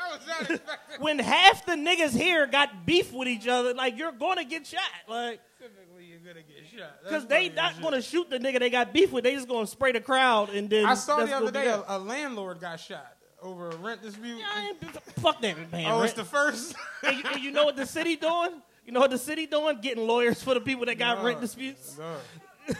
I 0.03 0.18
was 0.18 0.28
not 0.28 0.41
expecting. 0.41 0.99
when 0.99 1.19
half 1.19 1.65
the 1.65 1.73
niggas 1.73 2.15
here 2.15 2.45
got 2.45 2.86
beef 2.86 3.11
with 3.11 3.28
each 3.28 3.48
other, 3.48 3.73
like 3.73 3.98
you're 3.98 4.11
going 4.11 4.38
to 4.38 4.45
get 4.45 4.68
shot. 4.68 4.82
Like 5.07 5.40
Typically, 5.60 6.06
you're 6.06 6.19
gonna 6.19 6.44
get 6.44 6.68
shot. 6.76 7.03
Because 7.03 7.28
they 7.28 7.49
not 7.49 7.76
shit. 7.76 7.91
to 7.91 8.02
shoot 8.02 8.30
the 8.30 8.40
nigga 8.40 8.60
they 8.60 8.69
got 8.69 8.94
beef 8.94 9.11
with. 9.11 9.23
They 9.23 9.34
just 9.34 9.48
going 9.48 9.65
to 9.65 9.72
spray 9.72 9.91
the 9.91 10.02
crowd 10.02 10.49
and 10.49 10.69
then. 10.69 10.86
I 10.86 10.94
saw 10.94 11.23
the 11.26 11.36
other 11.36 11.52
day 11.52 11.68
a, 11.68 11.84
a 11.88 11.98
landlord 11.98 12.60
got 12.60 12.80
shot 12.80 13.15
over 13.41 13.69
a 13.69 13.76
rent 13.77 14.01
dispute. 14.01 14.39
Yeah, 14.39 14.49
I 14.53 14.68
ain't- 14.68 15.03
fuck 15.19 15.41
that 15.41 15.72
man. 15.72 15.85
oh, 15.91 15.99
right? 15.99 16.05
it's 16.05 16.13
the 16.13 16.26
first. 16.26 16.76
and, 17.03 17.18
you, 17.18 17.23
and 17.34 17.43
you 17.43 17.51
know 17.51 17.65
what 17.65 17.76
the 17.76 17.85
city 17.85 18.15
doing? 18.15 18.61
You 18.85 18.91
know 18.91 18.99
what 18.99 19.11
the 19.11 19.18
city 19.18 19.45
doing? 19.45 19.80
Getting 19.81 20.07
lawyers 20.07 20.41
for 20.41 20.53
the 20.53 20.61
people 20.61 20.85
that 20.85 20.95
got 20.95 21.23
rent 21.23 21.41
disputes. 21.41 21.95
Dog. 21.95 22.19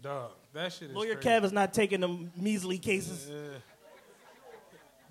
Dog, 0.00 0.30
that 0.52 0.72
shit 0.72 0.90
is 0.90 0.94
Lawyer 0.96 1.14
crazy. 1.16 1.28
Kev 1.28 1.44
is 1.44 1.52
not 1.52 1.74
taking 1.74 2.00
them 2.00 2.30
measly 2.36 2.78
cases. 2.78 3.30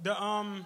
The 0.01 0.21
um, 0.21 0.65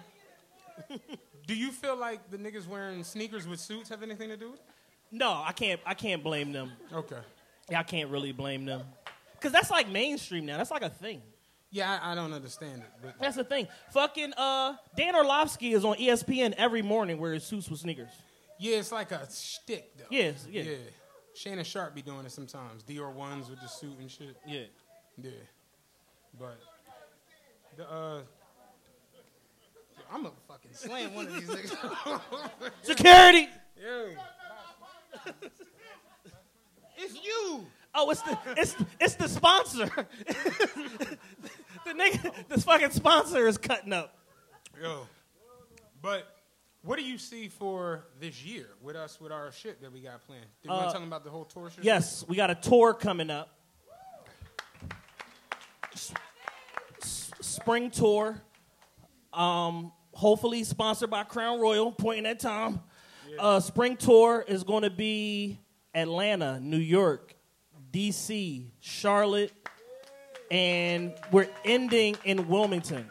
do 1.46 1.54
you 1.54 1.72
feel 1.72 1.96
like 1.96 2.30
the 2.30 2.36
niggas 2.36 2.66
wearing 2.66 3.02
sneakers 3.04 3.46
with 3.46 3.60
suits 3.60 3.88
have 3.88 4.02
anything 4.02 4.28
to 4.28 4.36
do 4.36 4.50
with 4.50 4.60
it? 4.60 4.66
No, 5.10 5.42
I 5.44 5.52
can't. 5.52 5.80
I 5.84 5.94
can't 5.94 6.22
blame 6.22 6.52
them. 6.52 6.72
Okay. 6.92 7.18
Yeah, 7.70 7.80
I 7.80 7.82
can't 7.82 8.10
really 8.10 8.32
blame 8.32 8.64
them. 8.64 8.82
Cause 9.40 9.52
that's 9.52 9.70
like 9.70 9.88
mainstream 9.88 10.46
now. 10.46 10.56
That's 10.56 10.70
like 10.70 10.82
a 10.82 10.88
thing. 10.90 11.20
Yeah, 11.74 11.98
I, 12.02 12.12
I 12.12 12.14
don't 12.14 12.32
understand 12.34 12.82
it, 12.82 12.88
but 13.02 13.14
That's 13.18 13.36
the 13.36 13.44
thing. 13.44 13.66
Fucking 13.92 14.34
uh, 14.36 14.74
Dan 14.94 15.16
Orlovsky 15.16 15.72
is 15.72 15.84
on 15.86 15.96
ESPN 15.96 16.52
every 16.58 16.82
morning 16.82 17.18
wearing 17.18 17.40
suits 17.40 17.68
with 17.70 17.80
sneakers. 17.80 18.10
yeah, 18.58 18.76
it's 18.76 18.92
like 18.92 19.10
a 19.10 19.26
shtick 19.32 19.96
though. 19.96 20.04
Yes, 20.10 20.46
yeah. 20.50 20.62
Yeah. 20.64 20.76
Shannon 21.34 21.64
Sharpe 21.64 21.94
be 21.94 22.02
doing 22.02 22.26
it 22.26 22.30
sometimes. 22.32 22.82
Dior 22.82 23.10
ones 23.10 23.48
with 23.48 23.58
the 23.62 23.66
suit 23.68 23.98
and 23.98 24.10
shit. 24.10 24.36
Yeah. 24.46 24.64
Yeah. 25.20 25.30
But 26.38 26.58
the 27.76 27.90
uh 27.90 28.20
I'm 30.12 30.22
gonna 30.24 30.34
fucking 30.46 30.72
slam 30.74 31.14
one 31.14 31.26
of 31.26 31.34
these 31.34 31.48
niggas. 31.48 32.20
Security. 32.82 33.48
Yo. 33.82 34.10
it's 36.98 37.14
you. 37.14 37.66
Oh, 37.94 38.10
it's 38.10 38.20
the 38.22 38.38
it's 38.58 38.76
it's 39.00 39.14
the 39.14 39.28
sponsor. 39.28 39.90
the 41.84 41.92
nigga, 41.92 42.48
this 42.48 42.64
fucking 42.64 42.90
sponsor 42.90 43.46
is 43.46 43.58
cutting 43.58 43.92
up. 43.92 44.16
Yo. 44.80 45.06
But 46.00 46.26
what 46.82 46.98
do 46.98 47.04
you 47.04 47.18
see 47.18 47.48
for 47.48 48.06
this 48.20 48.44
year 48.44 48.66
with 48.80 48.96
us 48.96 49.20
with 49.20 49.30
our 49.30 49.52
shit 49.52 49.80
that 49.82 49.92
we 49.92 50.00
got 50.00 50.26
planned? 50.26 50.46
Did 50.62 50.68
you 50.68 50.74
want 50.74 50.88
to 50.88 50.94
talk 50.94 51.06
about 51.06 51.24
the 51.24 51.30
whole 51.30 51.44
tour 51.44 51.70
shit? 51.70 51.84
Yes, 51.84 52.24
we 52.28 52.36
got 52.36 52.50
a 52.50 52.54
tour 52.56 52.92
coming 52.94 53.30
up. 53.30 53.56
S- 55.92 56.12
spring 57.40 57.90
tour. 57.90 58.40
Um, 59.32 59.92
hopefully 60.12 60.64
sponsored 60.64 61.10
by 61.10 61.24
Crown 61.24 61.60
Royal, 61.60 61.92
pointing 61.92 62.26
at 62.26 62.40
Tom. 62.40 62.82
Uh, 63.38 63.60
spring 63.60 63.96
tour 63.96 64.44
is 64.46 64.62
going 64.64 64.82
to 64.82 64.90
be 64.90 65.58
Atlanta, 65.94 66.60
New 66.60 66.76
York, 66.76 67.34
DC, 67.92 68.66
Charlotte, 68.80 69.52
and 70.52 71.14
we're 71.30 71.48
ending 71.64 72.14
in 72.24 72.46
Wilmington. 72.46 73.08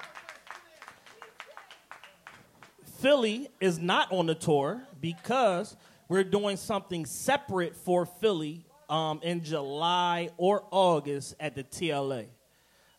Philly 3.00 3.50
is 3.60 3.80
not 3.80 4.12
on 4.12 4.28
the 4.28 4.36
tour 4.36 4.80
because 5.02 5.76
we're 6.08 6.24
doing 6.24 6.56
something 6.56 7.04
separate 7.08 7.76
for 7.76 8.06
Philly 8.06 8.64
um, 8.92 9.22
in 9.24 9.44
July 9.44 10.30
or 10.38 10.64
August 10.70 11.34
at 11.40 11.56
the 11.56 11.64
TLA. 11.64 12.28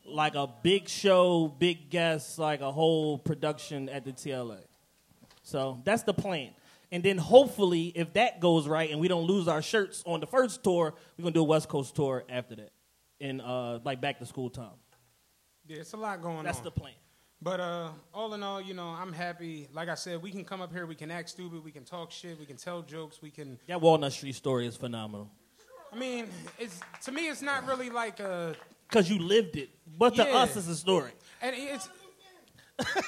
Like 0.05 0.35
a 0.35 0.49
big 0.65 0.89
show, 0.89 1.47
big 1.47 1.89
guests, 1.89 2.37
like 2.37 2.63
a 2.63 2.73
whole 2.73 3.19
production 3.19 3.89
at 3.89 4.05
the 4.05 4.13
TLA. 4.13 4.59
So 5.45 5.81
that's 5.85 6.03
the 6.03 6.15
plan. 6.15 6.51
And 6.91 7.05
then 7.05 7.17
hopefully, 7.17 7.93
if 7.95 8.13
that 8.15 8.41
goes 8.41 8.67
right 8.67 8.91
and 8.91 8.99
we 8.99 9.07
don't 9.07 9.25
lose 9.25 9.47
our 9.47 9.63
shirts 9.63 10.03
on 10.05 10.19
the 10.19 10.27
first 10.27 10.65
tour, 10.65 10.95
we're 11.17 11.23
gonna 11.23 11.33
do 11.33 11.41
a 11.43 11.45
West 11.45 11.69
Coast 11.69 11.95
tour 11.95 12.25
after 12.29 12.57
that, 12.57 12.73
in 13.23 13.41
uh, 13.41 13.79
like 13.85 14.01
back 14.01 14.19
to 14.19 14.27
school 14.27 14.51
time. 14.51 14.79
Yeah, 15.67 15.79
it's 15.79 15.93
a 15.93 15.97
lot 15.97 16.21
going 16.21 16.43
That's 16.45 16.59
on. 16.59 16.65
That's 16.65 16.75
the 16.75 16.81
plan. 16.81 16.95
But 17.41 17.59
uh, 17.59 17.89
all 18.15 18.35
in 18.35 18.43
all, 18.43 18.61
you 18.61 18.75
know, 18.75 18.89
I'm 18.89 19.13
happy. 19.13 19.69
Like 19.73 19.89
I 19.89 19.95
said, 19.95 20.23
we 20.23 20.31
can 20.31 20.45
come 20.45 20.61
up 20.61 20.73
here, 20.73 20.87
we 20.87 20.95
can 20.95 21.11
act 21.11 21.31
stupid, 21.31 21.65
we 21.65 21.73
can 21.73 21.85
talk 21.85 22.13
shit, 22.13 22.39
we 22.39 22.47
can 22.47 22.57
tell 22.57 22.83
jokes, 22.83 23.21
we 23.21 23.31
can. 23.31 23.59
That 23.67 23.81
Walnut 23.81 24.13
Street 24.13 24.35
story 24.35 24.67
is 24.67 24.77
phenomenal 24.77 25.31
I 25.93 25.99
mean, 25.99 26.27
it's 26.59 26.81
to 27.05 27.13
me, 27.13 27.29
it's 27.29 27.43
not 27.43 27.67
really 27.67 27.91
like 27.91 28.19
a. 28.21 28.55
because 28.89 29.11
you 29.11 29.19
lived 29.19 29.57
it, 29.57 29.71
but 29.99 30.15
to 30.17 30.27
us, 30.27 30.57
it's 30.57 30.69
a 30.69 30.77
story. 30.77 31.13
And 31.41 31.55
it's. 31.57 31.89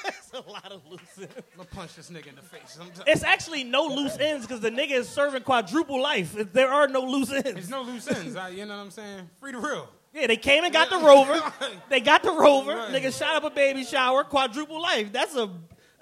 It's 0.07 0.31
a 0.35 0.51
lot 0.51 0.71
of 0.73 0.87
loose 0.87 1.01
ends. 1.17 1.33
I'm 1.37 1.57
gonna 1.57 1.69
punch 1.69 1.95
this 1.95 2.11
nigga 2.11 2.29
in 2.29 2.35
the 2.35 2.43
face. 2.43 2.79
It's 3.07 3.23
actually 3.23 3.65
no 3.65 3.87
loose 3.87 4.17
ends 4.19 4.47
because 4.47 4.61
the 4.61 4.71
nigga 4.71 4.93
is 4.93 5.09
serving 5.09 5.43
quadruple 5.43 6.01
life. 6.01 6.35
There 6.53 6.69
are 6.69 6.87
no 6.87 7.03
loose 7.03 7.33
ends. 7.33 7.53
There's 7.55 7.71
no 7.71 7.83
loose 7.83 8.07
ends. 8.09 8.37
I, 8.37 8.51
you 8.51 8.67
know 8.67 8.77
what 8.77 8.83
I'm 8.83 8.91
saying? 8.91 9.31
Free 9.41 9.53
the 9.53 9.59
real. 9.59 9.89
Yeah, 10.15 10.29
they 10.29 10.37
came 10.37 10.63
and 10.63 10.73
got 10.73 10.91
the 10.91 10.99
rover. 10.99 11.43
They 11.89 12.01
got 12.01 12.23
the 12.23 12.31
rover. 12.33 12.77
Right. 12.77 12.93
Nigga 12.93 13.17
shot 13.17 13.35
up 13.37 13.45
a 13.45 13.51
baby 13.51 13.85
shower, 13.85 14.25
quadruple 14.25 14.81
life. 14.81 15.13
That's 15.13 15.35
a 15.35 15.51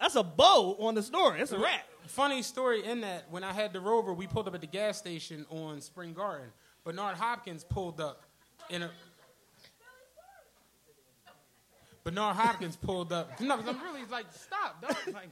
that's 0.01 0.16
a 0.16 0.22
bow 0.22 0.76
on 0.80 0.94
the 0.94 1.02
story. 1.02 1.40
It's 1.40 1.52
a 1.52 1.59
wrap. 1.59 1.86
funny 2.06 2.43
story 2.43 2.84
in 2.84 3.01
that 3.01 3.24
when 3.30 3.43
I 3.44 3.52
had 3.52 3.72
the 3.72 3.80
Rover, 3.80 4.12
we 4.12 4.26
pulled 4.26 4.48
up 4.48 4.55
at 4.55 4.60
the 4.60 4.66
gas 4.66 4.98
station 4.98 5.47
on 5.48 5.80
Spring 5.80 6.12
Garden. 6.12 6.48
Bernard 6.84 7.16
Hopkins 7.16 7.64
pulled 7.64 8.01
up 8.01 8.22
in 8.68 8.82
a. 8.82 8.90
Bernard 12.05 12.36
Hopkins 12.36 12.76
pulled 12.76 13.12
up. 13.12 13.30
No, 13.40 13.55
I'm 13.55 13.80
really 13.80 14.05
like, 14.10 14.26
stop, 14.32 14.82
dog. 14.82 14.97
Like, 15.14 15.30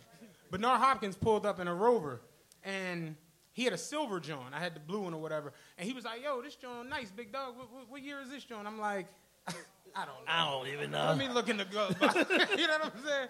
Bernard 0.51 0.81
Hopkins 0.81 1.17
pulled 1.17 1.45
up 1.45 1.59
in 1.59 1.67
a 1.67 1.75
Rover, 1.75 2.21
and 2.65 3.17
he 3.53 3.65
had 3.65 3.73
a 3.73 3.79
silver 3.79 4.21
John. 4.21 4.53
I 4.55 4.59
had 4.61 4.75
the 4.75 4.81
blue 4.81 5.01
one 5.01 5.15
or 5.15 5.21
whatever, 5.21 5.53
and 5.79 5.87
he 5.87 5.93
was 5.95 6.05
like, 6.05 6.23
"Yo, 6.23 6.41
this 6.43 6.55
John 6.57 6.89
nice, 6.89 7.11
big 7.11 7.33
dog. 7.33 7.57
What, 7.57 7.73
what, 7.73 7.91
what 7.91 8.03
year 8.03 8.21
is 8.21 8.31
this 8.31 8.45
John?" 8.45 8.67
I'm 8.67 8.81
like, 8.81 9.07
"I 9.49 10.05
don't 10.05 10.25
know. 10.27 10.29
I 10.29 10.51
don't 10.51 10.69
even 10.69 10.91
know. 10.91 11.07
Let 11.07 11.19
me 11.19 11.29
look 11.29 11.49
in 11.49 11.57
the 11.57 11.65
glove. 11.65 11.97
box." 12.01 12.15
you 12.15 12.67
know 12.67 12.79
what 12.79 12.93
I'm 12.95 13.05
saying? 13.05 13.29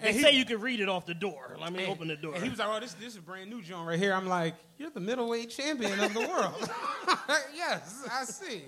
They 0.00 0.12
he- 0.12 0.22
say 0.22 0.32
you 0.32 0.44
can 0.44 0.60
read 0.60 0.80
it 0.80 0.88
off 0.88 1.06
the 1.06 1.14
door. 1.14 1.56
Let 1.60 1.72
me 1.72 1.84
and- 1.84 1.92
open 1.92 2.08
the 2.08 2.16
door. 2.16 2.34
And 2.34 2.42
he 2.44 2.50
was 2.50 2.58
like, 2.58 2.68
"Oh, 2.68 2.80
this 2.80 2.94
this 2.94 3.08
is 3.08 3.16
a 3.16 3.22
brand 3.22 3.50
new 3.50 3.62
John 3.62 3.86
right 3.86 3.98
here." 3.98 4.12
I'm 4.12 4.28
like, 4.28 4.54
"You're 4.78 4.90
the 4.90 5.00
middleweight 5.00 5.50
champion 5.50 5.98
of 6.00 6.12
the 6.14 6.20
world." 6.20 6.70
yes, 7.54 8.06
I 8.10 8.24
see. 8.24 8.62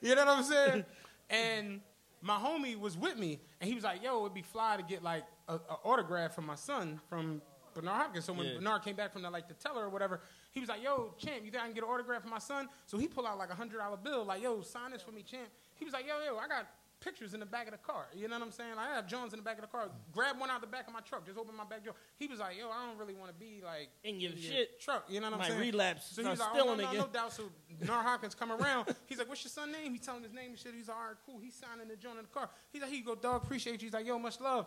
You 0.00 0.14
know 0.14 0.24
what 0.24 0.36
I'm 0.38 0.44
saying? 0.44 0.84
And 1.30 1.80
my 2.22 2.36
homie 2.36 2.78
was 2.78 2.96
with 2.96 3.18
me, 3.18 3.40
and 3.60 3.68
he 3.68 3.74
was 3.74 3.84
like, 3.84 4.02
"Yo, 4.02 4.20
it'd 4.20 4.34
be 4.34 4.42
fly 4.42 4.76
to 4.76 4.82
get 4.82 5.02
like 5.02 5.24
a, 5.48 5.54
a 5.54 5.78
autograph 5.84 6.34
from 6.34 6.46
my 6.46 6.54
son 6.54 7.00
from 7.08 7.40
Bernard 7.80 7.96
Hopkins." 7.96 8.24
So 8.24 8.32
when 8.32 8.46
Yeah. 8.46 8.54
Bernard 8.54 8.82
came 8.82 8.96
back 8.96 9.12
from 9.12 9.22
the 9.22 9.30
like 9.30 9.48
the 9.48 9.54
teller 9.54 9.84
or 9.84 9.88
whatever, 9.90 10.20
he 10.52 10.60
was 10.60 10.68
like, 10.68 10.82
"Yo, 10.82 11.14
champ, 11.18 11.44
you 11.44 11.50
think 11.50 11.62
I 11.62 11.66
can 11.66 11.74
get 11.74 11.84
an 11.84 11.90
autograph 11.90 12.22
for 12.22 12.28
my 12.28 12.38
son?" 12.38 12.68
So 12.86 12.98
he 12.98 13.06
pulled 13.08 13.26
out 13.26 13.38
like 13.38 13.50
a 13.50 13.54
hundred 13.54 13.78
dollar 13.78 13.96
bill, 13.96 14.24
like, 14.24 14.42
"Yo, 14.42 14.62
sign 14.62 14.90
this 14.92 15.02
for 15.02 15.12
me, 15.12 15.22
champ." 15.22 15.48
He 15.74 15.84
was 15.84 15.94
like, 15.94 16.06
"Yo, 16.06 16.14
yo, 16.24 16.38
I 16.38 16.48
got." 16.48 16.66
Pictures 16.98 17.34
in 17.34 17.40
the 17.40 17.46
back 17.46 17.66
of 17.66 17.72
the 17.72 17.78
car. 17.78 18.06
You 18.14 18.26
know 18.26 18.38
what 18.38 18.46
I'm 18.46 18.50
saying? 18.50 18.74
Like, 18.74 18.88
I 18.88 18.94
have 18.94 19.06
Jones 19.06 19.34
in 19.34 19.38
the 19.38 19.42
back 19.42 19.56
of 19.56 19.60
the 19.60 19.66
car. 19.68 19.90
Grab 20.14 20.40
one 20.40 20.48
out 20.48 20.62
the 20.62 20.66
back 20.66 20.86
of 20.86 20.94
my 20.94 21.00
truck. 21.00 21.26
Just 21.26 21.36
open 21.38 21.54
my 21.54 21.64
back 21.66 21.84
door. 21.84 21.94
He 22.18 22.26
was 22.26 22.38
like, 22.40 22.56
"Yo, 22.56 22.70
I 22.70 22.86
don't 22.86 22.96
really 22.96 23.12
want 23.12 23.30
to 23.30 23.34
be 23.38 23.60
like 23.62 23.90
In 24.02 24.18
your 24.18 24.32
shit. 24.32 24.80
truck." 24.80 25.04
You 25.06 25.20
know 25.20 25.30
what 25.30 25.40
I'm 25.42 25.46
saying? 25.46 25.60
relapse, 25.60 26.06
So 26.06 26.22
start 26.22 26.38
he's 26.38 26.40
like, 26.40 26.48
"Oh, 26.54 26.56
no, 26.56 26.74
no, 26.74 26.88
again." 26.88 26.96
no 27.02 27.06
doubt." 27.08 27.34
So 27.34 27.52
Nar 27.80 28.02
Hopkins 28.02 28.34
come 28.34 28.50
around. 28.50 28.96
He's 29.04 29.18
like, 29.18 29.28
"What's 29.28 29.44
your 29.44 29.50
son 29.50 29.72
name?" 29.72 29.92
He's 29.92 30.00
telling 30.06 30.22
his 30.22 30.32
name 30.32 30.52
and 30.52 30.58
shit. 30.58 30.72
He's 30.74 30.88
like, 30.88 30.96
"All 30.96 31.04
right, 31.08 31.16
cool." 31.26 31.38
He's 31.38 31.54
signing 31.54 31.86
the 31.86 31.96
joint 31.96 32.16
in 32.16 32.22
the 32.24 32.30
car. 32.30 32.48
He's 32.72 32.80
like, 32.80 32.90
"Here 32.90 33.00
you 33.00 33.04
go, 33.04 33.14
dog. 33.14 33.44
Appreciate 33.44 33.82
you." 33.82 33.86
He's 33.88 33.92
like, 33.92 34.06
"Yo, 34.06 34.18
much 34.18 34.40
love." 34.40 34.66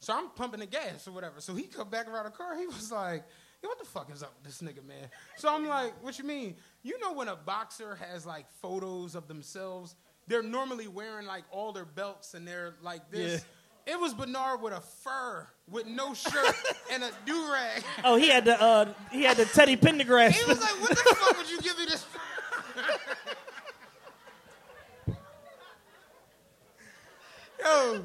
So 0.00 0.16
I'm 0.16 0.28
pumping 0.30 0.60
the 0.60 0.66
gas 0.66 1.08
or 1.08 1.12
whatever. 1.12 1.40
So 1.40 1.54
he 1.54 1.64
come 1.64 1.88
back 1.88 2.08
around 2.08 2.24
the 2.24 2.30
car. 2.30 2.56
He 2.56 2.66
was 2.66 2.92
like, 2.92 3.24
"Yo, 3.62 3.68
what 3.68 3.78
the 3.78 3.84
fuck 3.84 4.10
is 4.12 4.22
up 4.22 4.34
with 4.36 4.44
this 4.44 4.62
nigga, 4.62 4.84
man?" 4.86 5.08
So 5.36 5.52
I'm 5.52 5.66
like, 5.66 5.92
"What 6.02 6.18
you 6.18 6.24
mean?" 6.24 6.56
You 6.82 6.98
know 7.00 7.12
when 7.12 7.28
a 7.28 7.36
boxer 7.36 7.96
has 7.96 8.24
like 8.24 8.46
photos 8.62 9.14
of 9.14 9.26
themselves, 9.28 9.96
they're 10.28 10.42
normally 10.42 10.86
wearing 10.88 11.26
like 11.26 11.44
all 11.50 11.72
their 11.72 11.84
belts 11.84 12.34
and 12.34 12.46
they're 12.46 12.74
like 12.82 13.10
this. 13.10 13.44
Yeah. 13.86 13.94
It 13.94 13.98
was 13.98 14.12
Bernard 14.12 14.60
with 14.60 14.74
a 14.74 14.80
fur, 14.82 15.46
with 15.70 15.86
no 15.86 16.12
shirt 16.12 16.54
and 16.92 17.02
a 17.02 17.10
do 17.24 17.50
rag. 17.50 17.82
oh, 18.04 18.16
he 18.16 18.28
had 18.28 18.44
the 18.44 18.60
uh, 18.60 18.92
he 19.10 19.24
had 19.24 19.36
the 19.38 19.46
Teddy 19.46 19.76
Pendergrass. 19.76 20.32
He 20.32 20.44
was 20.44 20.60
like, 20.60 20.80
"What 20.80 20.90
the 20.90 20.96
fuck 20.96 21.36
would 21.38 21.50
you 21.50 21.60
give 21.60 21.78
me 21.78 21.86
this?" 21.86 22.06
Yo, 27.60 28.04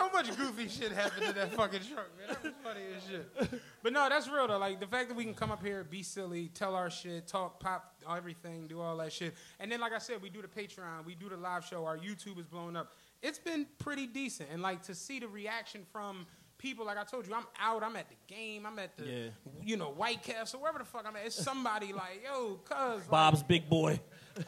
so 0.00 0.10
much 0.12 0.36
goofy 0.36 0.68
shit 0.68 0.92
happened 0.92 1.26
to 1.26 1.32
that 1.34 1.52
fucking 1.56 1.80
truck, 1.92 2.08
man. 2.18 2.28
That 2.28 2.42
was 2.42 2.52
funny 2.62 2.80
as 2.96 3.02
shit. 3.50 3.60
But 3.82 3.92
no, 3.92 4.08
that's 4.08 4.28
real 4.28 4.46
though. 4.48 4.58
Like 4.58 4.80
the 4.80 4.86
fact 4.86 5.08
that 5.08 5.14
we 5.16 5.24
can 5.24 5.34
come 5.34 5.50
up 5.50 5.64
here, 5.64 5.84
be 5.84 6.02
silly, 6.02 6.48
tell 6.54 6.74
our 6.74 6.90
shit, 6.90 7.26
talk, 7.26 7.60
pop, 7.60 7.94
everything, 8.10 8.66
do 8.66 8.80
all 8.80 8.96
that 8.98 9.12
shit, 9.12 9.34
and 9.58 9.70
then 9.70 9.80
like 9.80 9.92
I 9.92 9.98
said, 9.98 10.20
we 10.22 10.30
do 10.30 10.42
the 10.42 10.48
Patreon, 10.48 11.04
we 11.04 11.14
do 11.14 11.28
the 11.28 11.36
live 11.36 11.64
show. 11.64 11.84
Our 11.84 11.98
YouTube 11.98 12.38
is 12.38 12.46
blowing 12.46 12.76
up. 12.76 12.92
It's 13.22 13.38
been 13.38 13.66
pretty 13.78 14.06
decent, 14.06 14.48
and 14.52 14.62
like 14.62 14.82
to 14.84 14.94
see 14.94 15.18
the 15.20 15.28
reaction 15.28 15.82
from 15.92 16.26
people. 16.58 16.84
Like 16.86 16.98
I 16.98 17.04
told 17.04 17.26
you, 17.26 17.34
I'm 17.34 17.46
out. 17.60 17.82
I'm 17.82 17.96
at 17.96 18.06
the 18.08 18.16
game. 18.34 18.66
I'm 18.66 18.78
at 18.78 18.96
the, 18.96 19.04
Yeah. 19.04 19.28
you 19.62 19.76
know, 19.76 19.90
White 19.90 20.22
Castle, 20.22 20.60
wherever 20.60 20.78
the 20.78 20.84
fuck 20.84 21.04
I'm 21.06 21.16
at. 21.16 21.24
It's 21.26 21.34
somebody 21.34 21.92
like, 21.94 22.22
yo, 22.24 22.56
cuz. 22.64 22.76
like, 23.00 23.10
Bob's 23.10 23.42
big 23.42 23.68
boy. 23.68 23.98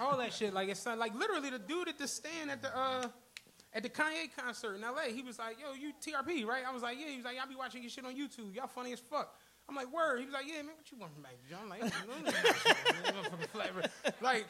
all 0.00 0.16
that 0.18 0.32
shit. 0.32 0.52
Like 0.54 0.68
it's 0.68 0.84
not, 0.86 0.98
like 0.98 1.14
literally 1.14 1.50
the 1.50 1.58
dude 1.58 1.88
at 1.88 1.98
the 1.98 2.06
stand 2.08 2.50
at 2.50 2.60
the 2.62 2.74
uh 2.76 3.08
at 3.74 3.82
the 3.82 3.88
Kanye 3.88 4.28
concert 4.36 4.74
in 4.74 4.82
LA, 4.82 5.12
he 5.14 5.22
was 5.22 5.38
like, 5.38 5.56
"Yo, 5.60 5.72
you 5.72 5.92
TRP, 6.00 6.46
right?" 6.46 6.64
I 6.66 6.72
was 6.72 6.82
like, 6.82 6.98
"Yeah." 6.98 7.08
He 7.08 7.16
was 7.16 7.24
like, 7.24 7.36
"Y'all 7.36 7.48
be 7.48 7.56
watching 7.56 7.82
your 7.82 7.90
shit 7.90 8.04
on 8.04 8.14
YouTube. 8.14 8.54
Y'all 8.54 8.66
funny 8.66 8.92
as 8.92 9.00
fuck." 9.00 9.34
I'm 9.68 9.76
like, 9.76 9.92
"Word." 9.92 10.20
He 10.20 10.24
was 10.26 10.34
like, 10.34 10.46
"Yeah, 10.46 10.62
man, 10.62 10.72
what 10.76 10.90
you 10.90 10.98
want 10.98 11.12
from 11.12 11.22
Mac 11.22 11.36
John?" 11.48 11.60
I'm 11.62 11.68
like, 11.70 11.82
"Motherfucking. 11.82 13.90
Like, 14.20 14.46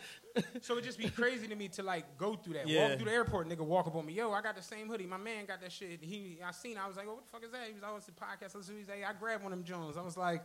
so 0.60 0.76
it 0.78 0.84
just 0.84 0.98
be 0.98 1.08
crazy 1.08 1.46
to 1.46 1.54
me 1.54 1.68
to 1.68 1.82
like 1.82 2.16
go 2.18 2.34
through 2.34 2.54
that. 2.54 2.68
Yeah. 2.68 2.88
Walk 2.88 2.98
through 2.98 3.06
the 3.06 3.12
airport, 3.12 3.48
nigga, 3.48 3.60
walk 3.60 3.86
up 3.86 3.94
on 3.94 4.06
me. 4.06 4.14
Yo, 4.14 4.32
I 4.32 4.40
got 4.40 4.56
the 4.56 4.62
same 4.62 4.88
hoodie. 4.88 5.06
My 5.06 5.18
man 5.18 5.46
got 5.46 5.60
that 5.60 5.72
shit. 5.72 6.00
He, 6.02 6.38
I 6.44 6.50
seen. 6.52 6.72
it. 6.72 6.78
I 6.82 6.88
was 6.88 6.96
like, 6.96 7.06
"Oh, 7.08 7.14
what 7.14 7.24
the 7.24 7.30
fuck 7.30 7.44
is 7.44 7.50
that?" 7.52 7.66
He 7.68 7.74
was 7.74 7.82
like, 7.82 7.92
"Oh, 7.92 7.96
a 7.96 8.24
podcast." 8.24 8.54
Listen, 8.54 8.76
he's 8.76 8.88
like, 8.88 9.04
"I 9.08 9.12
grabbed 9.12 9.44
one 9.44 9.52
of 9.52 9.58
them 9.58 9.64
Jones." 9.64 9.96
I 9.96 10.02
was 10.02 10.16
like. 10.16 10.42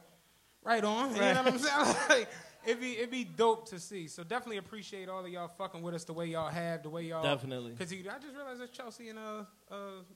Right 0.64 0.84
on. 0.84 1.14
You 1.16 1.22
know 1.22 1.34
what 1.34 1.48
I'm 1.48 1.60
saying? 1.60 1.96
Like, 2.10 2.30
it'd 2.66 2.82
be 2.82 2.98
it'd 2.98 3.12
be 3.12 3.24
dope 3.24 3.70
to 3.70 3.80
see. 3.80 4.08
So 4.08 4.24
definitely 4.24 4.58
appreciate 4.58 5.08
all 5.08 5.24
of 5.26 5.32
y'all 5.32 5.48
fucking 5.58 5.82
with 5.82 5.94
us 5.94 6.04
the 6.04 6.14
way 6.14 6.26
y'all 6.26 6.50
have, 6.50 6.84
the 6.84 6.90
way 6.90 7.04
y'all 7.04 7.24
Definitely. 7.24 7.72
Because 7.72 7.92
I 7.94 8.20
just 8.20 8.36
realized 8.36 8.62
it's 8.62 8.76
Chelsea 8.76 9.10
and 9.10 9.20
uh 9.20 9.44
uh 9.72 9.76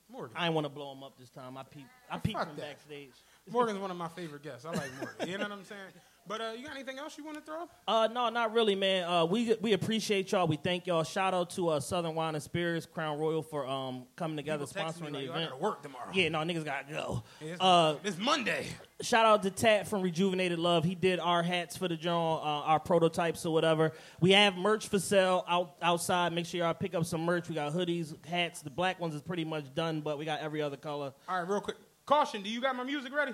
Morgan. 0.10 0.36
I 0.38 0.46
didn't 0.46 0.56
want 0.56 0.66
to 0.66 0.70
blow 0.70 0.92
him 0.92 1.04
up 1.04 1.18
this 1.18 1.30
time. 1.30 1.58
I 1.58 1.64
peeped. 1.64 1.90
I 2.10 2.18
peeped 2.18 2.38
Fuck 2.38 2.48
from 2.48 2.58
that. 2.58 2.66
backstage. 2.66 3.14
Morgan's 3.50 3.80
one 3.80 3.92
of 3.92 3.98
my 3.98 4.10
favorite 4.10 4.44
guests. 4.44 4.66
I 4.66 4.72
like 4.72 4.90
Morgan. 5.00 5.30
You 5.30 5.38
know 5.38 5.46
what 5.46 5.54
I'm 5.54 5.64
saying? 5.64 5.80
But 6.28 6.40
uh, 6.40 6.52
you 6.58 6.66
got 6.66 6.76
anything 6.76 6.98
else 7.00 7.18
you 7.18 7.26
want 7.26 7.38
to 7.38 7.44
throw? 7.44 7.68
Uh, 7.88 8.08
no, 8.12 8.30
not 8.30 8.54
really, 8.54 8.76
man. 8.76 9.04
Uh, 9.10 9.26
we 9.26 9.56
we 9.60 9.74
appreciate 9.74 10.32
y'all. 10.32 10.48
We 10.48 10.56
thank 10.56 10.88
y'all. 10.88 11.04
Shout 11.04 11.34
out 11.34 11.50
to 11.52 11.70
uh, 11.70 11.80
Southern 11.80 12.16
Wine 12.16 12.36
and 12.36 12.44
Spirits, 12.44 12.86
Crown 12.86 13.18
Royal 13.20 13.42
for 13.42 13.68
um 13.68 14.06
coming 14.16 14.38
together, 14.38 14.66
People 14.66 14.84
sponsoring 14.84 15.02
like, 15.06 15.14
the 15.14 15.22
"Yo, 15.24 15.32
I 15.32 15.36
event. 15.38 15.50
gotta 15.52 15.62
work 15.64 15.82
tomorrow. 15.84 16.12
Yeah, 16.14 16.30
no, 16.30 16.40
niggas 16.40 16.64
gotta 16.64 16.92
go. 16.94 17.24
Yeah, 17.42 17.48
it's, 17.54 17.62
Uh, 17.62 17.96
it's 18.04 18.18
Monday. 18.18 18.68
shout 19.02 19.26
out 19.26 19.44
to 19.44 19.50
Tat 19.52 19.88
from 19.88 20.02
Rejuvenated 20.04 20.60
Love. 20.60 20.84
He 20.84 20.96
did 20.96 21.20
our 21.20 21.42
hats 21.44 21.76
for 21.76 21.88
the 21.88 21.98
John, 21.98 22.40
uh, 22.40 22.66
our 22.66 22.80
prototypes 22.80 23.46
or 23.46 23.52
whatever. 23.54 23.92
We 24.20 24.32
have 24.32 24.56
merch 24.56 24.88
for 24.88 25.00
sale 25.00 25.44
out 25.50 25.76
outside. 25.82 26.34
Make 26.34 26.46
sure 26.46 26.60
y'all 26.62 26.74
pick 26.74 26.94
up 26.96 27.04
some 27.06 27.26
merch. 27.26 27.50
We 27.50 27.56
got 27.56 27.74
hoodies, 27.74 28.14
hats. 28.26 28.62
The 28.62 28.70
black 28.70 29.00
ones 29.00 29.16
is 29.16 29.22
pretty 29.22 29.44
much 29.44 29.74
done, 29.74 30.02
but 30.02 30.18
we 30.18 30.26
got 30.26 30.40
every 30.40 30.62
other 30.62 30.78
color. 30.78 31.14
All 31.28 31.40
right, 31.40 31.50
real 31.50 31.62
quick. 31.62 31.78
Caution. 32.06 32.42
Do 32.42 32.50
you 32.50 32.62
got 32.62 32.76
my 32.76 32.84
music 32.84 33.14
ready? 33.14 33.34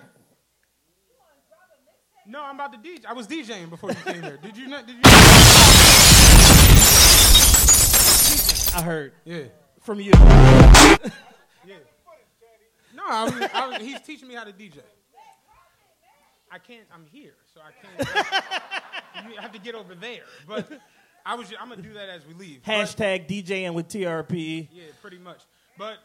No, 2.27 2.43
I'm 2.43 2.55
about 2.55 2.73
to 2.73 2.79
DJ. 2.79 3.05
I 3.05 3.13
was 3.13 3.25
DJing 3.27 3.69
before 3.69 3.89
you 3.91 3.95
came 3.95 4.21
here. 4.21 4.37
Did 4.41 4.57
you 4.57 4.67
not? 4.67 4.85
Did 4.85 4.95
you? 4.97 5.01
I 8.75 8.81
heard 8.83 9.13
Yeah. 9.25 9.43
from 9.81 9.99
you. 9.99 10.11
Yeah. 11.65 11.75
No, 12.95 13.03
I 13.05 13.23
was, 13.25 13.33
I 13.53 13.67
was, 13.67 13.77
he's 13.79 13.99
teaching 14.01 14.27
me 14.27 14.35
how 14.35 14.43
to 14.45 14.51
DJ. 14.53 14.79
I 16.51 16.57
can't. 16.59 16.83
I'm 16.93 17.05
here, 17.11 17.33
so 17.53 17.59
I 17.61 17.71
can't. 18.05 19.29
you 19.31 19.37
have 19.41 19.51
to 19.51 19.59
get 19.59 19.75
over 19.75 19.93
there. 19.95 20.21
But 20.47 20.69
I 21.25 21.35
was. 21.35 21.51
I'm 21.59 21.67
gonna 21.69 21.81
do 21.81 21.93
that 21.93 22.07
as 22.09 22.25
we 22.25 22.33
leave. 22.33 22.61
But- 22.65 22.71
Hashtag 22.73 23.27
DJing 23.27 23.73
with 23.73 23.89
TRP. 23.89 24.69
yeah, 24.71 24.83
pretty 25.01 25.17
much. 25.17 25.41
But 25.77 25.97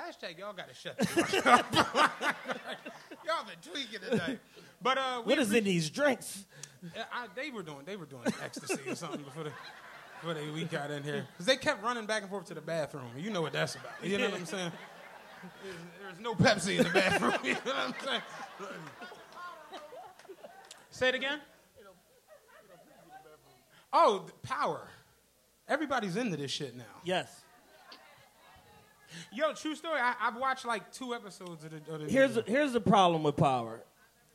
hashtag 0.00 0.38
y'all 0.38 0.52
gotta 0.52 0.74
shut 0.74 0.96
the 0.98 1.42
up. 1.50 1.66
y'all 3.26 3.44
been 3.44 3.72
tweaking 3.72 4.00
today. 4.08 4.38
But 4.82 4.98
uh, 4.98 5.22
What 5.22 5.38
is 5.38 5.52
in 5.52 5.64
these 5.64 5.90
drinks? 5.90 6.44
I, 7.12 7.26
they 7.34 7.50
were 7.50 7.62
doing 7.62 7.82
they 7.84 7.96
were 7.96 8.06
doing 8.06 8.24
ecstasy 8.42 8.80
or 8.88 8.94
something 8.94 9.22
before 9.22 9.44
they 9.44 9.52
before 10.20 10.34
they 10.34 10.48
we 10.50 10.64
got 10.64 10.90
in 10.90 11.02
here 11.02 11.26
because 11.32 11.46
they 11.46 11.56
kept 11.56 11.82
running 11.82 12.06
back 12.06 12.22
and 12.22 12.30
forth 12.30 12.46
to 12.46 12.54
the 12.54 12.60
bathroom. 12.60 13.10
You 13.18 13.30
know 13.30 13.42
what 13.42 13.52
that's 13.52 13.74
about. 13.74 13.92
You 14.02 14.18
know 14.18 14.30
what 14.30 14.40
I'm 14.40 14.46
saying? 14.46 14.72
There's, 15.62 15.76
there's 16.02 16.20
no 16.20 16.34
Pepsi 16.34 16.78
in 16.78 16.84
the 16.84 16.90
bathroom. 16.90 17.34
You 17.44 17.52
know 17.52 17.58
what 17.64 17.76
I'm 17.76 17.94
saying? 18.04 18.22
Say 20.90 21.08
it 21.08 21.14
again. 21.14 21.40
Oh, 23.92 24.26
power. 24.42 24.88
Everybody's 25.68 26.16
into 26.16 26.36
this 26.36 26.50
shit 26.50 26.76
now. 26.76 26.84
Yes. 27.04 27.40
Yo, 29.32 29.52
true 29.54 29.74
story. 29.74 29.98
I, 30.00 30.14
I've 30.20 30.36
watched 30.36 30.64
like 30.64 30.92
two 30.92 31.14
episodes 31.14 31.64
of 31.64 31.70
the. 31.70 31.92
Of 31.94 32.00
the 32.00 32.06
Here's 32.10 32.34
the, 32.34 32.42
here's 32.46 32.72
the 32.72 32.80
problem 32.80 33.22
with 33.22 33.36
Power. 33.36 33.80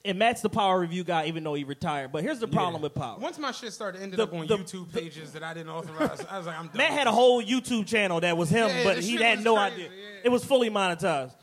And 0.03 0.19
Matt's 0.19 0.41
the 0.43 0.49
Power 0.49 0.79
review 0.79 1.03
guy, 1.03 1.25
even 1.25 1.43
though 1.43 1.55
he 1.55 1.63
retired. 1.63 2.11
But 2.11 2.21
here's 2.23 2.37
the 2.39 2.47
problem 2.47 2.81
with 2.83 2.93
Power. 2.93 3.17
Once 3.17 3.39
my 3.39 3.51
shit 3.51 3.73
started 3.73 4.03
ended 4.03 4.19
The- 4.19 4.23
up 4.23 4.33
on 4.33 4.45
the- 4.45 4.57
YouTube 4.57 4.93
pages 4.93 5.31
that 5.33 5.41
I 5.41 5.55
didn't 5.55 5.71
authorize, 5.71 6.23
I 6.29 6.37
was 6.37 6.45
like, 6.45 6.59
I'm 6.59 6.67
done. 6.67 6.77
Matt 6.77 6.91
had 6.91 7.07
a 7.07 7.11
whole 7.11 7.41
YouTube 7.41 7.87
channel 7.87 8.19
that 8.19 8.37
was 8.37 8.49
him, 8.49 8.67
Yeah, 8.69 8.83
but 8.83 8.99
he 8.99 9.15
had 9.15 9.43
no 9.43 9.55
crazy, 9.55 9.73
idea. 9.73 9.85
yeah. 9.89 10.19
It 10.25 10.29
was 10.29 10.45
fully 10.45 10.69
monetized. 10.69 11.33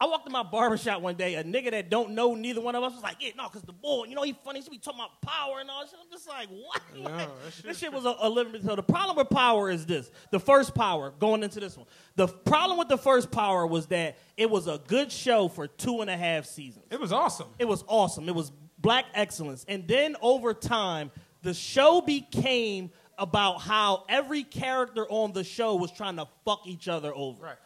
I 0.00 0.06
walked 0.06 0.26
in 0.26 0.32
my 0.32 0.42
barbershop 0.42 1.02
one 1.02 1.16
day, 1.16 1.34
a 1.34 1.44
nigga 1.44 1.72
that 1.72 1.90
don't 1.90 2.12
know 2.12 2.34
neither 2.34 2.60
one 2.62 2.74
of 2.74 2.82
us 2.82 2.94
was 2.94 3.02
like, 3.02 3.16
yeah, 3.20 3.32
no, 3.36 3.44
because 3.48 3.62
the 3.62 3.72
boy, 3.74 4.04
you 4.06 4.14
know, 4.14 4.22
he 4.22 4.32
funny. 4.32 4.60
He 4.60 4.64
should 4.64 4.70
be 4.72 4.78
talking 4.78 4.98
about 4.98 5.20
power 5.20 5.60
and 5.60 5.68
all 5.68 5.82
shit. 5.84 5.98
I'm 6.02 6.10
just 6.10 6.26
like, 6.26 6.48
what? 6.48 6.80
No, 6.96 7.02
Like, 7.10 7.28
shit- 7.54 7.64
this 7.66 7.78
shit 7.78 7.92
was 7.92 8.06
a, 8.06 8.14
a 8.20 8.28
living. 8.30 8.62
So 8.62 8.74
the 8.76 8.82
problem 8.82 9.16
with 9.18 9.28
power 9.28 9.68
is 9.70 9.84
this. 9.84 10.10
The 10.30 10.40
first 10.40 10.74
power, 10.74 11.12
going 11.18 11.42
into 11.42 11.60
this 11.60 11.76
one. 11.76 11.86
The 12.16 12.28
problem 12.28 12.78
with 12.78 12.88
the 12.88 12.96
first 12.96 13.30
power 13.30 13.66
was 13.66 13.86
that 13.88 14.16
it 14.38 14.48
was 14.48 14.66
a 14.68 14.80
good 14.86 15.12
show 15.12 15.48
for 15.48 15.66
two 15.66 16.00
and 16.00 16.08
a 16.08 16.16
half 16.16 16.46
seasons. 16.46 16.86
It 16.90 16.98
was 16.98 17.12
awesome. 17.12 17.48
It 17.58 17.68
was 17.68 17.84
awesome. 17.86 18.26
It 18.28 18.34
was 18.34 18.52
black 18.78 19.04
excellence. 19.14 19.66
And 19.68 19.86
then 19.86 20.16
over 20.22 20.54
time, 20.54 21.10
the 21.42 21.52
show 21.52 22.00
became 22.00 22.90
about 23.18 23.60
how 23.60 24.04
every 24.08 24.44
character 24.44 25.06
on 25.10 25.32
the 25.34 25.44
show 25.44 25.74
was 25.76 25.92
trying 25.92 26.16
to 26.16 26.26
fuck 26.46 26.62
each 26.66 26.88
other 26.88 27.14
over. 27.14 27.42
Right. 27.44 27.56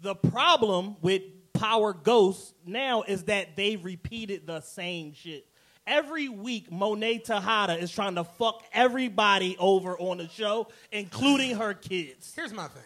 The 0.00 0.16
problem 0.16 0.96
with 1.00 1.22
Power 1.54 1.92
Ghosts 1.92 2.52
now 2.66 3.02
is 3.02 3.24
that 3.24 3.56
they 3.56 3.76
repeated 3.76 4.46
the 4.46 4.60
same 4.60 5.14
shit. 5.14 5.46
Every 5.86 6.28
week, 6.28 6.72
Monet 6.72 7.18
Tejada 7.18 7.76
is 7.78 7.90
trying 7.92 8.14
to 8.14 8.24
fuck 8.24 8.62
everybody 8.72 9.56
over 9.58 9.98
on 9.98 10.18
the 10.18 10.28
show, 10.28 10.68
including 10.92 11.56
her 11.56 11.74
kids. 11.74 12.32
Here's 12.34 12.52
my 12.52 12.68
thing. 12.68 12.82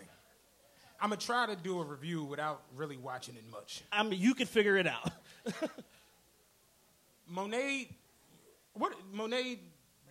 I'm 1.00 1.10
gonna 1.10 1.20
try 1.20 1.46
to 1.46 1.54
do 1.54 1.80
a 1.80 1.84
review 1.84 2.24
without 2.24 2.62
really 2.76 2.96
watching 2.96 3.36
it 3.36 3.44
much. 3.52 3.82
I 3.92 4.02
mean, 4.02 4.20
you 4.20 4.34
can 4.34 4.46
figure 4.46 4.76
it 4.76 4.86
out. 4.88 5.12
Monet, 7.28 7.88
what 8.74 8.92
Monet 9.12 9.60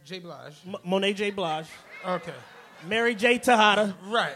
J 0.05 0.19
Blige? 0.19 0.53
M- 0.65 0.75
Monet 0.85 1.13
J. 1.13 1.31
Blige, 1.31 1.67
Okay, 2.05 2.33
Mary 2.87 3.15
J. 3.15 3.37
Tejada. 3.37 3.95
right. 4.05 4.35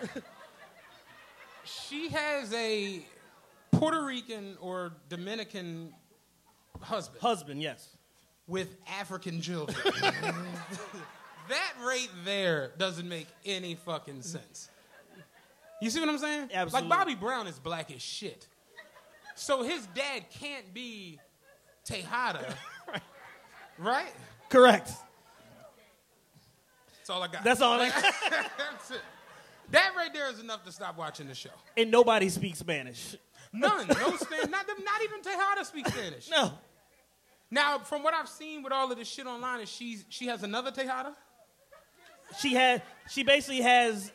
she 1.64 2.10
has 2.10 2.52
a 2.54 3.06
Puerto 3.72 4.04
Rican 4.04 4.58
or 4.60 4.94
Dominican 5.10 5.94
husband 6.82 7.22
Husband, 7.22 7.62
yes. 7.62 7.88
with 8.48 8.76
African 9.00 9.42
children. 9.42 9.78
that 11.50 11.74
right 11.84 12.10
there 12.26 12.72
doesn't 12.78 13.08
make 13.08 13.28
any 13.46 13.76
fucking 13.76 14.22
sense. 14.22 14.70
You 15.82 15.90
see 15.90 16.00
what 16.00 16.10
I'm 16.10 16.18
saying? 16.20 16.50
Absolutely. 16.54 16.90
Like 16.90 17.00
Bobby 17.00 17.16
Brown 17.16 17.48
is 17.48 17.58
black 17.58 17.92
as 17.92 18.02
shit. 18.02 18.48
So 19.36 19.64
his 19.64 19.86
dad 19.88 20.26
can't 20.30 20.74
be 20.74 21.20
Tejada. 21.84 22.56
right? 23.80 24.14
Correct. 24.50 24.92
That's 26.98 27.10
all 27.10 27.24
I 27.24 27.28
got. 27.28 27.44
That's 27.44 27.62
all 27.62 27.80
I- 27.82 27.90
That's 28.30 28.92
it. 28.92 29.02
That 29.72 29.94
right 29.96 30.14
there 30.14 30.30
is 30.30 30.40
enough 30.40 30.64
to 30.66 30.72
stop 30.72 30.98
watching 30.98 31.28
the 31.28 31.34
show. 31.34 31.50
And 31.78 31.90
nobody 31.90 32.30
speaks 32.30 32.60
Spanish. 32.60 33.16
None. 33.54 33.88
No 33.88 34.16
Spanish. 34.18 34.50
Not, 34.50 34.66
not 34.68 35.02
even 35.04 35.22
Tejada 35.22 35.66
speaks 35.66 35.92
Spanish. 35.92 36.30
No. 36.30 36.54
Now, 37.50 37.80
from 37.80 38.02
what 38.02 38.14
I've 38.14 38.30
seen 38.30 38.64
with 38.64 38.72
all 38.72 38.90
of 38.92 38.98
this 38.98 39.10
shit 39.10 39.28
online, 39.28 39.60
is 39.62 39.70
she's 39.70 40.06
she 40.10 40.28
has 40.28 40.44
another 40.44 40.72
Tejada? 40.72 41.14
She 42.40 42.54
had 42.54 42.82
she 43.10 43.24
basically 43.24 43.62
has 43.62 44.12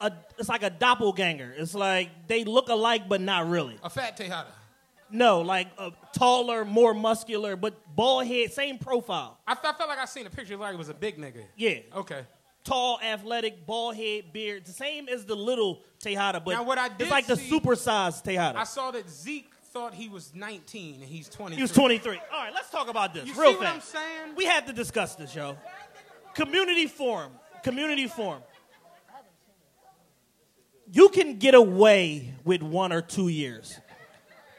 a 0.00 0.12
it's 0.38 0.48
like 0.48 0.64
a 0.64 0.70
doppelganger. 0.70 1.54
It's 1.56 1.74
like 1.74 2.10
they 2.26 2.44
look 2.44 2.68
alike 2.68 3.08
but 3.08 3.20
not 3.20 3.48
really. 3.48 3.78
A 3.82 3.90
fat 3.90 4.16
Tejada. 4.16 4.50
No, 5.10 5.40
like 5.40 5.68
a 5.78 5.92
taller, 6.12 6.64
more 6.64 6.92
muscular, 6.92 7.56
but 7.56 7.74
bald 7.96 8.26
head, 8.26 8.52
same 8.52 8.76
profile. 8.76 9.38
I, 9.46 9.54
th- 9.54 9.64
I 9.64 9.72
felt 9.72 9.88
like 9.88 9.98
I 9.98 10.04
seen 10.04 10.26
a 10.26 10.30
picture 10.30 10.56
like 10.56 10.74
it 10.74 10.76
was 10.76 10.90
a 10.90 10.94
big 10.94 11.16
nigga. 11.16 11.44
Yeah. 11.56 11.78
Okay. 11.94 12.26
Tall, 12.68 13.00
athletic, 13.02 13.64
bald 13.66 13.96
head, 13.96 14.32
beard. 14.32 14.66
The 14.66 14.72
same 14.72 15.08
as 15.08 15.24
the 15.24 15.34
little 15.34 15.80
Tejada, 16.00 16.40
but 16.40 16.52
Now, 16.52 16.62
what 16.64 16.76
I 16.78 16.88
did 16.88 17.00
it's 17.02 17.10
like 17.10 17.26
the 17.26 17.36
see- 17.36 17.50
supersized 17.50 18.22
Tejada. 18.22 18.58
I 18.58 18.64
saw 18.64 18.90
that 18.90 19.08
Zeke 19.08 19.50
thought 19.72 19.94
he 19.94 20.08
was 20.08 20.34
19 20.34 20.96
and 20.96 21.04
he's 21.04 21.28
20. 21.28 21.56
He 21.56 21.62
was 21.62 21.72
23. 21.72 22.16
All 22.32 22.38
right, 22.44 22.52
let's 22.52 22.70
talk 22.70 22.88
about 22.88 23.14
this 23.14 23.26
You 23.26 23.34
real 23.34 23.52
see 23.52 23.56
what 23.58 23.64
fast. 23.66 23.94
I'm 23.96 24.00
saying? 24.02 24.34
We 24.36 24.44
have 24.44 24.66
to 24.66 24.72
discuss 24.72 25.14
this, 25.14 25.34
yo. 25.34 25.56
Community 26.34 26.86
forum. 26.86 27.32
Community 27.62 28.06
forum. 28.06 28.42
You 30.92 31.08
can 31.10 31.38
get 31.38 31.54
away 31.54 32.34
with 32.44 32.62
one 32.62 32.92
or 32.92 33.02
two 33.02 33.28
years. 33.28 33.78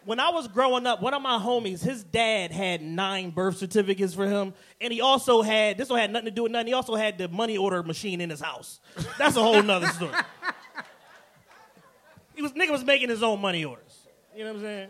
When 0.06 0.20
I 0.20 0.30
was 0.30 0.48
growing 0.48 0.88
up, 0.88 1.02
one 1.02 1.14
of 1.14 1.22
my 1.22 1.38
homies, 1.38 1.82
his 1.82 2.04
dad 2.04 2.52
had 2.52 2.82
nine 2.82 3.32
birth 3.32 3.58
certificates 3.58 4.14
for 4.14 4.26
him, 4.28 4.54
and 4.80 4.94
he 4.94 5.02
also 5.02 5.42
had 5.42 5.78
this 5.78 5.90
one 5.90 6.00
had 6.00 6.12
nothing 6.12 6.26
to 6.26 6.32
do 6.32 6.44
with 6.44 6.52
nothing. 6.52 6.68
He 6.68 6.74
also 6.74 6.96
had 6.96 7.18
the 7.18 7.28
money 7.28 7.58
order 7.58 7.84
machine 7.84 8.22
in 8.22 8.30
his 8.30 8.40
house. 8.40 8.80
That's 9.18 9.36
a 9.36 9.42
whole 9.42 9.62
nother 9.62 9.88
story. 9.88 10.14
He 12.36 12.42
was 12.42 12.54
nigga 12.54 12.72
was 12.72 12.86
making 12.86 13.10
his 13.10 13.22
own 13.22 13.42
money 13.42 13.66
orders. 13.66 14.08
You 14.34 14.46
know 14.46 14.54
what 14.54 14.60
I'm 14.60 14.64
saying? 14.64 14.90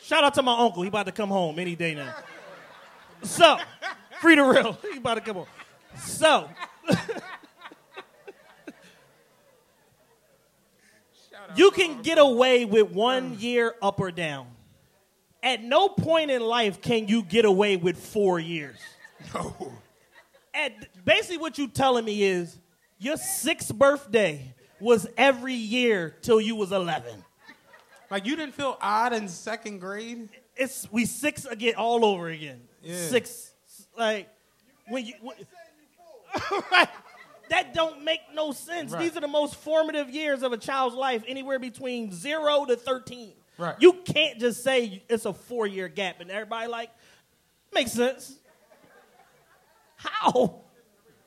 Shout 0.00 0.22
out 0.22 0.34
to 0.34 0.42
my 0.42 0.56
uncle. 0.56 0.82
He 0.82 0.88
about 0.88 1.06
to 1.06 1.10
come 1.12 1.30
home 1.30 1.58
any 1.58 1.74
day 1.74 1.96
now. 1.96 2.14
So, 3.24 3.58
free 4.20 4.36
to 4.36 4.44
real. 4.44 4.78
He 4.92 4.98
about 4.98 5.14
to 5.14 5.20
come 5.20 5.34
home. 5.34 5.46
So, 5.98 6.48
you 11.56 11.70
can 11.70 12.02
get 12.02 12.18
away 12.18 12.64
with 12.64 12.90
one 12.90 13.38
year 13.38 13.74
up 13.82 14.00
or 14.00 14.10
down. 14.10 14.46
At 15.42 15.62
no 15.62 15.88
point 15.88 16.30
in 16.30 16.42
life 16.42 16.80
can 16.80 17.08
you 17.08 17.22
get 17.22 17.44
away 17.44 17.76
with 17.76 17.98
four 17.98 18.38
years. 18.40 18.78
No. 19.34 19.72
At 20.54 21.04
basically 21.04 21.38
what 21.38 21.58
you 21.58 21.68
telling 21.68 22.04
me 22.04 22.22
is 22.22 22.58
your 22.98 23.16
sixth 23.16 23.74
birthday 23.74 24.54
was 24.80 25.06
every 25.16 25.54
year 25.54 26.16
till 26.22 26.40
you 26.40 26.56
was 26.56 26.72
11. 26.72 27.24
Like 28.10 28.26
you 28.26 28.36
didn't 28.36 28.54
feel 28.54 28.76
odd 28.80 29.12
in 29.12 29.28
second 29.28 29.80
grade? 29.80 30.28
it's 30.56 30.90
we 30.90 31.04
six 31.04 31.44
again 31.44 31.74
all 31.76 32.04
over 32.04 32.28
again. 32.28 32.60
Yeah. 32.82 32.96
Six 33.08 33.52
like 33.96 34.28
when 34.88 35.06
you 35.06 35.14
when, 35.20 35.36
right. 36.72 36.88
That 37.48 37.74
don't 37.74 38.04
make 38.04 38.20
no 38.34 38.52
sense. 38.52 38.92
Right. 38.92 39.02
These 39.02 39.16
are 39.16 39.20
the 39.20 39.28
most 39.28 39.54
formative 39.56 40.10
years 40.10 40.42
of 40.42 40.52
a 40.52 40.56
child's 40.56 40.96
life, 40.96 41.22
anywhere 41.28 41.58
between 41.58 42.12
zero 42.12 42.64
to 42.64 42.76
thirteen. 42.76 43.34
Right. 43.58 43.74
You 43.78 43.94
can't 44.04 44.38
just 44.38 44.62
say 44.62 45.02
it's 45.08 45.24
a 45.24 45.32
four 45.32 45.66
year 45.66 45.88
gap 45.88 46.20
and 46.20 46.30
everybody 46.30 46.68
like 46.68 46.90
makes 47.72 47.92
sense. 47.92 48.36
How? 49.96 50.62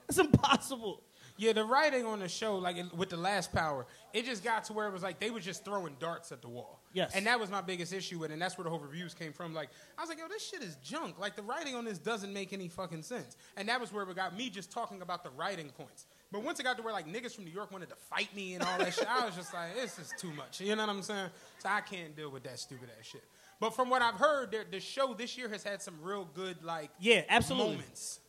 It's 0.07 0.17
impossible. 0.17 1.01
Yeah, 1.37 1.53
the 1.53 1.63
writing 1.63 2.05
on 2.05 2.19
the 2.19 2.27
show, 2.27 2.57
like 2.57 2.77
with 2.95 3.09
the 3.09 3.17
last 3.17 3.53
power, 3.53 3.87
it 4.13 4.25
just 4.25 4.43
got 4.43 4.63
to 4.65 4.73
where 4.73 4.87
it 4.87 4.93
was 4.93 5.03
like 5.03 5.19
they 5.19 5.29
were 5.29 5.39
just 5.39 5.63
throwing 5.65 5.95
darts 5.99 6.31
at 6.31 6.41
the 6.41 6.47
wall. 6.49 6.81
Yes. 6.93 7.11
And 7.15 7.25
that 7.27 7.39
was 7.39 7.51
my 7.51 7.61
biggest 7.61 7.93
issue 7.93 8.17
with 8.19 8.31
it, 8.31 8.33
and 8.33 8.41
that's 8.41 8.57
where 8.57 8.63
the 8.63 8.69
whole 8.71 8.79
reviews 8.79 9.13
came 9.13 9.31
from. 9.31 9.53
Like, 9.53 9.69
I 9.97 10.01
was 10.01 10.09
like, 10.09 10.17
yo, 10.17 10.27
this 10.27 10.43
shit 10.47 10.63
is 10.63 10.75
junk. 10.83 11.19
Like, 11.19 11.35
the 11.35 11.43
writing 11.43 11.75
on 11.75 11.85
this 11.85 11.99
doesn't 11.99 12.33
make 12.33 12.51
any 12.51 12.67
fucking 12.67 13.03
sense. 13.03 13.37
And 13.57 13.69
that 13.69 13.79
was 13.79 13.93
where 13.93 14.03
it 14.09 14.15
got 14.15 14.35
me 14.35 14.49
just 14.49 14.71
talking 14.71 15.01
about 15.03 15.23
the 15.23 15.29
writing 15.31 15.69
points. 15.69 16.07
But 16.31 16.43
once 16.43 16.59
it 16.59 16.63
got 16.63 16.77
to 16.77 16.83
where, 16.83 16.93
like, 16.93 17.07
niggas 17.07 17.35
from 17.35 17.45
New 17.45 17.51
York 17.51 17.71
wanted 17.71 17.89
to 17.89 17.95
fight 17.95 18.35
me 18.35 18.55
and 18.55 18.63
all 18.63 18.77
that 18.79 18.93
shit, 18.93 19.07
I 19.07 19.23
was 19.25 19.35
just 19.35 19.53
like, 19.53 19.75
this 19.75 19.99
is 19.99 20.11
too 20.19 20.31
much. 20.33 20.61
You 20.61 20.75
know 20.75 20.85
what 20.87 20.95
I'm 20.95 21.01
saying? 21.03 21.29
So 21.59 21.69
I 21.69 21.81
can't 21.81 22.15
deal 22.15 22.31
with 22.31 22.43
that 22.43 22.57
stupid 22.59 22.89
ass 22.99 23.05
shit. 23.05 23.23
But 23.59 23.75
from 23.75 23.89
what 23.89 24.01
I've 24.01 24.15
heard, 24.15 24.55
the 24.71 24.79
show 24.79 25.13
this 25.13 25.37
year 25.37 25.49
has 25.49 25.63
had 25.63 25.81
some 25.81 25.95
real 26.01 26.27
good, 26.33 26.63
like, 26.63 26.89
Yeah, 26.99 27.21
absolutely. 27.29 27.73
moments. 27.75 28.19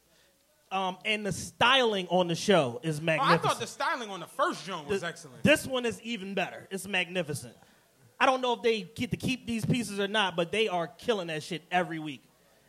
Um, 0.73 0.99
and 1.05 1.27
the 1.27 1.33
styling 1.33 2.07
on 2.09 2.29
the 2.29 2.37
show 2.37 2.81
is 2.85 3.01
Oh, 3.01 3.17
I 3.19 3.37
thought 3.39 3.59
the 3.59 3.67
styling 3.67 4.09
on 4.09 4.21
the 4.21 4.27
first 4.27 4.65
joint 4.65 4.87
was 4.87 5.01
The- 5.01 5.09
excellent. 5.09 5.43
This 5.43 5.67
one 5.67 5.85
is 5.85 6.01
even 6.03 6.35
better. 6.35 6.69
It's 6.71 6.87
magnificent. 6.87 7.57
I 8.21 8.27
don't 8.27 8.41
know 8.41 8.53
if 8.53 8.63
they 8.63 8.83
get 8.83 9.11
to 9.11 9.17
keep 9.17 9.47
these 9.47 9.65
pieces 9.65 9.99
or 9.99 10.07
not, 10.07 10.37
but 10.37 10.53
they 10.53 10.69
are 10.69 10.87
killing 10.87 11.27
that 11.29 11.43
shit 11.43 11.63
every 11.73 11.99
week. 11.99 12.23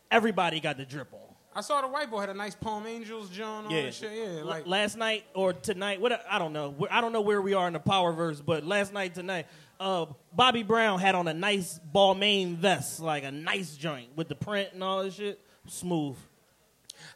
Everybody 0.09 0.59
got 0.59 0.77
the 0.77 0.85
drip 0.85 1.13
on. 1.13 1.19
I 1.53 1.59
saw 1.61 1.81
the 1.81 1.87
white 1.89 2.09
boy 2.09 2.21
had 2.21 2.29
a 2.29 2.33
nice 2.33 2.55
Palm 2.55 2.87
Angels 2.87 3.29
joint 3.29 3.67
on 3.67 3.71
and 3.73 3.93
shit. 3.93 4.11
Yeah, 4.13 4.43
like 4.43 4.65
last 4.65 4.95
night 4.97 5.25
or 5.33 5.51
tonight, 5.51 5.99
what 5.99 6.25
I 6.29 6.39
don't 6.39 6.53
know. 6.53 6.73
I 6.89 7.01
don't 7.01 7.11
know 7.11 7.21
where 7.21 7.41
we 7.41 7.53
are 7.53 7.67
in 7.67 7.73
the 7.73 7.79
power 7.79 8.13
verse, 8.13 8.39
but 8.39 8.65
last 8.65 8.93
night 8.93 9.13
tonight, 9.13 9.47
uh, 9.79 10.05
Bobby 10.33 10.63
Brown 10.63 10.99
had 10.99 11.13
on 11.13 11.27
a 11.27 11.33
nice 11.33 11.77
Balmain 11.93 12.55
vest, 12.55 13.01
like 13.01 13.25
a 13.25 13.31
nice 13.31 13.75
joint 13.75 14.07
with 14.15 14.29
the 14.29 14.35
print 14.35 14.69
and 14.73 14.81
all 14.81 15.03
this 15.03 15.15
shit. 15.15 15.41
Smooth. 15.67 16.15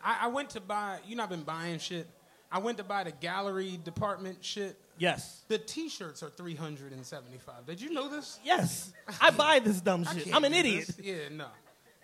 I, 0.05 0.19
I 0.21 0.27
went 0.27 0.51
to 0.51 0.61
buy. 0.61 0.99
You 1.05 1.15
know, 1.15 1.23
I've 1.23 1.29
been 1.29 1.43
buying 1.43 1.79
shit. 1.79 2.07
I 2.51 2.59
went 2.59 2.77
to 2.77 2.83
buy 2.83 3.03
the 3.03 3.11
gallery 3.11 3.79
department 3.83 4.37
shit. 4.45 4.77
Yes. 4.97 5.41
The 5.49 5.57
T-shirts 5.57 6.23
are 6.23 6.29
three 6.29 6.55
hundred 6.55 6.93
and 6.93 7.05
seventy-five. 7.05 7.65
Did 7.65 7.81
you 7.81 7.91
know 7.91 8.07
this? 8.07 8.39
Yes. 8.45 8.93
I 9.19 9.31
buy 9.31 9.59
this 9.59 9.81
dumb 9.81 10.05
shit. 10.05 10.33
I'm 10.33 10.43
an 10.45 10.53
idiot. 10.53 10.87
this. 10.87 10.99
Yeah, 11.03 11.15
no, 11.31 11.47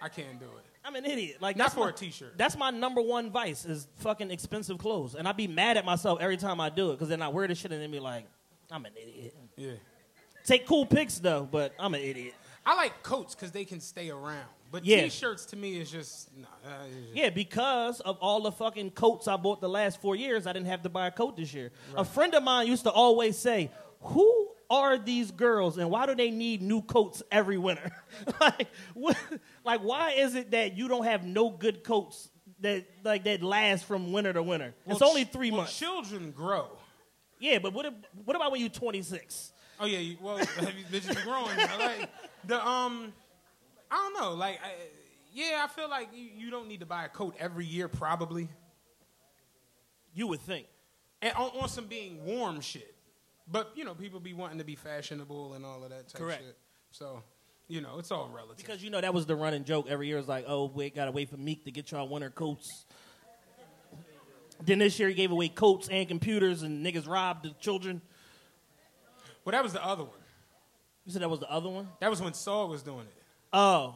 I 0.02 0.10
can't 0.10 0.40
do 0.40 0.45
it. 0.45 0.65
I'm 0.84 0.95
an 0.95 1.06
idiot. 1.06 1.38
Like 1.40 1.56
Not 1.57 1.65
that's 1.65 1.76
for 1.76 1.82
my- 1.86 1.90
a 1.91 1.94
t-shirt. 1.94 2.38
That's 2.38 2.57
my 2.57 2.72
number 2.72 3.02
one 3.02 3.30
vice 3.30 3.65
is 3.65 3.88
fucking 3.98 4.32
expensive 4.32 4.80
clothes, 4.80 5.14
and 5.15 5.28
I 5.28 5.32
be 5.32 5.48
mad 5.48 5.78
at 5.78 5.86
myself 5.86 6.19
every 6.19 6.38
time 6.38 6.60
I 6.60 6.69
do 6.69 6.90
it 6.90 6.94
because 6.94 7.07
then 7.10 7.22
I 7.22 7.28
wear 7.30 7.48
the 7.48 7.53
shit 7.56 7.72
and 7.72 7.82
then 7.82 7.91
be 7.91 7.99
like, 7.99 8.26
I'm 8.72 8.84
an 8.86 8.94
idiot. 8.99 9.36
Yeah, 9.56 9.73
Take 10.44 10.65
cool 10.65 10.86
pics 10.88 11.19
though, 11.19 11.48
but 11.49 11.73
I'm 11.80 11.94
an 11.94 12.02
idiot. 12.02 12.34
I 12.65 12.76
like 12.76 13.03
coats 13.03 13.36
because 13.36 13.52
they 13.52 13.64
can 13.64 13.80
stay 13.80 14.10
around. 14.10 14.48
But 14.72 14.85
Yeah. 14.85 15.03
T-shirts 15.03 15.45
to 15.48 15.56
me 15.57 15.80
is 15.81 15.91
just 15.91 16.30
no. 16.35 16.48
Uh, 16.65 16.85
just- 16.88 17.14
Yeah, 17.15 17.30
because 17.30 17.99
of 17.99 18.18
all 18.22 18.41
the 18.41 18.52
fucking 18.52 18.91
coats 18.91 19.27
I 19.27 19.35
bought 19.35 19.60
the 19.61 19.69
last 19.69 19.99
four 20.02 20.15
years, 20.15 20.48
I 20.48 20.53
didn't 20.53 20.68
have 20.68 20.84
to 20.84 20.89
buy 20.89 21.07
a 21.07 21.11
coat 21.11 21.35
this 21.35 21.53
year. 21.53 21.72
A 21.95 22.06
friend 22.06 22.34
of 22.34 22.43
mine 22.43 22.68
used 22.68 22.84
to 22.84 22.91
always 22.91 23.38
say, 23.38 23.69
"Who 24.02 24.48
are 24.69 24.98
these 24.98 25.31
girls, 25.31 25.77
and 25.77 25.89
why 25.91 26.06
do 26.06 26.15
they 26.15 26.31
need 26.31 26.61
new 26.61 26.81
coats 26.81 27.22
every 27.30 27.57
winter? 27.57 27.91
like, 28.39 28.69
what, 28.93 29.18
like, 29.65 29.81
why 29.81 30.11
is 30.11 30.35
it 30.35 30.52
that 30.52 30.77
you 30.77 30.88
don't 30.88 31.03
have 31.03 31.26
no 31.26 31.49
good 31.49 31.84
coats 31.84 32.30
that 32.61 32.85
like 33.03 33.26
that 33.26 33.43
last 33.43 33.84
from 33.84 34.14
winter 34.14 34.31
to 34.31 34.41
winter? 34.41 34.73
it's 34.88 35.02
Well, 35.02 35.10
only 35.10 35.26
ch- 35.26 35.31
three 35.34 35.52
well, 35.52 35.61
months. 35.61 35.77
Children 35.77 36.31
grow. 36.31 36.69
yeah, 37.39 37.60
but 37.60 37.73
what, 37.73 37.85
if, 37.88 37.93
what 38.23 38.38
about 38.38 38.53
when 38.53 38.61
you're 38.61 38.69
26? 38.69 39.52
Oh 39.81 39.85
yeah, 39.85 40.15
well, 40.22 40.38
have 40.38 40.73
you 40.77 40.85
bitches 40.85 41.14
been 41.15 41.23
growing? 41.26 41.57
Like 41.57 42.10
the 42.45 42.65
um, 42.65 43.11
I 43.91 43.95
don't 43.95 44.22
know. 44.22 44.34
Like, 44.34 44.59
I, 44.63 44.72
yeah, 45.34 45.63
I 45.63 45.68
feel 45.68 45.89
like 45.89 46.09
you, 46.13 46.27
you 46.38 46.49
don't 46.49 46.68
need 46.68 46.80
to 46.80 46.85
buy 46.85 47.05
a 47.05 47.09
coat 47.09 47.35
every 47.39 47.65
year, 47.65 47.88
probably. 47.88 48.47
You 50.13 50.27
would 50.27 50.41
think. 50.41 50.68
And 51.22 51.34
on, 51.35 51.51
on 51.61 51.69
some 51.69 51.85
being 51.85 52.23
warm 52.26 52.61
shit. 52.61 52.95
But 53.51 53.72
you 53.76 53.84
know, 53.84 53.93
people 53.93 54.19
be 54.19 54.34
wanting 54.34 54.59
to 54.59 54.63
be 54.63 54.76
fashionable 54.76 55.53
and 55.53 55.65
all 55.65 55.84
of 55.84 55.89
that 55.89 56.07
type 56.07 56.22
Correct. 56.22 56.43
shit. 56.43 56.57
So, 56.91 57.22
you 57.68 57.81
know, 57.81 57.99
it's 57.99 58.11
all 58.11 58.30
relative. 58.34 58.57
Because 58.57 58.84
you 58.84 58.89
know 58.89 59.01
that 59.01 59.13
was 59.13 59.26
the 59.26 59.35
running 59.35 59.65
joke 59.65 59.88
every 59.89 60.07
year. 60.07 60.18
It's 60.18 60.27
like, 60.27 60.45
oh, 60.47 60.72
wait, 60.73 60.95
gotta 60.95 61.11
wait 61.11 61.30
for 61.30 61.38
Meek 61.38 61.65
to 61.65 61.72
get 61.72 61.91
y'all 61.91 62.07
winter 62.07 62.30
coats. 62.30 62.85
Then 64.63 64.80
this 64.80 64.99
year 64.99 65.09
he 65.09 65.15
gave 65.15 65.31
away 65.31 65.49
coats 65.49 65.89
and 65.89 66.07
computers, 66.07 66.61
and 66.61 66.85
niggas 66.85 67.07
robbed 67.07 67.45
the 67.45 67.49
children. 67.59 68.01
well, 69.43 69.51
that 69.51 69.63
was 69.63 69.73
the 69.73 69.84
other 69.84 70.03
one. 70.03 70.13
You 71.05 71.11
said 71.11 71.23
that 71.23 71.30
was 71.30 71.39
the 71.39 71.49
other 71.49 71.69
one. 71.69 71.88
That 71.99 72.09
was 72.09 72.22
when 72.22 72.34
Saul 72.34 72.69
was 72.69 72.84
doing 72.84 73.01
it. 73.01 73.20
Oh, 73.53 73.95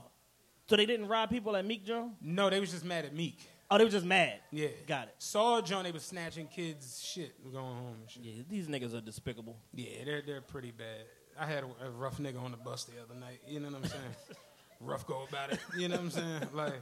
so 0.68 0.76
they 0.76 0.86
didn't 0.86 1.07
rob 1.07 1.30
people 1.30 1.56
at 1.56 1.65
Meek 1.65 1.86
Joe? 1.86 2.11
No, 2.22 2.49
they 2.49 2.60
was 2.60 2.72
just 2.72 2.86
mad 2.86 3.06
at 3.06 3.14
Meek. 3.14 3.40
Oh, 3.69 3.77
they 3.77 3.84
were 3.84 3.90
just 3.90 4.06
mad. 4.06 4.40
Yeah, 4.52 4.68
Got 4.88 5.07
it. 5.07 5.15
Saul 5.18 5.61
John, 5.61 5.84
they 5.84 5.91
was 5.91 6.03
snatching 6.03 6.48
kids' 6.48 7.03
shit, 7.03 7.34
and 7.44 7.52
going 7.52 7.65
home 7.65 7.95
and 8.02 8.10
shit. 8.10 8.23
Yeah, 8.23 8.44
these 8.48 8.68
niggas 8.68 8.94
are 8.94 9.02
despicable. 9.02 9.57
Yeah, 9.73 10.03
they're 10.06 10.22
they're 10.22 10.41
pretty 10.41 10.72
bad. 10.72 11.06
I 11.40 11.45
had 11.45 11.64
a, 11.64 11.88
a 11.88 11.90
rough 11.90 12.18
nigga 12.19 12.41
on 12.41 12.52
the 12.52 12.57
bus 12.57 12.86
the 12.86 13.02
other 13.02 13.19
night. 13.19 13.41
You 13.48 13.60
know 13.60 13.69
what 13.69 13.77
I'm 13.77 13.86
saying? 13.86 14.15
rough 14.82 15.07
go 15.07 15.26
about 15.27 15.52
it. 15.52 15.60
You 15.77 15.88
know 15.88 15.95
what 15.95 16.03
I'm 16.03 16.11
saying? 16.11 16.41
Like 16.53 16.82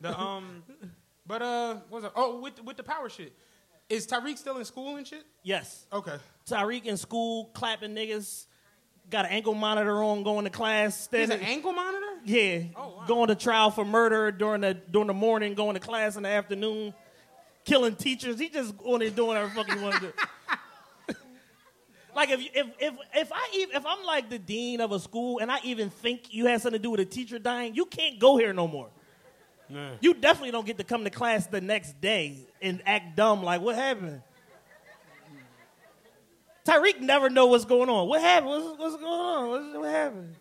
the 0.00 0.18
um, 0.18 0.64
but 1.26 1.42
uh, 1.42 1.74
what 1.88 2.02
was 2.02 2.04
it? 2.04 2.12
Oh, 2.16 2.40
with 2.40 2.62
with 2.64 2.76
the 2.76 2.82
power 2.82 3.08
shit. 3.08 3.32
Is 3.88 4.04
Tariq 4.06 4.36
still 4.36 4.58
in 4.58 4.64
school 4.64 4.96
and 4.96 5.06
shit? 5.06 5.24
Yes. 5.44 5.86
Okay. 5.92 6.16
Tariq 6.50 6.86
in 6.86 6.96
school 6.96 7.50
clapping 7.54 7.94
niggas, 7.94 8.46
got 9.08 9.26
an 9.26 9.30
ankle 9.30 9.54
monitor 9.54 10.02
on, 10.02 10.24
going 10.24 10.44
to 10.44 10.50
class. 10.50 11.06
There's 11.06 11.30
an 11.30 11.40
ankle 11.40 11.72
monitor. 11.72 12.05
Yeah, 12.26 12.64
Oh, 12.76 12.88
wow. 12.98 13.04
going 13.06 13.28
to 13.28 13.36
trial 13.36 13.70
for 13.70 13.84
murder 13.84 14.32
during 14.32 14.60
the 14.62 14.74
during 14.74 15.06
the 15.06 15.14
morning, 15.14 15.54
going 15.54 15.74
to 15.74 15.80
class 15.80 16.16
in 16.16 16.24
the 16.24 16.28
afternoon, 16.28 16.92
killing 17.64 17.94
teachers. 17.94 18.38
He 18.38 18.48
just 18.48 18.74
on 18.84 18.98
there 18.98 19.10
doing 19.10 19.28
whatever 19.28 19.48
fucking 19.50 19.78
he 19.78 19.82
want 19.82 19.94
to 19.94 20.00
do. 20.00 20.12
like 22.16 22.30
if 22.30 22.40
if 22.52 22.66
if 22.80 22.94
if 23.14 23.32
I 23.32 23.48
even 23.54 23.76
if 23.76 23.86
I'm 23.86 24.04
like 24.04 24.28
the 24.28 24.40
dean 24.40 24.80
of 24.80 24.90
a 24.90 24.98
school 24.98 25.38
and 25.38 25.52
I 25.52 25.58
even 25.62 25.88
think 25.88 26.34
you 26.34 26.46
had 26.46 26.60
something 26.62 26.80
to 26.80 26.82
do 26.82 26.90
with 26.90 26.98
a 27.00 27.04
teacher 27.04 27.38
dying, 27.38 27.76
you 27.76 27.86
can't 27.86 28.18
go 28.18 28.36
here 28.36 28.52
no 28.52 28.66
more. 28.66 28.88
You 30.00 30.14
definitely 30.14 30.50
don't 30.52 30.66
get 30.66 30.78
to 30.78 30.84
come 30.84 31.04
to 31.04 31.10
class 31.10 31.46
the 31.46 31.60
next 31.60 32.00
day 32.00 32.38
and 32.62 32.82
act 32.86 33.16
dumb 33.16 33.42
like 33.42 33.60
what 33.60 33.74
happened. 33.76 34.22
Tariq 36.64 37.00
never 37.00 37.30
know 37.30 37.46
what's 37.46 37.64
going 37.64 37.88
on. 37.88 38.08
What 38.08 38.20
happened? 38.20 38.50
What's, 38.50 38.78
what's 38.78 38.96
going 38.96 39.20
on? 39.20 39.48
What's, 39.50 39.76
what 39.76 39.90
happened? 39.90 40.34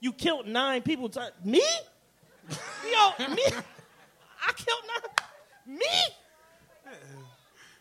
You 0.00 0.12
killed 0.12 0.46
nine 0.46 0.82
people. 0.82 1.08
Ty- 1.08 1.30
me? 1.44 1.62
Yo, 2.50 3.26
me? 3.34 3.42
I 3.46 4.52
killed 4.52 4.82
nine. 4.86 5.78
Me? 5.78 5.86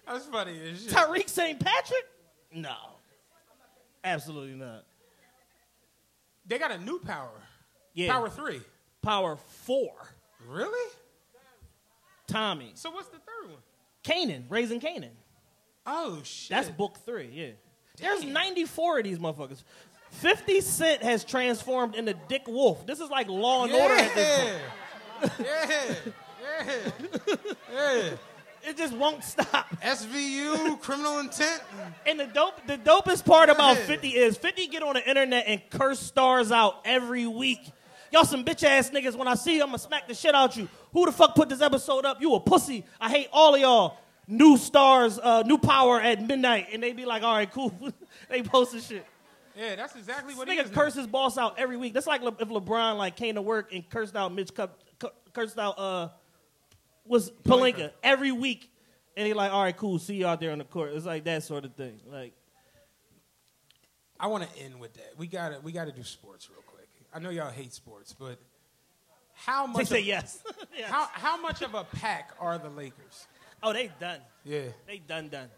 That's 0.08 0.26
funny 0.26 0.60
as 0.72 0.84
shit. 0.84 0.92
Tariq 0.92 1.30
St. 1.30 1.60
Patrick? 1.60 2.06
No. 2.54 2.76
Absolutely 4.04 4.56
not. 4.56 4.84
They 6.46 6.60
got 6.60 6.72
a 6.72 6.78
new 6.78 7.00
power. 7.00 7.32
Yeah. 7.94 8.12
Power 8.12 8.30
three. 8.30 8.62
Power 9.02 9.36
four. 9.36 9.92
Really? 10.48 10.92
Tommy. 12.28 12.72
So 12.76 12.92
what's 12.92 13.08
the 13.10 13.18
third 13.18 13.52
one? 13.52 13.62
Kanan. 14.04 14.44
Raising 14.50 14.80
Kanan. 14.80 15.10
Oh 15.88 16.22
shit. 16.24 16.50
That's 16.50 16.70
book 16.70 16.98
three, 17.06 17.30
yeah. 17.34 17.52
There's 17.98 18.26
94 18.26 19.00
of 19.00 19.04
these 19.06 19.20
motherfuckers. 19.20 19.64
50 20.16 20.62
Cent 20.62 21.04
has 21.04 21.24
transformed 21.24 21.96
into 21.96 22.14
Dick 22.28 22.48
Wolf. 22.48 22.86
This 22.86 23.00
is 23.00 23.10
like 23.10 23.28
Law 23.28 23.66
and 23.66 23.74
Order 23.74 23.96
at 23.96 24.16
this 24.16 24.60
point. 25.20 25.34
yeah. 25.40 25.70
yeah. 25.70 25.96
Yeah. 26.68 27.36
Yeah. 27.74 28.10
It 28.68 28.78
just 28.78 28.96
won't 28.96 29.24
stop. 29.24 29.70
SVU, 29.82 30.80
criminal 30.82 31.20
intent. 31.20 31.62
And 32.08 32.20
the 32.20 32.26
dope, 32.26 32.66
the 32.66 32.78
dopest 32.78 33.24
part 33.24 33.50
about 33.50 33.78
50 33.78 34.10
is 34.10 34.38
50 34.38 34.68
get 34.68 34.82
on 34.82 34.96
the 34.96 35.08
internet 35.08 35.44
and 35.48 35.62
curse 35.70 36.00
stars 36.00 36.52
out 36.52 36.82
every 36.84 37.28
week. 37.28 37.60
Y'all 38.12 38.24
some 38.26 38.44
bitch 38.44 38.64
ass 38.64 38.90
niggas. 38.90 39.16
When 39.16 39.28
I 39.28 39.36
see 39.36 39.58
you, 39.58 39.64
I'ma 39.64 39.78
smack 39.78 40.08
the 40.08 40.16
shit 40.16 40.34
out 40.34 40.52
of 40.52 40.58
you. 40.58 40.68
Who 40.94 41.06
the 41.06 41.12
fuck 41.12 41.36
put 41.36 41.50
this 41.50 41.62
episode 41.62 42.06
up? 42.06 42.22
You 42.22 42.34
a 42.34 42.40
pussy. 42.40 42.86
I 43.00 43.10
hate 43.10 43.28
all 43.32 43.54
of 43.54 43.62
y'all. 43.62 43.98
New 44.28 44.58
stars, 44.58 45.20
uh, 45.20 45.44
new 45.46 45.60
power 45.60 46.02
at 46.02 46.26
midnight. 46.26 46.70
And 46.74 46.82
they 46.82 46.94
be 46.94 47.06
like, 47.06 47.22
all 47.22 47.36
right, 47.36 47.52
cool. 47.52 47.72
they 48.30 48.42
posting 48.42 48.82
shit. 48.82 49.06
Yeah, 49.58 49.76
that's 49.76 49.96
exactly 49.96 50.34
what 50.36 50.48
This 50.48 50.58
nigga 50.60 50.70
now. 50.70 50.76
curse 50.76 50.94
his 50.96 51.08
boss 51.08 51.38
out 51.38 51.58
every 51.58 51.78
week. 51.78 51.94
That's 51.94 52.08
like 52.08 52.22
Le- 52.22 52.36
if 52.40 52.50
LeBron 52.50 52.98
like 52.98 53.16
came 53.16 53.36
to 53.36 53.42
work 53.42 53.74
and 53.74 53.88
cursed 53.90 54.16
out 54.16 54.34
Mitch 54.34 54.54
Cup, 54.54 54.80
cu- 55.00 55.08
cursed 55.34 55.58
out 55.58 55.80
uh 55.80 56.10
was 57.06 57.32
Pelinka 57.44 57.92
every 58.04 58.32
week, 58.32 58.70
and 59.16 59.26
he 59.28 59.34
like, 59.34 59.52
all 59.54 59.64
right, 59.64 59.76
cool, 59.78 60.00
see 60.00 60.16
you 60.16 60.28
out 60.28 60.40
there 60.40 60.52
on 60.52 60.58
the 60.58 60.64
court. 60.66 60.92
It's 60.94 61.06
like 61.06 61.24
that 61.26 61.44
sort 61.44 61.64
of 61.66 61.74
thing. 61.76 62.00
Like, 62.12 62.34
I 64.20 64.28
want 64.28 64.44
to 64.50 64.60
end 64.64 64.80
with 64.80 64.94
that. 64.96 65.14
We 65.18 65.28
gotta 65.28 65.60
we 65.62 65.72
gotta 65.72 65.92
do 65.92 66.04
sports 66.04 66.50
real 66.50 66.64
quick. 66.66 66.88
I 67.14 67.20
know 67.20 67.30
y'all 67.30 67.52
hate 67.52 67.74
sports, 67.74 68.14
but 68.18 68.40
how 69.34 69.68
they 69.68 69.74
much? 69.74 69.88
say 69.88 70.00
of, 70.00 70.06
yes. 70.06 70.40
Yes. 70.78 70.90
How 70.90 71.08
how 71.14 71.42
much 71.42 71.62
of 71.62 71.74
a 71.76 71.84
pack 71.86 72.32
are 72.40 72.58
the 72.58 72.70
Lakers? 72.70 73.28
Oh, 73.64 73.72
they 73.72 73.90
done. 74.00 74.20
Yeah. 74.44 74.64
They 74.88 74.98
done 74.98 75.30
done. 75.30 75.50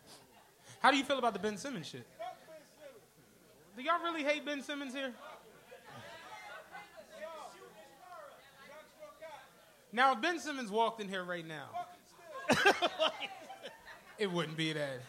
How 0.80 0.92
do 0.92 0.98
you 0.98 1.04
feel 1.04 1.18
about 1.18 1.34
the 1.34 1.40
Ben 1.40 1.58
Simmons 1.58 1.88
shit? 1.88 2.06
Do 3.78 3.84
y'all 3.84 4.02
really 4.04 4.24
hate 4.24 4.44
Ben 4.44 4.64
Simmons 4.64 4.92
here? 4.92 5.14
Now, 9.94 10.14
if 10.14 10.22
Ben 10.22 10.40
Simmons 10.40 10.72
walked 10.72 11.00
in 11.00 11.08
here 11.08 11.24
right 11.24 11.46
now, 11.48 11.70
it 14.18 14.32
wouldn't 14.32 14.58
be 14.58 14.74
that. 14.74 15.02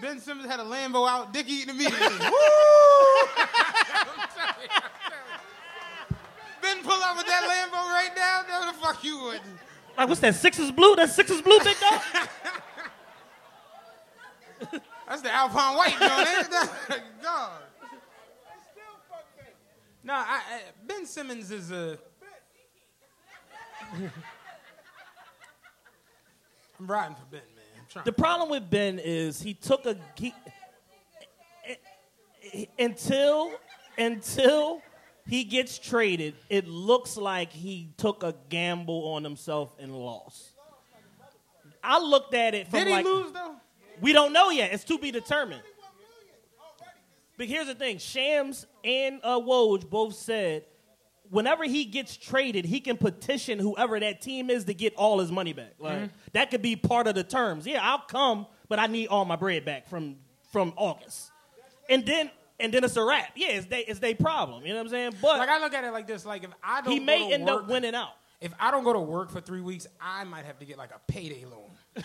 Ben 0.00 0.18
Simmons 0.18 0.48
had 0.48 0.60
a 0.60 0.64
Lambo 0.64 1.06
out, 1.06 1.34
dick 1.34 1.46
eating 1.46 1.74
immediately. 1.74 1.98
Woo! 2.08 2.08
I'm 2.16 3.48
telling 4.34 4.62
you, 4.62 4.70
I'm 4.72 4.90
telling 5.10 5.28
you. 6.08 6.16
Ben 6.62 6.82
pull 6.82 7.02
up 7.02 7.18
with 7.18 7.26
that 7.26 7.42
Lambo 7.70 7.74
right 7.74 8.10
now, 8.16 8.42
no 8.48 8.72
the 8.72 8.78
fuck 8.78 9.04
you 9.04 9.20
wouldn't. 9.20 9.44
Like, 9.98 10.08
what's 10.08 10.22
that? 10.22 10.34
Sixes 10.36 10.72
blue? 10.72 10.96
That's 10.96 11.14
sixes 11.14 11.42
blue, 11.42 11.58
big 11.58 11.76
dog. 11.78 12.00
That's 15.08 15.22
the 15.22 15.32
Alpine 15.32 15.76
White, 15.76 15.96
it? 16.00 17.02
God. 17.22 17.62
No, 20.04 20.14
I, 20.14 20.16
I, 20.16 20.60
Ben 20.84 21.06
Simmons 21.06 21.50
is 21.50 21.70
a. 21.70 21.98
I'm 26.80 26.90
riding 26.90 27.14
for 27.14 27.24
Ben, 27.30 27.40
man. 27.54 27.64
I'm 27.78 27.86
trying. 27.88 28.04
the 28.04 28.12
problem 28.12 28.48
with 28.50 28.68
Ben 28.68 28.98
is 28.98 29.40
he 29.40 29.54
took 29.54 29.86
a 29.86 29.96
he, 30.16 30.34
until 32.78 33.52
until 33.96 34.82
he 35.28 35.44
gets 35.44 35.78
traded. 35.78 36.34
It 36.48 36.66
looks 36.66 37.16
like 37.16 37.52
he 37.52 37.90
took 37.96 38.24
a 38.24 38.34
gamble 38.48 39.12
on 39.12 39.22
himself 39.22 39.74
and 39.78 39.94
lost. 39.94 40.48
I 41.84 42.00
looked 42.00 42.34
at 42.34 42.54
it 42.54 42.68
from 42.68 42.80
Did 42.80 42.88
he 42.88 42.94
like 42.94 43.04
lose 43.04 43.32
though? 43.32 43.54
We 44.02 44.12
don't 44.12 44.34
know 44.34 44.50
yet. 44.50 44.72
It's 44.74 44.84
to 44.84 44.98
be 44.98 45.10
determined. 45.10 45.62
But 47.38 47.46
here's 47.46 47.66
the 47.66 47.74
thing: 47.74 47.98
Shams 47.98 48.66
and 48.84 49.20
uh, 49.22 49.40
Woj 49.40 49.88
both 49.88 50.14
said 50.14 50.64
whenever 51.32 51.64
he 51.64 51.86
gets 51.86 52.16
traded, 52.16 52.66
he 52.66 52.78
can 52.78 52.98
petition 52.98 53.58
whoever 53.58 53.98
that 53.98 54.20
team 54.20 54.50
is 54.50 54.64
to 54.66 54.74
get 54.74 54.94
all 54.96 55.18
his 55.18 55.32
money 55.32 55.54
back. 55.54 55.72
Like 55.78 56.10
that 56.34 56.50
could 56.50 56.62
be 56.62 56.76
part 56.76 57.06
of 57.06 57.14
the 57.14 57.24
terms. 57.24 57.66
Yeah, 57.66 57.80
I'll 57.82 58.04
come, 58.06 58.46
but 58.68 58.78
I 58.78 58.86
need 58.86 59.08
all 59.08 59.24
my 59.24 59.36
bread 59.36 59.64
back 59.64 59.88
from 59.88 60.16
from 60.52 60.74
August, 60.76 61.32
and 61.88 62.04
then 62.04 62.30
and 62.60 62.72
then 62.72 62.84
it's 62.84 62.96
a 62.96 63.02
wrap. 63.02 63.32
Yeah, 63.34 63.48
it's 63.52 63.66
they 63.66 63.80
it's 63.80 63.98
their 63.98 64.14
problem. 64.14 64.62
You 64.64 64.70
know 64.70 64.76
what 64.76 64.86
I'm 64.86 64.90
saying? 64.90 65.14
But 65.20 65.38
Like 65.38 65.48
I 65.48 65.58
look 65.58 65.74
at 65.74 65.84
it 65.84 65.92
like 65.92 66.06
this: 66.06 66.26
like 66.26 66.44
if 66.44 66.50
I 66.62 66.82
don't, 66.82 66.92
he 66.92 67.00
may 67.00 67.32
end 67.32 67.44
work, 67.44 67.62
up 67.62 67.68
winning 67.68 67.94
out. 67.94 68.12
If 68.40 68.52
I 68.60 68.70
don't 68.70 68.84
go 68.84 68.92
to 68.92 69.00
work 69.00 69.30
for 69.30 69.40
three 69.40 69.60
weeks, 69.60 69.86
I 70.00 70.24
might 70.24 70.44
have 70.44 70.58
to 70.58 70.64
get 70.64 70.76
like 70.76 70.90
a 70.90 71.00
payday 71.10 71.44
loan. 71.44 72.04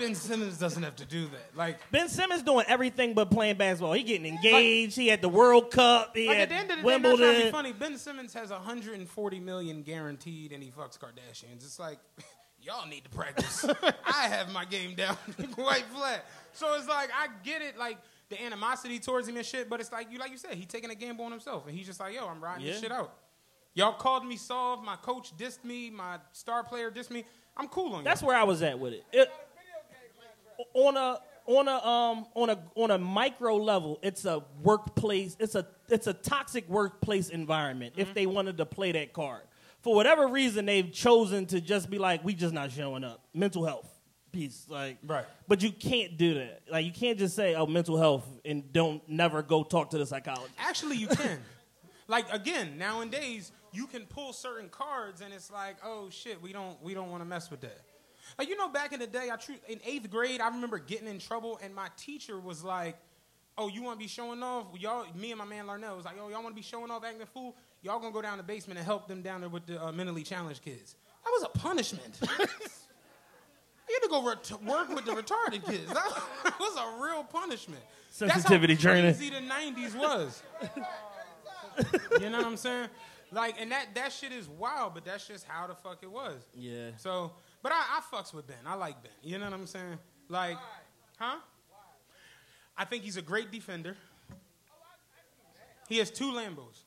ben 0.00 0.14
Simmons 0.14 0.58
doesn't 0.58 0.82
have 0.82 0.96
to 0.96 1.04
do 1.04 1.26
that. 1.26 1.56
Like, 1.56 1.78
Ben 1.90 2.08
Simmons 2.08 2.42
doing 2.42 2.64
everything 2.68 3.14
but 3.14 3.30
playing 3.30 3.56
basketball. 3.56 3.92
He 3.92 4.02
getting 4.02 4.26
engaged. 4.26 4.96
he 4.96 5.08
had 5.08 5.22
the 5.22 5.28
World 5.28 5.70
Cup. 5.70 6.16
He 6.16 6.26
like 6.26 6.36
had 6.38 6.42
at 6.44 6.48
the 6.48 6.54
end 6.56 6.70
of 6.70 6.76
the 6.78 6.82
day, 6.82 6.86
Wimbledon. 6.86 7.20
not 7.20 7.26
trying 7.26 7.38
to 7.40 7.44
be 7.44 7.50
funny. 7.50 7.72
Ben 7.72 7.98
Simmons 7.98 8.34
has 8.34 8.50
140 8.50 9.40
million 9.40 9.82
guaranteed, 9.82 10.52
and 10.52 10.62
he 10.62 10.70
fucks 10.70 10.98
Kardashians. 10.98 11.56
It's 11.64 11.78
like 11.78 11.98
y'all 12.62 12.86
need 12.88 13.04
to 13.04 13.10
practice. 13.10 13.64
I 13.82 14.28
have 14.28 14.52
my 14.52 14.64
game 14.64 14.94
down 14.94 15.16
quite 15.52 15.84
flat. 15.94 16.24
So 16.52 16.74
it's 16.74 16.88
like 16.88 17.10
I 17.14 17.28
get 17.44 17.62
it, 17.62 17.78
like 17.78 17.98
the 18.28 18.42
animosity 18.42 18.98
towards 18.98 19.28
him 19.28 19.36
and 19.36 19.46
shit. 19.46 19.68
But 19.68 19.80
it's 19.80 19.92
like 19.92 20.10
you, 20.10 20.18
like 20.18 20.30
you 20.30 20.38
said, 20.38 20.54
he 20.54 20.64
taking 20.66 20.90
a 20.90 20.94
gamble 20.94 21.24
on 21.24 21.30
himself, 21.30 21.66
and 21.66 21.76
he's 21.76 21.86
just 21.86 22.00
like, 22.00 22.14
yo, 22.14 22.26
I'm 22.28 22.42
riding 22.42 22.66
this 22.66 22.80
shit 22.80 22.92
out. 22.92 23.12
Y'all 23.74 23.92
called 23.92 24.26
me 24.26 24.36
soft. 24.36 24.84
My 24.84 24.96
coach 24.96 25.32
dissed 25.36 25.64
me. 25.64 25.90
My 25.90 26.18
star 26.32 26.64
player 26.64 26.90
dissed 26.90 27.10
me. 27.10 27.24
I'm 27.56 27.68
cool 27.68 27.94
on 27.94 28.04
That's 28.04 28.20
y'all. 28.20 28.28
where 28.28 28.36
I 28.36 28.44
was 28.44 28.62
at 28.62 28.78
with 28.78 28.94
it. 28.94 29.04
it 29.12 29.30
on 30.74 30.96
a 30.96 31.18
on 31.46 31.68
a 31.68 31.86
um 31.86 32.26
on 32.34 32.50
a 32.50 32.58
on 32.74 32.90
a 32.90 32.98
micro 32.98 33.56
level, 33.56 33.98
it's 34.02 34.24
a 34.24 34.42
workplace. 34.62 35.36
It's 35.40 35.54
a 35.54 35.66
it's 35.88 36.06
a 36.06 36.12
toxic 36.12 36.68
workplace 36.68 37.28
environment. 37.30 37.94
If 37.96 38.14
they 38.14 38.26
wanted 38.26 38.58
to 38.58 38.66
play 38.66 38.92
that 38.92 39.12
card, 39.12 39.42
for 39.80 39.94
whatever 39.94 40.28
reason, 40.28 40.66
they've 40.66 40.92
chosen 40.92 41.46
to 41.46 41.60
just 41.60 41.90
be 41.90 41.98
like, 41.98 42.22
we 42.24 42.34
just 42.34 42.54
not 42.54 42.70
showing 42.70 43.04
up. 43.04 43.24
Mental 43.34 43.64
health. 43.64 43.88
piece. 44.32 44.66
Like, 44.68 44.98
Right. 45.04 45.24
But 45.48 45.62
you 45.62 45.72
can't 45.72 46.16
do 46.16 46.34
that. 46.34 46.62
Like, 46.70 46.86
you 46.86 46.92
can't 46.92 47.18
just 47.18 47.34
say, 47.34 47.56
"Oh, 47.56 47.66
mental 47.66 47.96
health," 47.96 48.24
and 48.44 48.72
don't 48.72 49.02
never 49.08 49.42
go 49.42 49.64
talk 49.64 49.90
to 49.90 49.98
the 49.98 50.06
psychologist. 50.06 50.54
Actually, 50.58 50.96
you 50.96 51.08
can. 51.08 51.40
like 52.06 52.32
again, 52.32 52.78
nowadays 52.78 53.50
you 53.72 53.86
can 53.86 54.06
pull 54.06 54.32
certain 54.32 54.68
cards, 54.68 55.20
and 55.20 55.32
it's 55.34 55.50
like, 55.50 55.76
oh 55.84 56.10
shit, 56.10 56.40
we 56.40 56.52
don't 56.52 56.80
we 56.82 56.94
don't 56.94 57.10
want 57.10 57.22
to 57.22 57.24
mess 57.24 57.50
with 57.50 57.60
that. 57.62 57.80
Like 58.40 58.48
you 58.48 58.56
know, 58.56 58.70
back 58.70 58.94
in 58.94 59.00
the 59.00 59.06
day, 59.06 59.28
I 59.30 59.36
tru- 59.36 59.56
in 59.68 59.80
eighth 59.84 60.08
grade, 60.08 60.40
I 60.40 60.48
remember 60.48 60.78
getting 60.78 61.06
in 61.08 61.18
trouble, 61.18 61.60
and 61.62 61.74
my 61.74 61.88
teacher 61.98 62.40
was 62.40 62.64
like, 62.64 62.96
"Oh, 63.58 63.68
you 63.68 63.82
want 63.82 63.98
to 63.98 64.02
be 64.02 64.08
showing 64.08 64.42
off? 64.42 64.68
Y'all, 64.78 65.04
me 65.14 65.30
and 65.30 65.38
my 65.38 65.44
man 65.44 65.66
Larnell 65.66 65.94
was 65.94 66.06
like, 66.06 66.14
oh, 66.18 66.30
y'all 66.30 66.42
want 66.42 66.56
to 66.56 66.58
be 66.58 66.66
showing 66.66 66.90
off, 66.90 67.04
acting 67.04 67.20
a 67.20 67.26
fool? 67.26 67.54
Y'all 67.82 67.98
gonna 67.98 68.14
go 68.14 68.22
down 68.22 68.38
the 68.38 68.42
basement 68.42 68.78
and 68.78 68.86
help 68.86 69.06
them 69.08 69.20
down 69.20 69.42
there 69.42 69.50
with 69.50 69.66
the 69.66 69.84
uh, 69.84 69.92
mentally 69.92 70.22
challenged 70.22 70.62
kids." 70.62 70.94
That 71.22 71.30
was 71.32 71.50
a 71.54 71.58
punishment. 71.58 72.18
You 73.88 73.98
had 74.00 74.02
to 74.04 74.08
go 74.08 74.22
re- 74.22 74.36
to 74.44 74.56
work 74.58 74.88
with 74.94 75.04
the 75.04 75.10
retarded 75.10 75.66
kids. 75.66 75.92
That 75.92 76.54
was 76.60 76.76
a 76.76 77.02
real 77.02 77.24
punishment. 77.24 77.82
Sensitivity 78.10 78.74
That's 78.74 78.84
how 78.84 78.90
training. 78.92 79.14
crazy 79.16 79.30
the 79.30 79.40
'90s 79.40 79.98
was. 79.98 80.42
you 82.20 82.30
know 82.30 82.38
what 82.38 82.46
I'm 82.46 82.56
saying? 82.56 82.88
Like, 83.32 83.56
and 83.60 83.72
that 83.72 83.94
that 83.96 84.12
shit 84.12 84.30
is 84.32 84.48
wild, 84.48 84.94
but 84.94 85.04
that's 85.04 85.26
just 85.26 85.44
how 85.44 85.66
the 85.66 85.74
fuck 85.74 85.98
it 86.02 86.10
was. 86.10 86.36
Yeah. 86.54 86.90
So, 86.98 87.32
but 87.62 87.72
I, 87.72 87.98
I 87.98 88.00
fucks 88.14 88.32
with 88.32 88.46
Ben. 88.46 88.56
I 88.66 88.74
like 88.74 89.02
Ben. 89.02 89.12
You 89.22 89.38
know 89.38 89.44
what 89.46 89.54
I'm 89.54 89.66
saying? 89.66 89.98
Like, 90.28 90.56
huh? 91.18 91.36
I 92.76 92.84
think 92.84 93.04
he's 93.04 93.16
a 93.16 93.22
great 93.22 93.50
defender. 93.50 93.96
He 95.88 95.98
has 95.98 96.10
two 96.10 96.32
Lambos. 96.32 96.84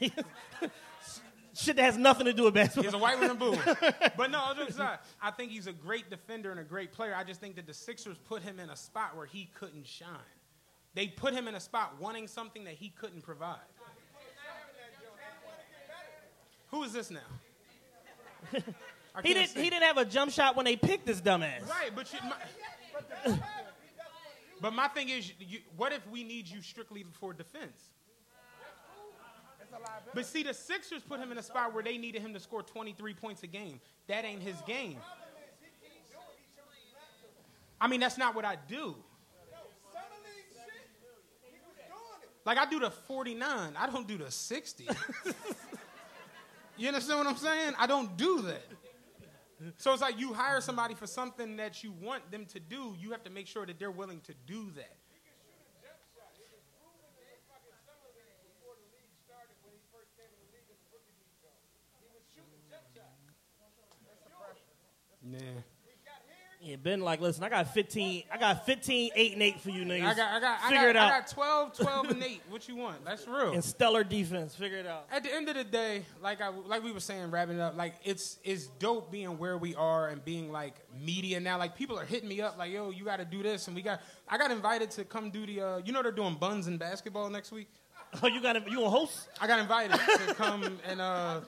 Shit 1.54 1.76
that 1.76 1.82
has 1.82 1.96
nothing 1.96 2.26
to 2.26 2.32
do 2.32 2.44
with 2.44 2.54
He 2.54 2.60
basketball. 2.60 2.84
has 2.84 2.94
a 2.94 2.98
white 2.98 3.18
one 3.18 3.30
and 3.30 3.38
blue 3.38 3.52
one. 3.52 3.76
But 4.16 4.30
no, 4.30 4.52
aside, 4.66 4.98
I 5.20 5.32
think 5.32 5.50
he's 5.50 5.66
a 5.66 5.72
great 5.72 6.08
defender 6.08 6.50
and 6.52 6.60
a 6.60 6.64
great 6.64 6.92
player. 6.92 7.14
I 7.16 7.24
just 7.24 7.40
think 7.40 7.56
that 7.56 7.66
the 7.66 7.74
Sixers 7.74 8.16
put 8.16 8.42
him 8.42 8.60
in 8.60 8.70
a 8.70 8.76
spot 8.76 9.16
where 9.16 9.26
he 9.26 9.50
couldn't 9.54 9.86
shine. 9.86 10.08
They 10.94 11.08
put 11.08 11.34
him 11.34 11.48
in 11.48 11.54
a 11.54 11.60
spot 11.60 11.96
wanting 12.00 12.28
something 12.28 12.64
that 12.64 12.74
he 12.74 12.90
couldn't 12.90 13.22
provide. 13.22 13.58
Who 16.70 16.82
is 16.84 16.92
this 16.92 17.10
now? 17.10 17.20
He 19.22 19.34
didn't. 19.34 19.50
see. 19.50 19.62
He 19.62 19.70
didn't 19.70 19.84
have 19.84 19.98
a 19.98 20.04
jump 20.04 20.32
shot 20.32 20.56
when 20.56 20.64
they 20.64 20.76
picked 20.76 21.06
this 21.06 21.20
dumbass. 21.20 21.68
Right, 21.68 21.90
but 21.94 22.12
you, 22.12 22.18
my, 23.26 23.38
but 24.60 24.72
my 24.72 24.88
thing 24.88 25.08
is, 25.08 25.32
you, 25.38 25.60
what 25.76 25.92
if 25.92 26.06
we 26.08 26.24
need 26.24 26.48
you 26.48 26.62
strictly 26.62 27.04
for 27.20 27.32
defense? 27.32 27.82
But 30.14 30.26
see, 30.26 30.42
the 30.42 30.54
Sixers 30.54 31.02
put 31.02 31.20
him 31.20 31.30
in 31.30 31.38
a 31.38 31.42
spot 31.42 31.74
where 31.74 31.82
they 31.82 31.98
needed 31.98 32.22
him 32.22 32.32
to 32.34 32.40
score 32.40 32.62
23 32.62 33.14
points 33.14 33.42
a 33.42 33.46
game. 33.46 33.80
That 34.06 34.24
ain't 34.24 34.42
his 34.42 34.56
game. 34.62 34.98
I 37.80 37.86
mean, 37.86 38.00
that's 38.00 38.18
not 38.18 38.34
what 38.34 38.44
I 38.44 38.56
do. 38.68 38.96
Like 42.44 42.56
I 42.56 42.64
do 42.64 42.80
the 42.80 42.90
49, 42.90 43.74
I 43.78 43.90
don't 43.90 44.08
do 44.08 44.16
the 44.16 44.30
60. 44.30 44.88
you 46.78 46.88
understand 46.88 47.18
what 47.18 47.26
I'm 47.26 47.36
saying? 47.36 47.74
I 47.78 47.86
don't 47.86 48.16
do 48.16 48.40
that. 48.42 48.62
So 49.76 49.92
it's 49.92 50.02
like 50.02 50.18
you 50.18 50.32
hire 50.32 50.60
somebody 50.60 50.94
for 50.94 51.06
something 51.06 51.56
that 51.56 51.82
you 51.82 51.92
want 52.00 52.30
them 52.30 52.46
to 52.46 52.60
do, 52.60 52.94
you 52.98 53.10
have 53.10 53.24
to 53.24 53.30
make 53.30 53.46
sure 53.46 53.66
that 53.66 53.78
they're 53.78 53.90
willing 53.90 54.20
to 54.20 54.34
do 54.46 54.70
that. 54.76 54.96
Yeah. 65.30 65.77
Yeah, 66.68 66.76
Ben, 66.76 67.00
like, 67.00 67.22
listen, 67.22 67.42
I 67.42 67.48
got 67.48 67.72
15. 67.72 68.24
I 68.30 68.36
got 68.36 68.66
15, 68.66 69.12
8, 69.14 69.32
and 69.32 69.42
8 69.42 69.60
for 69.60 69.70
you 69.70 69.86
niggas. 69.86 70.04
I 70.04 70.14
got, 70.14 70.32
I 70.34 70.40
got, 70.40 70.58
I 70.62 70.74
got, 70.74 70.88
it 70.88 70.96
out. 70.96 71.10
I 71.10 71.20
got 71.20 71.28
12, 71.30 71.78
12, 71.78 72.10
and 72.10 72.22
8. 72.22 72.42
What 72.50 72.68
you 72.68 72.76
want? 72.76 73.02
That's 73.06 73.26
real. 73.26 73.54
and 73.54 73.64
stellar 73.64 74.04
defense. 74.04 74.54
Figure 74.54 74.76
it 74.76 74.86
out. 74.86 75.06
At 75.10 75.24
the 75.24 75.34
end 75.34 75.48
of 75.48 75.54
the 75.54 75.64
day, 75.64 76.02
like 76.20 76.42
I, 76.42 76.48
like 76.48 76.84
we 76.84 76.92
were 76.92 77.00
saying, 77.00 77.30
wrapping 77.30 77.56
it 77.56 77.62
up, 77.62 77.74
like 77.74 77.94
it's 78.04 78.38
it's 78.44 78.66
dope 78.66 79.10
being 79.10 79.38
where 79.38 79.56
we 79.56 79.74
are 79.76 80.08
and 80.08 80.22
being 80.22 80.52
like 80.52 80.74
media 80.94 81.40
now. 81.40 81.56
Like 81.56 81.74
people 81.74 81.98
are 81.98 82.04
hitting 82.04 82.28
me 82.28 82.42
up, 82.42 82.58
like, 82.58 82.70
yo, 82.70 82.90
you 82.90 83.02
got 83.02 83.16
to 83.16 83.24
do 83.24 83.42
this, 83.42 83.66
and 83.68 83.74
we 83.74 83.80
got. 83.80 84.02
I 84.28 84.36
got 84.36 84.50
invited 84.50 84.90
to 84.90 85.06
come 85.06 85.30
do 85.30 85.46
the. 85.46 85.62
Uh, 85.62 85.78
you 85.78 85.94
know 85.94 86.02
they're 86.02 86.12
doing 86.12 86.34
buns 86.34 86.66
and 86.66 86.78
basketball 86.78 87.30
next 87.30 87.50
week. 87.50 87.68
Oh, 88.22 88.26
you 88.26 88.40
got 88.40 88.70
You 88.70 88.84
a 88.84 88.88
host? 88.88 89.28
I 89.38 89.46
got 89.46 89.58
invited 89.58 89.92
to 89.92 90.34
come 90.34 90.78
and 90.88 90.98
uh, 90.98 91.40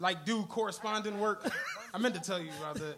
like 0.00 0.24
do 0.24 0.44
correspondent 0.44 1.16
work. 1.16 1.46
I 1.92 1.98
meant 1.98 2.14
to 2.14 2.22
tell 2.22 2.40
you 2.40 2.48
about 2.58 2.76
that. 2.76 2.96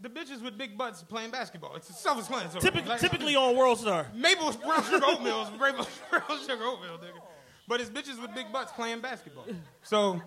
The 0.00 0.08
bitches 0.08 0.40
with 0.42 0.56
big 0.56 0.78
butts 0.78 1.02
playing 1.02 1.30
basketball. 1.30 1.74
It's 1.74 1.88
self-explanatory. 1.98 2.60
Typically, 2.60 2.88
Like- 2.88 3.00
typically 3.00 3.34
on 3.36 3.56
World 3.56 3.78
Star. 3.80 4.06
Maple 4.14 4.52
brown 4.64 4.84
sugar 4.84 5.04
oatmeal 5.06 5.50
maple 5.58 5.86
brown 6.10 6.40
sugar 6.46 6.64
oatmeal, 6.64 6.98
nigga. 6.98 7.20
But 7.66 7.80
it's 7.80 7.90
bitches 7.90 8.20
with 8.20 8.34
big 8.34 8.52
butts 8.52 8.70
playing 8.72 9.00
basketball. 9.00 9.44
So 9.82 10.20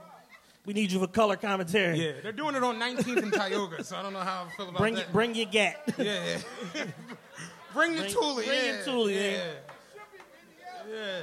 We 0.65 0.73
need 0.73 0.91
you 0.91 0.99
for 0.99 1.07
color 1.07 1.37
commentary. 1.37 1.97
yeah, 2.05 2.11
they're 2.21 2.31
doing 2.33 2.55
it 2.55 2.63
on 2.63 2.79
19th 2.79 3.23
and 3.23 3.33
Tioga. 3.33 3.83
So 3.83 3.95
I 3.95 4.03
don't 4.03 4.13
know 4.13 4.19
how 4.19 4.45
I 4.45 4.55
feel 4.57 4.65
about 4.69 4.75
it. 4.75 4.77
Bring, 4.79 4.95
that. 4.95 5.13
bring 5.13 5.35
your 5.35 5.47
gat. 5.47 5.81
yeah, 5.97 6.37
yeah. 6.75 6.85
bring 7.73 7.95
the 7.95 8.03
Thule. 8.09 8.35
bring 8.35 8.47
yeah, 8.47 8.63
your 8.65 8.77
Thule, 8.83 9.09
yeah. 9.09 9.19
yeah. 9.31 9.43
Yeah. 10.89 11.21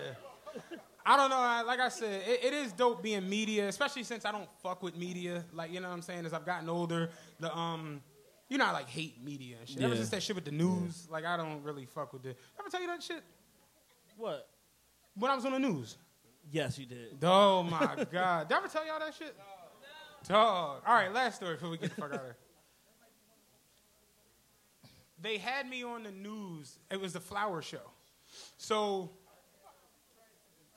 I 1.05 1.17
don't 1.17 1.31
know. 1.31 1.37
I, 1.39 1.63
like 1.63 1.81
I 1.81 1.89
said, 1.89 2.23
it, 2.27 2.45
it 2.45 2.53
is 2.53 2.73
dope 2.73 3.03
being 3.03 3.29
media, 3.29 3.69
especially 3.69 4.03
since 4.05 4.25
I 4.25 4.33
don't 4.33 4.49
fuck 4.63 4.83
with 4.83 4.97
media. 4.97 5.45
Like 5.53 5.71
you 5.73 5.81
know 5.81 5.89
what 5.89 5.95
I'm 5.95 6.03
saying? 6.03 6.27
As 6.27 6.33
I've 6.35 6.45
gotten 6.45 6.69
older, 6.69 7.11
the 7.41 7.55
um, 7.57 8.01
you 8.49 8.59
know, 8.59 8.65
I 8.67 8.73
like 8.73 8.89
hate 8.89 9.23
media 9.23 9.57
and 9.61 9.69
shit. 9.69 9.81
Ever 9.81 9.95
Yeah. 9.95 9.99
since 9.99 10.11
that 10.11 10.23
shit 10.23 10.35
with 10.37 10.45
the 10.45 10.51
news, 10.53 11.07
like 11.11 11.25
I 11.25 11.37
don't 11.37 11.63
really 11.63 11.87
fuck 11.87 12.13
with 12.13 12.25
it. 12.27 12.39
Ever 12.59 12.69
tell 12.71 12.81
you 12.81 12.87
that 12.87 13.03
shit 13.03 13.23
What? 14.17 14.49
when 15.15 15.31
I 15.31 15.35
was 15.35 15.45
on 15.45 15.53
the 15.53 15.59
news? 15.59 15.97
Yes, 16.51 16.79
you 16.79 16.87
did. 16.87 17.19
Oh 17.23 17.63
my 17.63 18.05
god! 18.11 18.49
Did 18.49 18.55
I 18.55 18.59
ever 18.59 18.69
tell 18.69 18.87
y'all 18.87 18.99
that 19.01 19.15
shit? 19.15 19.37
Dog. 20.27 20.83
All 20.87 20.95
right, 20.95 21.13
last 21.13 21.37
story 21.37 21.55
before 21.55 21.71
we 21.71 21.79
get 21.79 21.91
the 21.95 22.01
fuck 22.01 22.13
out 22.13 22.21
of 22.21 22.23
here. 22.23 22.37
They 25.21 25.39
had 25.39 25.69
me 25.69 25.83
on 25.83 26.05
the 26.05 26.13
news. 26.13 26.79
It 26.91 27.01
was 27.01 27.13
the 27.13 27.21
flower 27.21 27.61
show. 27.63 27.81
So, 28.57 29.11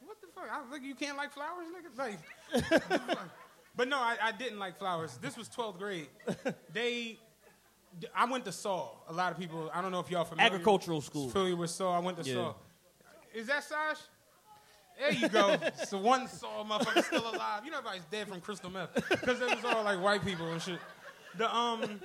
what 0.03 0.17
the 0.21 0.27
fuck? 0.33 0.45
I 0.51 0.71
think 0.71 0.83
you 0.83 0.95
can't 0.95 1.17
like 1.17 1.31
flowers, 1.31 1.67
nigga. 1.69 1.97
Like, 1.97 3.17
but 3.75 3.87
no, 3.87 3.97
I, 3.97 4.17
I 4.21 4.31
didn't 4.31 4.57
like 4.59 4.77
flowers. 4.79 5.17
This 5.21 5.37
was 5.37 5.47
12th 5.49 5.77
grade. 5.77 6.07
They, 6.73 7.19
I 8.15 8.25
went 8.25 8.45
to 8.45 8.51
Saul. 8.51 9.03
A 9.09 9.13
lot 9.13 9.31
of 9.31 9.37
people. 9.39 9.69
I 9.73 9.81
don't 9.81 9.91
know 9.91 9.99
if 9.99 10.09
y'all 10.09 10.23
familiar. 10.25 10.51
Agricultural 10.53 11.01
school. 11.01 11.29
Familiar 11.29 11.55
with 11.55 11.69
Saul? 11.69 11.93
I 11.93 11.99
went 11.99 12.21
to 12.23 12.27
Yeah. 12.29 12.35
Saul. 12.35 12.57
Is 13.33 13.47
that 13.47 13.63
Sash? 13.63 13.97
There 14.99 15.13
you 15.13 15.29
go. 15.29 15.57
so 15.87 15.97
one 15.97 16.27
Saul 16.27 16.65
motherfucker 16.65 17.03
still 17.03 17.29
alive. 17.33 17.63
You 17.65 17.71
know 17.71 17.77
everybody's 17.79 18.05
dead 18.11 18.27
from 18.27 18.41
crystal 18.41 18.69
meth 18.69 18.93
because 19.09 19.41
it 19.41 19.55
was 19.55 19.65
all 19.65 19.83
like 19.83 20.01
white 20.01 20.23
people 20.23 20.47
and 20.51 20.61
shit. 20.61 20.79
The 21.37 21.53
um. 21.53 21.99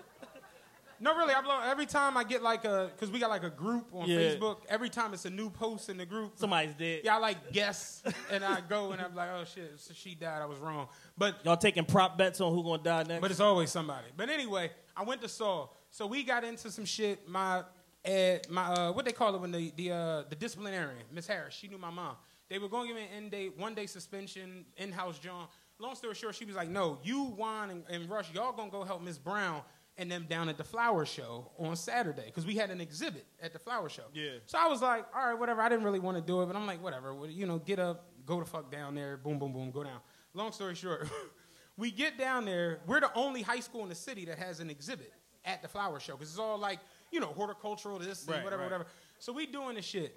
No, 1.00 1.14
really. 1.16 1.34
I 1.34 1.40
blow 1.42 1.60
every 1.64 1.86
time 1.86 2.16
I 2.16 2.24
get 2.24 2.42
like 2.42 2.64
a 2.64 2.90
because 2.94 3.10
we 3.10 3.18
got 3.18 3.30
like 3.30 3.42
a 3.44 3.50
group 3.50 3.86
on 3.92 4.08
Yeah. 4.08 4.18
Facebook. 4.18 4.58
Every 4.68 4.88
time 4.88 5.12
it's 5.14 5.24
a 5.24 5.30
new 5.30 5.50
post 5.50 5.88
in 5.88 5.96
the 5.96 6.06
group, 6.06 6.32
Somebody's 6.38 6.74
dead. 6.74 7.02
yeah, 7.04 7.16
I 7.16 7.18
like 7.18 7.52
guess 7.52 8.02
and 8.30 8.44
I 8.44 8.60
go 8.62 8.92
and 8.92 9.00
I'm 9.02 9.14
like, 9.14 9.28
oh 9.30 9.44
shit, 9.44 9.74
so 9.78 9.92
she 9.94 10.14
died. 10.14 10.40
I 10.42 10.46
was 10.46 10.58
wrong. 10.58 10.88
But 11.18 11.44
Y'all 11.44 11.56
taking 11.56 11.84
prop 11.84 12.16
bets 12.16 12.40
on 12.40 12.52
who 12.54 12.62
gonna 12.62 12.82
die 12.82 13.02
next? 13.02 13.20
but 13.20 13.30
it's 13.30 13.40
always 13.40 13.70
somebody. 13.70 14.06
But 14.16 14.30
anyway, 14.30 14.70
I 14.96 15.02
went 15.04 15.20
to 15.22 15.28
Saul. 15.28 15.74
So 15.90 16.06
we 16.06 16.22
got 16.22 16.44
into 16.44 16.70
some 16.70 16.84
shit. 16.84 17.28
My 17.28 17.62
ed, 18.04 18.46
my 18.50 18.64
uh, 18.66 18.92
what 18.92 19.04
they 19.04 19.12
call 19.12 19.34
it 19.34 19.40
when 19.40 19.52
the 19.52 19.72
the 19.76 19.92
uh, 19.92 20.22
the 20.28 20.36
disciplinarian, 20.36 21.02
Miss 21.12 21.26
Harris, 21.26 21.54
she 21.54 21.68
knew 21.68 21.78
my 21.78 21.90
mom. 21.90 22.16
They 22.48 22.58
were 22.60 22.68
going 22.68 22.86
to 22.86 22.94
give 22.94 22.96
me 22.96 23.08
an 23.10 23.24
end 23.24 23.30
date, 23.32 23.58
one 23.58 23.74
day 23.74 23.86
suspension, 23.86 24.64
in 24.76 24.92
house 24.92 25.18
John. 25.18 25.48
Long 25.80 25.96
story 25.96 26.14
short, 26.14 26.34
she 26.36 26.44
was 26.44 26.54
like, 26.54 26.68
no, 26.68 26.98
you, 27.02 27.24
Juan, 27.24 27.70
and, 27.70 27.82
and 27.90 28.08
Rush, 28.08 28.32
y'all 28.32 28.52
gonna 28.52 28.70
go 28.70 28.84
help 28.84 29.02
Miss 29.02 29.18
Brown 29.18 29.62
and 29.98 30.10
them 30.10 30.26
down 30.28 30.48
at 30.48 30.58
the 30.58 30.64
flower 30.64 31.06
show 31.06 31.50
on 31.58 31.74
Saturday 31.76 32.26
because 32.26 32.44
we 32.44 32.54
had 32.56 32.70
an 32.70 32.80
exhibit 32.80 33.26
at 33.40 33.52
the 33.52 33.58
flower 33.58 33.88
show. 33.88 34.04
Yeah. 34.12 34.30
So 34.46 34.58
I 34.58 34.66
was 34.68 34.82
like, 34.82 35.06
all 35.14 35.26
right, 35.26 35.38
whatever. 35.38 35.62
I 35.62 35.68
didn't 35.68 35.84
really 35.84 36.00
want 36.00 36.16
to 36.16 36.22
do 36.22 36.42
it, 36.42 36.46
but 36.46 36.56
I'm 36.56 36.66
like, 36.66 36.82
whatever. 36.82 37.14
You 37.28 37.46
know, 37.46 37.58
get 37.58 37.78
up, 37.78 38.06
go 38.26 38.40
the 38.40 38.46
fuck 38.46 38.70
down 38.70 38.94
there, 38.94 39.16
boom, 39.16 39.38
boom, 39.38 39.52
boom, 39.52 39.70
go 39.70 39.84
down. 39.84 40.00
Long 40.34 40.52
story 40.52 40.74
short, 40.74 41.08
we 41.76 41.90
get 41.90 42.18
down 42.18 42.44
there. 42.44 42.80
We're 42.86 43.00
the 43.00 43.10
only 43.14 43.42
high 43.42 43.60
school 43.60 43.82
in 43.82 43.88
the 43.88 43.94
city 43.94 44.26
that 44.26 44.38
has 44.38 44.60
an 44.60 44.68
exhibit 44.68 45.12
at 45.44 45.62
the 45.62 45.68
flower 45.68 45.98
show 45.98 46.14
because 46.14 46.30
it's 46.30 46.38
all 46.38 46.58
like, 46.58 46.80
you 47.10 47.20
know, 47.20 47.28
horticultural, 47.28 47.98
this, 47.98 48.26
and 48.26 48.44
whatever, 48.44 48.62
right. 48.62 48.64
whatever. 48.64 48.86
So 49.18 49.32
we 49.32 49.46
doing 49.46 49.76
the 49.76 49.82
shit. 49.82 50.16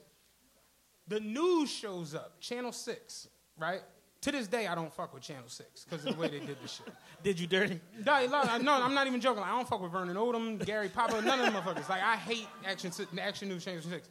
The 1.08 1.20
news 1.20 1.72
shows 1.72 2.14
up, 2.14 2.40
Channel 2.40 2.72
6, 2.72 3.28
right? 3.58 3.82
To 4.22 4.32
this 4.34 4.48
day, 4.48 4.68
I 4.68 4.76
don't 4.76 4.94
fuck 4.94 5.14
with 5.14 5.24
Channel 5.24 5.48
6 5.48 5.86
because 5.86 6.06
of 6.06 6.16
the 6.16 6.22
way 6.22 6.28
they 6.28 6.40
did 6.40 6.58
the 6.62 6.68
shit. 6.68 6.88
Did 7.24 7.40
you 7.40 7.48
dirty? 7.48 7.80
No, 8.06 8.26
no, 8.62 8.74
I'm 8.84 8.94
not 8.94 9.08
even 9.08 9.22
joking. 9.22 9.40
Like, 9.42 9.50
I 9.52 9.56
don't 9.56 9.68
fuck 9.68 9.82
with 9.82 9.92
Vernon 9.94 10.16
Odom, 10.18 10.64
Gary 10.66 10.90
Papa, 10.90 11.22
none 11.22 11.40
of 11.40 11.46
them 11.46 11.62
motherfuckers. 11.62 11.88
Like, 11.88 12.04
I 12.04 12.16
hate 12.18 12.48
Action, 12.66 12.92
action 13.20 13.48
News 13.48 13.64
Channel 13.64 13.82
6. 13.82 14.10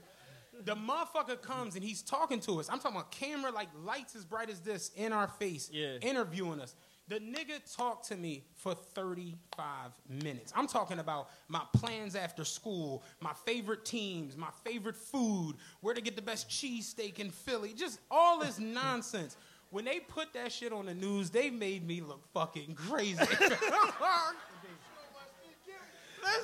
The 0.65 0.75
motherfucker 0.75 1.41
comes 1.43 1.75
and 1.75 1.85
he's 1.85 2.01
talking 2.03 2.41
to 2.41 2.59
us. 2.59 2.69
I'm 2.71 2.79
talking 2.79 2.97
about 2.97 3.11
camera, 3.13 3.51
like 3.53 3.69
lights 3.85 4.17
as 4.17 4.25
bright 4.25 4.49
as 4.51 4.61
this 4.61 4.91
in 4.97 5.13
our 5.13 5.29
face, 5.29 5.69
Yeah. 5.73 5.97
interviewing 6.01 6.61
us. 6.61 6.75
The 7.07 7.21
nigga 7.21 7.61
talked 7.75 8.09
to 8.09 8.17
me 8.17 8.45
for 8.55 8.75
35 8.75 9.93
minutes. 10.09 10.53
I'm 10.55 10.67
talking 10.67 10.99
about 10.99 11.31
my 11.49 11.63
plans 11.75 12.15
after 12.15 12.45
school, 12.45 13.03
my 13.21 13.33
favorite 13.47 13.85
teams, 13.87 14.37
my 14.37 14.51
favorite 14.65 14.97
food, 14.97 15.55
where 15.81 15.95
to 15.95 16.03
get 16.03 16.17
the 16.17 16.23
best 16.23 16.51
cheesesteak 16.51 17.19
in 17.19 17.31
Philly, 17.31 17.73
just 17.73 18.01
all 18.11 18.39
this 18.41 18.59
nonsense. 18.59 19.37
When 19.71 19.85
they 19.85 20.01
put 20.01 20.33
that 20.33 20.51
shit 20.53 20.73
on 20.73 20.87
the 20.87 20.95
news, 20.95 21.31
they 21.31 21.51
made 21.51 21.87
me 21.87 22.01
look 22.01 22.23
fucking 22.33 22.75
crazy. 22.75 23.19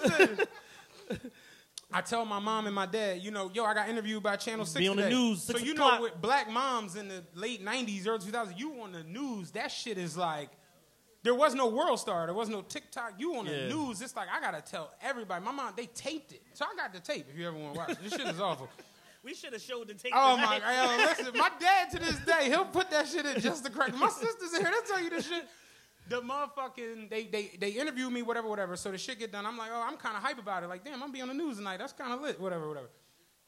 Listen. 0.02 0.38
I 1.92 2.00
tell 2.00 2.24
my 2.24 2.38
mom 2.40 2.66
and 2.66 2.74
my 2.74 2.86
dad, 2.86 3.20
you 3.22 3.30
know, 3.30 3.50
yo, 3.54 3.64
I 3.64 3.74
got 3.74 3.88
interviewed 3.88 4.22
by 4.22 4.36
Channel 4.36 4.64
6 4.64 4.78
Be 4.80 4.88
on 4.88 4.96
the 4.96 5.02
today. 5.04 5.14
news, 5.14 5.42
So 5.42 5.58
you 5.58 5.74
know, 5.74 6.00
with 6.00 6.20
black 6.20 6.50
moms 6.50 6.96
in 6.96 7.08
the 7.08 7.22
late 7.34 7.64
90s, 7.64 8.06
early 8.08 8.18
2000s, 8.18 8.58
you 8.58 8.80
on 8.80 8.92
the 8.92 9.04
news, 9.04 9.52
that 9.52 9.70
shit 9.70 9.96
is 9.96 10.16
like, 10.16 10.50
there 11.22 11.34
was 11.34 11.54
no 11.54 11.68
World 11.68 12.00
Star, 12.00 12.26
there 12.26 12.34
was 12.34 12.48
no 12.48 12.62
TikTok. 12.62 13.14
You 13.18 13.36
on 13.36 13.46
the 13.46 13.52
Yeah. 13.52 13.68
news, 13.68 14.02
it's 14.02 14.16
like, 14.16 14.28
I 14.28 14.40
gotta 14.40 14.60
tell 14.60 14.92
everybody. 15.00 15.42
My 15.44 15.52
mom, 15.52 15.72
they 15.76 15.86
taped 15.86 16.32
it. 16.32 16.42
So 16.52 16.64
I 16.64 16.74
got 16.76 16.92
the 16.92 17.00
tape 17.00 17.26
if 17.32 17.38
you 17.38 17.46
ever 17.46 17.56
wanna 17.56 17.74
watch 17.78 17.90
it. 17.90 17.98
This 18.02 18.12
shit 18.14 18.26
is 18.26 18.40
awful. 18.40 18.68
We 19.24 19.34
should 19.34 19.54
have 19.54 19.62
showed 19.62 19.88
the 19.88 19.94
tape. 19.94 20.12
Oh 20.14 20.36
my 20.36 20.60
god, 20.60 20.98
listen, 21.18 21.32
my 21.38 21.50
dad 21.60 21.90
to 21.92 21.98
this 21.98 22.18
day, 22.20 22.44
he'll 22.50 22.66
put 22.66 22.90
that 22.90 23.08
shit 23.08 23.24
in 23.24 23.40
just 23.40 23.64
the 23.64 23.70
correct. 23.70 23.96
My 23.96 24.08
sisters 24.08 24.52
in 24.52 24.60
here, 24.60 24.70
they'll 24.70 24.82
tell 24.82 25.02
you 25.02 25.10
this 25.10 25.26
shit. 25.26 25.46
The 26.10 26.20
motherfucking 26.20 27.08
they 27.08 27.24
they 27.24 27.52
they 27.58 27.70
interview 27.70 28.10
me, 28.10 28.20
whatever, 28.20 28.48
whatever. 28.48 28.76
So 28.76 28.90
the 28.90 28.98
shit 28.98 29.18
get 29.18 29.32
done. 29.32 29.46
I'm 29.46 29.56
like, 29.56 29.70
oh, 29.72 29.82
I'm 29.82 29.96
kind 29.96 30.14
of 30.14 30.22
hype 30.22 30.38
about 30.38 30.62
it. 30.62 30.68
Like, 30.68 30.84
damn, 30.84 31.02
I'm 31.02 31.10
be 31.10 31.22
on 31.22 31.28
the 31.28 31.34
news 31.34 31.56
tonight. 31.56 31.78
That's 31.78 31.94
kind 31.94 32.12
of 32.12 32.20
lit. 32.20 32.38
Whatever, 32.38 32.68
whatever. 32.68 32.90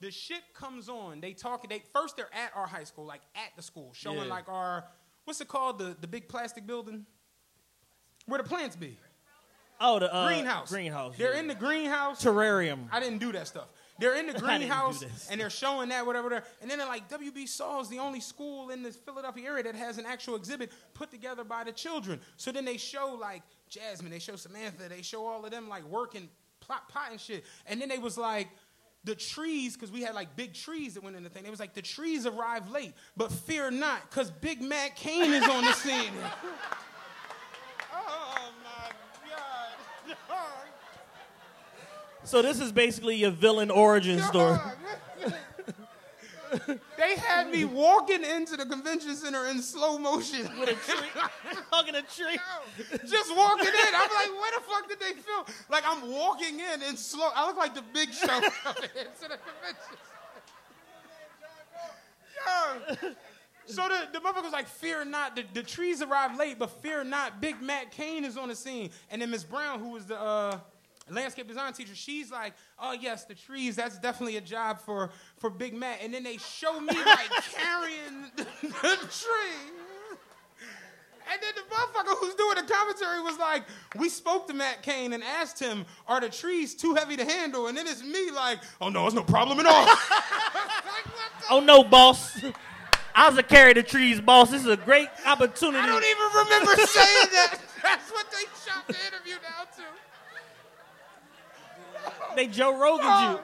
The 0.00 0.10
shit 0.10 0.42
comes 0.54 0.88
on. 0.88 1.20
They 1.20 1.34
talk. 1.34 1.68
They 1.68 1.82
first 1.92 2.16
they're 2.16 2.34
at 2.34 2.52
our 2.54 2.66
high 2.66 2.84
school, 2.84 3.04
like 3.04 3.20
at 3.34 3.54
the 3.56 3.62
school, 3.62 3.90
showing 3.92 4.18
Yeah. 4.18 4.24
like 4.24 4.48
our 4.48 4.84
what's 5.24 5.42
it 5.42 5.48
called, 5.48 5.78
the 5.78 5.94
the 6.00 6.06
big 6.06 6.28
plastic 6.28 6.66
building 6.66 7.04
where 8.24 8.42
the 8.42 8.48
plants 8.48 8.76
be. 8.76 8.98
Oh, 9.78 9.98
the 9.98 10.12
uh, 10.12 10.26
greenhouse. 10.26 10.70
Greenhouse. 10.70 11.16
They're 11.18 11.34
yeah. 11.34 11.40
in 11.40 11.48
the 11.48 11.54
greenhouse. 11.54 12.24
terrarium. 12.24 12.88
I 12.90 13.00
didn't 13.00 13.18
do 13.18 13.32
that 13.32 13.46
stuff. 13.46 13.68
They're 13.98 14.16
in 14.16 14.26
the 14.26 14.32
greenhouse 14.38 15.04
and 15.30 15.40
they're 15.40 15.50
showing 15.50 15.88
that 15.90 16.04
whatever. 16.06 16.28
whatever. 16.28 16.46
And 16.60 16.70
then 16.70 16.78
they're 16.78 16.86
like, 16.86 17.08
WB 17.08 17.48
Saul 17.48 17.80
is 17.80 17.88
the 17.88 17.98
only 17.98 18.20
school 18.20 18.70
in 18.70 18.82
this 18.82 18.96
Philadelphia 18.96 19.48
area 19.48 19.62
that 19.64 19.74
has 19.74 19.98
an 19.98 20.06
actual 20.06 20.36
exhibit 20.36 20.72
put 20.94 21.10
together 21.10 21.44
by 21.44 21.64
the 21.64 21.72
children. 21.72 22.20
So 22.36 22.52
then 22.52 22.64
they 22.64 22.76
show 22.76 23.16
like 23.20 23.42
Jasmine, 23.68 24.10
they 24.10 24.18
show 24.18 24.36
Samantha, 24.36 24.88
they 24.88 25.02
show 25.02 25.26
all 25.26 25.44
of 25.44 25.50
them 25.50 25.68
like 25.68 25.84
working 25.84 26.28
plot 26.60 26.88
pot 26.88 27.10
and 27.10 27.20
shit. 27.20 27.44
And 27.66 27.80
then 27.80 27.88
they 27.88 27.98
was 27.98 28.18
like. 28.18 28.48
The 29.04 29.14
trees, 29.14 29.74
because 29.74 29.92
we 29.92 30.02
had 30.02 30.16
like 30.16 30.34
big 30.34 30.52
trees 30.52 30.94
that 30.94 31.04
went 31.04 31.14
in 31.14 31.22
the 31.22 31.30
thing. 31.30 31.46
It 31.46 31.50
was 31.52 31.60
like 31.60 31.74
the 31.74 31.82
trees 31.82 32.26
arrived 32.26 32.68
late, 32.72 32.92
but 33.16 33.30
fear 33.30 33.70
not, 33.70 34.00
because 34.10 34.32
Big 34.32 34.60
Matt 34.60 34.96
Kane 34.96 35.32
is 35.32 35.44
on 35.44 35.64
the 35.64 35.72
scene. 35.74 36.10
oh 37.94 38.48
my 38.64 38.90
god! 39.30 40.16
Oh, 40.28 40.64
So 42.26 42.42
this 42.42 42.60
is 42.60 42.72
basically 42.72 43.14
your 43.14 43.30
villain 43.30 43.70
origin 43.70 44.20
story. 44.20 44.58
They 46.96 47.16
had 47.16 47.50
me 47.50 47.64
walking 47.64 48.24
into 48.24 48.56
the 48.56 48.64
convention 48.64 49.14
center 49.14 49.46
in 49.46 49.60
slow 49.60 49.98
motion. 49.98 50.48
With 50.60 50.70
a 50.70 50.74
tree, 50.74 51.08
hugging 51.70 51.96
a 51.96 52.02
tree. 52.02 52.38
Just 53.06 53.36
walking 53.36 53.66
in. 53.66 53.94
I'm 53.94 54.08
like, 54.14 54.40
where 54.40 54.52
the 54.52 54.64
fuck 54.66 54.88
did 54.88 54.98
they 55.00 55.20
film? 55.20 55.44
Like, 55.68 55.84
I'm 55.86 56.10
walking 56.10 56.60
in 56.60 56.82
in 56.82 56.96
slow. 56.96 57.28
I 57.34 57.46
look 57.46 57.56
like 57.56 57.74
the 57.74 57.82
big 57.92 58.12
show 58.12 58.36
into 58.36 59.22
the 59.22 59.38
convention. 59.38 59.96
Yo. 62.46 63.10
So 63.66 63.88
the, 63.88 64.08
the 64.12 64.20
motherfucker 64.20 64.44
was 64.44 64.52
like, 64.52 64.68
fear 64.68 65.04
not. 65.04 65.36
The, 65.36 65.44
the 65.52 65.62
trees 65.62 66.00
arrived 66.00 66.38
late, 66.38 66.58
but 66.58 66.70
fear 66.80 67.04
not. 67.04 67.40
Big 67.40 67.60
Matt 67.60 67.90
Kane 67.90 68.24
is 68.24 68.36
on 68.38 68.48
the 68.48 68.56
scene. 68.56 68.90
And 69.10 69.20
then 69.20 69.30
Miss 69.30 69.44
Brown, 69.44 69.80
who 69.80 69.90
was 69.90 70.06
the 70.06 70.18
uh, 70.18 70.58
landscape 71.14 71.46
design 71.46 71.72
teacher, 71.72 71.94
she's 71.94 72.30
like, 72.30 72.54
oh, 72.78 72.92
yes, 72.92 73.24
the 73.24 73.34
trees, 73.34 73.76
that's 73.76 73.98
definitely 73.98 74.36
a 74.36 74.40
job 74.40 74.80
for, 74.80 75.10
for 75.38 75.50
Big 75.50 75.74
Matt. 75.74 75.98
And 76.02 76.12
then 76.12 76.24
they 76.24 76.36
show 76.38 76.80
me 76.80 76.94
like 77.04 77.30
carrying 77.54 78.30
the, 78.36 78.44
the 78.62 78.96
tree. 79.10 79.72
And 81.28 81.42
then 81.42 81.52
the 81.56 81.74
motherfucker 81.74 82.16
who's 82.20 82.34
doing 82.34 82.54
the 82.54 82.72
commentary 82.72 83.20
was 83.20 83.36
like, 83.38 83.64
we 83.98 84.08
spoke 84.08 84.46
to 84.46 84.54
Matt 84.54 84.82
Kane 84.82 85.12
and 85.12 85.24
asked 85.24 85.58
him, 85.58 85.84
are 86.06 86.20
the 86.20 86.28
trees 86.28 86.74
too 86.74 86.94
heavy 86.94 87.16
to 87.16 87.24
handle? 87.24 87.66
And 87.66 87.76
then 87.76 87.86
it's 87.88 88.02
me 88.02 88.30
like, 88.30 88.60
oh 88.80 88.88
no, 88.90 89.06
it's 89.06 89.14
no 89.14 89.24
problem 89.24 89.60
at 89.60 89.66
all. 89.66 89.86
Oh 91.48 91.60
no, 91.60 91.84
boss. 91.84 92.42
I 93.14 93.28
was 93.28 93.38
a 93.38 93.42
carry 93.42 93.72
the 93.72 93.82
trees, 93.82 94.20
boss. 94.20 94.50
This 94.50 94.62
is 94.62 94.68
a 94.68 94.76
great 94.76 95.08
opportunity. 95.24 95.78
I 95.78 95.86
don't 95.86 96.04
even 96.04 96.44
remember 96.44 96.74
saying 96.86 97.28
that. 97.32 97.58
That's 97.82 98.10
what 98.10 98.26
they 98.32 98.44
shot 98.66 98.86
the 98.88 98.96
interview 99.06 99.34
down 99.34 99.66
to. 99.76 99.82
They 102.36 102.46
Joe 102.46 102.78
Rogan 102.78 103.06
Oh, 103.08 103.40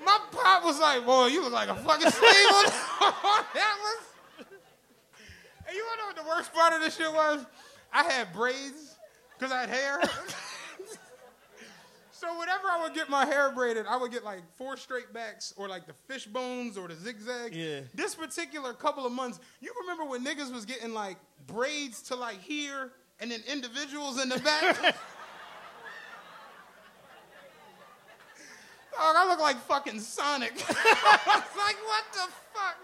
you. 0.00 0.04
my 0.04 0.18
pop 0.32 0.64
was 0.64 0.78
like, 0.80 1.06
boy, 1.06 1.26
you 1.28 1.42
look 1.42 1.52
like 1.52 1.68
a 1.68 1.76
fucking 1.76 2.10
slave 2.10 2.46
on 2.48 2.64
that 3.54 3.76
was. 3.80 4.46
And 5.68 5.74
you 5.76 5.84
wanna 5.86 6.02
know 6.02 6.06
what 6.06 6.16
the 6.16 6.24
worst 6.28 6.52
part 6.52 6.72
of 6.74 6.80
this 6.80 6.96
shit 6.96 7.12
was? 7.12 7.46
I 7.92 8.02
had 8.02 8.32
braids 8.32 8.96
because 9.38 9.52
I 9.52 9.60
had 9.60 9.68
hair. 9.68 10.00
so 12.10 12.38
whenever 12.38 12.68
I 12.68 12.82
would 12.82 12.94
get 12.94 13.08
my 13.08 13.24
hair 13.24 13.52
braided, 13.52 13.86
I 13.88 13.96
would 13.96 14.10
get 14.10 14.24
like 14.24 14.40
four 14.56 14.76
straight 14.76 15.12
backs 15.12 15.54
or 15.56 15.68
like 15.68 15.86
the 15.86 15.94
fish 16.08 16.26
bones 16.26 16.76
or 16.76 16.88
the 16.88 16.94
zigzag. 16.96 17.54
Yeah. 17.54 17.80
This 17.94 18.14
particular 18.14 18.72
couple 18.72 19.06
of 19.06 19.12
months, 19.12 19.38
you 19.60 19.72
remember 19.82 20.04
when 20.04 20.24
niggas 20.24 20.52
was 20.52 20.64
getting 20.64 20.92
like 20.94 21.16
braids 21.46 22.02
to 22.02 22.16
like 22.16 22.40
here 22.42 22.90
and 23.20 23.30
then 23.30 23.40
individuals 23.50 24.20
in 24.20 24.28
the 24.28 24.38
back? 24.40 24.96
Dog, 29.06 29.14
I 29.16 29.28
look 29.28 29.38
like 29.38 29.56
fucking 29.58 30.00
Sonic. 30.00 30.52
I 30.68 31.20
was 31.26 31.44
like, 31.56 31.76
what 31.86 32.04
the 32.12 32.26
fuck? 32.52 32.76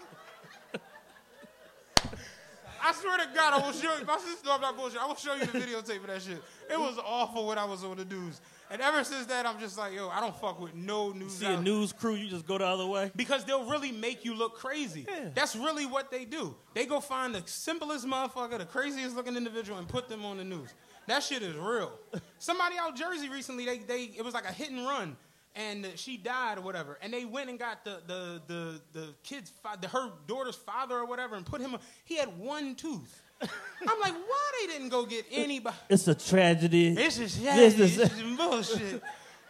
I 2.81 2.93
swear 2.93 3.17
to 3.17 3.27
God, 3.35 3.61
I 3.61 3.65
will 3.65 3.73
show 3.73 3.93
you. 3.97 4.05
My 4.05 4.17
sister 4.17 4.47
loved 4.47 4.63
that 4.63 4.77
bullshit. 4.77 5.01
I 5.01 5.05
will 5.05 5.15
show 5.15 5.33
you 5.33 5.45
the 5.45 5.59
videotape 5.59 5.99
of 5.99 6.07
that 6.07 6.21
shit. 6.21 6.41
It 6.71 6.79
was 6.79 6.97
awful 7.05 7.47
when 7.47 7.57
I 7.57 7.65
was 7.65 7.83
on 7.83 7.97
the 7.97 8.05
news. 8.05 8.39
And 8.71 8.81
ever 8.81 9.03
since 9.03 9.25
that, 9.25 9.45
I'm 9.45 9.59
just 9.59 9.77
like, 9.77 9.93
yo, 9.93 10.07
I 10.07 10.21
don't 10.21 10.35
fuck 10.39 10.61
with 10.61 10.73
no 10.73 11.11
news. 11.11 11.33
See 11.33 11.45
a 11.45 11.59
news 11.59 11.91
crew, 11.91 12.15
you 12.15 12.29
just 12.29 12.47
go 12.47 12.57
the 12.57 12.65
other 12.65 12.87
way. 12.87 13.11
Because 13.17 13.43
they'll 13.43 13.69
really 13.69 13.91
make 13.91 14.23
you 14.23 14.33
look 14.33 14.55
crazy. 14.55 15.05
That's 15.35 15.57
really 15.57 15.85
what 15.85 16.09
they 16.09 16.23
do. 16.23 16.55
They 16.73 16.85
go 16.85 17.01
find 17.01 17.35
the 17.35 17.43
simplest 17.47 18.07
motherfucker, 18.07 18.59
the 18.59 18.65
craziest 18.65 19.13
looking 19.17 19.35
individual, 19.35 19.77
and 19.77 19.89
put 19.89 20.07
them 20.07 20.23
on 20.23 20.37
the 20.37 20.45
news. 20.45 20.69
That 21.07 21.21
shit 21.21 21.43
is 21.43 21.55
real. 21.57 21.91
Somebody 22.39 22.75
out 22.79 22.95
Jersey 22.95 23.27
recently, 23.27 23.65
they, 23.65 23.79
they 23.79 24.03
it 24.17 24.23
was 24.23 24.33
like 24.33 24.45
a 24.45 24.53
hit 24.53 24.71
and 24.71 24.85
run, 24.85 25.17
and 25.55 25.87
she 25.95 26.17
died 26.17 26.57
or 26.57 26.61
whatever. 26.61 26.97
And 27.01 27.13
they 27.13 27.25
went 27.25 27.49
and 27.49 27.59
got 27.59 27.83
the 27.85 28.01
the 28.07 28.41
the 28.47 28.81
the 28.93 29.07
kid's 29.23 29.51
the, 29.81 29.87
her 29.87 30.09
daughter's 30.27 30.55
father 30.55 30.95
or 30.95 31.05
whatever, 31.05 31.35
and 31.35 31.45
put 31.45 31.61
him. 31.61 31.75
He 32.05 32.17
had 32.17 32.37
one 32.37 32.75
tooth. 32.75 33.21
I'm 33.41 33.99
like, 33.99 34.13
why 34.13 34.51
they 34.61 34.73
didn't 34.73 34.89
go 34.89 35.05
get 35.05 35.25
anybody? 35.31 35.75
It's 35.89 36.07
a 36.07 36.15
tragedy. 36.15 36.93
This 36.93 37.19
is 37.19 37.39
yeah, 37.39 37.55
This 37.55 37.73
this 37.75 37.97
is- 37.97 38.11
is 38.11 38.21
bullshit. 38.37 39.03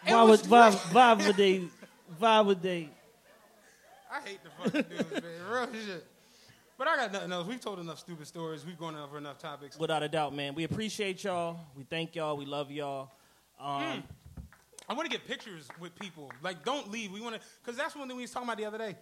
Why 0.05 0.23
was 0.23 0.41
would 0.41 0.49
why, 0.49 0.71
why 0.71 1.13
would 1.13 1.35
they 1.37 1.63
why 2.17 2.41
would 2.41 2.61
they 2.61 2.89
I 4.11 4.19
hate 4.27 4.39
the 4.43 4.49
fucking 4.63 4.85
news, 4.89 5.11
man. 5.11 5.23
Real 5.49 5.67
shit. 5.85 6.05
But 6.77 6.87
I 6.87 6.95
got 6.97 7.13
nothing 7.13 7.31
else. 7.31 7.47
We've 7.47 7.61
told 7.61 7.79
enough 7.79 7.99
stupid 7.99 8.27
stories. 8.27 8.65
We've 8.65 8.77
gone 8.77 8.95
over 8.95 9.17
enough 9.17 9.37
topics. 9.39 9.77
without 9.77 10.03
a 10.03 10.09
doubt, 10.09 10.35
man. 10.35 10.55
We 10.55 10.63
appreciate 10.65 11.23
y'all. 11.23 11.59
We 11.77 11.83
thank 11.83 12.15
y'all. 12.15 12.35
We 12.35 12.45
love 12.45 12.71
y'all. 12.71 13.09
Um, 13.59 14.03
I 14.93 14.95
want 14.95 15.09
to 15.09 15.17
get 15.17 15.25
pictures 15.27 15.67
with 15.79 15.95
people. 15.95 16.31
Like, 16.43 16.63
don't 16.63 16.91
leave. 16.91 17.11
We 17.11 17.19
want 17.19 17.33
to, 17.33 17.41
because 17.63 17.75
that's 17.75 17.95
one 17.95 18.07
thing 18.07 18.15
we 18.15 18.21
was 18.21 18.29
talking 18.29 18.47
about 18.47 18.59
the 18.59 18.65
other 18.65 18.77
day. 18.77 18.95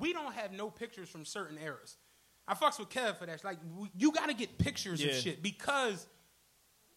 We 0.00 0.14
don't 0.14 0.32
have 0.32 0.52
no 0.52 0.70
pictures 0.70 1.06
from 1.10 1.26
certain 1.26 1.58
eras. 1.62 1.98
I 2.46 2.54
fucks 2.54 2.78
with 2.78 2.88
Kev 2.88 3.18
for 3.18 3.26
that. 3.26 3.44
Like, 3.44 3.58
we, 3.78 3.90
you 3.94 4.10
got 4.10 4.28
to 4.30 4.34
get 4.34 4.56
pictures 4.56 5.04
Yeah. 5.04 5.10
of 5.10 5.16
shit 5.18 5.42
because, 5.42 6.06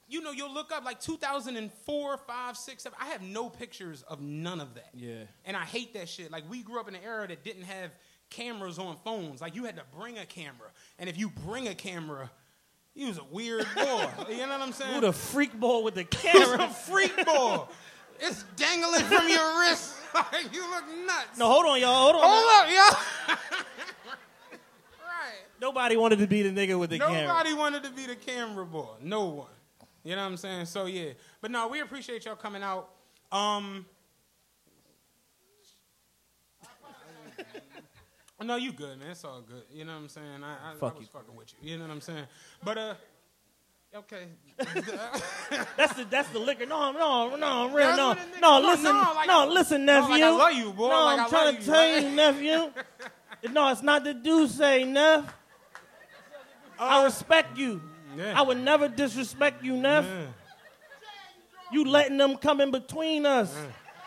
you 0.08 0.22
know, 0.22 0.32
you'll 0.32 0.54
look 0.54 0.72
up 0.72 0.86
like 0.86 1.02
2004, 1.02 2.18
5, 2.18 2.58
6, 2.58 2.84
7. 2.84 2.98
I 3.02 3.08
have 3.08 3.22
no 3.22 3.50
pictures 3.50 4.02
of 4.04 4.22
none 4.22 4.62
of 4.62 4.76
that. 4.76 4.92
Yeah. 4.94 5.24
And 5.44 5.58
I 5.58 5.66
hate 5.66 5.94
that 5.96 6.08
shit. 6.08 6.32
Like, 6.32 6.50
we 6.50 6.64
grew 6.64 6.80
up 6.80 6.88
in 6.88 6.96
an 6.96 7.02
era 7.04 7.28
that 7.28 7.44
didn't 7.44 7.64
have 7.64 7.92
cameras 8.30 8.80
on 8.80 8.96
phones. 9.04 9.42
Like, 9.42 9.56
you 9.56 9.66
had 9.66 9.76
to 9.76 9.84
bring 10.00 10.18
a 10.18 10.26
camera. 10.26 10.70
And 11.00 11.10
if 11.10 11.18
you 11.18 11.34
bring 11.46 11.68
a 11.68 11.76
camera, 11.76 12.32
you 12.96 13.08
was 13.08 13.18
a 13.18 13.26
weird 13.30 13.66
boy. 13.76 14.08
you 14.30 14.38
know 14.38 14.48
what 14.48 14.62
I'm 14.62 14.72
saying? 14.72 14.94
who 14.94 15.02
the 15.02 15.12
freak 15.12 15.60
ball 15.60 15.84
with 15.84 15.96
the 15.96 16.06
camera? 16.06 16.70
freak 16.88 17.26
ball. 17.26 17.70
It's 18.22 18.44
dangling 18.56 19.04
from 19.04 19.28
your 19.28 19.60
wrist. 19.60 19.96
Like, 20.14 20.54
you 20.54 20.70
look 20.70 20.84
nuts. 21.08 21.38
no, 21.38 21.48
hold 21.48 21.66
on, 21.68 21.80
y'all. 21.80 22.12
Hold 22.12 22.16
on. 22.18 22.22
Hold 22.26 22.46
up, 22.52 22.68
y'all. 23.30 23.38
right. 25.08 25.40
Nobody 25.62 25.96
wanted 25.96 26.20
to 26.20 26.28
be 26.28 26.42
the 26.42 26.50
nigga 26.50 26.78
with 26.78 26.90
the 26.90 27.00
camera. 27.00 27.28
Nobody 27.28 27.54
wanted 27.54 27.84
to 27.84 27.92
be 27.92 28.06
the 28.08 28.18
camera 28.18 28.66
boy. 28.66 28.90
No 29.02 29.24
one. 29.28 29.48
You 30.04 30.18
know 30.18 30.24
what 30.24 30.32
I'm 30.32 30.36
saying? 30.38 30.66
So 30.66 30.86
yeah. 30.86 31.12
But 31.40 31.52
no, 31.52 31.70
we 31.70 31.80
appreciate 31.80 32.26
y'all 32.26 32.36
coming 32.36 32.62
out. 32.62 32.90
Um 33.32 33.86
No, 38.44 38.56
you 38.58 38.74
good, 38.74 39.00
man. 39.00 39.12
It's 39.12 39.24
all 39.24 39.42
good. 39.42 39.64
You 39.72 39.86
know 39.86 39.94
what 39.94 40.00
I'm 40.02 40.10
saying? 40.10 40.44
I, 40.44 40.72
I, 40.72 40.76
Fuck 40.76 40.96
I 40.96 40.98
was 40.98 41.04
you. 41.04 41.08
fucking 41.14 41.36
with 41.38 41.54
you. 41.62 41.72
You 41.72 41.78
know 41.78 41.86
what 41.86 41.92
I'm 41.94 42.02
saying? 42.02 42.26
But 42.64 42.78
uh 42.78 42.94
Okay. 43.94 44.28
That's 45.76 45.94
the 45.96 46.06
that's 46.10 46.30
the 46.30 46.40
liquor. 46.40 46.66
No, 46.66 46.92
no, 46.94 47.36
no, 47.36 47.70
real, 47.74 47.96
no, 47.98 48.08
what 48.10 48.18
a 48.18 48.22
nigga- 48.22 48.42
no. 48.42 48.60
no, 48.62 48.68
Listen, 48.70 48.84
no, 48.86 49.14
like- 49.16 49.28
no, 49.28 49.48
listen, 49.48 49.86
no, 49.86 50.00
nephew. 50.00 50.12
like 50.14 50.24
I 50.24 50.30
love 50.30 50.54
you, 50.54 50.72
boy. 50.72 50.90
No, 50.90 51.06
Like 51.06 51.20
I'm 51.20 51.30
trying 51.30 51.56
to 51.56 51.60
you, 51.60 51.66
tell 51.66 51.94
right? 51.94 52.04
you, 52.04 52.10
nephew. 52.12 52.72
no, 53.52 53.68
it's 53.70 53.82
not 53.82 54.04
the 54.06 54.14
do 54.14 54.48
say, 54.48 54.86
Neff. 54.86 55.34
I 56.80 57.02
uh, 57.02 57.04
respect 57.04 57.58
you. 57.58 57.82
Yeah. 58.16 58.40
I 58.40 58.44
would 58.44 58.60
never 58.60 58.88
disrespect 58.88 59.62
you, 59.64 59.76
Neff. 59.76 60.06
You 61.72 61.86
letting 61.86 62.18
them 62.18 62.38
come 62.38 62.62
in 62.62 62.72
between 62.72 63.26
us. 63.26 63.54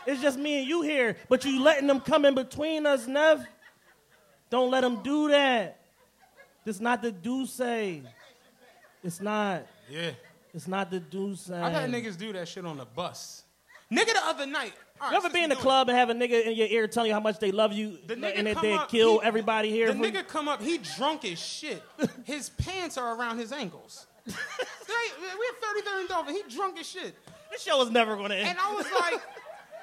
It's 0.06 0.22
just 0.22 0.38
me 0.38 0.60
and 0.60 0.68
you 0.68 0.80
here, 0.82 1.16
but 1.28 1.44
you 1.44 1.62
letting 1.62 1.88
them 1.88 2.00
come 2.00 2.24
in 2.24 2.34
between 2.34 2.86
us, 2.86 3.06
Neff. 3.06 3.44
Don't 4.50 4.70
let 4.70 4.80
them 4.82 5.02
do 5.02 5.28
that. 5.28 5.78
It's 6.64 6.80
not 6.80 7.02
the 7.02 7.12
do 7.12 7.44
say. 7.44 8.02
It's 9.02 9.20
not. 9.20 9.66
Yeah. 9.90 10.10
It's 10.52 10.68
not 10.68 10.90
the 10.90 11.00
do 11.00 11.34
say. 11.34 11.54
I 11.56 11.70
had 11.70 11.90
niggas 11.90 12.16
do 12.16 12.32
that 12.34 12.46
shit 12.48 12.64
on 12.64 12.76
the 12.78 12.84
bus. 12.84 13.42
Nigga, 13.92 14.12
the 14.12 14.20
other 14.26 14.46
night. 14.46 14.72
right, 15.00 15.10
You 15.10 15.16
ever 15.18 15.30
be 15.30 15.42
in 15.42 15.50
the 15.50 15.56
club 15.56 15.88
and 15.88 15.98
have 15.98 16.08
a 16.10 16.14
nigga 16.14 16.44
in 16.46 16.52
your 16.56 16.66
ear 16.68 16.88
telling 16.88 17.08
you 17.08 17.14
how 17.14 17.20
much 17.20 17.38
they 17.38 17.52
love 17.52 17.72
you 17.72 17.98
The 18.06 18.16
nigga 18.16 18.32
and 18.38 18.46
that 18.46 18.60
they 18.62 18.72
up, 18.72 18.88
kill 18.88 19.20
he- 19.20 19.26
everybody 19.26 19.70
here? 19.70 19.92
The 19.92 19.98
nigga 19.98 20.26
come 20.26 20.48
up, 20.48 20.62
he 20.62 20.78
drunk 20.78 21.24
as 21.24 21.38
shit. 21.38 21.82
His 22.24 22.50
pants 22.50 22.96
are 22.96 23.16
around 23.16 23.38
his 23.38 23.52
ankles. 23.52 24.06
Right, 24.86 25.10
we 25.20 25.46
have 25.46 25.84
33rd 25.84 26.00
and 26.02 26.10
over. 26.12 26.30
He 26.30 26.42
drunk 26.54 26.78
as 26.78 26.88
shit. 26.88 27.14
This 27.50 27.62
show 27.62 27.82
is 27.82 27.90
never 27.90 28.16
gonna 28.16 28.36
end. 28.36 28.48
And 28.50 28.58
I 28.58 28.72
was 28.72 28.86
like, 28.92 29.20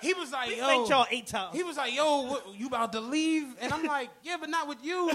he 0.01 0.13
was 0.13 0.31
like, 0.31 0.55
yo. 0.55 0.87
y'all 0.87 1.05
eight 1.11 1.27
times. 1.27 1.55
He 1.55 1.63
was 1.63 1.75
like, 1.77 1.93
yo, 1.93 2.21
what, 2.23 2.55
you 2.57 2.67
about 2.67 2.91
to 2.93 3.01
leave? 3.01 3.45
And 3.59 3.71
I'm 3.73 3.83
like, 3.83 4.09
yeah, 4.23 4.37
but 4.39 4.49
not 4.49 4.67
with 4.67 4.77
you. 4.83 5.11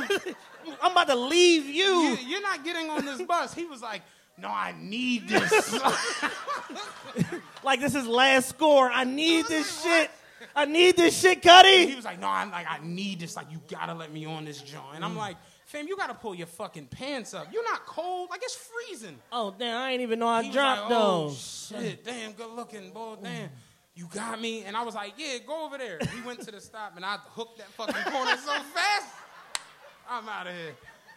I'm 0.82 0.92
about 0.92 1.08
to 1.08 1.16
leave 1.16 1.64
you. 1.66 1.84
you. 1.84 2.16
You're 2.26 2.42
not 2.42 2.62
getting 2.64 2.90
on 2.90 3.04
this 3.04 3.22
bus. 3.22 3.54
He 3.54 3.64
was 3.64 3.80
like, 3.80 4.02
no, 4.38 4.48
I 4.48 4.74
need 4.80 5.28
this. 5.28 5.78
Like 7.62 7.80
this 7.80 7.94
is 7.94 8.06
last 8.06 8.50
score. 8.50 8.90
I 8.90 9.04
need 9.04 9.46
this 9.46 9.82
shit. 9.82 10.10
I 10.54 10.66
need 10.66 10.96
this 10.96 11.18
shit, 11.18 11.42
Cutty. 11.42 11.86
he 11.88 11.96
was 11.96 12.04
like, 12.04 12.20
no, 12.20 12.28
I'm 12.28 12.50
like, 12.50 12.66
I 12.68 12.78
need 12.82 13.20
this. 13.20 13.34
Like, 13.36 13.50
you 13.50 13.60
gotta 13.68 13.94
let 13.94 14.12
me 14.12 14.24
on 14.26 14.44
this 14.44 14.60
joint. 14.62 14.84
And 14.94 15.02
Mm. 15.02 15.06
I'm 15.08 15.16
like, 15.16 15.36
fam, 15.64 15.88
you 15.88 15.96
gotta 15.96 16.14
pull 16.14 16.34
your 16.34 16.46
fucking 16.46 16.86
pants 16.86 17.34
up. 17.34 17.48
You're 17.52 17.64
not 17.64 17.84
cold. 17.86 18.28
Like, 18.30 18.40
it's 18.44 18.54
freezing. 18.54 19.18
Oh 19.32 19.52
damn, 19.58 19.80
I 19.82 19.90
ain't 19.92 20.02
even 20.02 20.18
know 20.20 20.28
I 20.28 20.42
He 20.42 20.48
was 20.48 20.54
dropped 20.54 20.82
like, 20.82 20.90
oh, 20.92 21.28
those. 21.28 21.68
shit, 21.80 22.04
damn, 22.04 22.32
good 22.32 22.50
looking, 22.54 22.90
boy, 22.90 23.16
damn. 23.22 23.48
You 23.94 24.06
got 24.14 24.40
me. 24.40 24.62
And 24.64 24.76
I 24.76 24.82
was 24.82 24.94
like, 24.94 25.14
yeah, 25.16 25.38
go 25.44 25.64
over 25.64 25.78
there. 25.78 25.98
He 26.14 26.20
went 26.26 26.42
to 26.42 26.50
the 26.52 26.60
stop 26.60 26.92
and 26.96 27.04
I 27.04 27.16
hooked 27.30 27.58
that 27.58 27.68
fucking 27.72 28.12
corner 28.12 28.36
so 28.36 28.52
fast. 28.74 29.06
I'm 30.08 30.28
out 30.28 30.46
of 30.46 30.54
here. 30.54 30.74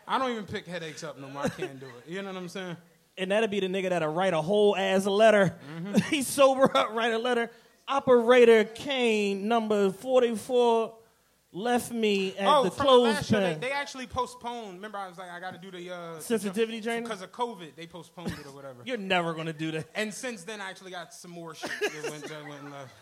I 0.07 0.17
don't 0.17 0.31
even 0.31 0.45
pick 0.45 0.65
headaches 0.65 1.03
up 1.03 1.19
no 1.19 1.27
more. 1.27 1.43
I 1.43 1.49
can't 1.49 1.79
do 1.79 1.85
it. 1.85 2.09
You 2.11 2.21
know 2.21 2.29
what 2.29 2.37
I'm 2.37 2.49
saying? 2.49 2.77
And 3.19 3.31
that'd 3.31 3.51
be 3.51 3.59
the 3.59 3.67
nigga 3.67 3.89
that'll 3.89 4.13
write 4.13 4.33
a 4.33 4.41
whole 4.41 4.75
ass 4.75 5.05
letter. 5.05 5.55
Mm-hmm. 5.77 5.95
he 6.09 6.23
sober 6.23 6.75
up, 6.75 6.93
write 6.93 7.13
a 7.13 7.19
letter. 7.19 7.51
Operator 7.87 8.65
Kane, 8.65 9.47
number 9.47 9.91
44, 9.91 10.93
left 11.51 11.91
me 11.91 12.35
at 12.37 12.47
oh, 12.47 12.63
the 12.63 13.21
show, 13.23 13.39
they, 13.39 13.55
they 13.55 13.71
actually 13.71 14.05
postponed. 14.05 14.75
Remember, 14.75 14.97
I 14.97 15.07
was 15.07 15.17
like, 15.17 15.31
I 15.31 15.39
got 15.39 15.53
to 15.53 15.59
do 15.59 15.71
the 15.75 15.93
uh, 15.93 16.19
Sensitivity 16.19 16.81
training? 16.81 17.03
because 17.03 17.21
of 17.21 17.31
COVID. 17.31 17.75
They 17.75 17.87
postponed 17.87 18.31
it 18.31 18.45
or 18.45 18.51
whatever. 18.51 18.81
You're 18.85 18.97
never 18.97 19.33
gonna 19.33 19.53
do 19.53 19.71
that. 19.71 19.87
and 19.95 20.13
since 20.13 20.43
then, 20.43 20.61
I 20.61 20.69
actually 20.69 20.91
got 20.91 21.13
some 21.13 21.31
more 21.31 21.55
shit 21.55 21.71
that 21.81 22.11
went, 22.11 22.23
that 22.25 22.47
went 22.47 22.71
left. 22.71 22.93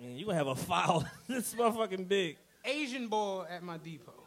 Man, 0.00 0.16
you 0.16 0.26
gonna 0.26 0.38
have 0.38 0.48
a 0.48 0.56
file 0.56 1.06
this 1.28 1.54
motherfucking 1.54 2.08
big. 2.08 2.36
Asian 2.64 3.08
boy 3.08 3.44
at 3.50 3.62
my 3.62 3.76
depot. 3.76 4.21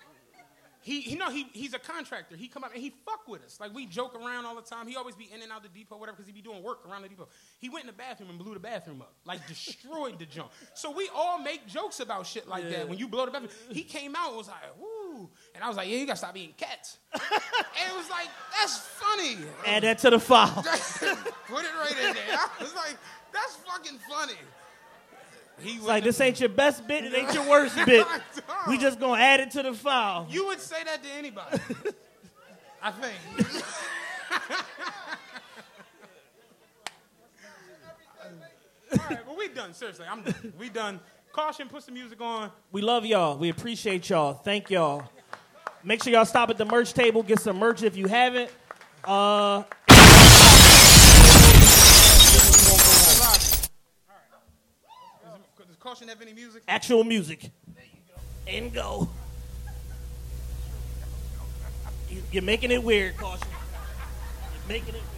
He, 0.85 1.01
he 1.01 1.15
know 1.15 1.31
he, 1.31 1.47
he's 1.51 1.73
a 1.73 1.79
contractor. 1.79 2.35
He 2.35 2.47
come 2.47 2.63
up 2.63 2.71
and 2.71 2.79
he 2.79 2.93
fuck 3.07 3.27
with 3.27 3.43
us. 3.43 3.59
Like 3.59 3.73
we 3.73 3.87
joke 3.87 4.13
around 4.13 4.45
all 4.45 4.55
the 4.55 4.61
time. 4.61 4.85
He 4.85 4.95
always 4.95 5.15
be 5.15 5.27
in 5.33 5.41
and 5.41 5.51
out 5.51 5.63
the 5.63 5.69
depot, 5.69 5.97
whatever, 5.97 6.17
because 6.17 6.27
he 6.27 6.31
be 6.31 6.43
doing 6.43 6.61
work 6.61 6.87
around 6.87 7.01
the 7.01 7.09
depot. 7.09 7.27
He 7.59 7.69
went 7.69 7.85
in 7.85 7.87
the 7.87 7.93
bathroom 7.93 8.29
and 8.29 8.37
blew 8.37 8.53
the 8.53 8.59
bathroom 8.59 9.01
up, 9.01 9.15
like 9.25 9.47
destroyed 9.47 10.19
the 10.19 10.27
junk. 10.27 10.51
So 10.75 10.91
we 10.91 11.09
all 11.15 11.39
make 11.39 11.65
jokes 11.65 12.01
about 12.01 12.27
shit 12.27 12.47
like 12.47 12.69
that. 12.69 12.87
When 12.87 12.99
you 12.99 13.07
blow 13.07 13.25
the 13.25 13.31
bathroom, 13.31 13.49
he 13.71 13.81
came 13.81 14.15
out 14.15 14.27
and 14.27 14.37
was 14.37 14.47
like, 14.47 14.61
"Woo!" 14.79 15.27
And 15.55 15.63
I 15.63 15.67
was 15.67 15.75
like, 15.75 15.89
"Yeah, 15.89 15.97
you 15.97 16.05
gotta 16.05 16.19
stop 16.19 16.37
eating 16.37 16.53
cats." 16.55 16.99
and 17.13 17.21
it 17.23 17.97
was 17.97 18.07
like, 18.11 18.27
"That's 18.51 18.77
funny." 18.77 19.37
Add 19.65 19.81
that 19.81 19.97
to 19.99 20.11
the 20.11 20.19
file. 20.19 20.53
Put 20.61 21.65
it 21.65 21.75
right 21.79 21.97
in 21.97 22.13
there. 22.13 22.37
I 22.37 22.49
was 22.61 22.75
like, 22.75 22.95
"That's 23.33 23.55
fucking 23.55 23.97
funny." 24.07 24.37
He 25.59 25.79
like 25.79 26.03
this 26.03 26.19
ain't 26.21 26.39
your 26.39 26.49
best 26.49 26.87
bit, 26.87 27.05
it 27.05 27.13
ain't 27.13 27.33
your 27.33 27.49
worst 27.49 27.75
bit. 27.85 28.05
We 28.67 28.77
just 28.77 28.99
gonna 28.99 29.21
add 29.21 29.39
it 29.39 29.51
to 29.51 29.63
the 29.63 29.73
file. 29.73 30.27
You 30.29 30.47
would 30.47 30.59
say 30.59 30.83
that 30.83 31.03
to 31.03 31.09
anybody. 31.11 31.59
I 32.81 32.91
think. 32.91 33.15
All 38.91 38.99
right, 39.09 39.27
well, 39.27 39.35
we 39.37 39.47
done. 39.49 39.73
Seriously, 39.73 40.05
I'm 40.09 40.21
done. 40.21 40.53
We 40.59 40.69
done. 40.69 40.99
Caution, 41.31 41.67
put 41.67 41.83
some 41.83 41.95
music 41.95 42.21
on. 42.21 42.49
We 42.71 42.81
love 42.81 43.05
y'all. 43.05 43.37
We 43.37 43.49
appreciate 43.49 44.09
y'all. 44.09 44.33
Thank 44.33 44.69
y'all. 44.69 45.09
Make 45.83 46.01
sure 46.01 46.13
y'all 46.13 46.25
stop 46.25 46.49
at 46.49 46.57
the 46.57 46.65
merch 46.65 46.93
table, 46.93 47.23
get 47.23 47.39
some 47.39 47.57
merch 47.57 47.83
if 47.83 47.97
you 47.97 48.07
haven't. 48.07 48.49
Uh, 49.03 49.63
Caution 55.85 56.07
have 56.07 56.19
any 56.19 56.33
music? 56.33 56.63
actual 56.67 57.03
music. 57.03 57.51
And 58.47 58.73
go. 58.73 59.07
You- 62.09 62.23
You're 62.31 62.41
making 62.41 62.71
it 62.71 62.83
weird, 62.83 63.15
caution. 63.17 63.47
You're 63.47 64.67
making 64.67 64.95
it 64.95 65.03
weird. 65.03 65.15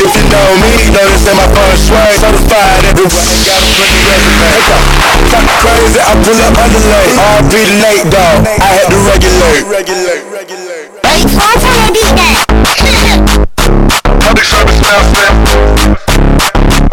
If 0.00 0.16
you 0.16 0.24
know 0.32 0.48
me, 0.64 0.88
know 0.96 1.04
this 1.12 1.28
in 1.28 1.36
my 1.36 1.44
fun 1.52 1.76
sway. 1.76 2.16
Certified 2.16 2.88
everywhere, 2.88 3.20
ain't 3.20 3.44
got 3.44 3.60
a 3.60 3.68
pretty 3.76 4.00
resume. 4.08 4.48
Talk 5.28 5.44
crazy, 5.60 6.00
I 6.00 6.16
pull 6.24 6.40
up 6.40 6.56
underlay. 6.56 7.20
RP 7.20 7.52
the 7.68 7.76
Nate 7.84 8.08
Dogg, 8.08 8.48
I 8.48 8.80
had 8.80 8.88
to 8.88 8.96
regulate. 9.04 9.68
Regulate, 9.68 10.24
regulate. 10.32 10.88
Public 14.24 14.46
service 14.48 14.80
announcement. 14.80 15.36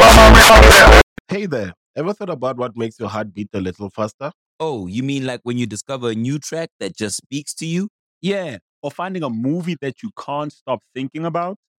On 0.03 0.11
my 0.19 0.27
remote. 0.35 1.01
Hey 1.29 1.45
there, 1.45 1.71
ever 1.95 2.11
thought 2.11 2.29
about 2.29 2.57
what 2.57 2.75
makes 2.75 2.99
your 2.99 3.07
heart 3.07 3.33
beat 3.33 3.47
a 3.53 3.61
little 3.61 3.89
faster? 3.89 4.33
Oh, 4.59 4.87
you 4.87 5.03
mean 5.03 5.25
like 5.25 5.39
when 5.43 5.57
you 5.57 5.65
discover 5.65 6.09
a 6.09 6.15
new 6.15 6.39
track 6.39 6.71
that 6.81 6.97
just 6.97 7.15
speaks 7.17 7.53
to 7.55 7.65
you? 7.65 7.87
Yeah. 8.21 8.57
Or 8.83 8.91
finding 8.91 9.23
a 9.23 9.29
movie 9.29 9.77
that 9.81 10.03
you 10.03 10.11
can't 10.19 10.51
stop 10.51 10.81
thinking 10.93 11.25
about. 11.25 11.57